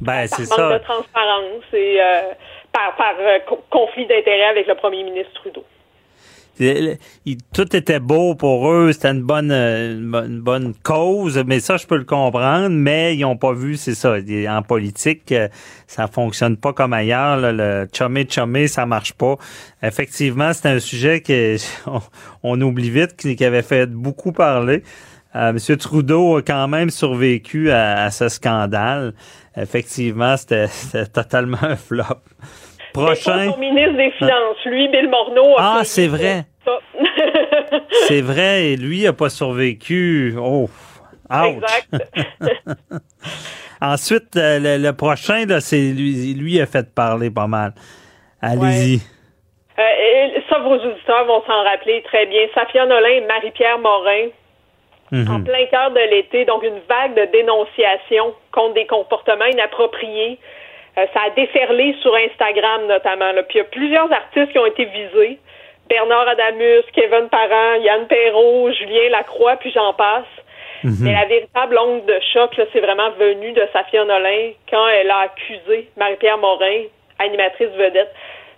Ben, 0.00 0.26
c'est 0.26 0.48
Par 0.48 0.58
manque 0.58 0.70
ça. 0.72 0.78
de 0.78 0.84
transparence 0.84 1.64
et 1.74 2.00
euh, 2.00 2.20
par, 2.72 2.94
par 2.96 3.14
euh, 3.18 3.38
co- 3.40 3.62
conflit 3.70 4.06
d'intérêts 4.06 4.44
avec 4.46 4.66
le 4.66 4.74
premier 4.74 5.02
ministre 5.02 5.32
Trudeau. 5.34 5.64
Tout 7.54 7.74
était 7.74 8.00
beau 8.00 8.34
pour 8.34 8.70
eux, 8.70 8.92
c'était 8.92 9.12
une 9.12 9.22
bonne, 9.22 9.50
une 9.50 10.40
bonne, 10.40 10.74
cause, 10.82 11.42
mais 11.46 11.58
ça, 11.60 11.78
je 11.78 11.86
peux 11.86 11.96
le 11.96 12.04
comprendre, 12.04 12.68
mais 12.68 13.16
ils 13.16 13.24
ont 13.24 13.38
pas 13.38 13.54
vu, 13.54 13.76
c'est 13.76 13.94
ça. 13.94 14.16
En 14.48 14.62
politique, 14.62 15.32
euh, 15.32 15.48
ça 15.86 16.06
fonctionne 16.06 16.58
pas 16.58 16.74
comme 16.74 16.92
ailleurs. 16.92 17.38
le 17.40 17.88
chumé 17.92 18.26
chumé, 18.28 18.68
ça 18.68 18.84
marche 18.84 19.14
pas. 19.14 19.36
Effectivement, 19.82 20.52
c'est 20.52 20.68
un 20.68 20.80
sujet 20.80 21.22
que 21.22 21.56
on, 22.42 22.60
oublie 22.60 22.90
vite, 22.90 23.16
qui, 23.16 23.42
avait 23.42 23.62
fait 23.62 23.86
beaucoup 23.86 24.32
parler. 24.32 24.82
Euh, 25.36 25.54
Monsieur 25.54 25.78
Trudeau 25.78 26.36
a 26.36 26.42
quand 26.42 26.68
même 26.68 26.90
survécu 26.90 27.70
à, 27.70 28.10
ce 28.10 28.28
scandale. 28.28 29.14
Effectivement, 29.56 30.36
c'était 30.36 30.68
totalement 31.12 31.62
un 31.62 31.76
flop. 31.76 32.04
Prochain. 32.92 33.50
son 33.52 33.58
ministre 33.58 33.96
des 33.96 34.10
Finances. 34.12 34.64
Lui, 34.66 34.88
Bill 34.88 35.08
Morneau, 35.08 35.56
a 35.58 35.78
Ah, 35.78 35.84
c'est 35.84 36.08
vrai. 36.08 36.44
C'est 38.08 38.20
vrai, 38.20 38.66
et 38.72 38.76
lui 38.76 39.06
a 39.06 39.12
pas 39.12 39.28
survécu. 39.28 40.34
Oh, 40.38 40.68
ouch. 41.30 41.46
Exact. 41.46 41.88
Ensuite, 43.80 44.36
euh, 44.36 44.58
le, 44.58 44.82
le 44.82 44.92
prochain, 44.92 45.46
là, 45.46 45.60
c'est 45.60 45.80
lui, 45.92 46.34
lui 46.34 46.60
a 46.60 46.66
fait 46.66 46.92
parler 46.94 47.30
pas 47.30 47.46
mal. 47.46 47.72
Allez-y. 48.42 49.00
Euh, 49.78 50.40
ça, 50.50 50.58
vos 50.58 50.74
auditeurs 50.74 51.24
vont 51.26 51.42
s'en 51.46 51.62
rappeler 51.64 52.02
très 52.02 52.26
bien. 52.26 52.42
Safia 52.54 52.84
Nolin 52.86 53.08
et 53.08 53.20
Marie-Pierre 53.26 53.78
Morin, 53.78 54.28
en 55.12 55.38
Mhm. 55.38 55.44
plein 55.44 55.66
cœur 55.70 55.90
de 55.92 56.10
l'été, 56.10 56.44
donc 56.44 56.62
une 56.62 56.80
vague 56.88 57.14
de 57.16 57.30
dénonciations 57.32 58.34
contre 58.52 58.74
des 58.74 58.86
comportements 58.86 59.46
inappropriés. 59.46 60.38
Euh, 60.98 61.06
ça 61.14 61.20
a 61.26 61.30
déferlé 61.30 61.94
sur 62.02 62.14
Instagram 62.14 62.86
notamment. 62.86 63.32
Là. 63.32 63.42
Puis 63.44 63.58
il 63.58 63.62
y 63.62 63.62
a 63.62 63.64
plusieurs 63.64 64.12
artistes 64.12 64.52
qui 64.52 64.58
ont 64.58 64.66
été 64.66 64.84
visés. 64.84 65.38
Bernard 65.88 66.28
Adamus, 66.28 66.84
Kevin 66.92 67.28
Parent, 67.28 67.74
Yann 67.80 68.06
Perrault, 68.06 68.70
Julien 68.72 69.08
Lacroix, 69.10 69.56
puis 69.56 69.72
j'en 69.72 69.92
passe. 69.92 70.24
Mhm. 70.84 70.96
Mais 71.02 71.12
la 71.12 71.26
véritable 71.26 71.78
onde 71.78 72.06
de 72.06 72.18
choc, 72.32 72.56
là, 72.56 72.64
c'est 72.72 72.80
vraiment 72.80 73.10
venu 73.10 73.52
de 73.52 73.62
Safia 73.72 74.04
Nolin 74.04 74.52
quand 74.70 74.86
elle 74.88 75.10
a 75.10 75.18
accusé 75.18 75.88
Marie-Pierre 75.96 76.38
Morin, 76.38 76.84
animatrice 77.18 77.70
vedette, 77.76 78.14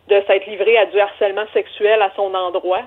de 0.09 0.23
s'être 0.27 0.47
livrée 0.47 0.77
à 0.77 0.87
du 0.87 1.01
harcèlement 1.01 1.47
sexuel 1.53 2.01
à 2.03 2.13
son 2.15 2.35
endroit. 2.35 2.83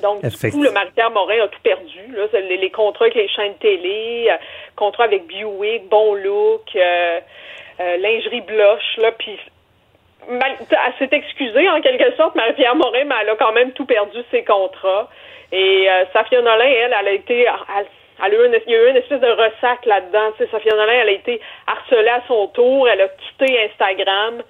Donc, 0.00 0.24
du 0.24 0.50
coup, 0.50 0.62
le 0.62 0.70
Marie-Pierre 0.70 1.10
Morin 1.10 1.44
a 1.44 1.48
tout 1.48 1.60
perdu. 1.62 2.14
Là. 2.14 2.26
C'est 2.30 2.42
Les, 2.42 2.56
les 2.56 2.70
contrats 2.70 3.06
avec 3.06 3.16
les 3.16 3.28
chaînes 3.28 3.56
télé, 3.56 4.28
euh, 4.30 4.36
contrats 4.76 5.04
avec 5.04 5.26
Buick, 5.26 5.88
Bon 5.88 6.14
Look, 6.14 6.74
euh, 6.76 7.20
euh, 7.82 7.96
lingerie 7.96 8.42
blush, 8.42 8.96
là, 8.98 9.12
puis 9.12 9.38
elle 10.28 10.94
s'est 10.98 11.16
excusée 11.16 11.68
en 11.68 11.80
quelque 11.80 12.14
sorte, 12.16 12.36
Marie-Pierre 12.36 12.76
Morin, 12.76 13.04
mais 13.04 13.14
elle 13.22 13.30
a 13.30 13.36
quand 13.36 13.52
même 13.52 13.72
tout 13.72 13.86
perdu 13.86 14.18
ses 14.30 14.44
contrats. 14.44 15.08
Et 15.50 15.90
euh, 15.90 16.04
Safia 16.12 16.40
Nolin, 16.40 16.64
elle, 16.64 16.94
elle 16.98 17.08
a 17.08 17.12
été, 17.12 17.40
elle, 17.42 17.86
a 18.20 18.28
eu 18.28 18.46
une, 18.46 18.56
il 18.66 18.72
y 18.72 18.76
a 18.76 18.86
eu 18.86 18.90
une 18.90 18.96
espèce 18.96 19.20
de 19.20 19.30
ressac 19.30 19.84
là-dedans. 19.84 20.32
Safia 20.38 20.76
Nolin, 20.76 20.92
elle 20.92 21.08
a 21.08 21.12
été 21.12 21.40
harcelée 21.66 22.08
à 22.08 22.22
son 22.28 22.46
tour, 22.48 22.88
elle 22.88 23.00
a 23.00 23.08
quitté 23.08 23.64
Instagram. 23.64 24.42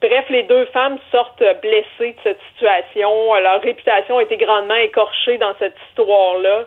bref, 0.00 0.24
les 0.30 0.42
deux 0.42 0.64
femmes 0.66 0.98
sortent 1.12 1.44
blessées 1.62 2.12
de 2.12 2.20
cette 2.24 2.40
situation. 2.52 3.34
Leur 3.34 3.62
réputation 3.62 4.18
a 4.18 4.22
été 4.22 4.36
grandement 4.36 4.74
écorchée 4.74 5.38
dans 5.38 5.54
cette 5.60 5.76
histoire-là. 5.90 6.64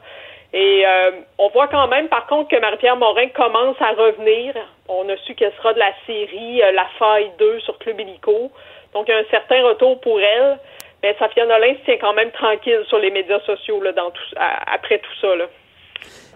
Et 0.53 0.83
euh, 0.85 1.11
on 1.37 1.49
voit 1.49 1.67
quand 1.67 1.87
même, 1.87 2.07
par 2.07 2.25
contre, 2.27 2.49
que 2.49 2.59
Marie-Pierre 2.59 2.95
Morin 2.95 3.27
commence 3.35 3.75
à 3.81 3.91
revenir. 3.91 4.53
On 4.87 5.07
a 5.09 5.17
su 5.25 5.35
qu'elle 5.35 5.51
sera 5.57 5.73
de 5.73 5.79
la 5.79 5.91
série 6.05 6.61
euh, 6.63 6.71
La 6.71 6.87
Faille 6.97 7.31
2 7.37 7.59
sur 7.59 7.77
Club 7.79 7.99
Illico. 7.99 8.51
Donc, 8.93 9.05
il 9.07 9.11
y 9.11 9.13
a 9.13 9.17
un 9.17 9.29
certain 9.29 9.61
retour 9.67 9.99
pour 9.99 10.19
elle. 10.19 10.57
Mais 11.03 11.15
Safia 11.19 11.45
Nolin 11.45 11.73
se 11.79 11.85
tient 11.85 11.97
quand 11.99 12.13
même 12.13 12.31
tranquille 12.31 12.81
sur 12.87 12.97
les 12.97 13.11
médias 13.11 13.39
sociaux 13.41 13.81
là, 13.81 13.91
dans 13.91 14.09
tout, 14.09 14.35
après 14.37 14.99
tout 14.99 15.19
ça. 15.21 15.35
Là. 15.35 15.45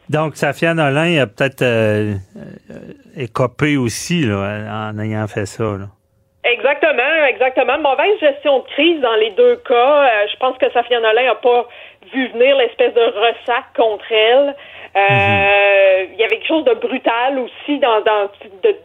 Donc, 0.10 0.36
Safia 0.36 0.74
Nolin 0.74 1.24
a 1.24 1.26
peut-être 1.26 1.64
euh, 1.64 2.14
écopé 3.18 3.78
aussi 3.78 4.24
là, 4.26 4.92
en 4.92 5.00
ayant 5.00 5.28
fait 5.28 5.48
ça. 5.48 5.64
Là. 5.64 5.88
Exactement, 6.44 7.26
exactement. 7.28 7.80
Mauvaise 7.80 8.20
gestion 8.20 8.60
de 8.60 8.66
crise 8.66 9.02
dans 9.02 9.16
les 9.16 9.32
deux 9.32 9.56
cas. 9.68 10.28
je 10.28 10.38
pense 10.38 10.58
que 10.58 10.70
Safia 10.72 11.00
Nolin 11.00 11.24
n'a 11.24 11.36
pas 11.36 11.68
vu 12.14 12.28
venir 12.30 12.56
l'espèce 12.58 12.94
de 12.94 13.02
ressac 13.02 13.66
contre 13.76 14.12
elle. 14.12 14.56
Euh, 14.96 16.06
il 16.12 16.20
y 16.20 16.24
avait 16.24 16.38
quelque 16.38 16.48
chose 16.48 16.66
de 16.66 16.74
brutal 16.74 17.40
aussi 17.40 17.80
dans 17.80 18.02
dans 18.02 18.30
de, 18.64 18.76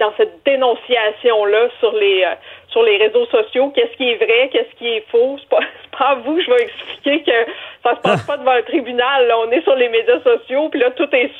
dans 0.00 0.12
cette 0.16 0.44
dénonciation 0.44 1.44
là 1.44 1.68
sur 1.78 1.92
les 1.92 2.24
euh, 2.24 2.34
sur 2.68 2.82
les 2.82 2.96
réseaux 2.96 3.26
sociaux. 3.26 3.70
Qu'est-ce 3.74 3.96
qui 3.96 4.10
est 4.10 4.16
vrai, 4.16 4.48
qu'est-ce 4.52 4.74
qui 4.76 4.88
est 4.88 5.04
faux? 5.10 5.36
C'est 5.38 5.48
pas 5.48 5.64
pas 5.98 6.08
à 6.10 6.14
vous. 6.16 6.40
Je 6.40 6.50
vais 6.50 6.62
expliquer 6.62 7.22
que 7.22 7.52
ça 7.84 7.94
se 7.94 8.00
passe 8.00 8.26
pas 8.26 8.36
devant 8.36 8.52
un 8.52 8.62
tribunal. 8.62 9.28
Là. 9.28 9.38
On 9.38 9.50
est 9.50 9.62
sur 9.62 9.76
les 9.76 9.88
médias 9.88 10.20
sociaux, 10.20 10.68
puis 10.68 10.80
là 10.80 10.90
tout 10.90 11.08
est 11.14 11.30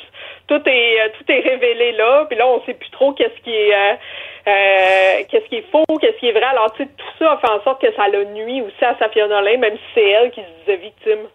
tout 0.47 0.61
est 0.65 1.01
euh, 1.01 1.09
tout 1.17 1.31
est 1.31 1.39
révélé 1.39 1.93
là. 1.93 2.25
Puis 2.29 2.37
là 2.37 2.47
on 2.47 2.63
sait 2.65 2.73
plus 2.73 2.89
trop 2.91 3.13
qu'est-ce 3.13 3.41
qui 3.43 3.51
est 3.51 3.73
euh, 4.45 5.23
qu'est-ce 5.29 5.47
qui 5.47 5.55
est 5.55 5.71
faux, 5.71 5.85
qu'est-ce 6.01 6.19
qui 6.19 6.27
est 6.27 6.33
vrai. 6.33 6.43
Alors, 6.43 6.73
tu 6.73 6.83
sais, 6.83 6.89
tout 6.97 7.05
ça 7.17 7.33
a 7.33 7.37
fait 7.37 7.49
en 7.49 7.63
sorte 7.63 7.81
que 7.81 7.93
ça 7.95 8.09
l'a 8.09 8.25
nuit 8.25 8.61
aussi 8.61 8.83
à 8.83 8.97
Safia 8.99 9.27
Nolin, 9.27 9.57
même 9.57 9.75
si 9.75 9.83
c'est 9.95 10.09
elle 10.09 10.31
qui 10.31 10.41
se 10.41 10.59
disait 10.59 10.77
victime. 10.77 11.27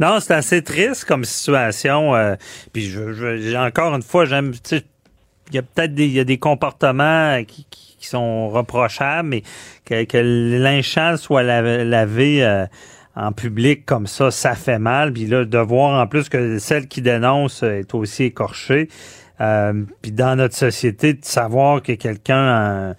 Non, 0.00 0.18
c'est 0.18 0.34
assez 0.34 0.64
triste 0.64 1.04
comme 1.04 1.24
situation. 1.24 2.16
Euh, 2.16 2.34
puis, 2.72 2.86
je, 2.86 3.56
encore 3.56 3.94
une 3.94 4.02
fois, 4.02 4.24
j'aime, 4.24 4.52
il 4.72 5.54
y 5.54 5.58
a 5.58 5.62
peut-être 5.62 5.94
des, 5.94 6.24
des 6.24 6.38
comportements 6.38 7.44
qui, 7.44 7.66
qui, 7.70 8.06
sont 8.06 8.48
reprochables, 8.48 9.28
mais 9.28 9.42
que, 9.84 10.18
l'inchant 10.18 11.16
soit 11.16 11.42
lavé, 11.42 12.42
euh, 12.42 12.64
en 13.16 13.32
public 13.32 13.84
comme 13.86 14.06
ça, 14.06 14.30
ça 14.30 14.54
fait 14.54 14.78
mal. 14.78 15.12
Puis 15.12 15.26
là, 15.26 15.44
de 15.44 15.58
voir 15.58 16.00
en 16.00 16.06
plus 16.06 16.28
que 16.28 16.58
celle 16.58 16.86
qui 16.86 17.02
dénonce 17.02 17.62
est 17.62 17.94
aussi 17.94 18.24
écorchée. 18.24 18.88
Euh, 19.40 19.84
puis 20.02 20.12
dans 20.12 20.36
notre 20.36 20.54
société, 20.54 21.14
de 21.14 21.24
savoir 21.24 21.82
que 21.82 21.92
quelqu'un 21.92 22.90
a 22.90 22.94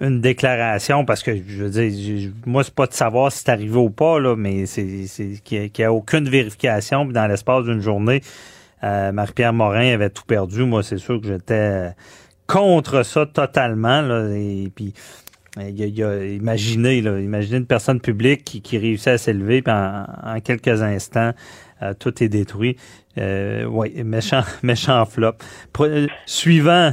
une 0.00 0.20
déclaration, 0.20 1.04
parce 1.04 1.22
que 1.22 1.34
je 1.34 1.64
veux 1.64 1.70
dire, 1.70 2.30
moi, 2.44 2.64
c'est 2.64 2.74
pas 2.74 2.86
de 2.86 2.92
savoir 2.92 3.32
si 3.32 3.38
c'est 3.38 3.50
arrivé 3.50 3.78
ou 3.78 3.88
pas, 3.88 4.18
là, 4.20 4.36
mais 4.36 4.66
c'est 4.66 5.06
qu'il 5.42 5.70
n'y 5.78 5.84
a, 5.84 5.92
aucune 5.92 6.28
vérification. 6.28 7.04
Puis 7.04 7.14
dans 7.14 7.26
l'espace 7.26 7.64
d'une 7.64 7.80
journée, 7.80 8.22
euh, 8.84 9.12
Marie-Pierre 9.12 9.52
Morin 9.52 9.94
avait 9.94 10.10
tout 10.10 10.24
perdu. 10.26 10.64
Moi, 10.64 10.82
c'est 10.82 10.98
sûr 10.98 11.20
que 11.20 11.28
j'étais 11.28 11.94
contre 12.46 13.02
ça 13.04 13.24
totalement. 13.24 14.02
Là, 14.02 14.28
et 14.34 14.70
puis 14.74 14.92
il 15.58 15.98
y 15.98 16.02
a, 16.02 16.24
imaginez, 16.24 17.00
là, 17.00 17.18
imaginez 17.18 17.58
une 17.58 17.66
personne 17.66 18.00
publique 18.00 18.44
qui, 18.44 18.60
qui 18.60 18.78
réussit 18.78 19.08
à 19.08 19.18
s'élever, 19.18 19.62
puis 19.62 19.72
en, 19.72 20.40
quelques 20.40 20.82
instants, 20.82 21.32
euh, 21.82 21.92
tout 21.98 22.22
est 22.22 22.28
détruit. 22.28 22.76
Euh, 23.18 23.64
oui, 23.64 23.92
méchant, 24.04 24.42
méchant 24.62 25.04
flop. 25.06 25.32
Euh, 25.80 26.06
suivant. 26.26 26.90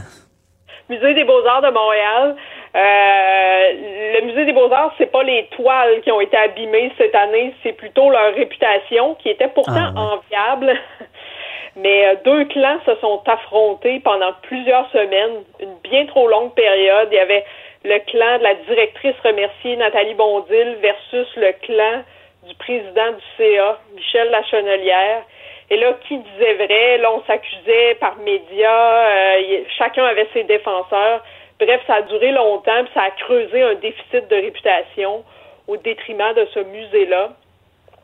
Musée 0.89 1.13
des 1.13 1.23
Beaux-Arts 1.23 1.61
de 1.61 1.71
Montréal. 1.71 2.35
Euh, 2.75 4.19
le 4.19 4.25
Musée 4.25 4.45
des 4.45 4.53
Beaux-Arts, 4.53 4.93
c'est 4.97 5.11
pas 5.11 5.23
les 5.23 5.47
toiles 5.55 6.01
qui 6.01 6.11
ont 6.11 6.21
été 6.21 6.35
abîmées 6.35 6.91
cette 6.97 7.13
année, 7.13 7.53
c'est 7.61 7.73
plutôt 7.73 8.09
leur 8.09 8.33
réputation 8.33 9.15
qui 9.15 9.29
était 9.29 9.47
pourtant 9.47 9.93
ah, 9.95 10.17
enviable. 10.17 10.73
Mais 11.75 12.17
deux 12.23 12.45
clans 12.45 12.79
se 12.85 12.95
sont 12.95 13.21
affrontés 13.25 13.99
pendant 13.99 14.31
plusieurs 14.43 14.89
semaines, 14.91 15.43
une 15.59 15.75
bien 15.83 16.05
trop 16.05 16.27
longue 16.27 16.53
période. 16.53 17.09
Il 17.11 17.15
y 17.15 17.19
avait 17.19 17.43
le 17.83 17.99
clan 17.99 18.37
de 18.37 18.43
la 18.43 18.55
directrice 18.55 19.15
remerciée 19.23 19.75
Nathalie 19.75 20.13
Bondil 20.13 20.77
versus 20.81 21.27
le 21.35 21.51
clan 21.61 22.03
du 22.47 22.55
président 22.55 23.11
du 23.11 23.23
CA, 23.37 23.79
Michel 23.93 24.29
Lachenelière. 24.29 25.23
Et 25.69 25.77
là, 25.77 25.93
qui 26.07 26.17
disait 26.17 26.53
vrai? 26.55 26.97
Là, 26.97 27.11
on 27.13 27.23
s'accusait 27.25 27.95
par 27.95 28.17
médias. 28.17 29.07
Euh, 29.07 29.63
chacun 29.77 30.05
avait 30.05 30.27
ses 30.33 30.43
défenseurs. 30.43 31.23
Bref, 31.59 31.81
ça 31.87 31.95
a 31.95 32.01
duré 32.03 32.31
longtemps, 32.31 32.83
puis 32.83 32.93
ça 32.93 33.03
a 33.03 33.11
creusé 33.11 33.61
un 33.61 33.75
déficit 33.75 34.27
de 34.27 34.35
réputation 34.35 35.23
au 35.67 35.77
détriment 35.77 36.33
de 36.33 36.45
ce 36.53 36.59
musée-là. 36.59 37.31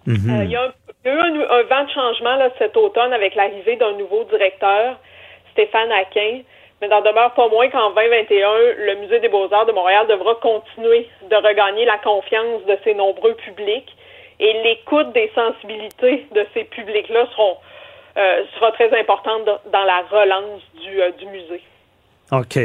Mhm. 0.05 0.39
Euh, 0.39 0.43
il 0.45 0.51
y 0.51 0.55
a, 0.55 0.71
eu 1.05 1.43
un, 1.49 1.63
vent 1.63 1.83
de 1.83 1.91
changement 1.91 2.35
là, 2.35 2.49
cet 2.57 2.77
automne 2.77 3.13
avec 3.13 3.35
l'arrivée 3.35 3.75
d'un 3.75 3.93
nouveau 3.93 4.23
directeur, 4.25 4.97
Stéphane 5.51 5.91
Aquin. 5.91 6.41
Mais 6.81 6.87
n'en 6.87 7.01
demeure 7.01 7.33
pas 7.33 7.47
moins 7.49 7.69
qu'en 7.69 7.91
2021, 7.91 8.49
le 8.77 8.95
Musée 9.01 9.19
des 9.19 9.27
beaux-arts 9.27 9.65
de 9.65 9.73
Montréal 9.73 10.07
devra 10.07 10.35
continuer 10.35 11.09
de 11.29 11.35
regagner 11.35 11.85
la 11.85 11.97
confiance 11.97 12.63
de 12.65 12.77
ses 12.83 12.93
nombreux 12.93 13.33
publics 13.35 13.95
et 14.39 14.53
l'écoute 14.63 15.11
des 15.13 15.29
sensibilités 15.35 16.25
de 16.33 16.45
ces 16.53 16.63
publics-là 16.63 17.25
seront 17.31 17.57
euh, 18.17 18.43
sera 18.55 18.71
très 18.71 18.97
importante 18.99 19.45
dans 19.71 19.83
la 19.83 20.01
relance 20.09 20.61
du, 20.81 21.01
euh, 21.01 21.11
du 21.19 21.25
musée. 21.27 21.61
OK. 22.31 22.57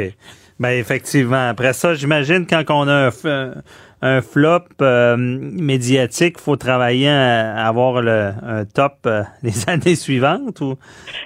Ben 0.59 0.69
effectivement. 0.69 1.49
Après 1.49 1.73
ça, 1.73 1.93
j'imagine 1.93 2.47
quand 2.47 2.63
on 2.69 2.87
a 2.87 3.09
un, 3.09 3.53
un 4.01 4.21
flop 4.21 4.65
euh, 4.81 5.15
médiatique, 5.17 6.39
faut 6.39 6.55
travailler 6.55 7.09
à, 7.09 7.67
avoir 7.67 8.01
le, 8.01 8.31
un 8.43 8.65
top 8.65 8.93
les 9.43 9.69
années 9.69 9.95
suivantes 9.95 10.61
ou? 10.61 10.77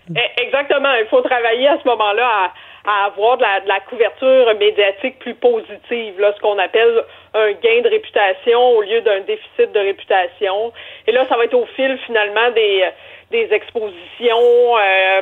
E, 0.09 0.19
Exactement. 0.41 0.93
Il 0.99 1.07
faut 1.09 1.21
travailler 1.21 1.67
à 1.67 1.77
ce 1.81 1.87
moment-là 1.87 2.27
à 2.27 2.51
à 2.89 3.05
avoir 3.05 3.37
de 3.37 3.43
la, 3.43 3.79
couverture 3.81 4.53
médiatique 4.59 5.19
plus 5.19 5.35
positive, 5.35 6.19
là, 6.19 6.33
ce 6.35 6.41
qu'on 6.41 6.57
appelle 6.57 7.03
un 7.35 7.51
gain 7.51 7.81
de 7.83 7.89
réputation 7.89 8.59
au 8.77 8.81
lieu 8.81 9.01
d'un 9.01 9.19
déficit 9.21 9.71
de 9.71 9.79
réputation. 9.79 10.73
Et 11.05 11.11
là, 11.11 11.25
ça 11.29 11.37
va 11.37 11.43
être 11.43 11.53
au 11.53 11.67
fil 11.75 11.99
finalement 12.07 12.49
des, 12.55 12.85
des 13.29 13.47
expositions, 13.53 14.77
euh, 14.77 15.21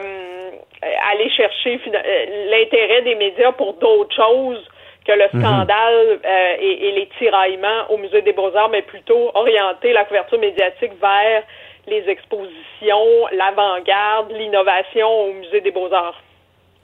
aller 1.11 1.29
chercher 1.31 1.81
euh, 1.87 2.49
l'intérêt 2.49 3.01
des 3.01 3.15
médias 3.15 3.51
pour 3.51 3.73
d'autres 3.73 4.15
choses 4.15 4.65
que 5.05 5.11
le 5.11 5.27
mhm. 5.33 5.41
scandale 5.41 6.19
euh, 6.25 6.55
et, 6.61 6.87
et, 6.87 6.91
les 6.93 7.09
tiraillements 7.19 7.89
au 7.89 7.97
Musée 7.97 8.21
des 8.21 8.33
Beaux-Arts, 8.33 8.69
mais 8.69 8.81
plutôt 8.81 9.31
orienter 9.33 9.91
la 9.91 10.05
couverture 10.05 10.39
médiatique 10.39 10.93
vers 11.01 11.43
les 11.85 12.09
expositions, 12.09 13.27
l'avant-garde, 13.33 14.31
l'innovation 14.31 15.09
au 15.09 15.33
Musée 15.33 15.61
des 15.61 15.71
Beaux-Arts. 15.71 16.21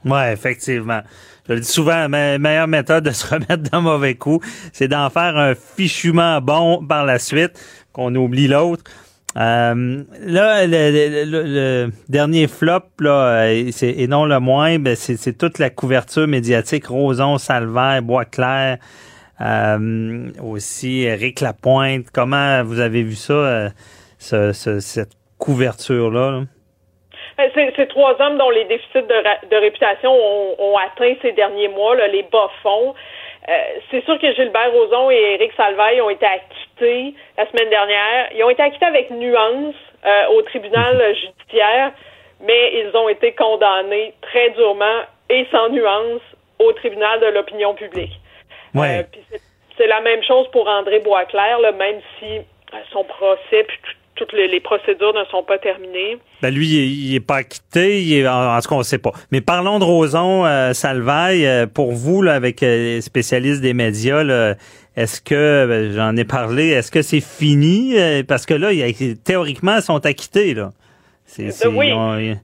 Oui, 0.05 0.19
effectivement. 0.31 1.01
Je 1.47 1.53
le 1.53 1.59
dis 1.59 1.67
souvent, 1.67 2.07
la 2.07 2.37
meilleure 2.37 2.67
méthode 2.67 3.03
de 3.03 3.11
se 3.11 3.27
remettre 3.27 3.69
d'un 3.69 3.81
mauvais 3.81 4.15
coup, 4.15 4.39
c'est 4.71 4.87
d'en 4.87 5.09
faire 5.09 5.37
un 5.37 5.55
fichument 5.55 6.39
bon 6.41 6.85
par 6.85 7.05
la 7.05 7.19
suite, 7.19 7.59
qu'on 7.91 8.15
oublie 8.15 8.47
l'autre. 8.47 8.83
Euh, 9.35 10.03
là, 10.21 10.67
le, 10.67 11.89
dernier 12.07 12.47
flop, 12.47 12.83
là, 12.99 13.47
et 13.51 14.07
non 14.07 14.25
le 14.25 14.39
moins, 14.39 14.77
ben 14.77 14.95
c'est 14.95 15.37
toute 15.37 15.59
la 15.59 15.69
couverture 15.69 16.27
médiatique 16.27 16.87
Roson, 16.87 17.37
Salvaire, 17.39 18.01
Boisclair, 18.03 18.77
euh, 19.41 20.29
aussi 20.41 21.01
Eric 21.01 21.41
Lapointe. 21.41 22.05
Comment 22.13 22.63
vous 22.63 22.79
avez 22.79 23.03
vu 23.03 23.15
ça, 23.15 23.33
euh, 23.33 24.53
cette 24.53 25.11
couverture-là? 25.39 26.31
là? 26.31 26.37
euh, 26.37 26.45
c'est 27.37 27.87
trois 27.87 28.19
hommes 28.21 28.37
dont 28.37 28.49
les 28.49 28.65
déficits 28.65 29.03
de, 29.03 29.55
réputation 29.55 30.11
ont, 30.11 30.77
atteint 30.77 31.13
ces 31.21 31.31
derniers 31.31 31.67
mois, 31.67 31.95
là, 31.95 32.07
les 32.07 32.23
bas-fonds. 32.23 32.93
Euh, 33.49 33.53
c'est 33.91 34.03
sûr 34.05 34.17
que 34.19 34.33
Gilbert 34.33 34.71
Rozon 34.71 35.11
et 35.11 35.35
Éric 35.35 35.51
Salvaille 35.57 35.99
ont 36.01 36.09
été 36.09 36.25
acquittés 36.25 37.13
la 37.37 37.45
semaine 37.49 37.69
dernière. 37.69 38.29
Ils 38.33 38.43
ont 38.43 38.49
été 38.49 38.61
acquittés 38.61 38.85
avec 38.85 39.09
nuance 39.11 39.75
euh, 40.05 40.27
au 40.29 40.41
tribunal 40.43 41.15
judiciaire, 41.21 41.91
mais 42.39 42.79
ils 42.79 42.95
ont 42.95 43.09
été 43.09 43.33
condamnés 43.33 44.13
très 44.21 44.51
durement 44.51 45.01
et 45.29 45.45
sans 45.51 45.69
nuance 45.69 46.21
au 46.59 46.71
tribunal 46.73 47.19
de 47.19 47.25
l'opinion 47.27 47.73
publique. 47.73 48.13
Ouais. 48.73 49.05
c'est 49.77 49.87
la 49.87 50.01
même 50.01 50.23
chose 50.23 50.47
pour 50.51 50.67
André 50.67 50.99
Boisclair, 50.99 51.59
là, 51.59 51.71
même 51.73 51.99
si 52.17 52.41
son 52.91 53.03
procès 53.03 53.63
puis 53.67 53.77
tout 53.83 54.02
toutes 54.15 54.33
les, 54.33 54.59
procédures 54.59 55.13
ne 55.13 55.25
sont 55.25 55.43
pas 55.43 55.57
terminées. 55.57 56.17
Ben 56.41 56.53
lui, 56.53 56.67
il, 56.67 57.15
est 57.15 57.25
pas 57.25 57.37
acquitté, 57.37 58.01
il 58.01 58.13
est, 58.13 58.27
en, 58.27 58.59
tout 58.59 58.69
cas, 58.69 58.75
on 58.75 58.79
ne 58.79 58.83
sait 58.83 58.99
pas. 58.99 59.11
Mais 59.31 59.41
parlons 59.41 59.79
de 59.79 59.83
Roson 59.83 60.45
euh, 60.45 60.73
Salvaille. 60.73 61.45
Euh, 61.45 61.65
pour 61.67 61.91
vous, 61.91 62.21
là, 62.21 62.33
avec 62.33 62.61
euh, 62.63 62.95
les 62.95 63.01
spécialistes 63.01 63.61
des 63.61 63.73
médias, 63.73 64.23
est-ce 64.95 65.21
que, 65.21 65.65
ben, 65.67 65.91
j'en 65.91 66.15
ai 66.15 66.25
parlé, 66.25 66.69
est-ce 66.69 66.91
que 66.91 67.01
c'est 67.01 67.21
fini? 67.21 67.95
parce 68.27 68.45
que 68.45 68.53
là, 68.53 68.71
il, 68.71 69.17
théoriquement, 69.19 69.77
ils 69.77 69.81
sont 69.81 70.05
acquittés. 70.05 70.53
Là. 70.53 70.69
oui. 71.39 72.35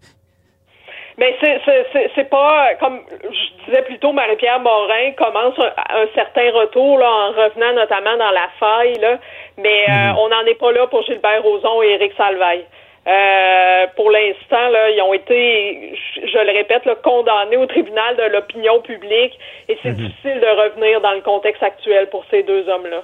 Mais 1.20 1.36
c'est 1.42 1.60
c'est 1.92 2.12
c'est 2.16 2.30
pas 2.30 2.76
comme 2.80 3.02
je 3.12 3.66
disais 3.66 3.82
plutôt 3.82 4.14
Marie-Pierre 4.14 4.62
Morin 4.62 5.12
commence 5.18 5.60
un, 5.60 5.98
un, 5.98 6.08
certain 6.16 6.50
retour 6.52 6.98
là 6.98 7.10
en 7.12 7.32
revenant 7.32 7.74
notamment 7.74 8.16
dans 8.16 8.32
la 8.32 8.48
faille 8.58 8.94
là, 9.02 9.20
mais 9.62 9.90
euh, 9.90 10.14
on 10.18 10.30
n'en 10.30 10.46
est 10.46 10.60
pas 10.60 10.72
là 10.72 10.88
pour 10.88 11.04
Gilbert 11.04 11.44
Rozon 11.44 11.82
et 11.84 11.92
Éric 11.92 12.14
Salvaille. 12.18 12.66
Euh, 13.08 13.88
pour 13.96 14.12
l'instant, 14.12 14.70
là, 14.70 14.90
ils 14.90 15.02
ont 15.02 15.14
été, 15.14 15.98
je, 16.16 16.38
le 16.38 16.52
répète, 16.58 16.86
là, 16.86 16.96
condamnés 16.96 17.58
au 17.58 17.66
tribunal 17.66 18.18
de 18.18 18.24
l'opinion 18.34 18.82
publique 18.82 19.38
et 19.68 19.78
c'est 19.82 19.94
difficile 19.94 20.40
de 20.40 20.64
revenir 20.64 21.02
dans 21.02 21.14
le 21.14 21.22
contexte 21.22 21.64
actuel 21.64 22.10
pour 22.10 22.24
ces 22.30 22.44
deux 22.44 22.68
hommes-là. 22.68 23.02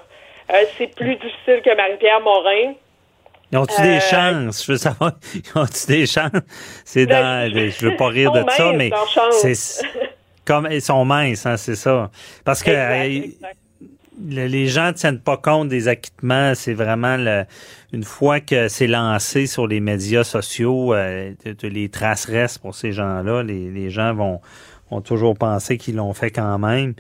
Euh, 0.53 0.64
c'est 0.77 0.94
plus 0.95 1.15
difficile 1.15 1.61
que 1.64 1.76
Marie-Pierre 1.76 2.22
Morin. 2.22 2.73
Ils 3.52 3.57
ont-tu 3.57 3.82
des 3.82 3.99
chances? 3.99 4.65
Je 4.65 4.73
veux 4.73 4.77
savoir, 4.77 5.14
ils 5.34 5.60
ont-tu 5.60 5.88
des 5.88 6.06
chances? 6.06 6.32
C'est 6.84 7.06
dans, 7.06 7.49
je 7.52 7.86
veux 7.86 7.95
pas 7.95 8.07
rire 8.07 8.32
de 8.32 8.44
ça, 8.49 8.73
mais 8.73 8.91
c'est, 9.32 9.86
comme, 10.45 10.68
ils 10.69 10.82
sont 10.82 11.03
minces, 11.06 11.45
hein, 11.45 11.57
c'est 11.57 11.76
ça. 11.76 12.11
Parce 12.44 12.61
que, 12.61 12.72
les 14.27 14.68
gens 14.68 14.93
tiennent 14.93 15.19
pas 15.19 15.38
compte 15.38 15.69
des 15.69 15.88
acquittements. 15.88 16.53
C'est 16.56 16.73
vraiment 16.73 17.18
le, 17.18 17.45
une 17.93 18.03
fois 18.03 18.39
que 18.39 18.68
c'est 18.68 18.88
lancé 18.88 19.47
sur 19.47 19.68
les 19.68 19.80
médias 19.80 20.23
sociaux, 20.23 20.93
euh, 20.93 21.34
les 21.61 21.89
traces 21.89 22.26
restent 22.26 22.60
pour 22.60 22.76
ces 22.76 22.91
gens-là. 22.91 23.43
Les, 23.43 23.69
les, 23.72 23.89
gens 23.89 24.14
vont, 24.14 24.41
vont 24.91 25.02
toujours 25.02 25.35
penser 25.35 25.77
qu'ils 25.77 25.95
l'ont 25.95 26.14
fait 26.14 26.31
quand 26.31 26.57
même. 26.60 26.93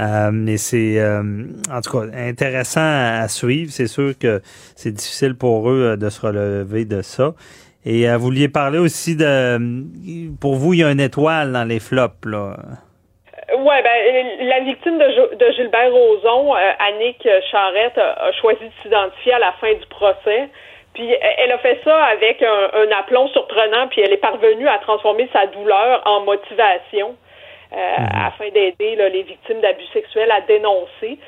Euh, 0.00 0.30
mais 0.32 0.56
c'est 0.56 0.98
euh, 0.98 1.22
en 1.70 1.80
tout 1.80 1.92
cas 1.92 2.06
intéressant 2.14 2.80
à, 2.80 3.28
suivre. 3.28 3.70
C'est 3.72 3.86
sûr 3.86 4.18
que 4.18 4.42
c'est 4.74 4.92
difficile 4.92 5.36
pour 5.36 5.70
eux 5.70 5.92
euh, 5.92 5.96
de 5.96 6.10
se 6.10 6.20
relever 6.20 6.84
de 6.84 7.02
ça. 7.02 7.34
Et 7.86 8.10
vous 8.14 8.22
vouliez 8.22 8.48
parler 8.48 8.78
aussi 8.78 9.14
de 9.14 9.84
pour 10.40 10.56
vous, 10.56 10.72
il 10.72 10.78
y 10.78 10.84
a 10.84 10.90
une 10.90 11.00
étoile 11.00 11.52
dans 11.52 11.64
les 11.64 11.80
flops 11.80 12.24
là. 12.24 12.56
Ouais, 13.64 13.82
ben 13.82 14.46
la 14.46 14.60
victime 14.60 14.98
de, 14.98 15.36
de 15.36 15.52
Gilbert 15.52 15.90
Rozon, 15.90 16.54
euh, 16.54 16.72
Annick 16.80 17.26
Charrette, 17.50 17.96
a, 17.96 18.30
choisi 18.32 18.62
de 18.62 18.72
s'identifier 18.82 19.32
à 19.32 19.38
la 19.38 19.52
fin 19.52 19.72
du 19.72 19.86
procès. 19.86 20.50
Puis 20.92 21.10
elle 21.38 21.50
a 21.50 21.56
fait 21.58 21.80
ça 21.82 22.04
avec 22.04 22.42
un, 22.42 22.70
un, 22.74 22.90
aplomb 22.98 23.26
surprenant, 23.28 23.88
puis 23.88 24.02
elle 24.02 24.12
est 24.12 24.18
parvenue 24.18 24.68
à 24.68 24.78
transformer 24.80 25.30
sa 25.32 25.46
douleur 25.46 26.02
en 26.04 26.20
motivation 26.20 27.16
euh, 27.72 27.76
mhm. 27.76 28.08
afin 28.26 28.50
d'aider 28.50 28.96
les 28.96 29.22
victimes 29.22 29.62
d'abus 29.62 29.86
sexuels 29.94 30.30
à 30.30 30.42
dénoncer. 30.42 31.18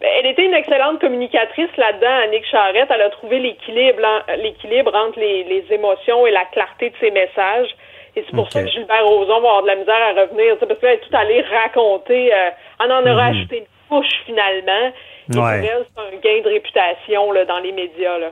Elle 0.00 0.26
était 0.26 0.46
une 0.46 0.54
excellente 0.54 1.00
communicatrice 1.00 1.70
là-dedans, 1.76 2.24
Annick 2.24 2.44
Charrette. 2.46 2.90
Elle 2.90 3.02
a 3.02 3.10
trouvé 3.10 3.38
l'équilibre, 3.38 4.02
l'équilibre 4.38 4.96
entre 4.96 5.20
les, 5.20 5.44
les 5.44 5.64
émotions 5.70 6.26
et 6.26 6.32
la 6.32 6.44
clarté 6.46 6.90
de 6.90 6.96
ses 6.98 7.12
messages. 7.12 7.70
Et 8.18 8.24
c'est 8.26 8.36
pour 8.36 8.50
ça 8.50 8.62
que 8.62 8.68
Gilbert 8.68 9.06
Rozon 9.06 9.40
va 9.40 9.48
avoir 9.48 9.62
de 9.62 9.68
la 9.68 9.76
misère 9.76 9.94
à 9.94 10.20
revenir. 10.20 10.56
Parce 10.58 10.80
qu'elle 10.80 10.94
est 10.94 11.08
tout 11.08 11.16
allée 11.16 11.42
raconter. 11.42 12.32
Euh, 12.32 12.50
on 12.80 12.90
en 12.90 13.02
aura 13.02 13.30
mhm. 13.30 13.40
acheté 13.40 13.58
une 13.58 13.88
couche 13.88 14.12
finalement. 14.26 14.92
Et 15.30 15.32
c'est 15.32 16.00
un 16.00 16.18
gain 16.22 16.42
de 16.42 16.48
réputation 16.48 17.32
là, 17.32 17.44
dans 17.44 17.58
les 17.60 17.72
médias. 17.72 18.18
Là. 18.18 18.30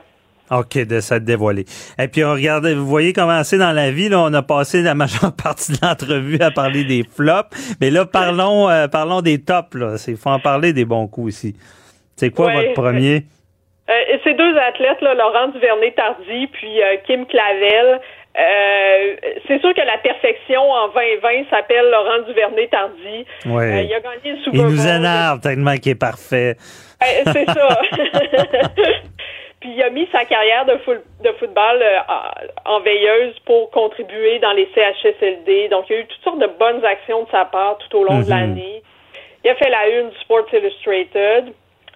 OK, 0.51 0.77
de 0.85 0.99
s'être 0.99 1.23
dévoilé. 1.23 1.65
Et 1.99 2.07
puis, 2.07 2.23
regardez, 2.23 2.73
vous 2.73 2.85
voyez 2.85 3.13
comment 3.13 3.43
c'est 3.43 3.57
dans 3.57 3.73
la 3.73 3.91
vie. 3.91 4.09
Là, 4.09 4.21
on 4.21 4.33
a 4.33 4.41
passé 4.41 4.81
la 4.81 4.95
majeure 4.95 5.33
partie 5.43 5.73
de 5.73 5.77
l'entrevue 5.81 6.39
à 6.41 6.51
parler 6.51 6.83
des 6.83 7.03
flops. 7.03 7.77
Mais 7.81 7.89
là, 7.89 8.05
parlons 8.05 8.69
euh, 8.69 8.87
parlons 8.87 9.21
des 9.21 9.41
tops. 9.41 9.75
Il 10.07 10.17
faut 10.17 10.29
en 10.29 10.39
parler 10.39 10.73
des 10.73 10.85
bons 10.85 11.07
coups 11.07 11.27
aussi. 11.27 11.55
C'est 12.15 12.31
quoi 12.31 12.51
votre 12.51 12.73
premier? 12.73 13.23
Euh, 13.89 14.17
ces 14.23 14.33
deux 14.33 14.57
athlètes, 14.57 14.99
là, 15.01 15.13
Laurent 15.13 15.47
Duvernay-Tardy 15.49 16.47
puis 16.47 16.81
euh, 16.81 16.97
Kim 17.05 17.25
Clavel, 17.25 18.01
euh, 18.37 19.15
c'est 19.47 19.59
sûr 19.59 19.73
que 19.73 19.81
la 19.81 19.97
perfection 19.97 20.61
en 20.61 20.89
2020 20.89 21.49
s'appelle 21.49 21.89
Laurent 21.89 22.21
Duvernay-Tardy. 22.27 23.25
Euh, 23.47 23.81
il 23.81 23.93
a 23.93 23.99
gagné 23.99 24.37
le 24.37 24.37
Super 24.43 24.59
Il 24.59 24.65
nous 24.67 24.87
énerve 24.87 25.39
tellement 25.39 25.75
qu'il 25.77 25.93
est 25.93 25.95
parfait. 25.95 26.55
Euh, 27.01 27.31
c'est 27.33 27.45
ça. 27.45 27.79
Puis 29.59 29.71
il 29.75 29.81
a 29.81 29.89
mis 29.89 30.07
sa 30.11 30.23
carrière 30.25 30.65
de, 30.65 30.73
de 30.73 31.31
football 31.39 31.83
en 32.65 32.79
veilleuse 32.81 33.33
pour 33.45 33.71
contribuer 33.71 34.37
dans 34.37 34.51
les 34.51 34.69
CHSLD. 34.75 35.69
Donc 35.69 35.85
il 35.89 35.93
y 35.93 35.95
a 35.95 36.01
eu 36.01 36.05
toutes 36.05 36.23
sortes 36.23 36.39
de 36.39 36.49
bonnes 36.59 36.85
actions 36.85 37.23
de 37.23 37.29
sa 37.31 37.45
part 37.45 37.79
tout 37.79 37.97
au 37.97 38.03
long 38.03 38.19
de 38.19 38.25
mhm. 38.25 38.29
l'année. 38.29 38.83
Il 39.43 39.49
a 39.49 39.55
fait 39.55 39.69
la 39.69 39.89
une 39.89 40.09
du 40.09 40.17
Sports 40.19 40.45
Illustrated. 40.53 41.53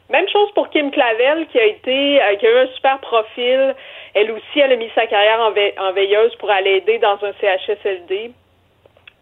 Même 0.09 0.27
chose 0.27 0.51
pour 0.55 0.71
Kim 0.71 0.89
Clavel 0.89 1.45
qui 1.51 1.59
a 1.59 1.65
été 1.65 2.19
qui 2.39 2.47
a 2.47 2.49
eu 2.49 2.57
un 2.63 2.67
super 2.73 2.97
profil. 2.99 3.75
Elle 4.13 4.31
aussi, 4.31 4.59
elle 4.59 4.73
a 4.73 4.75
mis 4.75 4.89
sa 4.93 5.07
carrière 5.07 5.39
en, 5.39 5.91
veilleuse 5.93 6.35
pour 6.35 6.49
aller 6.49 6.71
aider 6.71 6.99
dans 6.99 7.17
un 7.23 7.31
CHSLD. 7.39 8.31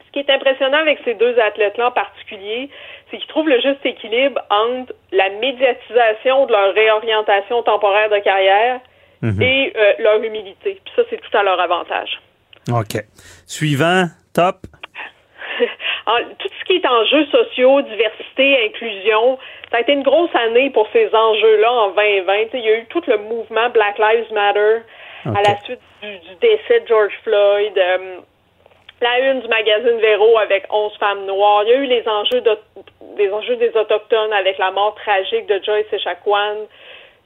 Ce 0.08 0.12
qui 0.12 0.20
est 0.20 0.30
impressionnant 0.30 0.80
avec 0.80 1.00
ces 1.06 1.14
deux 1.14 1.38
athlètes-là 1.40 1.88
en 1.88 1.92
particulier, 1.92 2.70
c'est 3.10 3.18
qu'ils 3.18 3.28
trouvent 3.28 3.50
le 3.50 3.62
juste 3.62 3.86
équilibre 3.86 4.42
entre 4.50 4.94
la 5.12 5.30
médiatisation 5.30 6.48
de 6.48 6.52
leur 6.52 6.74
réorientation 6.74 7.62
temporaire 7.62 8.10
de 8.10 8.18
carrière 8.20 8.80
mhm. 9.22 9.42
et 9.42 9.74
euh, 9.76 9.94
leur 10.00 10.24
humilité. 10.24 10.82
Puis 10.84 10.94
ça, 10.96 11.04
c'est 11.10 11.22
tout 11.22 11.38
à 11.38 11.44
leur 11.44 11.60
avantage. 11.60 12.20
OK. 12.72 13.04
Suivant, 13.46 14.06
top. 14.34 14.58
tout 15.60 16.50
ce 16.60 16.66
qui 16.66 16.74
est 16.74 16.88
enjeux 16.88 17.26
sociaux, 17.28 17.82
diversité, 17.82 18.66
inclusion, 18.66 19.38
ça 19.72 19.78
a 19.78 19.80
été 19.82 19.94
une 19.94 20.04
grosse 20.04 20.34
année 20.34 20.70
pour 20.72 20.88
ces 20.92 21.14
enjeux-là 21.14 21.72
en 21.72 21.90
2020. 21.90 22.34
il 22.54 22.60
y 22.60 22.70
a 22.70 22.78
eu 22.78 22.86
tout 22.86 23.04
le 23.08 23.18
mouvement 23.18 23.70
Black 23.70 23.98
Lives 24.00 24.32
Matter 24.34 24.82
à 25.26 25.42
la 25.42 25.58
suite 25.64 25.82
du, 26.02 26.18
décès 26.42 26.80
de 26.82 26.88
George 26.88 27.14
Floyd. 27.24 27.78
Euh, 27.78 28.18
la 29.02 29.20
une 29.20 29.42
du 29.42 29.48
magazine 29.48 30.00
Véro 30.00 30.38
avec 30.40 30.66
11 30.70 30.98
femmes 30.98 31.26
noires. 31.26 31.64
Il 31.64 31.70
y 31.70 31.74
a 31.74 31.76
eu 31.78 31.86
les 31.86 32.08
enjeux 32.08 32.44
des 33.18 33.32
enjeux 33.32 33.56
des 33.58 33.76
autochtones 33.76 34.34
avec 34.34 34.58
la 34.58 34.72
mort 34.72 34.96
tragique 34.96 35.46
de 35.48 35.62
Joyce 35.64 35.92
Echaquan. 35.92 36.68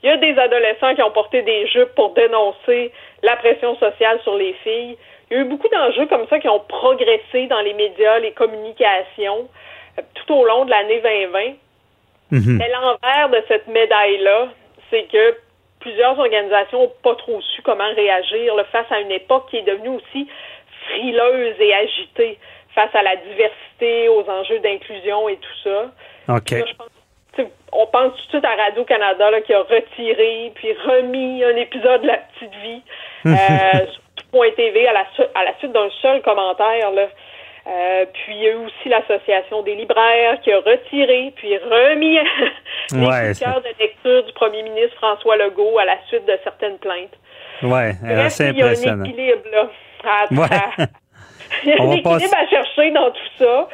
Il 0.02 0.10
y 0.10 0.12
a 0.12 0.18
des 0.18 0.38
adolescents 0.38 0.94
qui 0.96 1.02
ont 1.02 1.12
porté 1.12 1.42
des 1.44 1.66
jupes 1.68 1.96
pour 1.96 2.14
dénoncer 2.14 2.92
la 3.22 3.38
pression 3.38 3.76
sociale 3.78 4.20
sur 4.24 4.36
les 4.36 4.54
filles. 4.64 4.98
Il 5.32 5.38
y 5.38 5.40
a 5.40 5.44
eu 5.44 5.46
beaucoup 5.46 5.70
d'enjeux 5.70 6.06
comme 6.08 6.28
ça 6.28 6.40
qui 6.40 6.50
ont 6.50 6.60
progressé 6.60 7.48
dans 7.48 7.62
les 7.62 7.74
médias, 7.74 8.20
les 8.20 8.34
communications, 8.34 9.48
euh, 9.98 10.02
tout 10.14 10.34
au 10.34 10.46
long 10.46 10.66
de 10.66 10.72
l'année 10.72 11.00
2020. 11.00 11.54
Mhm. 12.34 12.58
Mais 12.58 12.70
l'envers 12.70 13.30
de 13.30 13.44
cette 13.48 13.68
médaille-là, 13.68 14.48
c'est 14.90 15.04
que 15.04 15.38
plusieurs 15.80 16.18
organisations 16.18 16.82
n'ont 16.82 16.92
pas 17.04 17.16
trop 17.16 17.40
su 17.42 17.62
comment 17.62 17.94
réagir 17.96 18.56
face 18.72 18.92
à 18.92 19.00
une 19.02 19.12
époque 19.12 19.50
qui 19.52 19.58
est 19.58 19.62
devenue 19.62 19.90
aussi 19.90 20.28
frileuse 20.88 21.56
et 21.60 21.74
agitée 21.76 22.40
face 22.74 22.94
à 22.96 23.04
la 23.04 23.16
diversité, 23.18 24.10
aux 24.10 24.28
enjeux 24.28 24.60
d'inclusion 24.60 25.30
et 25.30 25.36
tout 25.36 25.58
ça. 25.64 25.92
on 27.72 27.86
pense 27.88 28.14
tout 28.14 28.24
de 28.24 28.30
suite 28.30 28.46
à 28.46 28.56
Radio-Canada 28.56 29.42
qui 29.42 29.54
a 29.54 29.62
retiré 29.62 30.52
puis 30.56 30.74
remis 30.74 31.44
un 31.44 31.56
épisode 31.56 32.02
de 32.02 32.08
La 32.08 32.18
Petite 32.18 32.56
Vie 32.64 32.82
euh, 33.28 33.86
sur 33.92 34.02
Point 34.32 34.52
TV 34.56 34.88
à 34.88 34.94
la, 34.94 35.06
à 35.36 35.44
la 35.44 35.56
suite 35.60 35.72
d'un 35.72 35.90
seul 36.02 36.24
commentaire. 36.24 36.90
Là. 36.92 37.10
Euh, 37.66 38.06
puis 38.12 38.36
il 38.36 38.42
y 38.42 38.48
a 38.48 38.52
eu 38.52 38.66
aussi 38.66 38.90
l'association 38.90 39.64
des 39.64 39.76
libraires 39.76 40.40
qui 40.42 40.52
a 40.52 40.58
retiré 40.58 41.32
puis 41.36 41.58
remis 41.58 42.18
les 42.92 43.08
ouais, 43.08 43.32
de 43.32 43.80
lecture 43.80 44.24
du 44.26 44.34
premier 44.34 44.64
ministre 44.64 44.98
François 44.98 45.38
Legault 45.38 45.78
à 45.80 45.86
la 45.86 45.98
suite 46.08 46.26
de 46.26 46.38
certaines 46.44 46.78
plaintes. 46.78 47.18
Ouais, 47.62 47.94
c'est 48.30 48.50
impressionnant. 48.50 49.06
Il 49.06 49.16
y 49.16 49.32
a 49.32 49.36
un 49.36 49.36
équilibre 49.36 49.50
là. 49.54 49.70
il 51.64 51.70
y 51.70 51.74
a 51.74 51.82
un 51.82 51.92
équilibre 51.92 52.38
à 52.38 52.48
chercher 52.48 52.92
dans 52.92 53.12
tout 53.12 53.30
ça. 53.40 53.70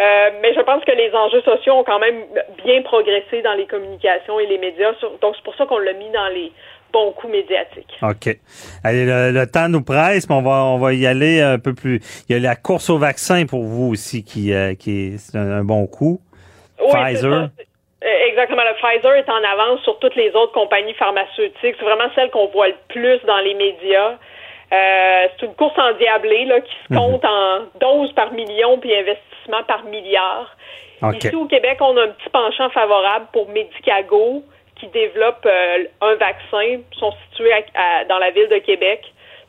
Euh, 0.00 0.30
mais 0.40 0.54
je 0.54 0.60
pense 0.60 0.84
que 0.84 0.92
les 0.92 1.12
enjeux 1.14 1.42
sociaux 1.42 1.74
ont 1.74 1.84
quand 1.84 1.98
même 1.98 2.24
bien 2.64 2.82
progressé 2.82 3.42
dans 3.42 3.54
les 3.54 3.66
communications 3.66 4.40
et 4.40 4.46
les 4.46 4.58
médias. 4.58 4.92
Donc 5.20 5.34
c'est 5.36 5.44
pour 5.44 5.54
ça 5.56 5.66
qu'on 5.66 5.78
l'a 5.78 5.92
mis 5.92 6.10
dans 6.10 6.28
les 6.28 6.52
bon 6.92 7.12
coup 7.12 7.28
médiatique. 7.28 7.98
OK. 8.02 8.36
Allez, 8.84 9.04
le, 9.06 9.44
temps 9.46 9.68
nous 9.68 9.82
presse, 9.82 10.28
mais 10.28 10.34
on 10.34 10.42
va, 10.42 10.64
on 10.64 10.78
va 10.78 10.92
y 10.92 11.06
aller 11.06 11.40
un 11.40 11.58
peu 11.58 11.74
plus. 11.74 12.00
Il 12.28 12.36
y 12.36 12.38
a 12.38 12.40
la 12.40 12.56
course 12.56 12.90
au 12.90 12.98
vaccin 12.98 13.46
pour 13.46 13.64
vous 13.64 13.92
aussi 13.92 14.24
qui, 14.24 14.52
euh, 14.52 14.74
qui 14.74 15.14
est 15.14 15.36
un, 15.36 15.64
bon 15.64 15.86
coup. 15.86 16.20
Pfizer. 16.78 17.32
Euh, 18.04 18.28
exactement. 18.28 18.62
Le 18.62 18.74
Pfizer 18.74 19.14
est 19.14 19.28
en 19.28 19.42
avance 19.42 19.80
sur 19.82 19.98
toutes 19.98 20.16
les 20.16 20.30
autres 20.30 20.52
compagnies 20.52 20.94
pharmaceutiques. 20.94 21.54
C'est 21.78 21.84
vraiment 21.84 22.10
celle 22.14 22.30
qu'on 22.30 22.48
voit 22.48 22.68
le 22.68 22.74
plus 22.88 23.20
dans 23.26 23.38
les 23.38 23.54
médias. 23.54 24.18
Euh, 24.72 25.26
c'est 25.38 25.46
une 25.46 25.54
course 25.54 25.78
endiablée 25.78 26.46
là, 26.46 26.60
qui 26.60 26.72
se 26.88 26.92
mhm. 26.94 26.98
compte 26.98 27.24
en 27.24 27.58
doses 27.80 28.12
par 28.12 28.32
million 28.32 28.78
puis 28.78 28.94
investissement 28.94 29.62
par 29.66 29.84
milliard. 29.84 30.56
Ici 31.14 31.34
au 31.34 31.46
Québec, 31.46 31.78
on 31.80 31.96
a 31.96 32.04
un 32.04 32.08
petit 32.08 32.30
penchant 32.30 32.70
favorable 32.70 33.26
pour 33.32 33.48
Medicago, 33.48 34.44
qui 34.82 34.88
développent 34.88 35.46
euh, 35.46 35.84
un 36.00 36.16
vaccin 36.16 36.82
sont 36.98 37.12
situés 37.30 37.50
dans 38.08 38.18
la 38.18 38.32
ville 38.32 38.48
de 38.48 38.58
Québec. 38.58 39.00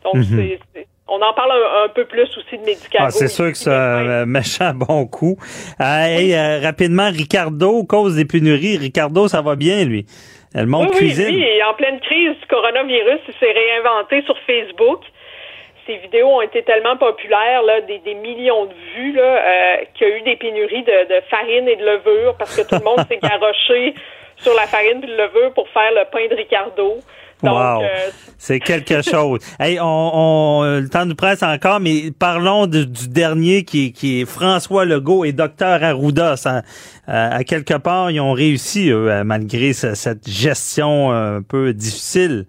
Donc, 0.03 0.15
mhm. 0.15 0.59
on 1.07 1.19
en 1.21 1.33
parle 1.33 1.51
un, 1.85 1.89
peu 1.89 2.05
plus 2.05 2.29
aussi 2.37 2.57
de 2.57 2.63
médicaments. 2.63 3.07
Ah, 3.07 3.11
c'est 3.11 3.29
sûr 3.29 3.51
que 3.51 3.57
c'est 3.57 3.71
un 3.73 4.25
méchant 4.27 4.73
bon 4.75 5.07
coup. 5.07 5.37
Euh, 5.81 6.59
rapidement, 6.61 7.09
Ricardo, 7.09 7.83
cause 7.83 8.15
des 8.15 8.25
pénuries. 8.25 8.77
Ricardo, 8.77 9.27
ça 9.27 9.41
va 9.41 9.55
bien, 9.55 9.85
lui? 9.85 10.05
Elle 10.53 10.67
monte 10.67 10.89
oui, 10.91 10.97
cuisine. 10.97 11.33
Oui, 11.33 11.63
en 11.67 11.73
pleine 11.73 11.99
crise 11.99 12.37
du 12.39 12.45
coronavirus, 12.47 13.21
il 13.27 13.33
s'est 13.39 13.51
réinventé 13.51 14.21
sur 14.23 14.37
Facebook. 14.45 15.01
ces 15.87 15.97
vidéos 15.97 16.27
ont 16.27 16.41
été 16.41 16.61
tellement 16.61 16.95
populaires, 16.95 17.63
là, 17.63 17.81
des, 17.81 17.97
des 17.99 18.13
millions 18.13 18.65
de 18.65 18.73
vues, 18.95 19.13
là, 19.13 19.23
euh, 19.23 19.75
qu'il 19.95 20.07
y 20.07 20.11
a 20.11 20.17
eu 20.17 20.21
des 20.21 20.35
pénuries 20.35 20.83
de, 20.83 21.07
de, 21.09 21.21
farine 21.31 21.67
et 21.67 21.75
de 21.75 21.83
levure 21.83 22.35
parce 22.37 22.55
que 22.55 22.67
tout 22.67 22.75
le 22.75 22.85
monde 22.85 23.03
s'est 23.07 23.17
garoché 23.23 23.95
sur 24.43 24.53
la 24.53 24.67
farine 24.67 25.03
et 25.03 25.07
le 25.07 25.17
levure 25.17 25.53
pour 25.53 25.67
faire 25.69 25.91
le 25.91 26.03
pain 26.11 26.27
de 26.29 26.35
Ricardo. 26.35 26.99
Donc, 27.41 27.53
wow. 27.53 27.83
euh, 27.83 27.87
c'est 28.37 28.59
quelque 28.59 29.01
chose. 29.01 29.39
Hey, 29.59 29.79
on, 29.79 29.83
on, 29.85 30.63
le 30.63 30.89
temps 30.89 31.05
nous 31.05 31.15
presse 31.15 31.43
encore, 31.43 31.79
mais 31.79 32.11
parlons 32.17 32.67
de, 32.67 32.83
du 32.83 33.09
dernier 33.09 33.63
qui, 33.63 33.91
qui 33.91 34.21
est 34.21 34.25
François 34.25 34.85
Legault 34.85 35.25
et 35.25 35.33
Docteur 35.33 35.83
Arruda. 35.83 36.37
Ça, 36.37 36.61
euh, 37.09 37.29
à 37.31 37.43
quelque 37.43 37.77
part, 37.77 38.11
ils 38.11 38.21
ont 38.21 38.33
réussi, 38.33 38.89
eux, 38.91 39.23
malgré 39.23 39.73
ce, 39.73 39.95
cette 39.95 40.27
gestion 40.27 41.11
un 41.11 41.41
peu 41.41 41.73
difficile. 41.73 42.45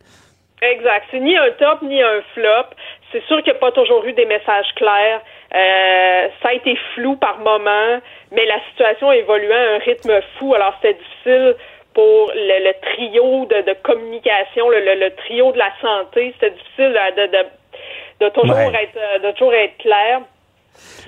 Exact. 0.62 1.06
C'est 1.10 1.20
ni 1.20 1.36
un 1.36 1.50
top 1.58 1.82
ni 1.82 2.02
un 2.02 2.22
flop. 2.32 2.74
C'est 3.12 3.22
sûr 3.26 3.36
qu'il 3.42 3.52
n'y 3.52 3.58
a 3.58 3.60
pas 3.60 3.72
toujours 3.72 4.04
eu 4.04 4.12
des 4.12 4.26
messages 4.26 4.72
clairs. 4.76 5.20
Euh, 5.54 6.28
ça 6.42 6.48
a 6.48 6.52
été 6.52 6.76
flou 6.94 7.16
par 7.16 7.38
moment, 7.38 8.00
mais 8.32 8.44
la 8.46 8.58
situation 8.70 9.10
a 9.10 9.16
évolué 9.16 9.52
à 9.52 9.74
un 9.74 9.78
rythme 9.78 10.20
fou. 10.36 10.54
Alors 10.54 10.74
c'était 10.80 10.98
difficile 10.98 11.54
pour 11.94 12.32
le, 12.34 12.66
le 12.68 12.74
trio 12.82 13.46
de, 13.46 13.66
de 13.66 13.76
communication, 13.82 14.68
le, 14.68 14.80
le, 14.80 15.00
le, 15.06 15.14
trio 15.16 15.52
de 15.52 15.58
la 15.58 15.70
santé. 15.80 16.34
C'était 16.34 16.50
difficile 16.54 16.94
de, 17.16 17.26
de, 17.26 18.24
de 18.26 18.30
toujours 18.30 18.56
Ouais. 18.56 18.72
être 18.84 19.22
de 19.22 19.30
toujours 19.32 19.54
être 19.54 19.76
clair. 19.78 20.20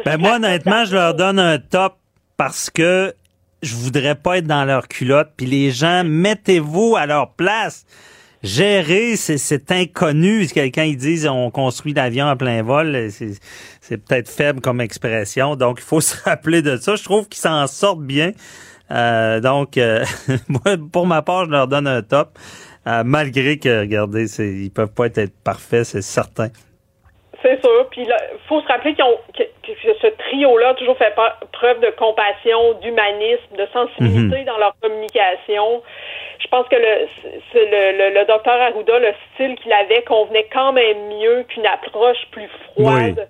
Ben 0.04 0.16
moi, 0.18 0.36
honnêtement, 0.36 0.84
je 0.84 0.94
leur 0.94 1.14
donne 1.14 1.38
un 1.38 1.58
top 1.58 1.94
parce 2.36 2.70
que 2.70 3.12
je 3.62 3.74
voudrais 3.74 4.14
pas 4.14 4.38
être 4.38 4.46
dans 4.46 4.64
leur 4.64 4.86
culotte. 4.88 5.30
Puis 5.36 5.46
les 5.46 5.70
gens, 5.70 6.02
mettez-vous 6.04 6.94
à 6.96 7.06
leur 7.06 7.32
place. 7.32 7.84
Gérer, 8.42 9.16
c'est, 9.16 9.72
inconnu. 9.72 10.46
Quelqu'un, 10.46 10.84
ils 10.84 10.96
disent 10.96 11.26
on 11.26 11.50
construit 11.50 11.94
l'avion 11.94 12.28
à 12.28 12.36
plein 12.36 12.62
vol, 12.62 13.08
c'est 13.10 13.96
peut-être 13.96 14.28
faible 14.28 14.60
comme 14.60 14.80
expression. 14.80 15.56
Donc, 15.56 15.78
il 15.80 15.84
faut 15.84 16.00
se 16.12 16.22
rappeler 16.22 16.62
de 16.62 16.76
ça. 16.76 16.94
Je 16.94 17.02
trouve 17.02 17.28
qu'ils 17.28 17.40
s'en 17.40 17.66
sortent 17.66 18.02
bien. 18.02 18.32
Euh, 18.90 19.40
donc, 19.40 19.76
euh, 19.78 20.04
moi, 20.48 20.76
pour 20.92 21.06
ma 21.06 21.22
part, 21.22 21.46
je 21.46 21.50
leur 21.50 21.66
donne 21.68 21.86
un 21.86 22.02
top. 22.02 22.30
Euh, 22.86 23.02
malgré 23.04 23.58
que, 23.58 23.80
regardez, 23.80 24.26
ils 24.40 24.70
peuvent 24.70 24.92
pas 24.94 25.06
être, 25.06 25.18
être 25.18 25.34
parfaits, 25.42 25.84
c'est 25.84 26.02
certain. 26.02 26.48
C'est 27.42 27.60
sûr. 27.60 27.88
Puis 27.90 28.02
il 28.02 28.14
faut 28.48 28.60
se 28.60 28.66
rappeler 28.66 28.94
qu'ils 28.94 29.04
ont, 29.04 29.18
que, 29.36 29.42
que 29.42 29.94
ce 30.00 30.06
trio-là 30.06 30.70
a 30.70 30.74
toujours 30.74 30.96
fait 30.96 31.14
preuve 31.52 31.80
de 31.80 31.90
compassion, 31.98 32.74
d'humanisme, 32.80 33.56
de 33.58 33.66
sensibilité 33.72 34.38
Mhm. 34.38 34.44
dans 34.44 34.58
leur 34.58 34.74
communication. 34.80 35.82
Je 36.38 36.46
pense 36.48 36.66
que 36.68 36.76
le, 36.76 37.06
le, 37.54 37.98
le, 37.98 38.20
le 38.20 38.26
docteur 38.26 38.54
Arruda, 38.60 38.98
le 39.00 39.12
style 39.34 39.56
qu'il 39.56 39.72
avait 39.72 40.02
convenait 40.02 40.46
quand 40.52 40.72
même 40.72 41.08
mieux 41.08 41.44
qu'une 41.48 41.66
approche 41.66 42.18
plus 42.30 42.48
froide 42.72 43.28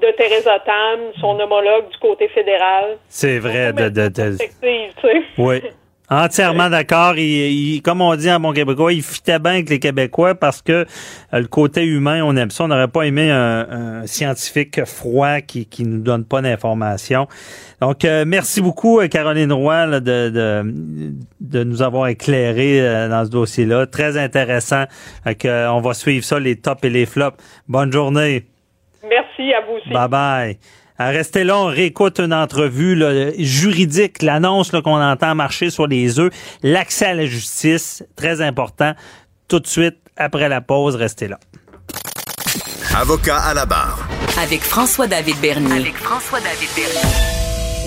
de 0.00 0.06
Theresa 0.16 0.58
Tam, 0.66 0.98
son 1.20 1.38
homologue 1.40 1.88
du 1.90 1.98
côté 1.98 2.28
fédéral. 2.28 2.96
C'est 3.08 3.38
vrai. 3.38 3.72
De, 3.72 3.88
de, 3.88 4.08
de- 4.08 4.36
tu 4.38 4.46
sais. 5.00 5.22
Oui. 5.38 5.62
Entièrement 6.10 6.68
d'accord. 6.68 7.14
Il, 7.16 7.22
il- 7.76 7.82
comme 7.82 8.02
on 8.02 8.14
dit 8.14 8.28
à 8.28 8.38
mon 8.38 8.52
Québécois, 8.52 8.92
il 8.92 9.02
fitait 9.02 9.38
bien 9.38 9.52
avec 9.52 9.70
les 9.70 9.78
Québécois 9.78 10.34
parce 10.34 10.60
que 10.60 10.72
euh, 10.72 10.84
le 11.32 11.46
côté 11.46 11.82
humain, 11.86 12.20
on 12.22 12.36
aime 12.36 12.50
ça. 12.50 12.64
On 12.64 12.68
n'aurait 12.68 12.88
pas 12.88 13.04
aimé 13.04 13.30
un, 13.30 13.66
un 14.02 14.06
scientifique 14.06 14.84
froid 14.84 15.40
qui 15.40 15.64
qui 15.64 15.84
nous 15.84 16.02
donne 16.02 16.24
pas 16.26 16.42
d'informations. 16.42 17.26
Donc, 17.80 18.04
euh, 18.04 18.24
merci 18.26 18.60
beaucoup, 18.60 19.00
euh, 19.00 19.08
Caroline 19.08 19.52
Roy, 19.52 19.86
là, 19.86 20.00
de, 20.00 20.28
de, 20.28 21.14
de 21.40 21.64
nous 21.64 21.80
avoir 21.80 22.08
éclairé 22.08 22.80
euh, 22.82 23.08
dans 23.08 23.24
ce 23.24 23.30
dossier-là. 23.30 23.86
Très 23.86 24.18
intéressant. 24.18 24.84
On 25.26 25.80
va 25.80 25.94
suivre 25.94 26.24
ça, 26.24 26.38
les 26.38 26.56
tops 26.56 26.84
et 26.84 26.90
les 26.90 27.06
flops. 27.06 27.38
Bonne 27.66 27.90
journée. 27.90 28.44
Merci 29.08 29.52
à 29.52 29.60
vous 29.66 29.74
aussi. 29.74 29.90
Bye 29.90 30.08
bye. 30.08 30.58
Euh, 31.00 31.10
Restez 31.10 31.42
là, 31.42 31.58
on 31.58 31.66
réécoute 31.66 32.20
une 32.20 32.32
entrevue 32.32 32.94
là, 32.94 33.32
juridique, 33.36 34.22
l'annonce 34.22 34.70
qu'on 34.70 35.02
entend 35.02 35.34
marcher 35.34 35.70
sur 35.70 35.88
les 35.88 36.20
œufs, 36.20 36.32
l'accès 36.62 37.06
à 37.06 37.14
la 37.14 37.26
justice, 37.26 38.04
très 38.14 38.40
important. 38.40 38.92
Tout 39.48 39.58
de 39.58 39.66
suite, 39.66 39.96
après 40.16 40.48
la 40.48 40.60
pause, 40.60 40.94
restez 40.94 41.26
là. 41.26 41.38
Avocat 42.96 43.38
à 43.38 43.54
la 43.54 43.66
barre. 43.66 44.08
Avec 44.40 44.60
François-David 44.60 45.36
Bernier. 45.40 45.80
Avec 45.80 45.96
François-David 45.96 46.68
Bernier. 46.76 47.34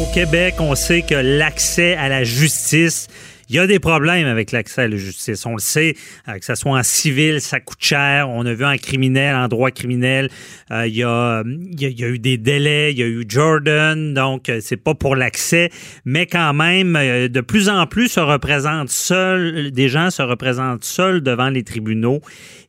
Au 0.01 0.13
Québec, 0.13 0.55
on 0.59 0.75
sait 0.75 1.01
que 1.01 1.15
l'accès 1.15 1.95
à 1.95 2.09
la 2.09 2.25
justice, 2.25 3.07
il 3.49 3.55
y 3.55 3.59
a 3.59 3.67
des 3.67 3.79
problèmes 3.79 4.27
avec 4.27 4.51
l'accès 4.51 4.83
à 4.83 4.87
la 4.87 4.97
justice. 4.97 5.45
On 5.45 5.53
le 5.53 5.59
sait, 5.59 5.95
euh, 6.27 6.37
que 6.37 6.45
ce 6.45 6.55
soit 6.55 6.77
en 6.77 6.83
civil, 6.83 7.41
ça 7.41 7.59
coûte 7.59 7.77
cher. 7.79 8.29
On 8.29 8.45
a 8.45 8.53
vu 8.53 8.65
en 8.65 8.77
criminel, 8.77 9.35
en 9.35 9.47
droit 9.47 9.71
criminel, 9.71 10.29
euh, 10.71 10.87
il, 10.87 10.95
y 10.95 11.03
a, 11.03 11.43
il, 11.45 11.81
y 11.81 11.85
a, 11.85 11.89
il 11.89 11.99
y 11.99 12.03
a 12.03 12.07
eu 12.07 12.19
des 12.19 12.37
délais, 12.37 12.91
il 12.91 12.99
y 12.99 13.03
a 13.03 13.07
eu 13.07 13.25
Jordan, 13.27 14.13
donc 14.13 14.49
euh, 14.49 14.59
c'est 14.61 14.77
pas 14.77 14.93
pour 14.93 15.15
l'accès, 15.15 15.69
mais 16.05 16.25
quand 16.25 16.53
même, 16.53 16.95
euh, 16.95 17.27
de 17.27 17.41
plus 17.41 17.69
en 17.69 17.85
plus 17.87 18.09
se 18.09 18.19
représentent 18.19 18.89
seuls, 18.89 19.71
des 19.71 19.89
gens 19.89 20.09
se 20.09 20.21
représentent 20.21 20.83
seuls 20.83 21.21
devant 21.21 21.49
les 21.49 21.63
tribunaux 21.63 22.21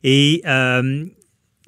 et 0.03 0.41
euh, 0.47 1.05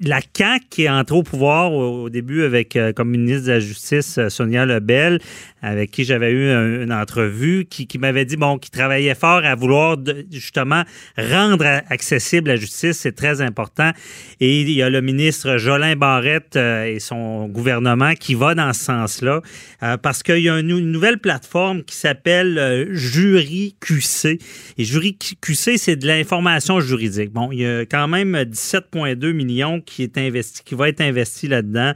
la 0.04 0.20
CAQ 0.36 0.66
qui 0.70 0.82
est 0.84 0.88
entrée 0.88 1.16
au 1.16 1.22
pouvoir 1.22 1.72
au, 1.72 2.10
début 2.10 2.42
avec 2.42 2.76
euh, 2.76 2.92
comme 2.92 3.10
ministre 3.10 3.46
de 3.46 3.52
la 3.52 3.60
Justice 3.60 4.18
euh, 4.18 4.28
Sonia 4.28 4.66
Lebel, 4.66 5.20
avec 5.62 5.90
qui 5.92 6.04
j'avais 6.04 6.32
eu 6.32 6.48
un- 6.50 6.82
une 6.82 6.92
entrevue, 6.92 7.66
qui, 7.66 7.86
m'avait 7.98 8.24
dit 8.24 8.36
bon, 8.36 8.58
qui 8.58 8.70
travaillait 8.70 9.14
fort 9.14 9.44
à 9.44 9.54
vouloir 9.54 9.96
justement 10.30 10.82
rendre 11.16 11.66
accessible 11.88 12.48
la 12.48 12.56
justice, 12.56 12.98
c'est 12.98 13.14
très 13.14 13.40
important. 13.40 13.92
Et 14.40 14.60
il 14.60 14.70
y 14.70 14.82
a 14.82 14.90
le 14.90 15.00
ministre 15.00 15.56
Jolin 15.58 15.94
Barrette 15.94 16.56
euh, 16.56 16.84
et 16.86 16.98
son 16.98 17.46
gouvernement 17.46 18.14
qui 18.14 18.34
va 18.34 18.54
dans 18.54 18.72
ce 18.72 18.84
sens-là, 18.84 19.40
parce 20.02 20.22
qu'il 20.22 20.38
y 20.38 20.48
a 20.48 20.58
une, 20.58 20.70
une 20.70 20.90
nouvelle 20.90 21.18
plateforme 21.18 21.82
qui 21.84 21.94
s'appelle 21.96 22.88
Jury 22.92 23.76
QC. 23.80 24.38
Et 24.78 24.84
Jury 24.84 25.16
QC, 25.40 25.76
c'est 25.76 25.96
de 25.96 26.06
l'information 26.06 26.80
juridique. 26.80 27.32
Bon, 27.32 27.50
il 27.52 27.60
y 27.60 27.66
a 27.66 27.80
quand 27.82 28.08
même 28.08 28.34
17,2 28.36 29.32
millions 29.32 29.80
est 30.00 30.16
investi, 30.16 30.62
qui 30.64 30.74
va 30.74 30.88
être 30.88 31.00
investi 31.00 31.48
là-dedans. 31.48 31.92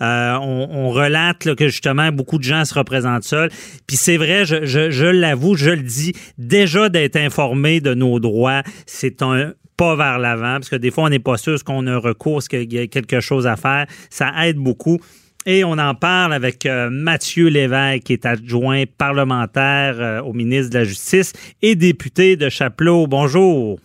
Euh, 0.00 0.34
on, 0.40 0.90
relate 0.90 1.44
là, 1.44 1.54
que 1.54 1.68
justement 1.68 2.12
beaucoup 2.12 2.38
de 2.38 2.44
gens 2.44 2.64
se 2.64 2.74
représentent 2.74 3.24
seuls. 3.24 3.50
Puis 3.86 3.96
c'est 3.96 4.16
vrai, 4.16 4.44
je, 4.44 5.06
l'avoue, 5.06 5.56
je 5.56 5.70
le 5.70 5.82
dis, 5.82 6.12
déjà 6.38 6.88
d'être 6.88 7.16
informé 7.16 7.80
de 7.80 7.94
nos 7.94 8.20
droits, 8.20 8.62
c'est 8.86 9.22
un 9.22 9.52
pas 9.76 9.96
vers 9.96 10.18
l'avant, 10.18 10.54
parce 10.54 10.68
que 10.68 10.76
des 10.76 10.90
fois, 10.90 11.04
on 11.04 11.08
n'est 11.08 11.18
pas 11.18 11.38
sûr 11.38 11.62
qu'on 11.64 11.86
a 11.86 11.92
un 11.92 11.98
recours, 11.98 12.42
qu'il 12.42 12.70
y 12.70 12.78
a 12.78 12.86
quelque 12.86 13.20
chose 13.20 13.46
à 13.46 13.56
faire. 13.56 13.86
Ça 14.10 14.30
aide 14.46 14.58
beaucoup. 14.58 15.00
Et 15.46 15.64
on 15.64 15.72
en 15.72 15.94
parle 15.94 16.34
avec 16.34 16.66
euh, 16.66 16.90
Mathieu 16.90 17.48
Lévesque, 17.48 18.04
qui 18.04 18.12
est 18.12 18.26
adjoint 18.26 18.84
parlementaire 18.98 19.96
euh, 19.98 20.20
au 20.20 20.34
ministre 20.34 20.70
de 20.70 20.78
la 20.78 20.84
Justice 20.84 21.32
et 21.62 21.76
député 21.76 22.36
de 22.36 22.50
Chapelot. 22.50 23.06
Bonjour. 23.06 23.78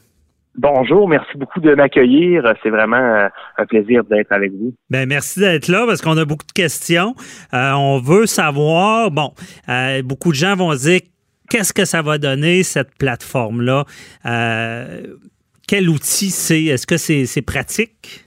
Bonjour, 0.58 1.08
merci 1.10 1.38
beaucoup 1.38 1.60
de 1.60 1.76
m'accueillir. 1.76 2.44
C'est 2.64 2.70
vraiment 2.70 2.96
euh, 2.96 3.28
un 3.58 3.66
plaisir 3.66 4.04
d'être 4.06 4.32
avec 4.32 4.52
vous. 4.52 4.74
Ben 4.90 5.08
merci 5.08 5.40
d'être 5.40 5.68
là 5.68 5.86
parce 5.86 6.02
qu'on 6.02 6.18
a 6.18 6.26
beaucoup 6.26 6.46
de 6.46 6.54
questions. 6.54 7.14
Euh, 7.54 7.72
on 7.74 8.00
veut 8.00 8.26
savoir, 8.26 9.12
bon, 9.12 9.32
euh, 9.68 10.02
beaucoup 10.02 10.30
de 10.30 10.36
gens 10.36 10.56
vont 10.56 10.74
dire 10.74 11.02
qu'est-ce 11.50 11.74
que 11.74 11.86
ça 11.86 12.02
va 12.02 12.18
donner 12.18 12.64
cette 12.64 12.98
plateforme-là? 12.98 13.84
Euh, 14.26 15.02
quel 15.68 15.90
outil 15.90 16.30
c'est? 16.30 16.64
Est-ce 16.66 16.88
que 16.88 16.98
c'est 16.98 17.42
pratique? 17.42 18.26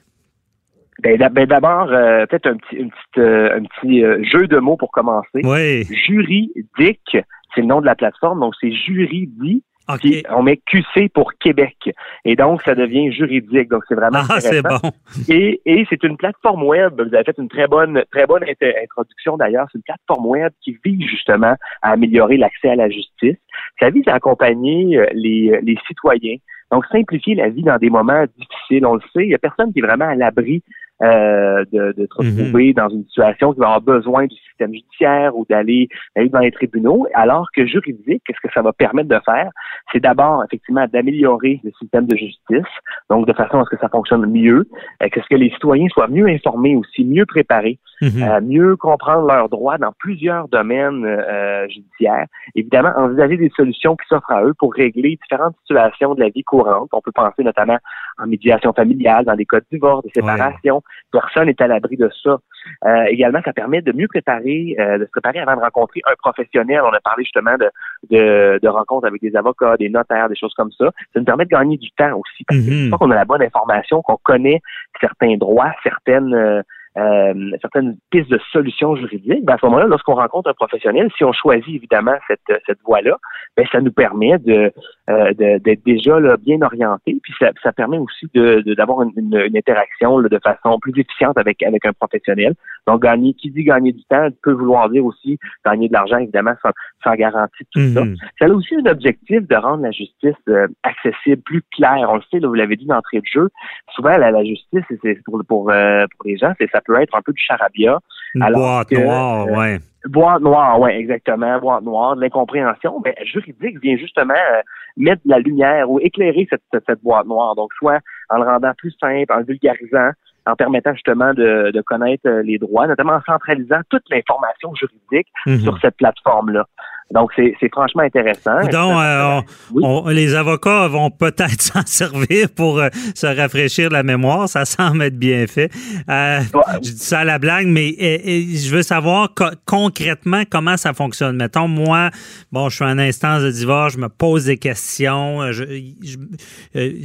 Ben, 1.02 1.16
ben, 1.30 1.46
d'abord, 1.46 1.92
euh, 1.92 2.26
peut-être 2.26 2.46
un 2.46 2.56
petit, 2.56 2.76
une 2.76 2.90
petite, 2.90 3.18
euh, 3.18 3.56
un 3.56 3.62
petit 3.62 4.04
euh, 4.04 4.22
jeu 4.24 4.48
de 4.48 4.58
mots 4.58 4.76
pour 4.76 4.90
commencer. 4.90 5.40
Oui. 5.44 5.84
Juridique, 6.06 7.16
c'est 7.54 7.60
le 7.60 7.66
nom 7.66 7.80
de 7.80 7.86
la 7.86 7.94
plateforme, 7.94 8.40
donc 8.40 8.54
c'est 8.60 8.72
juridique. 8.72 9.64
OK. 9.88 10.00
Puis 10.00 10.22
on 10.30 10.42
met 10.42 10.58
QC 10.58 11.08
pour 11.14 11.32
Québec. 11.34 11.76
Et 12.24 12.36
donc, 12.36 12.62
ça 12.62 12.74
devient 12.74 13.10
juridique. 13.12 13.68
Donc, 13.68 13.82
c'est 13.88 13.94
vraiment 13.94 14.20
Ah, 14.28 14.40
c'est 14.40 14.58
intéressant. 14.58 14.80
bon. 14.82 14.90
Et, 15.34 15.60
et 15.64 15.86
c'est 15.88 16.02
une 16.04 16.16
plateforme 16.16 16.62
web. 16.64 17.00
Vous 17.00 17.14
avez 17.14 17.24
fait 17.24 17.38
une 17.38 17.48
très 17.48 17.66
bonne, 17.66 18.02
très 18.10 18.26
bonne 18.26 18.42
int- 18.44 18.82
introduction 18.84 19.36
d'ailleurs. 19.36 19.66
C'est 19.72 19.78
une 19.78 19.82
plateforme 19.82 20.26
web 20.26 20.52
qui 20.62 20.76
vise 20.84 21.06
justement 21.08 21.54
à 21.82 21.90
améliorer 21.92 22.36
l'accès 22.36 22.68
à 22.70 22.76
la 22.76 22.88
justice. 22.90 23.36
Ça 23.80 23.90
vise 23.90 24.06
à 24.08 24.14
accompagner 24.14 24.98
euh, 24.98 25.06
les, 25.12 25.58
les 25.62 25.78
citoyens. 25.86 26.36
Donc, 26.70 26.84
simplifier 26.92 27.34
la 27.34 27.48
vie 27.48 27.62
dans 27.62 27.78
des 27.78 27.88
moments 27.88 28.24
difficiles. 28.36 28.84
On 28.84 28.94
le 28.94 29.00
sait, 29.14 29.24
il 29.24 29.30
y 29.30 29.34
a 29.34 29.38
personne 29.38 29.72
qui 29.72 29.78
est 29.78 29.82
vraiment 29.82 30.04
à 30.08 30.14
l'abri 30.14 30.62
euh, 31.02 31.64
de, 31.72 31.92
de 31.96 32.06
se 32.06 32.14
retrouver 32.14 32.72
dans 32.72 32.88
une 32.88 33.04
situation 33.04 33.52
qui 33.52 33.60
va 33.60 33.66
avoir 33.66 33.80
besoin 33.80 34.26
du 34.26 34.36
système 34.36 34.72
judiciaire 34.72 35.36
ou 35.36 35.46
d'aller 35.48 35.88
d'aller 36.16 36.28
dans 36.28 36.40
les 36.40 36.50
tribunaux, 36.50 37.06
alors 37.14 37.48
que 37.54 37.66
juridique, 37.66 38.22
qu'est-ce 38.26 38.40
que 38.42 38.52
ça 38.52 38.62
va 38.62 38.72
permettre 38.72 39.08
de 39.08 39.20
faire? 39.24 39.50
C'est 39.92 40.00
d'abord, 40.00 40.44
effectivement, 40.44 40.86
d'améliorer 40.92 41.60
le 41.62 41.70
système 41.80 42.06
de 42.06 42.16
justice, 42.16 42.72
donc 43.10 43.26
de 43.26 43.32
façon 43.32 43.60
à 43.60 43.64
ce 43.64 43.70
que 43.70 43.80
ça 43.80 43.88
fonctionne 43.88 44.26
mieux, 44.26 44.66
euh, 45.02 45.08
que 45.08 45.20
ce 45.20 45.28
que 45.28 45.36
les 45.36 45.50
citoyens 45.50 45.88
soient 45.88 46.08
mieux 46.08 46.26
informés 46.26 46.76
aussi, 46.76 47.04
mieux 47.04 47.26
préparés 47.26 47.78
mhm. 48.00 48.22
euh, 48.22 48.40
mieux 48.40 48.76
comprendre 48.76 49.26
leurs 49.26 49.48
droits 49.48 49.78
dans 49.78 49.92
plusieurs 49.98 50.48
domaines 50.48 51.04
euh, 51.04 51.68
judiciaires. 51.68 52.26
Évidemment, 52.54 52.92
envisager 52.96 53.36
des 53.36 53.50
solutions 53.56 53.96
qui 53.96 54.06
s'offrent 54.08 54.30
à 54.30 54.42
eux 54.44 54.54
pour 54.58 54.74
régler 54.74 55.18
différentes 55.22 55.56
situations 55.60 56.14
de 56.14 56.20
la 56.20 56.28
vie 56.28 56.44
courante. 56.44 56.88
On 56.92 57.00
peut 57.00 57.12
penser 57.12 57.42
notamment 57.42 57.78
en 58.18 58.26
médiation 58.26 58.72
familiale, 58.72 59.24
dans 59.24 59.36
des 59.36 59.46
cas 59.46 59.60
de 59.60 59.66
divorce, 59.70 60.04
de 60.04 60.10
séparation. 60.14 60.82
Personne 61.12 61.46
n'est 61.46 61.62
à 61.62 61.66
l'abri 61.66 61.96
de 61.96 62.10
ça. 62.22 62.38
Euh, 62.84 63.04
également, 63.04 63.40
ça 63.44 63.52
permet 63.52 63.80
de 63.80 63.92
mieux 63.92 64.08
préparer, 64.08 64.76
de 64.78 65.04
se 65.04 65.10
préparer 65.10 65.38
avant 65.38 65.56
de 65.56 65.60
rencontrer 65.60 66.00
un 66.06 66.14
professionnel. 66.18 66.80
On 66.84 66.92
a 66.92 67.00
parlé 67.00 67.24
justement 67.24 67.56
de, 67.56 67.70
de, 68.10 68.58
de 68.62 68.68
rencontres 68.68 69.06
avec 69.06 69.22
des 69.22 69.34
avocats, 69.36 69.76
des 69.76 69.88
notaires, 69.88 70.28
des 70.28 70.36
choses 70.36 70.54
comme 70.54 70.72
ça. 70.72 70.90
Ça 71.14 71.20
nous 71.20 71.24
permet 71.24 71.44
de 71.44 71.50
gagner 71.50 71.76
du 71.76 71.90
temps 71.92 72.18
aussi. 72.18 72.44
Parce 72.46 72.60
que 72.60 72.88
mhm. 72.88 72.90
qu'on 72.90 73.10
a 73.10 73.14
la 73.14 73.24
bonne 73.24 73.42
information, 73.42 74.02
qu'on 74.02 74.18
connaît 74.22 74.60
certains 75.00 75.36
droits, 75.36 75.72
certaines 75.82 76.62
euh, 76.96 77.28
euh, 77.28 77.56
certaines 77.60 77.96
pistes 78.10 78.30
de 78.30 78.40
solutions 78.52 78.96
juridiques, 78.96 79.44
ben 79.44 79.54
à 79.54 79.58
ce 79.58 79.66
moment-là, 79.66 79.86
lorsqu'on 79.86 80.14
rencontre 80.14 80.50
un 80.50 80.54
professionnel, 80.54 81.10
si 81.16 81.24
on 81.24 81.32
choisit 81.32 81.74
évidemment 81.74 82.14
cette, 82.26 82.62
cette 82.66 82.78
voie-là, 82.84 83.16
ben 83.56 83.66
ça 83.70 83.80
nous 83.80 83.92
permet 83.92 84.38
de 84.38 84.72
euh, 85.10 85.32
d'être 85.34 85.84
déjà 85.84 86.20
là, 86.20 86.36
bien 86.36 86.60
orienté, 86.62 87.18
puis 87.22 87.32
ça, 87.38 87.50
ça 87.62 87.72
permet 87.72 87.98
aussi 87.98 88.26
de 88.34 88.74
d'avoir 88.74 89.02
une, 89.02 89.12
une, 89.16 89.56
interaction 89.56 90.20
de 90.20 90.40
façon 90.42 90.78
plus 90.80 90.92
efficiente 90.98 91.38
avec 91.38 91.62
avec 91.62 91.84
un 91.84 91.92
professionnel. 91.92 92.54
Donc 92.86 93.02
gagner, 93.02 93.34
qui 93.34 93.50
dit 93.50 93.64
gagner 93.64 93.92
du 93.92 94.04
temps, 94.04 94.28
peut 94.42 94.52
vouloir 94.52 94.88
dire 94.88 95.04
aussi 95.04 95.38
gagner 95.64 95.88
de 95.88 95.92
l'argent 95.92 96.18
évidemment 96.18 96.54
sans, 96.62 96.70
sans 97.04 97.14
garantie 97.14 97.64
tout 97.72 97.80
ça. 97.92 98.04
Mhm. 98.04 98.16
Ça 98.38 98.46
a 98.46 98.48
aussi 98.48 98.74
un 98.76 98.90
objectif 98.90 99.46
de 99.46 99.56
rendre 99.56 99.82
la 99.82 99.90
justice 99.90 100.36
euh, 100.48 100.68
accessible, 100.82 101.42
plus 101.42 101.62
claire. 101.72 102.08
On 102.08 102.16
le 102.16 102.22
sait, 102.30 102.38
là, 102.38 102.48
vous 102.48 102.54
l'avez 102.54 102.76
dit 102.76 102.86
d'entrée 102.86 103.20
de 103.20 103.26
jeu. 103.26 103.48
Souvent 103.94 104.16
la, 104.16 104.30
la 104.30 104.44
justice, 104.44 104.84
c'est 105.02 105.22
pour 105.24 105.42
pour 105.46 105.70
euh, 105.70 106.06
pour 106.16 106.28
les 106.28 106.36
gens, 106.36 106.52
c'est 106.58 106.70
ça 106.78 106.82
peut 106.84 107.00
être 107.00 107.14
un 107.14 107.22
peu 107.22 107.32
du 107.32 107.42
charabia. 107.42 107.98
boîte 108.34 108.92
noire, 108.92 109.46
euh, 109.46 109.56
ouais. 109.56 109.78
Boîte 110.06 110.40
noire, 110.40 110.80
ouais, 110.80 110.98
exactement. 110.98 111.58
Boîte 111.58 111.82
noire, 111.82 112.16
de 112.16 112.20
l'incompréhension. 112.20 113.00
Mais 113.04 113.16
juridique 113.24 113.80
vient 113.82 113.96
justement 113.96 114.34
euh, 114.34 114.60
mettre 114.96 115.22
de 115.24 115.30
la 115.30 115.38
lumière 115.38 115.90
ou 115.90 115.98
éclairer 116.00 116.46
cette, 116.48 116.84
cette, 116.86 117.02
boîte 117.02 117.26
noire. 117.26 117.54
Donc, 117.56 117.72
soit 117.74 118.00
en 118.30 118.38
le 118.38 118.44
rendant 118.44 118.72
plus 118.76 118.92
simple, 119.00 119.32
en 119.32 119.38
le 119.38 119.44
vulgarisant, 119.44 120.10
en 120.46 120.56
permettant 120.56 120.92
justement 120.94 121.34
de, 121.34 121.70
de 121.72 121.80
connaître 121.82 122.26
euh, 122.26 122.42
les 122.42 122.58
droits, 122.58 122.86
notamment 122.86 123.14
en 123.14 123.22
centralisant 123.22 123.80
toute 123.90 124.04
l'information 124.10 124.74
juridique 124.74 125.28
mhm. 125.46 125.58
sur 125.60 125.78
cette 125.80 125.96
plateforme-là. 125.96 126.66
Donc, 127.10 127.30
c'est 127.36 127.72
franchement 127.72 128.02
intéressant. 128.02 128.60
Donc, 128.70 128.98
euh, 129.00 130.12
les 130.12 130.34
avocats 130.34 130.88
vont 130.88 131.10
peut-être 131.10 131.62
s'en 131.62 131.86
servir 131.86 132.50
pour 132.50 132.80
euh, 132.80 132.88
se 133.14 133.26
rafraîchir 133.26 133.88
la 133.88 134.02
mémoire. 134.02 134.46
Ça 134.46 134.66
semble 134.66 135.02
être 135.02 135.18
bien 135.18 135.46
fait. 135.46 135.70
Euh, 136.10 136.40
Je 136.82 136.90
dis 136.90 136.98
ça 136.98 137.20
à 137.20 137.24
la 137.24 137.38
blague, 137.38 137.66
mais 137.66 137.94
je 137.98 138.70
veux 138.70 138.82
savoir 138.82 139.32
concrètement 139.64 140.42
comment 140.50 140.76
ça 140.76 140.92
fonctionne. 140.92 141.36
Mettons, 141.36 141.66
moi, 141.66 142.10
bon, 142.52 142.68
je 142.68 142.76
suis 142.76 142.84
en 142.84 142.98
instance 142.98 143.42
de 143.42 143.50
divorce, 143.50 143.94
je 143.94 143.98
me 143.98 144.10
pose 144.10 144.44
des 144.44 144.58
questions. 144.58 145.50
Je, 145.50 145.64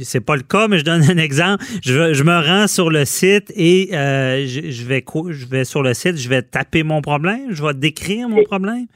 c'est 0.02 0.20
pas 0.20 0.36
le 0.36 0.42
cas, 0.42 0.68
mais 0.68 0.80
je 0.80 0.84
donne 0.84 1.02
un 1.02 1.16
exemple. 1.16 1.64
Je, 1.82 2.12
je 2.12 2.22
me 2.24 2.46
rends 2.46 2.66
sur 2.66 2.90
le 2.90 3.06
site 3.06 3.50
et 3.56 3.88
je, 3.90 4.70
je, 4.70 4.84
vais, 4.84 5.02
je 5.30 5.46
vais 5.46 5.64
sur 5.64 5.82
le 5.82 5.94
site, 5.94 6.18
je 6.18 6.28
vais 6.28 6.42
taper 6.42 6.82
mon 6.82 7.00
problème, 7.00 7.46
je 7.52 7.64
vais 7.64 7.72
décrire 7.72 8.28
mon 8.28 8.44
problème. 8.44 8.86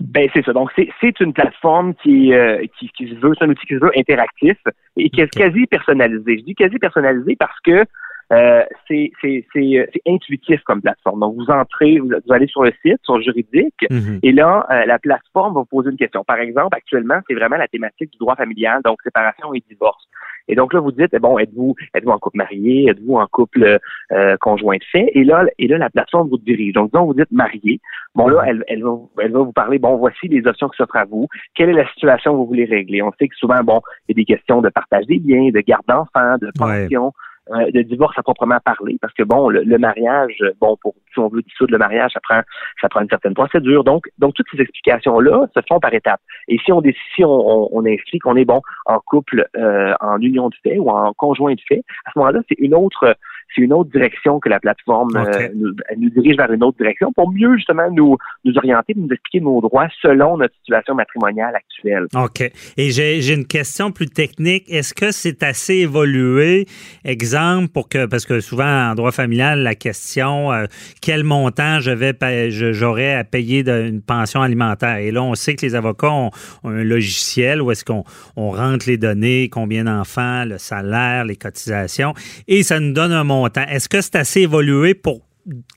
Ben 0.00 0.28
c'est 0.34 0.44
ça. 0.44 0.52
Donc 0.52 0.70
c'est 0.76 1.20
une 1.20 1.32
plateforme 1.32 1.94
qui, 1.94 2.32
euh, 2.34 2.64
qui, 2.78 2.88
qui 2.90 3.08
se 3.08 3.14
veut, 3.14 3.32
c'est 3.38 3.44
un 3.44 3.50
outil 3.50 3.66
qui 3.66 3.74
se 3.74 3.80
veut 3.80 3.92
interactif 3.96 4.56
et 4.96 5.08
qui 5.08 5.20
est 5.20 5.28
quasi 5.28 5.66
personnalisé. 5.66 6.38
Je 6.38 6.44
dis 6.44 6.54
quasi 6.54 6.78
personnalisé 6.78 7.36
parce 7.36 7.58
que 7.60 7.84
euh, 8.32 8.64
c'est 8.88 9.12
euh, 9.56 9.86
intuitif 10.06 10.60
comme 10.64 10.80
plateforme. 10.80 11.20
Donc, 11.20 11.36
vous 11.36 11.50
entrez, 11.50 11.98
vous, 11.98 12.10
allez 12.30 12.46
sur 12.46 12.64
le 12.64 12.72
site, 12.82 12.98
sur 13.02 13.20
juridique, 13.20 13.86
mhm. 13.90 14.20
et 14.22 14.32
là, 14.32 14.66
euh, 14.70 14.86
la 14.86 14.98
plateforme 14.98 15.54
va 15.54 15.60
vous 15.60 15.66
poser 15.66 15.90
une 15.90 15.96
question. 15.96 16.24
Par 16.24 16.38
exemple, 16.38 16.76
actuellement, 16.76 17.20
c'est 17.28 17.34
vraiment 17.34 17.56
la 17.56 17.68
thématique 17.68 18.10
du 18.10 18.18
droit 18.18 18.36
familial, 18.36 18.80
donc 18.84 19.02
séparation 19.02 19.52
et 19.54 19.62
divorce. 19.68 20.04
Et 20.48 20.54
donc 20.54 20.72
là, 20.72 20.80
vous 20.80 20.92
dites, 20.92 21.14
bon, 21.20 21.38
êtes-vous 21.38 21.74
êtes-vous 21.94 22.10
en 22.10 22.18
couple 22.18 22.38
marié, 22.38 22.90
êtes-vous 22.90 23.16
en 23.16 23.26
couple 23.26 23.78
euh, 24.12 24.36
conjoint 24.40 24.76
de 24.76 24.84
fait? 24.90 25.10
Et 25.14 25.24
là, 25.24 25.44
et 25.58 25.68
là, 25.68 25.78
la 25.78 25.90
plateforme 25.90 26.28
vous 26.28 26.38
dirige. 26.38 26.74
Donc, 26.74 26.92
disons, 26.92 27.06
vous 27.06 27.14
dites 27.14 27.30
marié. 27.30 27.80
Bon, 28.14 28.28
là, 28.28 28.42
elle, 28.46 28.64
elle, 28.68 28.82
va, 28.82 28.96
elle 29.18 29.32
va 29.32 29.40
vous 29.40 29.52
parler, 29.52 29.78
bon, 29.78 29.96
voici 29.96 30.28
les 30.28 30.46
options 30.46 30.68
qui 30.68 30.76
s'offrent 30.76 30.96
à 30.96 31.04
vous. 31.04 31.28
Quelle 31.54 31.70
est 31.70 31.74
la 31.74 31.88
situation 31.88 32.32
que 32.32 32.36
vous 32.36 32.46
voulez 32.46 32.64
régler? 32.64 33.02
On 33.02 33.12
sait 33.18 33.28
que 33.28 33.36
souvent, 33.36 33.62
bon, 33.62 33.80
il 34.08 34.16
y 34.16 34.20
a 34.20 34.22
des 34.22 34.24
questions 34.24 34.60
de 34.60 34.68
partage 34.68 35.06
des 35.06 35.18
biens, 35.18 35.50
de 35.50 35.60
garde 35.60 35.84
d'enfants, 35.88 36.36
de 36.40 36.50
pension. 36.56 37.12
Euh, 37.50 37.70
de 37.72 37.82
divorce 37.82 38.18
à 38.18 38.22
proprement 38.22 38.58
parler, 38.64 38.96
parce 39.02 39.12
que 39.12 39.22
bon, 39.22 39.50
le, 39.50 39.76
mariage, 39.76 40.42
bon, 40.62 40.78
pour 40.80 40.94
si 41.12 41.18
on 41.18 41.28
veut 41.28 41.42
dissoudre 41.42 41.72
le 41.72 41.78
mariage, 41.78 42.12
ça 42.14 42.20
prend 42.22 42.40
ça 42.80 42.88
prend 42.88 43.02
une 43.02 43.08
certaine 43.10 43.34
procédure. 43.34 43.84
Donc, 43.84 44.06
donc 44.16 44.32
toutes 44.32 44.46
ces 44.50 44.62
explications-là 44.62 45.46
se 45.54 45.60
font 45.68 45.78
par 45.78 45.92
étapes. 45.92 46.22
Et 46.48 46.56
si 46.64 46.72
on 46.72 46.80
si 47.14 47.22
on, 47.22 47.76
on, 47.76 47.84
inscrit 47.84 48.18
qu'on 48.18 48.36
est 48.36 48.46
bon 48.46 48.62
en 48.86 48.98
couple, 48.98 49.46
euh, 49.58 49.92
en 50.00 50.18
union 50.22 50.48
de 50.48 50.54
fait 50.62 50.78
ou 50.78 50.88
en 50.88 51.12
conjoint 51.12 51.52
de 51.52 51.60
fait, 51.68 51.82
à 52.06 52.12
ce 52.12 52.18
moment-là, 52.18 52.40
c'est 52.48 52.58
une 52.58 52.74
autre 52.74 53.14
c'est 53.54 53.62
une 53.62 53.72
autre 53.72 53.90
direction 53.90 54.40
que 54.40 54.48
la 54.48 54.60
plateforme 54.60 55.16
euh, 55.16 55.48
nous, 55.54 55.74
elle 55.88 56.00
nous 56.00 56.10
dirige 56.10 56.36
vers 56.36 56.50
une 56.52 56.62
autre 56.64 56.78
direction 56.78 57.12
pour 57.12 57.32
mieux 57.32 57.56
justement 57.56 57.90
nous, 57.90 58.16
nous 58.44 58.56
orienter, 58.56 58.94
nous 58.96 59.08
expliquer 59.10 59.40
nos 59.40 59.60
droits 59.60 59.88
selon 60.02 60.36
notre 60.36 60.54
situation 60.56 60.94
matrimoniale 60.94 61.54
actuelle. 61.54 62.06
OK. 62.14 62.50
Et 62.76 62.90
j'ai 62.90 63.32
une 63.32 63.46
question 63.46 63.92
plus 63.92 64.08
technique. 64.08 64.64
Est-ce 64.68 64.94
que 64.94 65.12
c'est 65.12 65.42
assez 65.42 65.74
évolué, 65.74 66.66
exemple, 67.04 67.68
pour 67.68 67.88
que, 67.88 68.06
parce 68.06 68.26
que 68.26 68.40
souvent 68.40 68.90
en 68.90 68.94
droit 68.94 69.12
familial, 69.12 69.60
la 69.60 69.74
question, 69.74 70.52
euh, 70.52 70.64
quel 71.00 71.24
montant 71.24 71.80
je 71.80 71.90
vais 71.90 72.14
j'aurais 72.50 73.14
à 73.14 73.24
payer 73.24 73.62
d'une 73.62 74.02
pension 74.02 74.42
alimentaire? 74.42 74.96
Et 74.96 75.10
là, 75.10 75.22
on 75.22 75.34
sait 75.34 75.54
que 75.54 75.64
les 75.64 75.74
avocats 75.74 76.10
ont, 76.10 76.30
un 76.64 76.82
logiciel 76.82 77.62
où 77.62 77.70
est-ce 77.70 77.84
qu'on 77.84 78.04
on 78.36 78.50
rentre 78.50 78.86
les 78.88 78.96
données, 78.96 79.48
combien 79.50 79.84
d'enfants, 79.84 80.44
le 80.44 80.58
salaire, 80.58 81.24
les 81.24 81.36
cotisations, 81.36 82.14
et 82.48 82.62
ça 82.62 82.80
nous 82.80 82.92
donne 82.92 83.12
un 83.12 83.24
montant 83.24 83.33
est-ce 83.68 83.88
que 83.88 84.00
c'est 84.00 84.16
assez 84.16 84.42
évolué 84.42 84.94
pour 84.94 85.20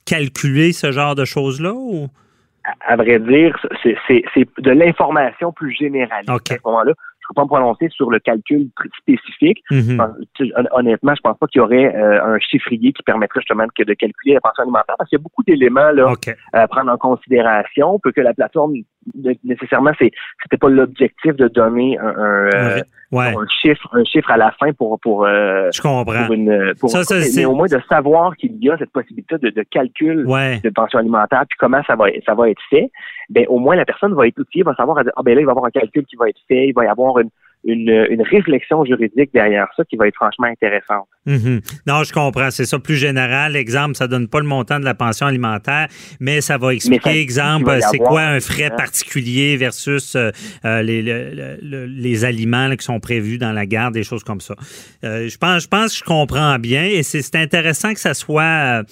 calculer 0.04 0.72
ce 0.72 0.92
genre 0.92 1.14
de 1.14 1.24
choses-là 1.24 1.72
ou? 1.72 2.08
À, 2.86 2.96
vrai 2.96 3.18
dire, 3.18 3.56
c'est 3.82 4.48
de 4.58 4.70
l'information 4.70 5.52
plus 5.52 5.74
générale. 5.74 6.24
À 6.28 6.36
ce 6.46 6.54
moment-là, 6.64 6.92
je 6.94 7.24
ne 7.24 7.28
peux 7.28 7.34
pas 7.34 7.42
me 7.44 7.48
prononcer 7.48 7.88
sur 7.90 8.10
le 8.10 8.18
calcul 8.18 8.68
spécifique. 8.98 9.62
Mm-hmm. 9.70 10.66
Honnêtement, 10.72 11.14
je 11.14 11.20
pense 11.22 11.38
pas 11.38 11.46
qu'il 11.46 11.60
y 11.60 11.64
aurait 11.64 11.94
euh, 11.94 12.24
un 12.24 12.38
chiffrier 12.38 12.92
qui 12.92 13.02
permettrait 13.02 13.40
justement 13.40 13.64
de 13.64 13.94
calculer 13.94 14.34
la 14.34 14.40
pension 14.40 14.62
alimentaire 14.64 14.96
parce 14.98 15.08
qu'il 15.08 15.18
y 15.18 15.20
a 15.20 15.22
beaucoup 15.22 15.42
d'éléments 15.44 15.90
à 16.52 16.68
prendre 16.68 16.90
en 16.90 16.98
considération. 16.98 17.98
Peut 18.02 18.12
que 18.12 18.20
la 18.20 18.34
plateforme 18.34 18.74
nécessairement, 19.44 19.92
c'est 19.98 20.10
c'était 20.42 20.56
pas 20.56 20.68
l'objectif 20.68 21.34
de 21.36 21.48
donner 21.48 21.98
un, 21.98 22.08
un, 22.08 22.82
euh, 23.12 23.46
chiffre, 23.62 23.88
un 23.92 24.04
chiffre 24.04 24.30
à 24.30 24.36
la 24.36 24.52
fin 24.52 24.72
pour 24.72 24.98
pour. 25.00 25.24
Euh, 25.24 25.68
Je 25.72 25.80
comprends. 25.80 26.26
Pour 26.26 26.34
une, 26.34 26.74
pour, 26.78 26.90
ça, 26.90 27.02
mais 27.36 27.44
au 27.44 27.54
moins 27.54 27.66
de 27.66 27.80
savoir 27.88 28.36
qu'il 28.36 28.56
y 28.62 28.70
a 28.70 28.76
cette 28.78 28.92
possibilité 28.92 29.38
de, 29.38 29.50
de 29.50 29.62
calcul 29.62 30.24
de 30.26 30.70
pension 30.70 30.98
alimentaire, 30.98 31.44
puis 31.48 31.56
comment 31.58 31.82
ça 31.86 31.96
va 31.96 32.06
ça 32.26 32.34
va 32.34 32.50
être 32.50 32.62
fait. 32.70 32.90
Ben 33.30 33.44
au 33.48 33.58
moins 33.58 33.76
la 33.76 33.84
personne 33.84 34.14
va 34.14 34.26
être 34.26 34.38
outillée, 34.38 34.62
va 34.62 34.74
savoir 34.74 34.98
ah 34.98 35.22
ben 35.22 35.34
là 35.34 35.40
il 35.40 35.44
va 35.44 35.50
y 35.50 35.52
avoir 35.52 35.66
un 35.66 35.70
calcul 35.70 36.04
qui 36.04 36.16
va 36.16 36.28
être 36.28 36.40
fait, 36.48 36.68
il 36.68 36.72
va 36.72 36.84
y 36.84 36.88
avoir 36.88 37.18
une 37.18 37.30
une, 37.68 38.06
une, 38.10 38.22
réflexion 38.22 38.84
juridique 38.84 39.30
derrière 39.32 39.66
ça 39.76 39.84
qui 39.84 39.96
va 39.96 40.08
être 40.08 40.14
franchement 40.14 40.46
intéressante. 40.46 41.06
Mhm. 41.26 41.60
Non, 41.86 42.02
je 42.02 42.12
comprends. 42.12 42.50
C'est 42.50 42.64
ça 42.64 42.78
plus 42.78 42.96
général. 42.96 43.56
Exemple, 43.56 43.94
ça 43.96 44.08
donne 44.08 44.28
pas 44.28 44.40
le 44.40 44.46
montant 44.46 44.80
de 44.80 44.84
la 44.84 44.94
pension 44.94 45.26
alimentaire, 45.26 45.88
mais 46.20 46.40
ça 46.40 46.56
va 46.56 46.74
expliquer, 46.74 47.20
exemple, 47.20 47.78
c'est 47.90 47.98
quoi 47.98 48.22
un 48.22 48.40
frais 48.40 48.70
particulier 48.70 49.56
versus 49.56 50.16
euh, 50.16 50.30
euh, 50.64 50.82
les, 50.82 51.02
les, 51.62 52.24
aliments 52.24 52.74
qui 52.76 52.84
sont 52.84 53.00
prévus 53.00 53.38
dans 53.38 53.52
la 53.52 53.66
garde, 53.66 53.94
des 53.94 54.02
choses 54.02 54.24
comme 54.24 54.40
ça. 54.40 54.54
Euh, 55.04 55.28
je 55.28 55.38
pense, 55.38 55.64
je 55.64 55.68
pense 55.68 55.92
que 55.92 55.98
je 55.98 56.04
comprends 56.04 56.58
bien 56.58 56.84
et 56.84 57.02
c'est 57.02 57.36
intéressant 57.36 57.92
que 57.92 58.00
ça 58.00 58.14
soit 58.14 58.82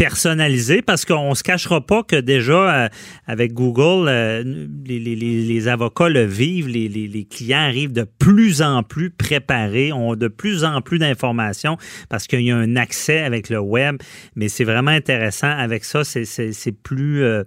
personnalisé 0.00 0.80
parce 0.80 1.04
qu'on 1.04 1.34
se 1.34 1.42
cachera 1.42 1.82
pas 1.82 2.02
que 2.02 2.16
déjà 2.16 2.84
euh, 2.84 2.88
avec 3.26 3.52
Google, 3.52 4.08
euh, 4.08 4.42
les, 4.86 4.98
les, 4.98 5.14
les, 5.14 5.68
avocats 5.68 6.08
le 6.08 6.24
vivent, 6.24 6.68
les, 6.68 6.88
les, 6.88 7.24
clients 7.26 7.58
arrivent 7.58 7.92
de 7.92 8.06
plus 8.18 8.62
en 8.62 8.82
plus 8.82 9.10
préparés, 9.10 9.92
ont 9.92 10.16
de 10.16 10.28
plus 10.28 10.64
en 10.64 10.80
plus 10.80 10.98
d'informations 10.98 11.76
parce 12.08 12.26
qu'il 12.26 12.40
y 12.40 12.50
a 12.50 12.56
un 12.56 12.76
accès 12.76 13.20
avec 13.20 13.50
le 13.50 13.58
web. 13.58 13.96
Mais 14.36 14.48
c'est 14.48 14.64
vraiment 14.64 14.90
intéressant. 14.90 15.50
Avec 15.50 15.84
ça, 15.84 16.02
c'est 16.02 16.82
plus 16.82 17.22
euh, 17.22 17.44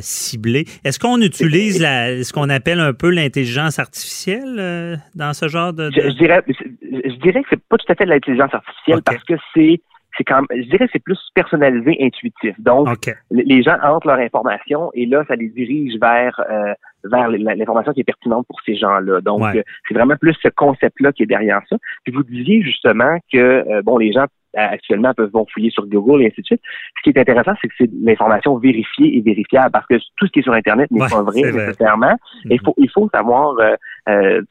ciblé. 0.00 0.66
Est-ce 0.84 1.00
qu'on 1.00 1.20
utilise 1.20 1.80
la, 1.80 2.22
ce 2.22 2.32
qu'on 2.32 2.50
appelle 2.50 2.78
un 2.78 2.92
peu 2.92 3.10
l'intelligence 3.10 3.80
artificielle 3.80 5.02
dans 5.16 5.32
ce 5.32 5.48
genre 5.48 5.72
de... 5.72 5.90
Je, 5.92 6.16
dirais, 6.16 6.40
je, 6.46 7.16
dirais 7.16 7.42
que 7.42 7.48
c'est 7.50 7.64
pas 7.68 7.78
tout 7.78 7.90
à 7.90 7.96
fait 7.96 8.04
de 8.04 8.10
l'intelligence 8.10 8.54
artificielle 8.54 9.02
parce 9.04 9.24
que 9.24 9.34
c'est 9.54 9.80
c'est 10.20 10.24
quand 10.24 10.42
je 10.50 10.68
dirais 10.68 10.86
c'est 10.92 11.02
plus 11.02 11.18
personnalisé, 11.34 11.96
intuitif. 12.00 12.54
Donc, 12.60 12.88
les 13.30 13.62
gens 13.62 13.76
entrent 13.82 14.06
leur 14.06 14.18
information 14.18 14.90
et 14.92 15.06
là, 15.06 15.24
ça 15.26 15.34
les 15.34 15.48
dirige 15.48 15.98
vers 15.98 16.38
euh, 16.50 16.74
vers 17.04 17.28
l'information 17.28 17.92
qui 17.92 18.00
est 18.00 18.04
pertinente 18.04 18.46
pour 18.46 18.60
ces 18.66 18.76
gens-là. 18.76 19.22
Donc, 19.22 19.42
euh, 19.42 19.62
c'est 19.88 19.94
vraiment 19.94 20.16
plus 20.16 20.36
ce 20.42 20.48
concept-là 20.48 21.12
qui 21.12 21.22
est 21.22 21.26
derrière 21.26 21.62
ça. 21.70 21.76
Puis 22.04 22.12
vous 22.12 22.22
disiez 22.22 22.62
justement 22.62 23.18
que 23.32 23.38
euh, 23.38 23.82
bon, 23.82 23.96
les 23.96 24.12
gens 24.12 24.26
actuellement 24.54 25.14
peuvent 25.14 25.30
vont 25.30 25.46
fouiller 25.52 25.70
sur 25.70 25.86
Google 25.86 26.22
et 26.22 26.26
ainsi 26.26 26.40
de 26.40 26.46
suite. 26.46 26.60
Ce 26.98 27.02
qui 27.02 27.10
est 27.10 27.20
intéressant, 27.20 27.52
c'est 27.62 27.68
que 27.68 27.74
c'est 27.78 27.90
l'information 28.02 28.56
vérifiée 28.56 29.16
et 29.16 29.20
vérifiable 29.20 29.70
parce 29.70 29.86
que 29.86 29.94
tout 30.16 30.26
ce 30.26 30.32
qui 30.32 30.40
est 30.40 30.42
sur 30.42 30.52
Internet 30.52 30.90
n'est 30.90 31.08
pas 31.08 31.22
vrai 31.22 31.42
nécessairement. 31.42 32.16
Il 32.46 32.60
faut 32.60 32.74
il 32.76 32.90
faut 32.90 33.08
savoir 33.14 33.54
euh, 33.60 33.76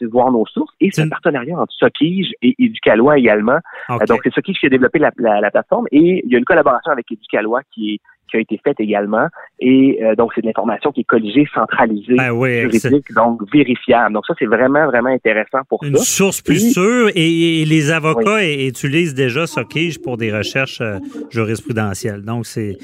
voir 0.02 0.32
nos 0.32 0.46
sources. 0.46 0.74
Et 0.80 0.90
c'est 0.92 1.02
un 1.02 1.10
partenariat 1.10 1.58
entre 1.58 1.74
Sokige 1.74 2.32
et 2.42 2.56
Éducalois 2.60 3.18
également. 3.18 3.60
donc 4.08 4.22
c'est 4.24 4.34
Sokige 4.34 4.60
qui 4.60 4.66
a 4.66 4.70
développé 4.70 5.00
la, 5.00 5.12
la, 5.18 5.52
plateforme. 5.52 5.88
Et 5.92 6.22
il 6.26 6.32
y 6.32 6.36
a 6.36 6.38
une 6.38 6.46
collaboration 6.46 6.92
avec 6.92 7.12
Éducalois 7.12 7.62
qui 7.72 7.96
est 7.96 8.00
qui 8.30 8.38
a 8.38 8.40
été 8.40 8.60
faite 8.64 8.80
également. 8.80 9.28
Et 9.60 10.00
euh, 10.02 10.16
donc, 10.16 10.32
c'est 10.34 10.42
de 10.42 10.48
l'information 10.48 10.92
qui 10.92 11.02
est 11.02 11.06
colligée, 11.06 11.48
centralisée, 11.54 12.16
ben 12.16 12.34
juridique, 12.70 13.14
donc 13.14 13.42
vérifiable. 13.52 14.14
Donc, 14.14 14.26
ça, 14.26 14.34
c'est 14.40 14.46
vraiment, 14.46 14.86
vraiment 14.88 15.10
intéressant 15.10 15.60
pour 15.68 15.84
Une 15.84 15.98
source 15.98 16.42
plus 16.42 16.74
sûre. 16.74 17.10
Et, 17.16 17.66
les 17.66 17.92
avocats 17.92 18.46
utilisent 18.46 19.14
déjà 19.14 19.46
Sockige 19.46 20.00
pour 20.00 20.18
des 20.18 20.32
recherches 20.32 20.82
euh, 20.82 20.98
jurisprudentielles. 21.30 22.24
Donc, 22.24 22.46
c'est 22.46 22.78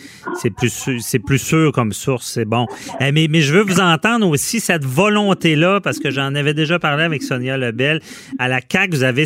plus, 0.58 0.90
c'est 1.00 1.20
plus 1.20 1.40
sûr 1.40 1.72
comme 1.72 1.94
source. 1.94 2.28
C'est 2.28 2.46
bon. 2.46 2.66
Eh, 3.00 3.12
mais, 3.12 3.28
mais 3.30 3.42
je 3.42 3.54
veux 3.54 3.64
vous 3.64 3.80
entendre 3.80 4.28
aussi 4.28 4.60
cette 4.60 4.86
volonté-là, 4.86 5.80
parce 5.82 6.00
que 6.00 6.12
j'en 6.12 6.36
avais 6.36 6.54
déjà 6.54 6.80
parlé 6.80 7.04
avec 7.04 7.24
Sonia 7.24 7.58
Lebel. 7.58 8.02
À 8.40 8.48
la 8.48 8.60
CAQ, 8.60 8.98
vous 8.98 9.04
avez... 9.04 9.24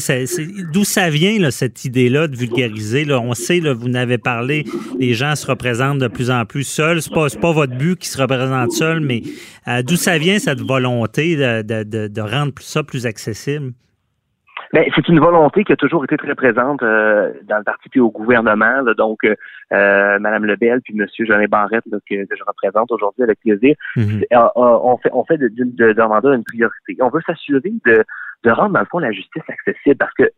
D'où 0.71 0.83
ça 0.83 1.09
vient, 1.09 1.39
là, 1.39 1.51
cette 1.51 1.85
idée-là 1.85 2.27
de 2.27 2.35
vulgariser? 2.35 3.05
Là? 3.05 3.19
On 3.19 3.33
sait, 3.33 3.59
là, 3.59 3.73
vous 3.73 3.89
n'avez 3.89 4.17
parlé, 4.17 4.65
les 4.99 5.13
gens 5.13 5.35
se 5.35 5.47
représentent 5.47 5.99
de 5.99 6.07
plus 6.09 6.31
en 6.31 6.45
plus 6.45 6.63
seuls. 6.63 7.01
C'est 7.01 7.13
pas, 7.13 7.27
pas 7.41 7.51
votre 7.51 7.75
but 7.75 7.97
qui 7.97 8.07
se 8.07 8.21
représente 8.21 8.71
seul, 8.71 8.99
mais 8.99 9.21
euh, 9.67 9.81
d'où 9.81 9.95
ça 9.95 10.17
vient 10.17 10.39
cette 10.39 10.61
volonté 10.61 11.35
de, 11.35 11.61
de, 11.61 12.07
de, 12.07 12.21
rendre 12.21 12.53
ça 12.59 12.83
plus 12.83 13.05
accessible? 13.05 13.73
Ben, 14.71 14.85
c'est 14.95 15.07
une 15.07 15.19
volonté 15.19 15.63
qui 15.63 15.73
a 15.73 15.75
toujours 15.75 16.03
été 16.03 16.15
très 16.15 16.35
présente 16.35 16.83
euh, 16.83 17.33
dans 17.47 17.57
le 17.57 17.63
parti 17.63 17.89
puis 17.89 17.99
au 17.99 18.11
gouvernement. 18.11 18.83
donc, 18.95 19.23
euh, 19.23 19.35
euh, 19.73 20.19
Madame 20.19 20.45
Lebel 20.45 20.81
puis 20.81 20.93
Monsieur 20.93 21.25
Jean 21.25 21.43
Barrette 21.49 21.85
que, 21.85 21.99
je 22.09 22.43
représente 22.45 22.91
aujourd'hui 22.91 23.23
avec 23.23 23.39
plaisir, 23.39 23.75
mm-hmm. 23.95 24.25
on 24.55 24.97
fait 24.97 25.09
on 25.11 25.23
fait 25.25 25.37
de, 25.37 25.47
de, 25.47 25.63
de, 25.63 26.35
une 26.35 26.43
priorité. 26.43 26.97
On 27.01 27.09
veut 27.09 27.21
s'assurer 27.25 27.73
de, 27.85 28.03
de 28.43 28.51
rendre 28.51 28.73
dans 28.73 28.81
le 28.81 28.85
fond 28.85 28.99
la 28.99 29.11
justice 29.11 29.43
accessible 29.47 29.95
parce 29.97 30.13
que 30.13 30.29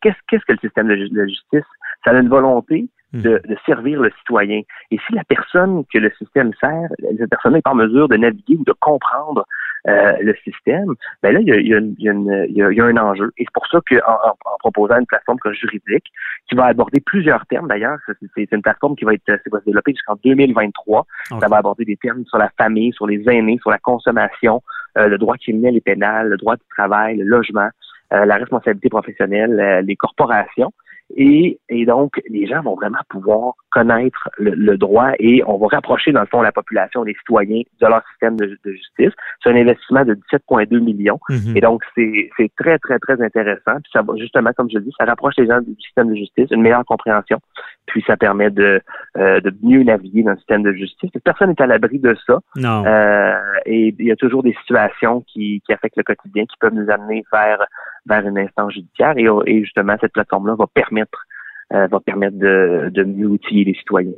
qu'est-ce 0.00 0.16
qu'est-ce 0.28 0.44
que 0.46 0.52
le 0.52 0.58
système 0.58 0.88
de, 0.88 0.94
de 0.94 1.26
justice? 1.26 1.68
Ça 2.04 2.12
a 2.12 2.14
une 2.14 2.28
volonté. 2.28 2.88
De, 3.12 3.40
de, 3.44 3.56
servir 3.64 4.00
le 4.00 4.10
citoyen. 4.18 4.60
Et 4.90 4.98
si 5.06 5.14
la 5.14 5.24
personne 5.24 5.84
que 5.92 5.98
le 5.98 6.10
système 6.18 6.52
sert, 6.60 6.88
cette 7.18 7.30
personne 7.30 7.54
n'est 7.54 7.62
pas 7.62 7.70
en 7.70 7.76
mesure 7.76 8.08
de 8.08 8.16
naviguer 8.16 8.56
ou 8.56 8.64
de 8.64 8.74
comprendre 8.80 9.46
euh, 9.86 10.12
le 10.20 10.34
système, 10.44 10.94
ben 11.22 11.32
là, 11.32 11.40
il 11.40 11.48
y 11.48 11.52
a, 11.52 11.56
il 11.56 11.68
y 11.68 11.74
a, 11.74 11.78
il 11.78 12.02
y 12.02 12.62
a, 12.62 12.70
il 12.70 12.76
y 12.76 12.80
a 12.80 12.84
un 12.84 12.96
enjeu. 12.96 13.32
Et 13.38 13.44
c'est 13.44 13.52
pour 13.54 13.66
ça 13.68 13.78
qu'en 13.88 13.96
en, 13.96 14.30
en, 14.30 14.56
proposant 14.58 14.98
une 14.98 15.06
plateforme 15.06 15.38
juridique 15.52 16.04
qui 16.48 16.54
va 16.54 16.66
aborder 16.66 17.00
plusieurs 17.00 17.46
termes, 17.46 17.68
d'ailleurs, 17.68 17.98
c'est 18.34 18.52
une 18.52 18.62
plateforme 18.62 18.96
qui 18.96 19.04
va 19.04 19.14
être 19.14 19.24
qui 19.24 19.50
va 19.50 19.60
se 19.60 19.64
développer 19.64 19.92
jusqu'en 19.92 20.16
2023. 20.24 21.06
Ça 21.40 21.48
va 21.48 21.56
aborder 21.58 21.84
des 21.84 21.96
termes 21.96 22.24
sur 22.26 22.38
la 22.38 22.50
famille, 22.58 22.92
sur 22.92 23.06
les 23.06 23.22
aînés, 23.28 23.58
sur 23.60 23.70
la 23.70 23.78
consommation, 23.78 24.62
euh, 24.96 25.08
le 25.08 25.18
droit 25.18 25.36
criminel 25.36 25.76
et 25.76 25.80
pénal, 25.80 26.28
le 26.28 26.36
droit 26.36 26.56
du 26.56 26.64
travail, 26.76 27.16
le 27.16 27.24
logement, 27.24 27.68
euh, 28.12 28.24
la 28.24 28.36
responsabilité 28.36 28.88
professionnelle, 28.88 29.60
euh, 29.60 29.80
les 29.82 29.96
corporations. 29.96 30.72
Et, 31.16 31.58
et, 31.70 31.86
donc, 31.86 32.20
les 32.28 32.46
gens 32.46 32.60
vont 32.60 32.74
vraiment 32.74 32.98
pouvoir 33.08 33.54
connaître 33.70 34.28
le, 34.38 34.76
droit 34.76 35.12
et 35.18 35.42
on 35.46 35.56
va 35.56 35.68
rapprocher, 35.68 36.12
dans 36.12 36.20
le 36.20 36.26
fond, 36.26 36.42
la 36.42 36.52
population, 36.52 37.02
les 37.02 37.14
citoyens 37.14 37.62
de 37.80 37.86
leur 37.86 38.02
système 38.10 38.36
de, 38.36 38.58
justice. 38.64 39.12
C'est 39.42 39.50
un 39.50 39.56
investissement 39.56 40.04
de 40.04 40.14
17,2 40.14 40.80
millions. 40.80 41.18
Mhm. 41.30 41.56
Et 41.56 41.60
donc, 41.60 41.82
c'est 41.94 42.30
très, 42.58 42.78
très, 42.78 42.98
très 42.98 43.20
intéressant. 43.22 43.80
Puis 43.82 43.90
ça 43.92 44.02
va, 44.02 44.14
justement, 44.16 44.50
comme 44.56 44.68
je 44.70 44.78
le 44.78 44.84
dis, 44.84 44.92
ça 44.98 45.06
rapproche 45.06 45.34
les 45.38 45.46
gens 45.46 45.60
du 45.60 45.74
système 45.80 46.10
de 46.10 46.14
justice, 46.14 46.48
une 46.50 46.62
meilleure 46.62 46.84
compréhension. 46.84 47.38
Puis 47.86 48.04
ça 48.06 48.16
permet 48.16 48.50
de, 48.50 48.82
euh, 49.16 49.40
de 49.40 49.52
mieux 49.62 49.82
naviguer 49.82 50.22
dans 50.22 50.32
le 50.32 50.36
système 50.36 50.62
de 50.62 50.72
justice. 50.72 51.10
Personne 51.24 51.48
n'est 51.48 51.62
à 51.62 51.66
l'abri 51.66 51.98
de 51.98 52.14
ça. 52.26 52.38
Non. 52.56 52.84
Euh, 52.86 53.34
et 53.64 53.94
il 53.98 54.06
y 54.06 54.12
a 54.12 54.16
toujours 54.16 54.42
des 54.42 54.54
situations 54.60 55.22
qui, 55.26 55.62
qui 55.64 55.72
affectent 55.72 55.96
le 55.96 56.02
quotidien, 56.02 56.44
qui 56.44 56.56
peuvent 56.60 56.74
nous 56.74 56.90
amener 56.90 57.24
vers 57.32 57.64
vers 58.06 58.26
une 58.26 58.38
instance 58.38 58.72
judiciaire. 58.72 59.14
Et, 59.16 59.26
et 59.46 59.64
justement 59.64 59.96
cette 60.00 60.12
plateforme-là 60.12 60.54
va 60.54 60.66
permettre 60.66 61.26
euh, 61.74 61.86
va 61.86 62.00
permettre 62.00 62.38
de, 62.38 63.04
mieux 63.04 63.26
outiller 63.26 63.62
les 63.64 63.74
citoyens. 63.74 64.12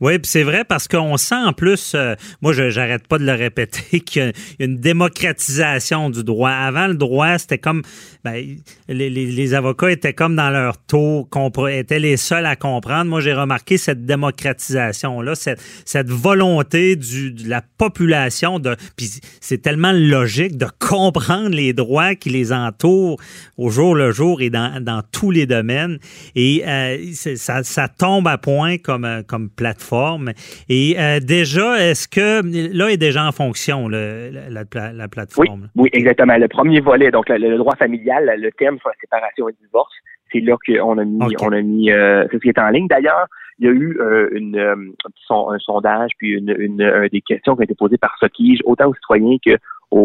Oui, 0.00 0.18
puis 0.18 0.28
c'est 0.28 0.42
vrai 0.42 0.64
parce 0.64 0.88
qu'on 0.88 1.16
sent 1.16 1.36
en 1.36 1.52
plus, 1.52 1.92
euh, 1.94 2.16
moi 2.42 2.52
j'arrête 2.52 3.06
pas 3.06 3.18
de 3.18 3.24
le 3.24 3.34
répéter, 3.34 4.00
qu'il 4.04 4.22
y 4.22 4.62
a 4.62 4.64
une 4.64 4.78
démocratisation 4.78 6.10
du 6.10 6.24
droit. 6.24 6.50
Avant, 6.50 6.88
le 6.88 6.96
droit, 6.96 7.38
c'était 7.38 7.58
comme 7.58 7.82
ben, 8.24 8.44
les, 8.88 9.54
avocats 9.54 9.92
étaient 9.92 10.12
comme 10.12 10.34
dans 10.34 10.50
leur 10.50 10.76
tour, 10.86 11.28
étaient 11.68 12.00
les 12.00 12.16
seuls 12.16 12.46
à 12.46 12.56
comprendre. 12.56 13.08
Moi, 13.08 13.20
j'ai 13.20 13.32
remarqué 13.32 13.78
cette 13.78 14.04
démocratisation-là, 14.04 15.36
cette, 15.36 16.10
volonté 16.10 16.96
de 16.96 17.48
la 17.48 17.62
population 17.62 18.58
de. 18.58 18.74
Puis 18.96 19.20
c'est 19.40 19.62
tellement 19.62 19.92
logique 19.92 20.56
de 20.56 20.66
comprendre 20.80 21.50
les 21.50 21.72
droits 21.72 22.16
qui 22.16 22.30
les 22.30 22.52
entourent 22.52 23.20
au 23.56 23.70
jour 23.70 23.94
le 23.94 24.10
jour 24.10 24.42
et 24.42 24.50
dans, 24.50 24.82
dans 24.82 25.02
tous 25.12 25.30
les 25.30 25.46
domaines. 25.46 25.98
Et 26.34 26.64
euh, 26.66 26.87
euh, 26.96 27.36
ça, 27.36 27.62
ça, 27.62 27.88
tombe 27.88 28.26
à 28.28 28.38
point 28.38 28.78
comme, 28.78 29.04
euh, 29.04 29.22
comme 29.26 29.48
plateforme. 29.50 30.32
Et 30.68 30.96
euh, 30.98 31.20
déjà, 31.20 31.78
est-ce 31.78 32.08
que 32.08 32.42
là 32.76 32.90
est 32.90 32.96
déjà 32.96 33.26
en 33.26 33.32
fonction 33.32 33.88
le, 33.88 34.30
la, 34.50 34.92
la, 34.92 35.08
plateforme? 35.08 35.68
Oui, 35.76 35.82
oui, 35.84 35.90
exactement. 35.92 36.36
Le 36.36 36.48
premier 36.48 36.80
volet, 36.80 37.10
donc 37.10 37.28
le, 37.28 37.56
droit 37.56 37.76
familial, 37.76 38.32
le 38.38 38.50
thème 38.52 38.78
sur 38.78 38.88
la 38.88 38.94
séparation 39.00 39.48
et 39.48 39.52
le 39.52 39.66
divorce, 39.66 39.92
c'est 40.32 40.40
là 40.40 40.56
qu'on 40.66 40.98
a 40.98 41.04
mis, 41.04 41.34
on 41.40 41.52
a 41.52 41.62
mis, 41.62 41.86
c'est 41.86 42.32
ce 42.32 42.38
qui 42.38 42.48
est 42.48 42.58
en 42.58 42.68
ligne. 42.68 42.86
D'ailleurs, 42.86 43.26
il 43.58 43.66
y 43.66 43.68
a 43.68 43.72
eu 43.72 43.98
une, 44.32 44.58
un 44.58 45.58
sondage 45.58 46.10
puis 46.18 46.32
une, 46.32 46.54
une, 46.58 47.08
des 47.10 47.22
questions 47.22 47.54
qui 47.54 47.60
ont 47.60 47.64
été 47.64 47.74
posées 47.74 47.96
par 47.96 48.14
Sokige, 48.20 48.60
autant 48.64 48.88
aux 48.88 48.94
citoyens 48.94 49.36
que 49.44 49.56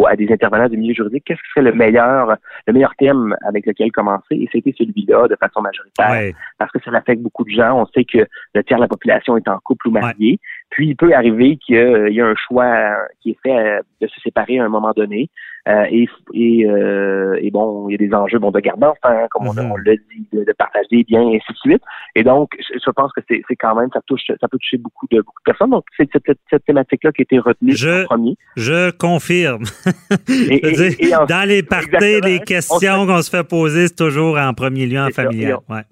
à 0.08 0.16
des 0.16 0.32
intervenants 0.32 0.70
du 0.70 0.78
milieu 0.78 0.94
juridique, 0.94 1.24
qu'est-ce 1.26 1.40
qui 1.40 1.50
serait 1.50 1.70
le 1.70 1.74
meilleur, 1.74 2.36
le 2.68 2.74
meilleur 2.74 2.94
thème 2.98 3.36
avec 3.46 3.66
lequel 3.66 3.92
commencer? 3.92 4.36
Et 4.36 4.50
c'était 4.52 4.74
celui-là 4.78 5.28
de 5.28 5.36
façon 5.36 5.62
majoritaire. 5.62 6.34
Parce 6.58 6.72
que 6.72 6.80
ça 6.84 6.92
affecte 6.96 7.22
beaucoup 7.22 7.44
de 7.44 7.50
gens. 7.50 7.82
On 7.82 7.86
sait 7.88 8.06
que 8.06 8.26
le 8.54 8.64
tiers 8.64 8.78
de 8.78 8.84
la 8.84 8.88
population 8.88 9.38
est 9.38 9.48
en 9.48 9.60
couple 9.60 9.90
ou 9.90 9.92
marié. 9.92 10.40
Puis 10.70 10.88
il 10.90 10.96
peut 10.96 11.14
arriver 11.14 11.58
qu'il 11.58 11.76
y, 11.76 12.22
a 12.22 12.26
un 12.26 12.36
choix 12.36 12.96
qui 13.22 13.32
est 13.32 13.38
fait 13.44 13.58
euh, 13.58 13.82
de 14.02 14.08
se 14.08 14.20
séparer 14.22 14.60
à 14.60 14.66
un 14.66 14.70
moment 14.70 14.92
donné. 14.96 15.30
Euh, 15.68 15.86
et, 15.90 16.10
et, 16.34 16.66
euh, 16.66 17.40
et, 17.42 17.50
bon, 17.50 17.88
il 17.88 17.94
y 17.94 17.96
a 17.96 17.98
des 17.98 18.14
enjeux 18.14 18.38
bon, 18.38 18.52
de 18.52 18.60
garder 18.60 18.86
enfant, 18.86 19.28
comme 19.32 19.48
on, 19.48 19.54
mhm. 19.54 19.82
l'a 19.86 19.96
dit, 19.96 20.28
de, 20.34 20.54
partager 20.58 20.88
des 20.92 21.04
biens, 21.06 21.22
et 21.22 21.38
ainsi 21.38 21.54
de 21.54 21.58
suite. 21.58 21.82
Et 22.16 22.24
donc, 22.24 22.52
je 22.60 22.92
pense 22.92 23.14
que 23.14 23.22
c'est 23.28 23.56
quand 23.56 23.74
même, 23.76 23.90
ça 23.94 24.02
touche, 24.06 24.24
ça 24.28 24.48
peut 24.50 24.58
toucher 24.58 24.78
beaucoup 24.78 25.08
de, 25.10 25.22
beaucoup 25.22 25.40
de 25.40 25.52
personnes. 25.52 25.70
Donc, 25.70 25.86
c'est 25.96 26.10
cette, 26.12 26.38
cette 26.50 26.66
thématique-là 26.66 27.14
qui 27.14 27.22
a 27.22 27.24
été 27.24 27.40
retenue 27.40 27.74
je, 27.76 28.04
en 28.04 28.06
premier. 28.06 28.36
Je 28.58 28.92
confirme. 28.92 29.64
et, 30.28 31.12
dans 31.30 31.48
les 31.48 31.64
parties, 31.64 32.20
les 32.22 32.40
questions 32.42 33.06
qu'on 33.06 33.22
se 33.22 33.30
fait 33.30 33.48
poser, 33.48 33.88
c'est 33.88 33.96
toujours 33.96 34.38
en 34.38 34.54
premier 34.54 34.86
lieu 34.86 35.00
en 35.00 35.10
familial. 35.12 35.60
Ouais 35.70 35.84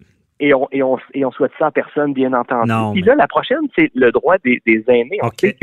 et 0.42 0.54
on, 0.56 0.68
et, 0.72 0.82
on, 0.82 0.98
et 1.14 1.24
on 1.24 1.32
souhaite 1.32 1.52
ça 1.60 1.68
à 1.68 1.72
personne, 1.72 2.14
bien 2.14 2.34
entendu. 2.34 2.72
Puis 2.94 3.04
là, 3.04 3.16
la 3.16 3.28
prochaine, 3.28 3.62
c'est 3.76 3.92
le 3.94 4.12
droit 4.12 4.38
des, 4.44 4.62
des 4.66 4.84
aînés. 4.88 5.20
On 5.22 5.30
sait 5.38 5.56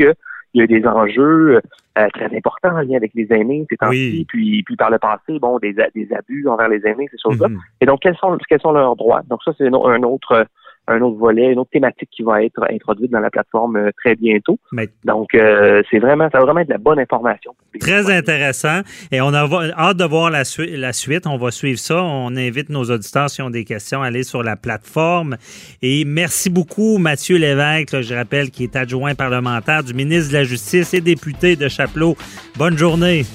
qu'il 0.51 0.61
y 0.61 0.63
a 0.63 0.67
des 0.67 0.85
enjeux 0.87 1.61
euh, 1.97 2.07
très 2.13 2.35
importants 2.35 2.75
en 2.75 2.81
lien 2.81 2.97
avec 2.97 3.11
les 3.13 3.27
aînés 3.31 3.65
ces 3.69 3.77
temps-ci, 3.77 4.25
puis, 4.27 4.63
puis 4.63 4.75
par 4.75 4.89
le 4.89 4.99
passé, 4.99 5.39
bon, 5.39 5.59
des, 5.59 5.73
des 5.73 6.07
abus 6.13 6.47
envers 6.47 6.69
les 6.69 6.85
aînés, 6.85 7.07
ces 7.11 7.17
choses-là. 7.17 7.47
Mm-hmm. 7.47 7.81
Et 7.81 7.85
donc, 7.85 7.99
quels 8.01 8.17
sont, 8.17 8.37
quels 8.47 8.61
sont 8.61 8.71
leurs 8.71 8.95
droits? 8.95 9.21
Donc 9.29 9.43
ça, 9.43 9.51
c'est 9.57 9.67
un 9.67 10.03
autre 10.03 10.45
un 10.89 11.01
autre 11.01 11.17
volet, 11.17 11.51
une 11.51 11.59
autre 11.59 11.71
thématique 11.71 12.09
qui 12.11 12.23
va 12.23 12.43
être 12.43 12.65
introduite 12.69 13.11
dans 13.11 13.19
la 13.19 13.29
plateforme 13.29 13.75
euh, 13.77 13.91
très 13.97 14.15
bientôt. 14.15 14.57
Donc, 15.05 15.33
euh, 15.35 15.81
c'est 15.89 15.99
vraiment, 15.99 16.29
ça 16.31 16.39
va 16.39 16.45
vraiment 16.45 16.61
être 16.61 16.67
de 16.67 16.73
la 16.73 16.79
bonne 16.79 16.99
information. 16.99 17.55
Très 17.79 18.11
intéressant. 18.11 18.81
Et 19.11 19.21
on 19.21 19.33
a 19.33 19.47
hâte 19.77 19.97
de 19.97 20.05
voir 20.05 20.29
la, 20.31 20.43
la 20.57 20.93
suite. 20.93 21.27
On 21.27 21.37
va 21.37 21.51
suivre 21.51 21.79
ça. 21.79 22.01
On 22.03 22.35
invite 22.35 22.69
nos 22.69 22.83
auditeurs, 22.85 23.29
s'ils 23.29 23.43
ont 23.43 23.49
des 23.49 23.65
questions, 23.65 24.01
à 24.01 24.07
aller 24.07 24.23
sur 24.23 24.43
la 24.43 24.55
plateforme. 24.55 25.37
Et 25.81 26.05
merci 26.05 26.49
beaucoup, 26.49 26.97
Mathieu 26.97 27.37
Lévesque, 27.37 28.01
je 28.01 28.13
rappelle, 28.13 28.49
qui 28.49 28.63
est 28.63 28.75
adjoint 28.75 29.15
parlementaire 29.15 29.83
du 29.83 29.93
ministre 29.93 30.29
de 30.31 30.37
la 30.37 30.43
Justice 30.43 30.93
et 30.93 31.01
député 31.01 31.55
de 31.55 31.67
Chapelot. 31.67 32.15
Bonne 32.57 32.77
journée. 32.77 33.25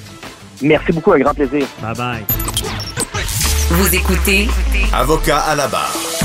Merci 0.63 0.93
beaucoup, 0.93 1.13
un 1.13 1.19
grand 1.19 1.35
plaisir. 1.35 1.67
Bye 1.83 1.97
bye. 1.97 2.25
Vous 3.71 3.95
écoutez 3.95 4.47
Avocat 4.93 5.39
à 5.39 5.57
la 5.57 5.67
barre. 5.69 6.04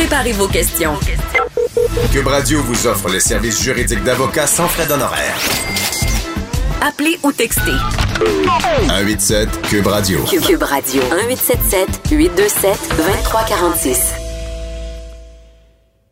Préparez 0.00 0.32
vos 0.32 0.48
questions. 0.48 0.94
Cube 2.10 2.26
Radio 2.26 2.62
vous 2.62 2.86
offre 2.86 3.10
les 3.10 3.20
services 3.20 3.62
juridiques 3.62 4.02
d'avocats 4.02 4.46
sans 4.46 4.66
frais 4.66 4.86
d'honoraires. 4.86 5.38
Appelez 6.80 7.18
ou 7.22 7.30
textez. 7.32 7.76
187 8.86 9.60
Cube 9.68 9.86
Radio. 9.86 10.24
Cube 10.24 10.62
Radio. 10.62 11.02
1877 11.02 12.00
827 12.10 12.78
2346. 12.96 14.14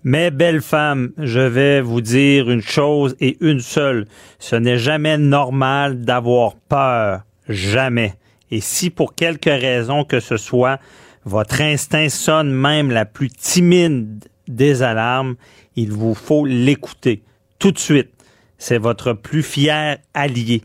Mes 0.04 0.30
belles 0.30 0.60
femmes, 0.60 1.12
je 1.16 1.40
vais 1.40 1.80
vous 1.80 2.02
dire 2.02 2.50
une 2.50 2.60
chose 2.60 3.16
et 3.20 3.38
une 3.40 3.60
seule. 3.60 4.04
Ce 4.38 4.54
n'est 4.54 4.78
jamais 4.78 5.16
normal 5.16 6.02
d'avoir 6.02 6.56
peur. 6.68 7.22
Jamais. 7.48 8.16
Et 8.50 8.60
si 8.60 8.90
pour 8.90 9.14
quelque 9.14 9.48
raison 9.48 10.04
que 10.04 10.20
ce 10.20 10.36
soit, 10.36 10.78
votre 11.24 11.60
instinct 11.60 12.08
sonne 12.08 12.52
même 12.52 12.90
la 12.90 13.04
plus 13.04 13.30
timide 13.30 14.24
des 14.48 14.82
alarmes, 14.82 15.36
il 15.76 15.92
vous 15.92 16.14
faut 16.14 16.44
l'écouter 16.44 17.22
tout 17.58 17.72
de 17.72 17.78
suite. 17.78 18.10
C'est 18.56 18.78
votre 18.78 19.12
plus 19.12 19.42
fier 19.42 19.98
allié. 20.14 20.62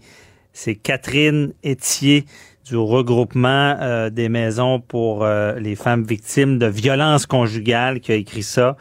C'est 0.53 0.75
Catherine 0.75 1.53
Etier 1.65 2.25
du 2.65 2.77
regroupement 2.77 3.75
euh, 3.81 4.09
des 4.09 4.30
maisons 4.30 4.80
pour 4.80 5.23
euh, 5.23 5.59
les 5.59 5.75
femmes 5.75 6.03
victimes 6.03 6.57
de 6.57 6.65
violences 6.65 7.25
conjugales 7.25 7.99
qui 7.99 8.11
a 8.11 8.15
écrit 8.15 8.43
ça. 8.43 8.77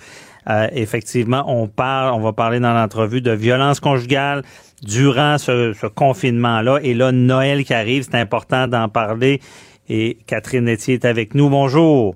Euh, 0.48 0.68
effectivement, 0.72 1.44
on 1.46 1.68
parle, 1.68 2.14
on 2.14 2.20
va 2.20 2.32
parler 2.32 2.60
dans 2.60 2.72
l'entrevue 2.74 3.20
de 3.20 3.32
violences 3.32 3.80
conjugales 3.80 4.42
durant 4.82 5.38
ce, 5.38 5.72
ce 5.72 5.86
confinement-là. 5.86 6.78
Et 6.82 6.94
là, 6.94 7.12
Noël 7.12 7.64
qui 7.64 7.74
arrive, 7.74 8.04
c'est 8.04 8.18
important 8.18 8.66
d'en 8.66 8.88
parler. 8.88 9.40
Et 9.88 10.18
Catherine 10.26 10.68
Etier 10.68 10.94
est 10.94 11.04
avec 11.04 11.34
nous. 11.34 11.50
Bonjour. 11.50 12.14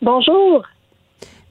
Bonjour. 0.00 0.62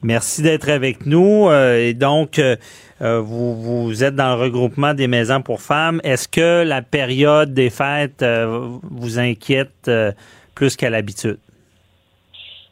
Merci 0.03 0.41
d'être 0.41 0.69
avec 0.69 1.05
nous. 1.05 1.47
Euh, 1.49 1.77
et 1.77 1.93
donc, 1.93 2.39
euh, 2.39 2.55
euh, 3.01 3.21
vous, 3.21 3.55
vous 3.55 4.03
êtes 4.03 4.15
dans 4.15 4.35
le 4.35 4.41
regroupement 4.41 4.93
des 4.93 5.07
maisons 5.07 5.41
pour 5.41 5.61
femmes. 5.61 6.01
Est-ce 6.03 6.27
que 6.27 6.63
la 6.63 6.81
période 6.81 7.53
des 7.53 7.69
fêtes 7.69 8.23
vous 8.23 9.19
inquiète 9.19 9.89
plus 10.55 10.75
qu'à 10.75 10.89
l'habitude? 10.89 11.37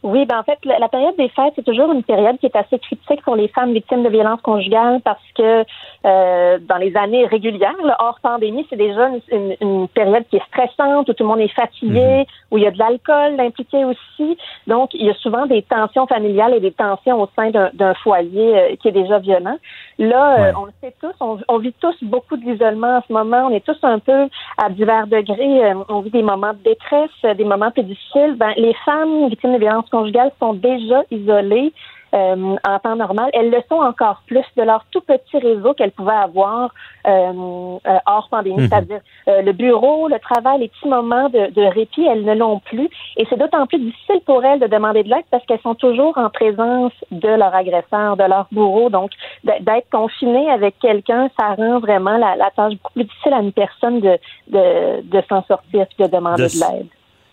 Oui, 0.02 0.26
ben 0.26 0.40
en 0.40 0.44
fait, 0.44 0.58
la, 0.64 0.88
période 0.88 1.16
des 1.18 1.28
fêtes, 1.28 1.54
c'est 1.58 1.66
toujours 1.66 1.92
une 1.92 2.04
période 2.04 2.38
qui 2.40 2.46
est 2.46 2.56
assez 2.56 2.80
critique 2.80 3.22
pour 3.24 3.36
les 3.36 3.50
femmes 3.50 3.74
victimes 3.74 4.02
de 4.02 4.10
violences 4.10 4.42
conjugales 4.42 5.02
parce 5.04 5.20
que 5.36 5.66
euh, 6.06 6.60
dans 6.62 6.78
les 6.78 6.96
années 6.96 7.26
régulières, 7.26 7.76
hors 8.00 8.20
pandémie, 8.22 8.66
c'est 8.70 8.78
déjà 8.78 9.10
une, 9.32 9.56
une, 9.60 9.88
période 9.90 10.24
qui 10.30 10.38
est 10.38 10.46
stressante, 10.48 11.10
où 11.10 11.14
tout 11.14 11.24
le 11.24 11.30
monde 11.30 11.42
est 11.42 11.54
fatigué, 11.54 12.20
mhm. 12.20 12.26
où 12.52 12.58
il 12.58 12.64
y 12.64 12.68
a 12.68 12.72
de 12.72 12.80
l'alcool 12.80 13.40
impliqué 13.40 13.84
aussi. 13.84 14.38
Donc, 14.66 14.94
il 14.94 15.06
y 15.06 15.10
a 15.10 15.14
souvent 15.16 15.46
des 15.46 15.62
tensions 15.64 16.08
familiales 16.08 16.54
et 16.54 16.62
des 16.62 16.72
tensions 16.72 17.22
au 17.22 17.28
sein 17.36 17.52
d'un 17.74 17.94
foyer 17.96 18.58
euh, 18.58 18.76
qui 18.78 18.88
est 18.88 18.94
déjà 18.94 19.20
violent. 19.20 19.58
Là, 19.98 20.40
euh, 20.40 20.54
on 20.58 20.66
le 20.66 20.72
sait 20.82 20.96
tous, 21.02 21.14
on, 21.20 21.38
on, 21.50 21.58
vit 21.58 21.74
tous 21.82 21.96
beaucoup 22.04 22.38
d'isolement 22.38 22.98
en 22.98 23.04
ce 23.06 23.12
moment. 23.12 23.48
On 23.48 23.50
est 23.50 23.66
tous 23.66 23.80
un 23.84 24.00
peu 24.00 24.30
à 24.58 24.70
divers 24.70 25.08
degrés. 25.08 25.74
on 25.90 26.00
vit 26.00 26.12
des 26.12 26.24
moments 26.24 26.54
de 26.54 26.64
détresse, 26.64 27.36
des 27.36 27.44
moments 27.44 27.72
plus 27.72 27.84
difficiles. 27.84 28.36
Ben, 28.38 28.54
les 28.56 28.74
femmes 28.86 29.28
victimes 29.28 29.54
de 29.54 29.60
violences 29.60 29.90
conjugales 29.90 30.32
sont 30.40 30.54
déjà 30.54 31.04
isolées 31.12 31.74
euh, 32.14 32.56
en 32.64 32.80
temps 32.80 32.96
normal. 32.96 33.30
Elles 33.34 33.50
le 33.50 33.62
sont 33.70 33.76
encore 33.76 34.24
plus 34.28 34.46
de 34.58 34.64
leur 34.64 34.86
tout 34.92 35.02
petit 35.02 35.38
réseau 35.38 35.74
qu'elles 35.74 35.92
pouvaient 35.92 36.12
avoir 36.12 36.74
euh, 37.08 37.78
euh, 37.88 37.98
hors 38.06 38.30
pandémie, 38.30 38.58
mhm. 38.58 38.68
c'est-à-dire 38.68 39.02
le 39.28 39.52
bureau, 39.52 40.08
le 40.08 40.20
travail, 40.20 40.60
les 40.60 40.70
petits 40.70 40.88
moments 40.88 41.30
de, 41.30 41.52
de 41.52 41.62
répit, 41.62 42.06
elles 42.06 42.26
ne 42.26 42.34
l'ont 42.34 42.60
plus. 42.60 42.90
Et 43.18 43.26
c'est 43.30 43.38
d'autant 43.38 43.66
plus 43.68 43.80
difficile 43.80 44.22
pour 44.26 44.44
elles 44.44 44.60
de 44.60 44.68
demander 44.68 45.04
de 45.04 45.10
l'aide 45.10 45.26
parce 45.32 45.46
qu'elles 45.46 45.62
sont 45.62 45.76
toujours 45.76 46.18
en 46.18 46.30
présence 46.30 46.94
de 47.12 47.30
leur 47.30 47.54
agresseur, 47.54 48.18
de 48.18 48.24
leur 48.24 48.48
bourreau. 48.52 48.90
Donc, 48.90 49.12
d'être 49.44 49.90
confinées 49.92 50.50
avec 50.50 50.80
quelqu'un, 50.80 51.30
ça 51.40 51.54
rend 51.54 51.80
vraiment 51.80 52.18
la, 52.18 52.36
la, 52.36 52.50
tâche 52.52 52.74
beaucoup 52.74 52.94
plus 52.94 53.04
difficile 53.04 53.34
à 53.34 53.40
une 53.40 53.54
personne 53.54 54.00
de, 54.00 54.18
de, 54.48 55.02
de 55.04 55.24
s'en 55.30 55.44
sortir 55.44 55.86
et 55.98 56.04
de 56.04 56.08
demander 56.08 56.48
de 56.48 56.60
l'aide 56.60 56.88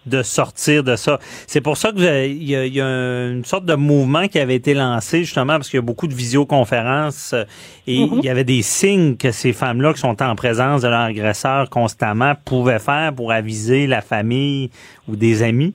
de 0.07 0.23
sortir 0.23 0.85
de 0.85 0.97
ça. 0.97 1.19
C'est 1.47 1.61
pour 1.61 1.77
ça 1.77 1.93
que 1.93 2.27
il 2.27 2.49
y, 2.49 2.81
a, 2.81 3.29
une 3.29 3.45
sorte 3.45 3.65
de 3.65 3.75
mouvement 3.75 4.29
qui 4.29 4.39
avait 4.39 4.55
été 4.55 4.75
lancé 4.75 5.25
justement 5.25 5.55
parce 5.55 5.69
qu'il 5.69 5.79
y 5.79 5.83
a 5.83 5.87
beaucoup 5.87 6.07
de 6.07 6.15
visioconférences 6.15 7.33
euh, 7.33 7.45
et 7.87 7.99
mm-hmm. 7.99 8.19
il 8.19 8.25
y 8.25 8.29
avait 8.29 8.45
des 8.45 8.63
signes 8.63 9.17
que 9.17 9.31
ces 9.31 9.53
femmes-là 9.53 9.93
qui 9.93 10.01
sont 10.01 10.23
en 10.23 10.35
présence 10.35 10.83
de 10.83 10.89
leur 10.89 11.01
agresseur 11.01 11.69
constamment 11.71 12.35
pouvaient 12.45 12.79
faire 12.79 13.13
pour 13.15 13.33
aviser 13.33 13.87
la 13.87 14.01
famille 14.01 14.71
ou 15.09 15.17
des 15.17 15.43
amis. 15.43 15.75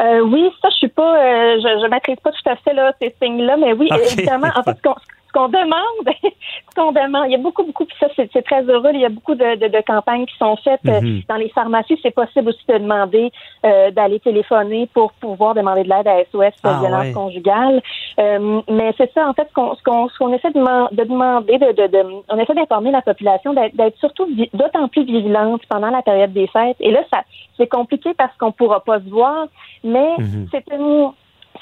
Euh, 0.00 0.20
oui, 0.20 0.48
ça, 0.62 0.68
je 0.70 0.76
suis 0.76 0.88
pas, 0.88 1.14
euh, 1.14 1.56
je, 1.58 1.82
je 1.82 1.90
maîtrise 1.90 2.16
pas 2.22 2.30
tout 2.30 2.48
à 2.48 2.56
fait 2.56 2.72
là, 2.72 2.92
ces 3.00 3.14
signes-là, 3.22 3.58
mais 3.58 3.74
oui, 3.74 3.88
évidemment, 4.12 4.48
en 4.54 4.62
fait, 4.62 4.78
ce 5.30 5.38
qu'on 5.38 5.48
demande, 5.48 6.06
ce 6.22 6.74
qu'on 6.74 6.92
demande, 6.92 7.26
il 7.26 7.32
y 7.32 7.34
a 7.34 7.38
beaucoup, 7.38 7.62
beaucoup, 7.62 7.84
puis 7.84 7.96
ça, 8.00 8.08
c'est 8.16 8.42
très 8.42 8.62
heureux, 8.62 8.90
il 8.92 9.00
y 9.00 9.04
a 9.04 9.08
beaucoup 9.08 9.34
de, 9.34 9.56
de, 9.56 9.68
de 9.68 9.80
campagnes 9.86 10.26
qui 10.26 10.36
sont 10.38 10.56
faites 10.56 10.80
euh, 10.86 11.00
mhm. 11.00 11.22
dans 11.28 11.36
les 11.36 11.48
pharmacies. 11.50 11.98
C'est 12.02 12.14
possible 12.14 12.48
aussi 12.50 12.64
de 12.68 12.78
demander 12.78 13.30
euh, 13.64 13.90
d'aller 13.90 14.20
téléphoner 14.20 14.88
pour 14.92 15.12
pouvoir 15.12 15.54
demander 15.54 15.84
de 15.84 15.88
l'aide 15.88 16.08
à 16.08 16.18
SOS 16.24 16.60
pour 16.62 16.72
ah, 16.72 16.80
violence 16.80 17.14
conjugale. 17.14 17.80
Euh, 18.18 18.60
mais 18.68 18.92
c'est 18.98 19.12
ça, 19.12 19.28
en 19.28 19.34
fait, 19.34 19.46
ce 19.48 19.54
qu'on 19.54 19.74
ce 19.74 19.82
qu'on 19.82 20.08
qu'on 20.18 20.32
essaie 20.32 20.50
de, 20.50 20.94
de 20.94 21.04
demander, 21.04 21.58
de, 21.58 21.72
de, 21.72 21.86
de, 21.86 22.22
on 22.28 22.38
essaie 22.38 22.54
d'informer 22.54 22.90
la 22.90 23.02
population 23.02 23.54
d'être 23.54 23.98
surtout 23.98 24.26
d'autant 24.52 24.88
plus 24.88 25.04
vigilante 25.04 25.62
pendant 25.68 25.90
la 25.90 26.02
période 26.02 26.32
des 26.32 26.46
fêtes. 26.48 26.76
Et 26.80 26.90
là, 26.90 27.00
ça 27.12 27.22
c'est 27.56 27.68
compliqué 27.68 28.14
parce 28.14 28.36
qu'on 28.38 28.52
pourra 28.52 28.80
pas 28.80 29.00
se 29.00 29.08
voir, 29.08 29.46
mais 29.84 30.16
mhm. 30.18 30.48
c'est 30.50 30.64
une 30.72 31.10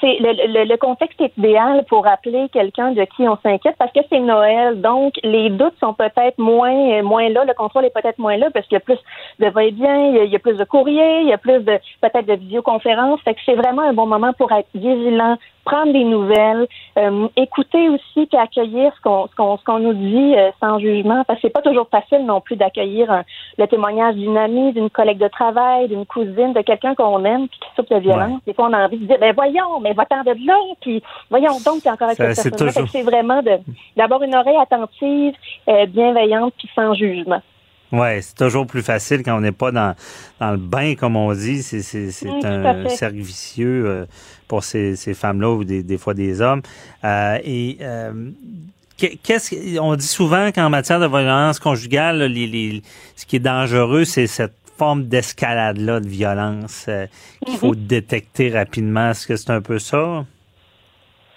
c'est 0.01 0.17
le, 0.19 0.65
le, 0.65 0.77
contexte 0.77 1.19
est 1.21 1.37
idéal 1.37 1.83
pour 1.89 2.07
appeler 2.07 2.47
quelqu'un 2.49 2.91
de 2.91 3.03
qui 3.03 3.27
on 3.27 3.37
s'inquiète 3.43 3.75
parce 3.77 3.91
que 3.91 3.99
c'est 4.09 4.19
Noël, 4.19 4.79
donc 4.81 5.13
les 5.23 5.49
doutes 5.49 5.77
sont 5.79 5.93
peut-être 5.93 6.37
moins 6.37 7.01
moins 7.01 7.29
là, 7.29 7.45
le 7.45 7.53
contrôle 7.53 7.85
est 7.85 7.93
peut-être 7.93 8.17
moins 8.17 8.37
là 8.37 8.49
parce 8.53 8.65
qu'il 8.67 8.75
y 8.75 8.77
a 8.77 8.81
plus 8.81 8.99
de 9.39 9.47
va-et-bien, 9.47 10.23
il, 10.23 10.29
y 10.29 10.35
a 10.35 10.39
plus 10.39 10.57
de 10.57 10.63
courriers, 10.63 11.21
il 11.21 11.27
y 11.27 11.33
a 11.33 11.37
plus 11.37 11.59
de 11.59 11.79
peut-être 12.01 12.25
de 12.25 12.33
visioconférences, 12.33 13.21
fait 13.21 13.33
que 13.33 13.41
c'est 13.45 13.55
vraiment 13.55 13.81
un 13.81 13.93
bon 13.93 14.05
moment 14.05 14.33
pour 14.33 14.51
être 14.51 14.69
vigilant, 14.73 15.37
prendre 15.69 15.93
des 15.93 16.03
nouvelles, 16.03 16.67
euh, 16.97 17.27
écouter 17.35 17.89
aussi 17.89 18.25
puis 18.25 18.37
accueillir 18.39 18.91
ce 18.95 19.01
qu'on 19.01 19.27
ce 19.27 19.35
qu'on 19.35 19.57
qu'on 19.57 19.79
nous 19.79 19.93
dit 19.93 20.33
euh, 20.35 20.49
sans 20.59 20.79
jugement 20.79 21.23
parce 21.25 21.39
que 21.39 21.47
c'est 21.47 21.53
pas 21.53 21.61
toujours 21.61 21.87
facile 21.89 22.25
non 22.25 22.41
plus 22.41 22.55
d'accueillir 22.55 23.23
le 23.57 23.67
témoignage 23.67 24.15
d'une 24.15 24.37
amie, 24.37 24.73
d'une 24.73 24.89
collègue 24.89 25.19
de 25.19 25.27
travail, 25.27 25.87
d'une 25.87 26.05
cousine, 26.05 26.53
de 26.53 26.61
quelqu'un 26.61 26.95
qu'on 26.95 27.23
aime 27.23 27.47
puis 27.47 27.59
qui 27.59 27.69
souffre 27.75 27.93
de 27.93 27.99
violence. 27.99 28.41
Des 28.47 28.53
fois 28.53 28.67
on 28.69 28.73
a 28.73 28.85
envie 28.85 28.97
de 28.97 29.05
dire 29.05 29.19
ben 29.19 29.33
voyons, 29.35 29.79
mais 29.81 29.93
va-t'en 29.93 30.23
de 30.23 30.33
là 30.47 30.57
puis 30.81 31.03
voyons 31.29 31.59
donc 31.63 31.85
encore 31.85 32.09
avec 32.09 32.35
cette 32.35 32.57
personne. 32.57 32.87
C'est 32.87 33.03
vraiment 33.03 33.41
d'avoir 33.95 34.23
une 34.23 34.35
oreille 34.35 34.57
attentive, 34.59 35.35
euh, 35.67 35.85
bienveillante 35.85 36.53
puis 36.57 36.69
sans 36.75 36.95
jugement. 36.95 37.41
Ouais, 37.91 38.21
c'est 38.21 38.35
toujours 38.35 38.67
plus 38.67 38.83
facile 38.83 39.23
quand 39.23 39.35
on 39.35 39.41
n'est 39.41 39.51
pas 39.51 39.71
dans, 39.71 39.95
dans 40.39 40.51
le 40.51 40.57
bain, 40.57 40.93
comme 40.93 41.15
on 41.15 41.31
dit. 41.33 41.63
C'est, 41.63 41.81
c'est, 41.81 42.11
c'est 42.11 42.45
un 42.45 42.87
cercle 42.87 43.17
vicieux 43.17 44.05
pour 44.49 44.65
ces, 44.65 44.97
ces 44.97 45.13
femmes-là 45.13 45.49
ou 45.51 45.63
des, 45.63 45.81
des 45.83 45.97
fois 45.97 46.13
des 46.13 46.41
hommes. 46.41 46.61
Euh, 47.05 47.37
et 47.45 47.77
euh, 47.79 48.11
qu'est-ce 48.97 49.79
on 49.79 49.95
dit 49.95 50.05
souvent 50.05 50.51
qu'en 50.51 50.69
matière 50.69 50.99
de 50.99 51.07
violence 51.07 51.59
conjugale, 51.59 52.23
les, 52.23 52.47
les, 52.47 52.83
ce 53.15 53.25
qui 53.25 53.37
est 53.37 53.39
dangereux, 53.39 54.03
c'est 54.03 54.27
cette 54.27 54.51
forme 54.77 55.05
d'escalade-là 55.05 56.01
de 56.01 56.07
violence 56.07 56.85
euh, 56.89 57.05
qu'il 57.45 57.57
faut 57.57 57.75
mm-hmm. 57.75 57.87
détecter 57.87 58.49
rapidement. 58.49 59.11
Est-ce 59.11 59.27
que 59.27 59.37
c'est 59.37 59.51
un 59.51 59.61
peu 59.61 59.79
ça? 59.79 60.25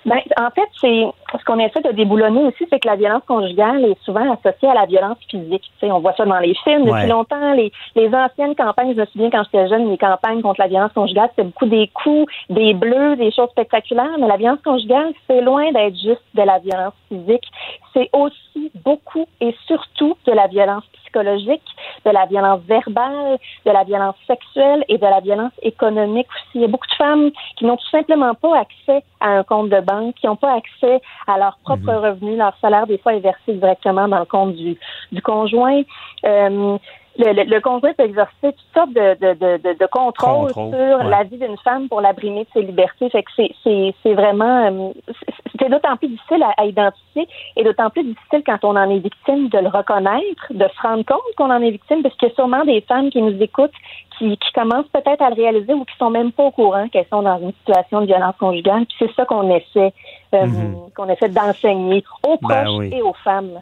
Ben, 0.04 0.18
en 0.36 0.50
fait, 0.50 0.68
c'est 0.80 1.04
ce 1.38 1.44
qu'on 1.44 1.58
essaie 1.58 1.80
de 1.80 1.92
déboulonner 1.92 2.44
aussi, 2.44 2.66
c'est 2.68 2.80
que 2.80 2.88
la 2.88 2.96
violence 2.96 3.22
conjugale 3.26 3.84
est 3.84 4.02
souvent 4.04 4.32
associée 4.32 4.68
à 4.68 4.74
la 4.74 4.86
violence 4.86 5.18
physique. 5.28 5.62
Tu 5.62 5.86
sais, 5.86 5.92
on 5.92 6.00
voit 6.00 6.14
ça 6.14 6.24
dans 6.24 6.38
les 6.38 6.54
films 6.64 6.84
depuis 6.84 7.08
longtemps. 7.08 7.52
Les, 7.52 7.72
les 7.94 8.08
anciennes 8.14 8.56
campagnes, 8.56 8.94
je 8.94 9.00
me 9.00 9.06
souviens 9.06 9.30
quand 9.30 9.44
j'étais 9.44 9.68
jeune, 9.68 9.90
les 9.90 9.98
campagnes 9.98 10.42
contre 10.42 10.60
la 10.60 10.68
violence 10.68 10.92
conjugale, 10.92 11.28
c'était 11.30 11.44
beaucoup 11.44 11.66
des 11.66 11.88
coups, 11.88 12.32
des 12.50 12.74
bleus, 12.74 13.16
des 13.16 13.30
choses 13.30 13.50
spectaculaires. 13.50 14.18
Mais 14.18 14.26
la 14.26 14.36
violence 14.36 14.62
conjugale, 14.64 15.12
c'est 15.28 15.40
loin 15.40 15.70
d'être 15.70 15.96
juste 15.96 16.22
de 16.34 16.42
la 16.42 16.58
violence 16.58 16.94
physique. 17.08 17.44
C'est 17.92 18.10
aussi 18.12 18.72
beaucoup 18.84 19.26
et 19.40 19.54
surtout 19.66 20.16
de 20.26 20.32
la 20.32 20.48
violence 20.48 20.84
psychologique, 20.84 21.01
de 21.18 22.10
la 22.10 22.26
violence 22.26 22.60
verbale, 22.66 23.38
de 23.66 23.70
la 23.70 23.84
violence 23.84 24.16
sexuelle 24.26 24.84
et 24.88 24.98
de 24.98 25.06
la 25.06 25.20
violence 25.20 25.52
économique 25.62 26.26
aussi. 26.28 26.56
Il 26.56 26.60
y 26.62 26.64
a 26.64 26.68
beaucoup 26.68 26.86
de 26.86 26.94
femmes 26.94 27.30
qui 27.56 27.64
n'ont 27.64 27.76
tout 27.76 27.88
simplement 27.90 28.34
pas 28.34 28.58
accès 28.58 29.02
à 29.20 29.28
un 29.38 29.42
compte 29.42 29.70
de 29.70 29.80
banque, 29.80 30.14
qui 30.16 30.26
n'ont 30.26 30.36
pas 30.36 30.54
accès 30.54 31.00
à 31.26 31.38
leur 31.38 31.58
propre 31.64 31.92
mhm. 31.92 32.04
revenu. 32.04 32.36
Leur 32.36 32.56
salaire, 32.60 32.86
des 32.86 32.98
fois, 32.98 33.14
est 33.14 33.20
versé 33.20 33.54
directement 33.54 34.08
dans 34.08 34.20
le 34.20 34.24
compte 34.24 34.54
du, 34.54 34.76
du 35.10 35.22
conjoint. 35.22 35.82
Euh, 36.24 36.78
le, 37.18 37.44
le, 37.44 37.60
conjoint 37.60 37.92
peut 37.92 38.04
exercer 38.04 38.32
toutes 38.42 38.74
sortes 38.74 38.92
de, 38.92 39.14
de, 39.20 39.58
de, 39.58 39.78
de 39.78 39.86
contrôle, 39.86 40.50
sur 40.52 41.04
la 41.04 41.24
vie 41.24 41.36
d'une 41.38 41.58
femme 41.58 41.88
pour 41.88 42.00
la 42.00 42.12
brimer 42.12 42.44
de 42.44 42.48
ses 42.54 42.62
libertés. 42.62 43.10
Fait 43.10 43.22
que 43.22 43.30
c'est, 43.36 43.50
c'est, 43.62 43.94
c'est 44.02 44.14
vraiment 44.14 44.66
euh, 44.66 45.12
c'est 45.60 45.68
d'autant 45.68 45.96
plus 45.96 46.08
difficile 46.08 46.42
à, 46.56 46.64
identifier 46.64 47.28
et 47.56 47.64
d'autant 47.64 47.90
plus 47.90 48.04
difficile 48.04 48.42
quand 48.44 48.58
on 48.64 48.76
en 48.76 48.88
est 48.90 48.98
victime 48.98 49.48
de 49.48 49.58
le 49.58 49.68
reconnaître, 49.68 50.46
de 50.50 50.64
se 50.66 50.82
rendre 50.82 51.04
compte 51.04 51.20
qu'on 51.36 51.50
en 51.50 51.60
est 51.60 51.70
victime, 51.70 52.02
parce 52.02 52.14
qu'il 52.16 52.28
y 52.28 52.32
a 52.32 52.34
sûrement 52.34 52.64
des 52.64 52.80
femmes 52.82 53.10
qui 53.10 53.20
nous 53.20 53.40
écoutent 53.42 53.70
qui, 54.18 54.36
qui 54.36 54.52
commencent 54.52 54.88
peut-être 54.92 55.22
à 55.22 55.30
le 55.30 55.36
réaliser 55.36 55.72
ou 55.74 55.84
qui 55.84 55.96
sont 55.98 56.10
même 56.10 56.32
pas 56.32 56.44
au 56.44 56.50
courant 56.50 56.88
qu'elles 56.88 57.06
sont 57.10 57.22
dans 57.22 57.38
une 57.40 57.52
situation 57.52 58.00
de 58.00 58.06
violence 58.06 58.36
conjugale. 58.38 58.86
Puis 58.86 58.96
c'est 58.98 59.14
ça 59.14 59.24
qu'on 59.24 59.50
essaie, 59.54 59.92
euh, 60.34 60.46
Mhm. 60.46 60.76
qu'on 60.96 61.08
essaie 61.08 61.28
d'enseigner 61.28 62.04
aux 62.26 62.38
Ben 62.42 62.64
proches 62.64 62.78
oui. 62.78 62.90
et 62.94 63.02
aux 63.02 63.14
femmes. 63.14 63.60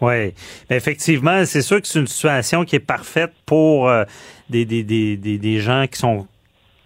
Oui, 0.00 0.34
effectivement, 0.68 1.44
c'est 1.46 1.62
sûr 1.62 1.80
que 1.80 1.88
c'est 1.88 1.98
une 1.98 2.06
situation 2.06 2.64
qui 2.64 2.76
est 2.76 2.80
parfaite 2.80 3.32
pour 3.46 3.88
euh, 3.88 4.04
des, 4.50 4.64
des, 4.64 4.82
des, 4.82 5.16
des, 5.16 5.38
des 5.38 5.58
gens 5.60 5.86
qui 5.90 5.98
sont 5.98 6.26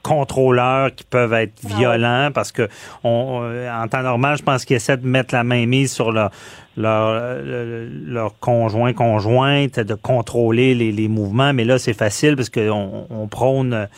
contrôleurs, 0.03 0.95
qui 0.95 1.05
peuvent 1.05 1.33
être 1.35 1.53
violents, 1.67 2.31
parce 2.33 2.53
que 2.53 2.69
on, 3.05 3.41
euh, 3.43 3.71
en 3.71 3.87
temps 3.89 4.03
normal, 4.03 4.39
je 4.39 4.43
pense 4.43 4.65
qu'ils 4.65 4.77
essaient 4.77 4.97
de 4.97 5.07
mettre 5.07 5.35
la 5.35 5.45
main 5.45 5.67
mise 5.67 5.93
sur 5.93 6.13
leur, 6.13 6.31
leur, 6.77 7.43
leur 7.43 8.39
conjoint, 8.39 8.93
conjointe, 8.93 9.79
de 9.79 9.95
contrôler 9.95 10.75
les, 10.75 10.93
les 10.93 11.09
mouvements, 11.09 11.53
mais 11.53 11.65
là, 11.65 11.79
c'est 11.79 11.93
facile 11.93 12.37
parce 12.37 12.49
qu'on 12.49 13.07
on 13.11 13.27
prône 13.27 13.89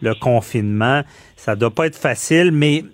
le 0.00 0.14
confinement. 0.14 1.02
Ça 1.36 1.54
doit 1.56 1.70
pas 1.70 1.86
être 1.86 1.96
facile, 1.96 2.50
mais 2.52 2.84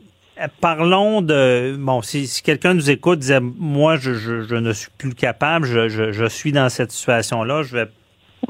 Parlons 0.60 1.20
de 1.20 1.76
bon 1.78 2.00
si, 2.02 2.26
si 2.26 2.42
quelqu'un 2.42 2.74
nous 2.74 2.90
écoute 2.90 3.18
disait 3.18 3.40
moi 3.40 3.96
je, 3.96 4.12
je, 4.14 4.42
je 4.42 4.54
ne 4.54 4.72
suis 4.72 4.90
plus 4.96 5.14
capable 5.14 5.66
je, 5.66 6.26
suis 6.28 6.52
dans 6.52 6.68
cette 6.68 6.92
situation 6.92 7.42
là 7.42 7.62
je 7.62 7.76
vais 7.76 7.88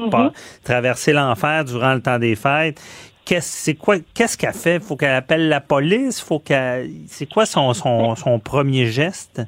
pas 0.09 0.31
traverser 0.63 1.13
l'enfer 1.13 1.65
durant 1.65 1.93
le 1.93 2.01
temps 2.01 2.19
des 2.19 2.35
fêtes. 2.35 2.81
Qu'est-ce 3.25 3.65
c'est 3.65 3.75
quoi 3.75 3.97
qu'est-ce 4.13 4.37
qu'elle 4.37 4.53
fait? 4.53 4.81
Faut 4.81 4.95
qu'elle 4.95 5.15
appelle 5.15 5.49
la 5.49 5.61
police? 5.61 6.21
Faut 6.21 6.39
qu'elle 6.39 6.89
c'est 7.07 7.31
quoi 7.31 7.45
son, 7.45 7.73
son, 7.73 8.15
son 8.15 8.39
premier 8.39 8.85
geste? 8.87 9.41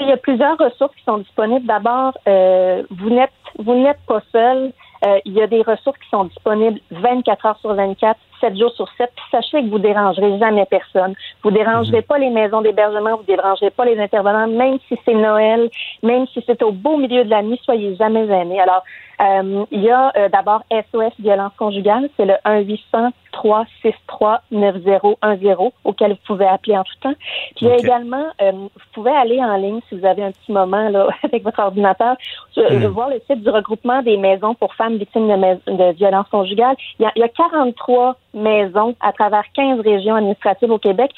Il 0.00 0.08
y 0.08 0.12
a 0.12 0.16
plusieurs 0.16 0.56
ressources 0.56 0.94
qui 0.96 1.04
sont 1.04 1.18
disponibles. 1.18 1.66
D'abord, 1.66 2.16
euh, 2.26 2.82
vous 2.90 3.10
n'êtes 3.10 3.30
vous 3.58 3.74
n'êtes 3.74 4.00
pas 4.06 4.22
seul. 4.32 4.72
Euh, 5.04 5.18
il 5.24 5.32
y 5.32 5.42
a 5.42 5.46
des 5.46 5.62
ressources 5.62 5.98
qui 5.98 6.08
sont 6.10 6.24
disponibles 6.24 6.80
24 6.90 7.46
heures 7.46 7.58
sur 7.60 7.74
24, 7.74 8.18
7 8.40 8.56
jours 8.56 8.72
sur 8.72 8.88
7. 8.96 9.10
Puis 9.14 9.24
sachez 9.30 9.62
que 9.62 9.68
vous 9.68 9.78
dérangerez 9.78 10.38
jamais 10.38 10.66
personne. 10.66 11.14
Vous 11.42 11.50
dérangerez 11.50 12.02
pas 12.02 12.18
les 12.18 12.30
maisons 12.30 12.62
d'hébergement, 12.62 13.16
vous 13.16 13.24
dérangerez 13.24 13.70
pas 13.70 13.84
les 13.84 13.98
intervenants, 13.98 14.46
même 14.46 14.78
si 14.88 14.98
c'est 15.04 15.14
Noël, 15.14 15.70
même 16.02 16.26
si 16.28 16.42
c'est 16.46 16.62
au 16.62 16.72
beau 16.72 16.96
milieu 16.96 17.24
de 17.24 17.30
la 17.30 17.42
nuit, 17.42 17.60
soyez 17.64 17.96
jamais 17.96 18.26
gênés. 18.26 18.60
Alors, 18.60 18.82
euh, 19.20 19.64
il 19.70 19.82
y 19.82 19.90
a 19.90 20.12
euh, 20.16 20.28
d'abord 20.28 20.62
SOS 20.70 21.12
violence 21.18 21.52
conjugale, 21.58 22.08
c'est 22.16 22.24
le 22.24 22.34
1 22.44 22.60
800 22.60 23.10
363 23.32 24.42
9010 24.50 25.72
auquel 25.84 26.12
vous 26.12 26.18
pouvez 26.26 26.46
appeler 26.46 26.76
en 26.76 26.84
tout 26.84 26.94
temps. 27.00 27.14
Puis 27.56 27.66
il 27.66 27.68
y 27.68 27.70
a 27.70 27.76
également, 27.76 28.26
euh, 28.42 28.52
vous 28.52 28.70
pouvez 28.92 29.10
aller 29.10 29.40
en 29.40 29.56
ligne 29.56 29.80
si 29.88 29.98
vous 29.98 30.04
avez 30.04 30.24
un 30.24 30.32
petit 30.32 30.52
moment 30.52 30.88
là 30.88 31.08
avec 31.22 31.42
votre 31.42 31.60
ordinateur, 31.60 32.16
euh, 32.58 32.80
Mm. 32.80 32.86
voir 32.86 33.08
le 33.10 33.20
site 33.26 33.42
du 33.42 33.50
regroupement 33.50 34.02
des 34.02 34.16
maisons 34.16 34.54
pour 34.54 34.74
femmes 34.74 34.96
victimes 34.96 35.28
de, 35.28 35.72
de 35.72 35.92
violences 35.92 36.28
conjugales. 36.28 36.76
Il 36.98 37.02
y, 37.02 37.06
a, 37.06 37.12
il 37.16 37.20
y 37.20 37.22
a 37.22 37.28
43 37.28 38.16
maisons 38.34 38.94
à 39.00 39.12
travers 39.12 39.44
15 39.54 39.80
régions 39.80 40.14
administratives 40.14 40.70
au 40.70 40.78
Québec. 40.78 41.10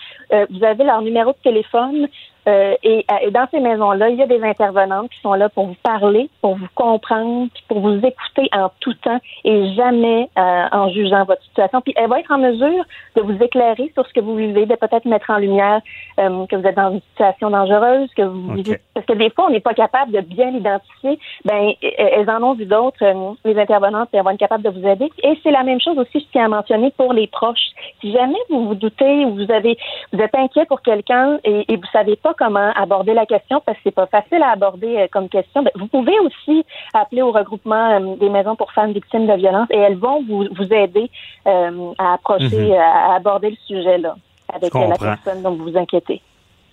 Vous 0.51 0.65
avez 0.65 0.85
leur 0.85 1.03
numéro 1.03 1.33
de 1.33 1.37
téléphone. 1.43 2.09
Euh, 2.49 2.75
et, 2.83 3.07
et 3.23 3.31
dans 3.31 3.47
ces 3.51 3.61
maisons-là, 3.61 4.09
il 4.09 4.17
y 4.17 4.23
a 4.23 4.27
des 4.27 4.43
intervenantes 4.43 5.11
qui 5.11 5.21
sont 5.21 5.35
là 5.35 5.49
pour 5.49 5.67
vous 5.67 5.77
parler, 5.83 6.29
pour 6.41 6.57
vous 6.57 6.67
comprendre, 6.75 7.49
pour 7.69 7.81
vous 7.81 7.99
écouter 7.99 8.49
en 8.53 8.71
tout 8.81 8.95
temps 8.95 9.21
et 9.45 9.75
jamais 9.75 10.29
euh, 10.39 10.65
en 10.73 10.89
jugeant 10.91 11.25
votre 11.25 11.43
situation. 11.43 11.81
Puis 11.81 11.95
elle 11.97 12.09
va 12.09 12.21
être 12.21 12.33
en 12.33 12.39
mesure 12.39 12.85
de 13.17 13.23
vous 13.23 13.37
éclairer 13.43 13.91
sur 13.95 14.07
ce 14.07 14.13
que 14.13 14.21
vous 14.21 14.37
vivez, 14.37 14.67
de 14.67 14.75
peut-être 14.75 15.05
mettre 15.05 15.31
en 15.31 15.39
lumière 15.39 15.81
euh, 16.19 16.47
que 16.47 16.57
vous 16.57 16.67
êtes 16.67 16.77
dans 16.77 16.93
une 16.93 17.01
situation 17.13 17.51
dangereuse, 17.51 18.11
que 18.17 18.23
vous 18.23 18.55
vivez. 18.55 18.79
Parce 18.95 19.07
que 19.07 19.13
des 19.13 19.31
fois, 19.31 19.47
on 19.47 19.51
n'est 19.51 19.61
pas 19.61 19.75
capable 19.75 20.13
de 20.13 20.21
bien 20.21 20.51
l'identifier. 20.51 21.19
Ben, 21.45 21.71
e- 21.83 21.95
elles 21.97 22.31
en 22.31 22.43
ont 22.43 22.55
vu 22.55 22.67
d'autres, 22.67 23.05
euh, 23.05 23.35
les 23.45 23.59
intervenantes, 23.59 24.09
et 24.13 24.17
elles 24.17 24.25
vont 24.25 24.31
être 24.31 24.39
capables 24.39 24.65
de 24.65 24.71
vous 24.71 24.87
aider. 24.87 25.11
Et 25.23 25.39
c'est 25.43 25.51
la 25.51 25.63
même 25.63 25.81
chose 25.81 25.99
aussi, 25.99 26.21
je 26.21 26.27
tiens 26.33 26.47
à 26.47 26.49
mentionner 26.49 26.93
pour 26.97 27.13
les 27.13 27.27
proches. 27.27 27.71
Si 28.01 28.13
jamais 28.13 28.39
vous 28.51 28.67
vous 28.69 28.75
doutez 28.75 29.25
ou 29.25 29.35
vous 29.35 29.51
avez, 29.53 29.79
vous 30.13 30.21
êtes 30.21 30.35
inquiet 30.35 30.65
pour 30.67 30.83
quelqu'un 30.83 31.39
et, 31.45 31.73
et 31.73 31.77
vous 31.77 31.87
savez 31.93 32.17
pas 32.17 32.32
comment 32.37 32.73
aborder 32.75 33.15
la 33.15 33.27
question 33.27 33.61
parce 33.65 33.77
que 33.79 33.83
c'est 33.85 33.95
pas 33.95 34.07
facile 34.07 34.43
à 34.43 34.51
aborder 34.53 34.97
euh, 34.99 35.07
comme 35.13 35.29
question, 35.29 35.63
ben, 35.63 35.71
vous 35.77 35.87
pouvez 35.87 36.19
aussi 36.21 36.65
appeler 36.95 37.23
au 37.23 37.33
regroupement 37.33 37.91
euh, 38.01 38.17
des 38.17 38.29
maisons 38.29 38.57
pour 38.57 38.73
femmes 38.73 38.93
victimes 38.93 39.27
de 39.27 39.35
violence 39.35 39.69
et 39.71 39.77
elles 39.79 39.97
vont 39.99 40.23
vous, 40.29 40.47
vous 40.57 40.73
aider 40.73 41.11
euh, 41.47 41.93
à 41.99 42.15
approcher, 42.15 42.43
Mhm. 42.71 42.73
à 42.73 43.15
aborder 43.17 43.51
le 43.51 43.57
sujet 43.67 43.99
là 43.99 44.17
avec 44.53 44.73
la 44.75 44.97
personne 44.99 45.43
dont 45.43 45.55
vous 45.57 45.65
vous 45.71 45.79
inquiétez. 45.79 46.21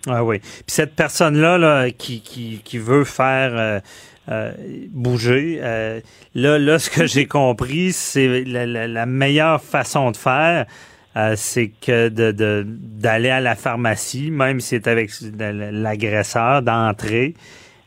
Ah 0.07 0.23
oui. 0.23 0.39
Puis 0.39 0.63
cette 0.67 0.95
personne-là 0.95 1.57
là, 1.57 1.89
qui, 1.91 2.21
qui, 2.21 2.61
qui 2.63 2.77
veut 2.77 3.03
faire 3.03 3.51
euh, 3.53 3.79
euh, 4.31 4.51
bouger, 4.91 5.59
euh, 5.61 5.99
là, 6.35 6.57
là, 6.59 6.79
ce 6.79 6.89
que 6.89 7.05
j'ai 7.05 7.25
compris, 7.25 7.91
c'est 7.91 8.43
la, 8.45 8.65
la- 8.65 8.87
la 8.87 9.05
meilleure 9.05 9.61
façon 9.61 10.11
de 10.11 10.17
faire, 10.17 10.65
euh, 11.17 11.33
c'est 11.35 11.67
que 11.81 12.09
de 12.09 12.31
de- 12.31 12.65
d'aller 12.67 13.29
à 13.29 13.39
la 13.39 13.55
pharmacie, 13.55 14.29
même 14.31 14.59
si 14.59 14.69
c'est 14.69 14.87
avec 14.87 15.09
l'agresseur, 15.71 16.61
d'entrer, 16.61 17.33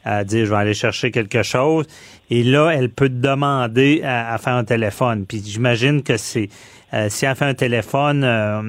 à 0.05 0.25
dire 0.25 0.47
je 0.47 0.51
vais 0.51 0.57
aller 0.57 0.75
chercher 0.75 1.11
quelque 1.11 1.43
chose. 1.43 1.87
Et 2.31 2.43
là, 2.43 2.71
elle 2.71 2.89
peut 2.89 3.09
demander 3.09 4.03
à, 4.05 4.33
à 4.35 4.39
faire 4.39 4.55
un 4.55 4.65
téléphone. 4.65 5.27
Puis 5.27 5.43
j'imagine 5.45 6.03
que 6.03 6.17
c'est 6.17 6.49
euh, 6.95 7.09
si 7.09 7.25
elle 7.25 7.35
fait 7.37 7.47
un 7.47 7.55
téléphone, 7.55 8.23
euh, 8.25 8.61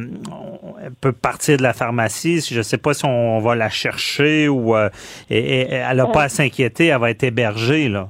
elle 0.83 0.91
peut 1.01 1.11
partir 1.11 1.57
de 1.57 1.63
la 1.63 1.73
pharmacie. 1.73 2.39
Je 2.49 2.57
ne 2.59 2.63
sais 2.63 2.77
pas 2.77 2.93
si 2.93 3.03
on 3.05 3.39
va 3.39 3.55
la 3.55 3.69
chercher 3.69 4.47
ou 4.47 4.75
euh, 4.75 4.89
et- 5.29 5.37
et- 5.61 5.67
elle 5.73 5.97
n'a 5.97 6.05
pas 6.07 6.23
à 6.23 6.29
s'inquiéter, 6.29 6.87
elle 6.87 6.99
va 6.99 7.09
être 7.09 7.23
hébergée 7.23 7.89
là. 7.89 8.09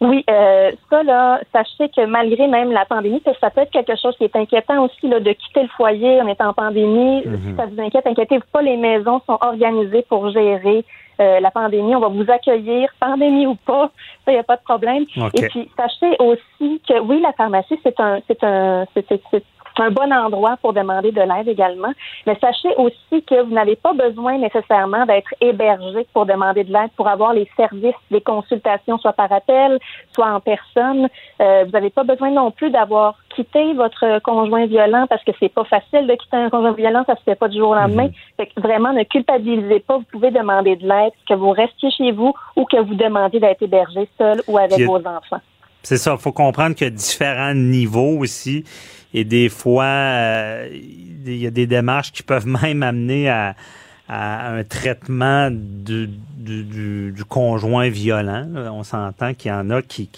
Oui, 0.00 0.24
euh, 0.30 0.70
ça 0.90 1.02
là, 1.02 1.40
sachez 1.52 1.88
que 1.88 2.04
malgré 2.06 2.46
même 2.46 2.70
la 2.70 2.84
pandémie, 2.84 3.20
que 3.20 3.30
ça 3.40 3.50
peut 3.50 3.62
être 3.62 3.70
quelque 3.70 3.96
chose 3.96 4.16
qui 4.16 4.24
est 4.24 4.36
inquiétant 4.36 4.84
aussi 4.84 5.08
là, 5.08 5.18
de 5.18 5.32
quitter 5.32 5.62
le 5.62 5.68
foyer 5.68 6.20
en 6.20 6.28
étant 6.28 6.48
en 6.48 6.52
pandémie. 6.52 7.22
Mhm. 7.26 7.38
Si 7.38 7.56
ça 7.56 7.66
vous 7.66 7.80
inquiète, 7.80 8.06
inquiétez-vous 8.06 8.44
pas, 8.52 8.62
les 8.62 8.76
maisons 8.76 9.20
sont 9.26 9.38
organisées 9.40 10.02
pour 10.08 10.30
gérer 10.30 10.84
euh, 11.20 11.40
la 11.40 11.50
pandémie. 11.50 11.96
On 11.96 12.00
va 12.00 12.08
vous 12.08 12.30
accueillir, 12.30 12.88
pandémie 13.00 13.46
ou 13.46 13.56
pas, 13.56 13.90
ça 14.24 14.32
y 14.32 14.36
a 14.36 14.44
pas 14.44 14.56
de 14.56 14.62
problème. 14.62 15.04
Et 15.34 15.48
puis 15.48 15.68
sachez 15.76 16.16
aussi 16.20 16.80
que 16.88 17.00
oui, 17.00 17.20
la 17.20 17.32
pharmacie 17.32 17.78
c'est 17.82 17.98
un 17.98 18.20
c'est 18.28 18.44
un 18.44 18.86
c'est 18.94 19.44
c'est- 19.78 19.88
un 19.88 19.90
bon 19.90 20.12
endroit 20.12 20.56
pour 20.60 20.72
demander 20.72 21.12
de 21.12 21.20
l'aide 21.20 21.48
également. 21.48 21.92
Mais 22.26 22.36
sachez 22.40 22.68
aussi 22.76 23.22
que 23.22 23.42
vous 23.42 23.54
n'avez 23.54 23.76
pas 23.76 23.92
besoin 23.92 24.38
nécessairement 24.38 25.06
d'être 25.06 25.34
hébergé 25.40 26.06
pour 26.12 26.26
demander 26.26 26.64
de 26.64 26.72
l'aide, 26.72 26.90
pour 26.96 27.08
avoir 27.08 27.32
les 27.32 27.48
services, 27.56 27.94
les 28.10 28.20
consultations, 28.20 28.98
soit 28.98 29.12
par 29.12 29.32
appel, 29.32 29.78
soit 30.12 30.30
en 30.30 30.40
personne. 30.40 31.08
Euh, 31.40 31.64
vous 31.64 31.70
n'avez 31.70 31.90
pas 31.90 32.04
besoin 32.04 32.30
non 32.30 32.50
plus 32.50 32.70
d'avoir 32.70 33.14
quitté 33.34 33.72
votre 33.74 34.18
conjoint 34.20 34.66
violent 34.66 35.06
parce 35.08 35.22
que 35.24 35.32
c'est 35.38 35.48
pas 35.48 35.64
facile 35.64 36.06
de 36.06 36.14
quitter 36.14 36.36
un 36.36 36.50
conjoint 36.50 36.72
violent, 36.72 37.04
ça 37.06 37.14
se 37.16 37.22
fait 37.22 37.36
pas 37.36 37.48
du 37.48 37.58
jour 37.58 37.70
au 37.70 37.74
lendemain. 37.74 38.08
Fait 38.36 38.46
que 38.46 38.60
vraiment, 38.60 38.92
ne 38.92 39.04
culpabilisez 39.04 39.80
pas. 39.80 39.98
Vous 39.98 40.04
pouvez 40.10 40.30
demander 40.30 40.76
de 40.76 40.88
l'aide, 40.88 41.12
que 41.28 41.34
vous 41.34 41.50
restiez 41.50 41.90
chez 41.90 42.12
vous 42.12 42.34
ou 42.56 42.64
que 42.64 42.76
vous 42.78 42.94
demandiez 42.94 43.40
d'être 43.40 43.62
hébergé 43.62 44.08
seul 44.18 44.42
ou 44.48 44.58
avec 44.58 44.80
vos 44.86 44.96
enfants. 44.96 45.40
C'est 45.88 45.96
ça, 45.96 46.18
faut 46.18 46.32
comprendre 46.32 46.76
qu'il 46.76 46.86
y 46.86 46.88
a 46.88 46.90
différents 46.90 47.54
niveaux 47.54 48.18
aussi. 48.18 48.62
Et 49.14 49.24
des 49.24 49.48
fois, 49.48 49.86
euh, 49.86 50.68
il 50.70 51.38
y 51.38 51.46
a 51.46 51.50
des 51.50 51.66
démarches 51.66 52.12
qui 52.12 52.22
peuvent 52.22 52.46
même 52.62 52.82
amener 52.82 53.30
à, 53.30 53.56
un 54.06 54.62
traitement 54.64 55.48
du, 55.50 56.10
conjoint 57.26 57.88
violent. 57.88 58.46
On 58.70 58.82
s'entend 58.82 59.32
qu'il 59.32 59.50
y 59.50 59.54
en 59.54 59.70
a 59.70 59.80
qui, 59.80 60.10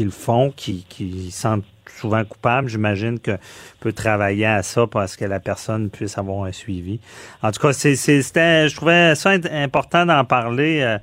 le 0.00 0.10
font, 0.10 0.50
qui, 0.56 0.86
qui 0.88 1.30
se 1.30 1.40
sentent 1.42 1.64
souvent 2.02 2.24
coupables. 2.24 2.68
J'imagine 2.68 3.18
que 3.20 3.38
peut 3.80 3.92
travailler 3.92 4.46
à 4.46 4.62
ça 4.62 4.86
parce 4.86 5.16
que 5.16 5.24
la 5.24 5.40
personne 5.40 5.88
puisse 5.88 6.18
avoir 6.18 6.44
un 6.44 6.52
suivi. 6.52 6.98
En 7.42 7.50
tout 7.52 7.60
cas, 7.60 7.72
c'est, 7.72 7.96
c'est- 7.96 8.22
c'était, 8.22 8.68
je 8.68 8.76
trouvais 8.76 9.14
ça 9.14 9.30
important 9.52 10.04
d'en 10.04 10.24
parler 10.24 10.80
euh, 10.82 10.98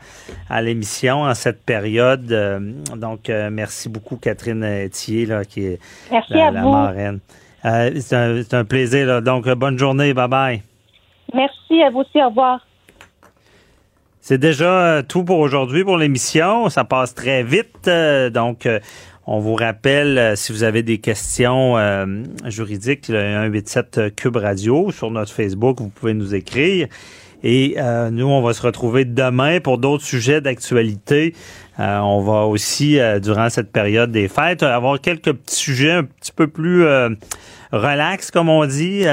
à 0.50 0.62
l'émission 0.62 1.22
en 1.22 1.34
cette 1.34 1.64
période. 1.64 2.32
Euh, 2.32 2.60
donc, 2.96 3.30
euh, 3.30 3.50
merci 3.52 3.90
beaucoup 3.90 4.18
Catherine 4.18 4.90
Thier, 4.92 5.26
là, 5.26 5.46
qui 5.46 5.66
est 5.66 5.80
Merci 6.12 6.34
la, 6.34 6.48
à 6.48 6.52
la 6.52 6.62
vous. 6.62 6.72
marraine. 6.72 7.20
C'est, 7.64 8.14
un, 8.14 8.42
c'est 8.44 8.54
un 8.54 8.64
plaisir. 8.66 9.06
Là. 9.08 9.22
Donc, 9.22 9.48
bonne 9.50 9.78
journée. 9.80 10.14
Bye 10.14 10.28
bye. 10.30 10.62
Merci 11.34 11.82
à 11.84 11.90
vous 11.90 12.00
aussi. 12.00 12.22
Au 12.24 12.30
revoir. 12.30 12.60
C'est 14.22 14.38
déjà 14.38 15.02
tout 15.08 15.24
pour 15.24 15.40
aujourd'hui 15.40 15.84
pour 15.84 15.98
l'émission. 15.98 16.70
Ça 16.70 16.84
passe 16.84 17.16
très 17.16 17.44
vite. 17.44 17.90
donc, 18.34 18.68
on 19.32 19.40
vous 19.40 19.54
rappelle, 19.54 20.18
euh, 20.18 20.36
si 20.36 20.52
vous 20.52 20.64
avez 20.64 20.82
des 20.82 20.98
questions 20.98 21.78
euh, 21.78 22.24
juridiques, 22.46 23.10
le 23.10 23.20
187 23.20 24.16
Cube 24.16 24.38
Radio 24.38 24.92
sur 24.92 25.12
notre 25.12 25.32
Facebook, 25.32 25.80
vous 25.80 25.90
pouvez 25.90 26.16
nous 26.16 26.34
écrire. 26.34 26.88
Et 27.44 27.76
euh, 27.78 28.10
nous, 28.10 28.26
on 28.26 28.42
va 28.42 28.54
se 28.54 28.64
retrouver 28.64 29.06
demain 29.06 29.60
pour 29.60 29.78
d'autres 29.78 30.04
sujets 30.04 30.42
d'actualité. 30.42 31.36
Euh, 31.80 32.00
on 32.00 32.22
va 32.22 32.48
aussi, 32.48 33.00
euh, 33.00 33.20
durant 33.20 33.52
cette 33.52 33.72
période 33.72 34.12
des 34.12 34.28
fêtes, 34.28 34.64
avoir 34.64 35.00
quelques 35.00 35.34
petits 35.34 35.56
sujets 35.56 35.92
un 35.92 36.04
petit 36.06 36.32
peu 36.32 36.48
plus 36.48 36.84
euh, 36.84 37.10
relax, 37.72 38.32
comme 38.32 38.50
on 38.50 38.66
dit, 38.66 39.04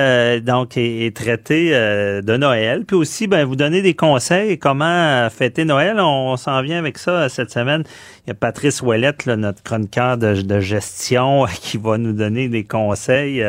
donc 0.42 0.76
et, 0.76 1.12
traité 1.14 1.70
de 1.70 2.36
Noël. 2.36 2.84
Puis 2.86 2.96
aussi, 2.96 3.26
ben, 3.26 3.44
vous 3.44 3.56
donner 3.56 3.82
des 3.82 3.94
conseils 3.94 4.58
comment 4.58 5.28
fêter 5.30 5.64
Noël. 5.64 5.98
On, 6.00 6.36
s'en 6.36 6.62
vient 6.62 6.78
avec 6.78 6.98
ça 6.98 7.28
cette 7.28 7.50
semaine. 7.50 7.84
Il 8.26 8.30
y 8.30 8.32
a 8.32 8.34
Patrice 8.34 8.82
Ouellette, 8.82 9.26
notre 9.26 9.62
chroniqueur 9.62 10.16
de, 10.16 10.42
de, 10.42 10.60
gestion, 10.60 11.46
qui 11.60 11.76
va 11.76 11.98
nous 11.98 12.12
donner 12.12 12.48
des 12.48 12.64
conseils. 12.64 13.44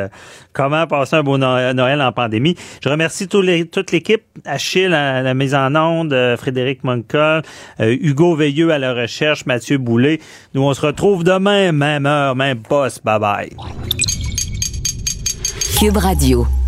comment 0.54 0.88
passer 0.88 1.16
un 1.16 1.24
beau 1.24 1.38
Noël 1.38 2.02
en 2.02 2.12
pandémie. 2.12 2.56
Je 2.84 2.90
remercie 2.90 3.28
les, 3.42 3.66
toute 3.66 3.92
l'équipe. 3.92 4.24
Achille 4.46 4.94
à 4.94 5.22
la 5.22 5.34
mise 5.34 5.56
en 5.56 5.76
onde, 5.76 6.16
Frédéric 6.38 6.84
Moncol, 6.84 7.42
Hugo 7.80 8.36
Veilleux 8.36 8.72
à 8.72 8.80
la 8.80 8.94
recherche, 8.94 9.46
Mathieu 9.46 9.78
Boulet. 9.78 10.20
Nous, 10.54 10.64
on 10.64 10.74
se 10.74 10.86
retrouve 10.86 11.24
demain, 11.24 11.72
même 11.72 12.06
heure, 12.06 12.36
même 12.36 12.60
poste. 12.60 13.04
Bye 13.04 13.20
bye. 13.20 14.07
Cube 15.78 16.00
Radio. 16.00 16.67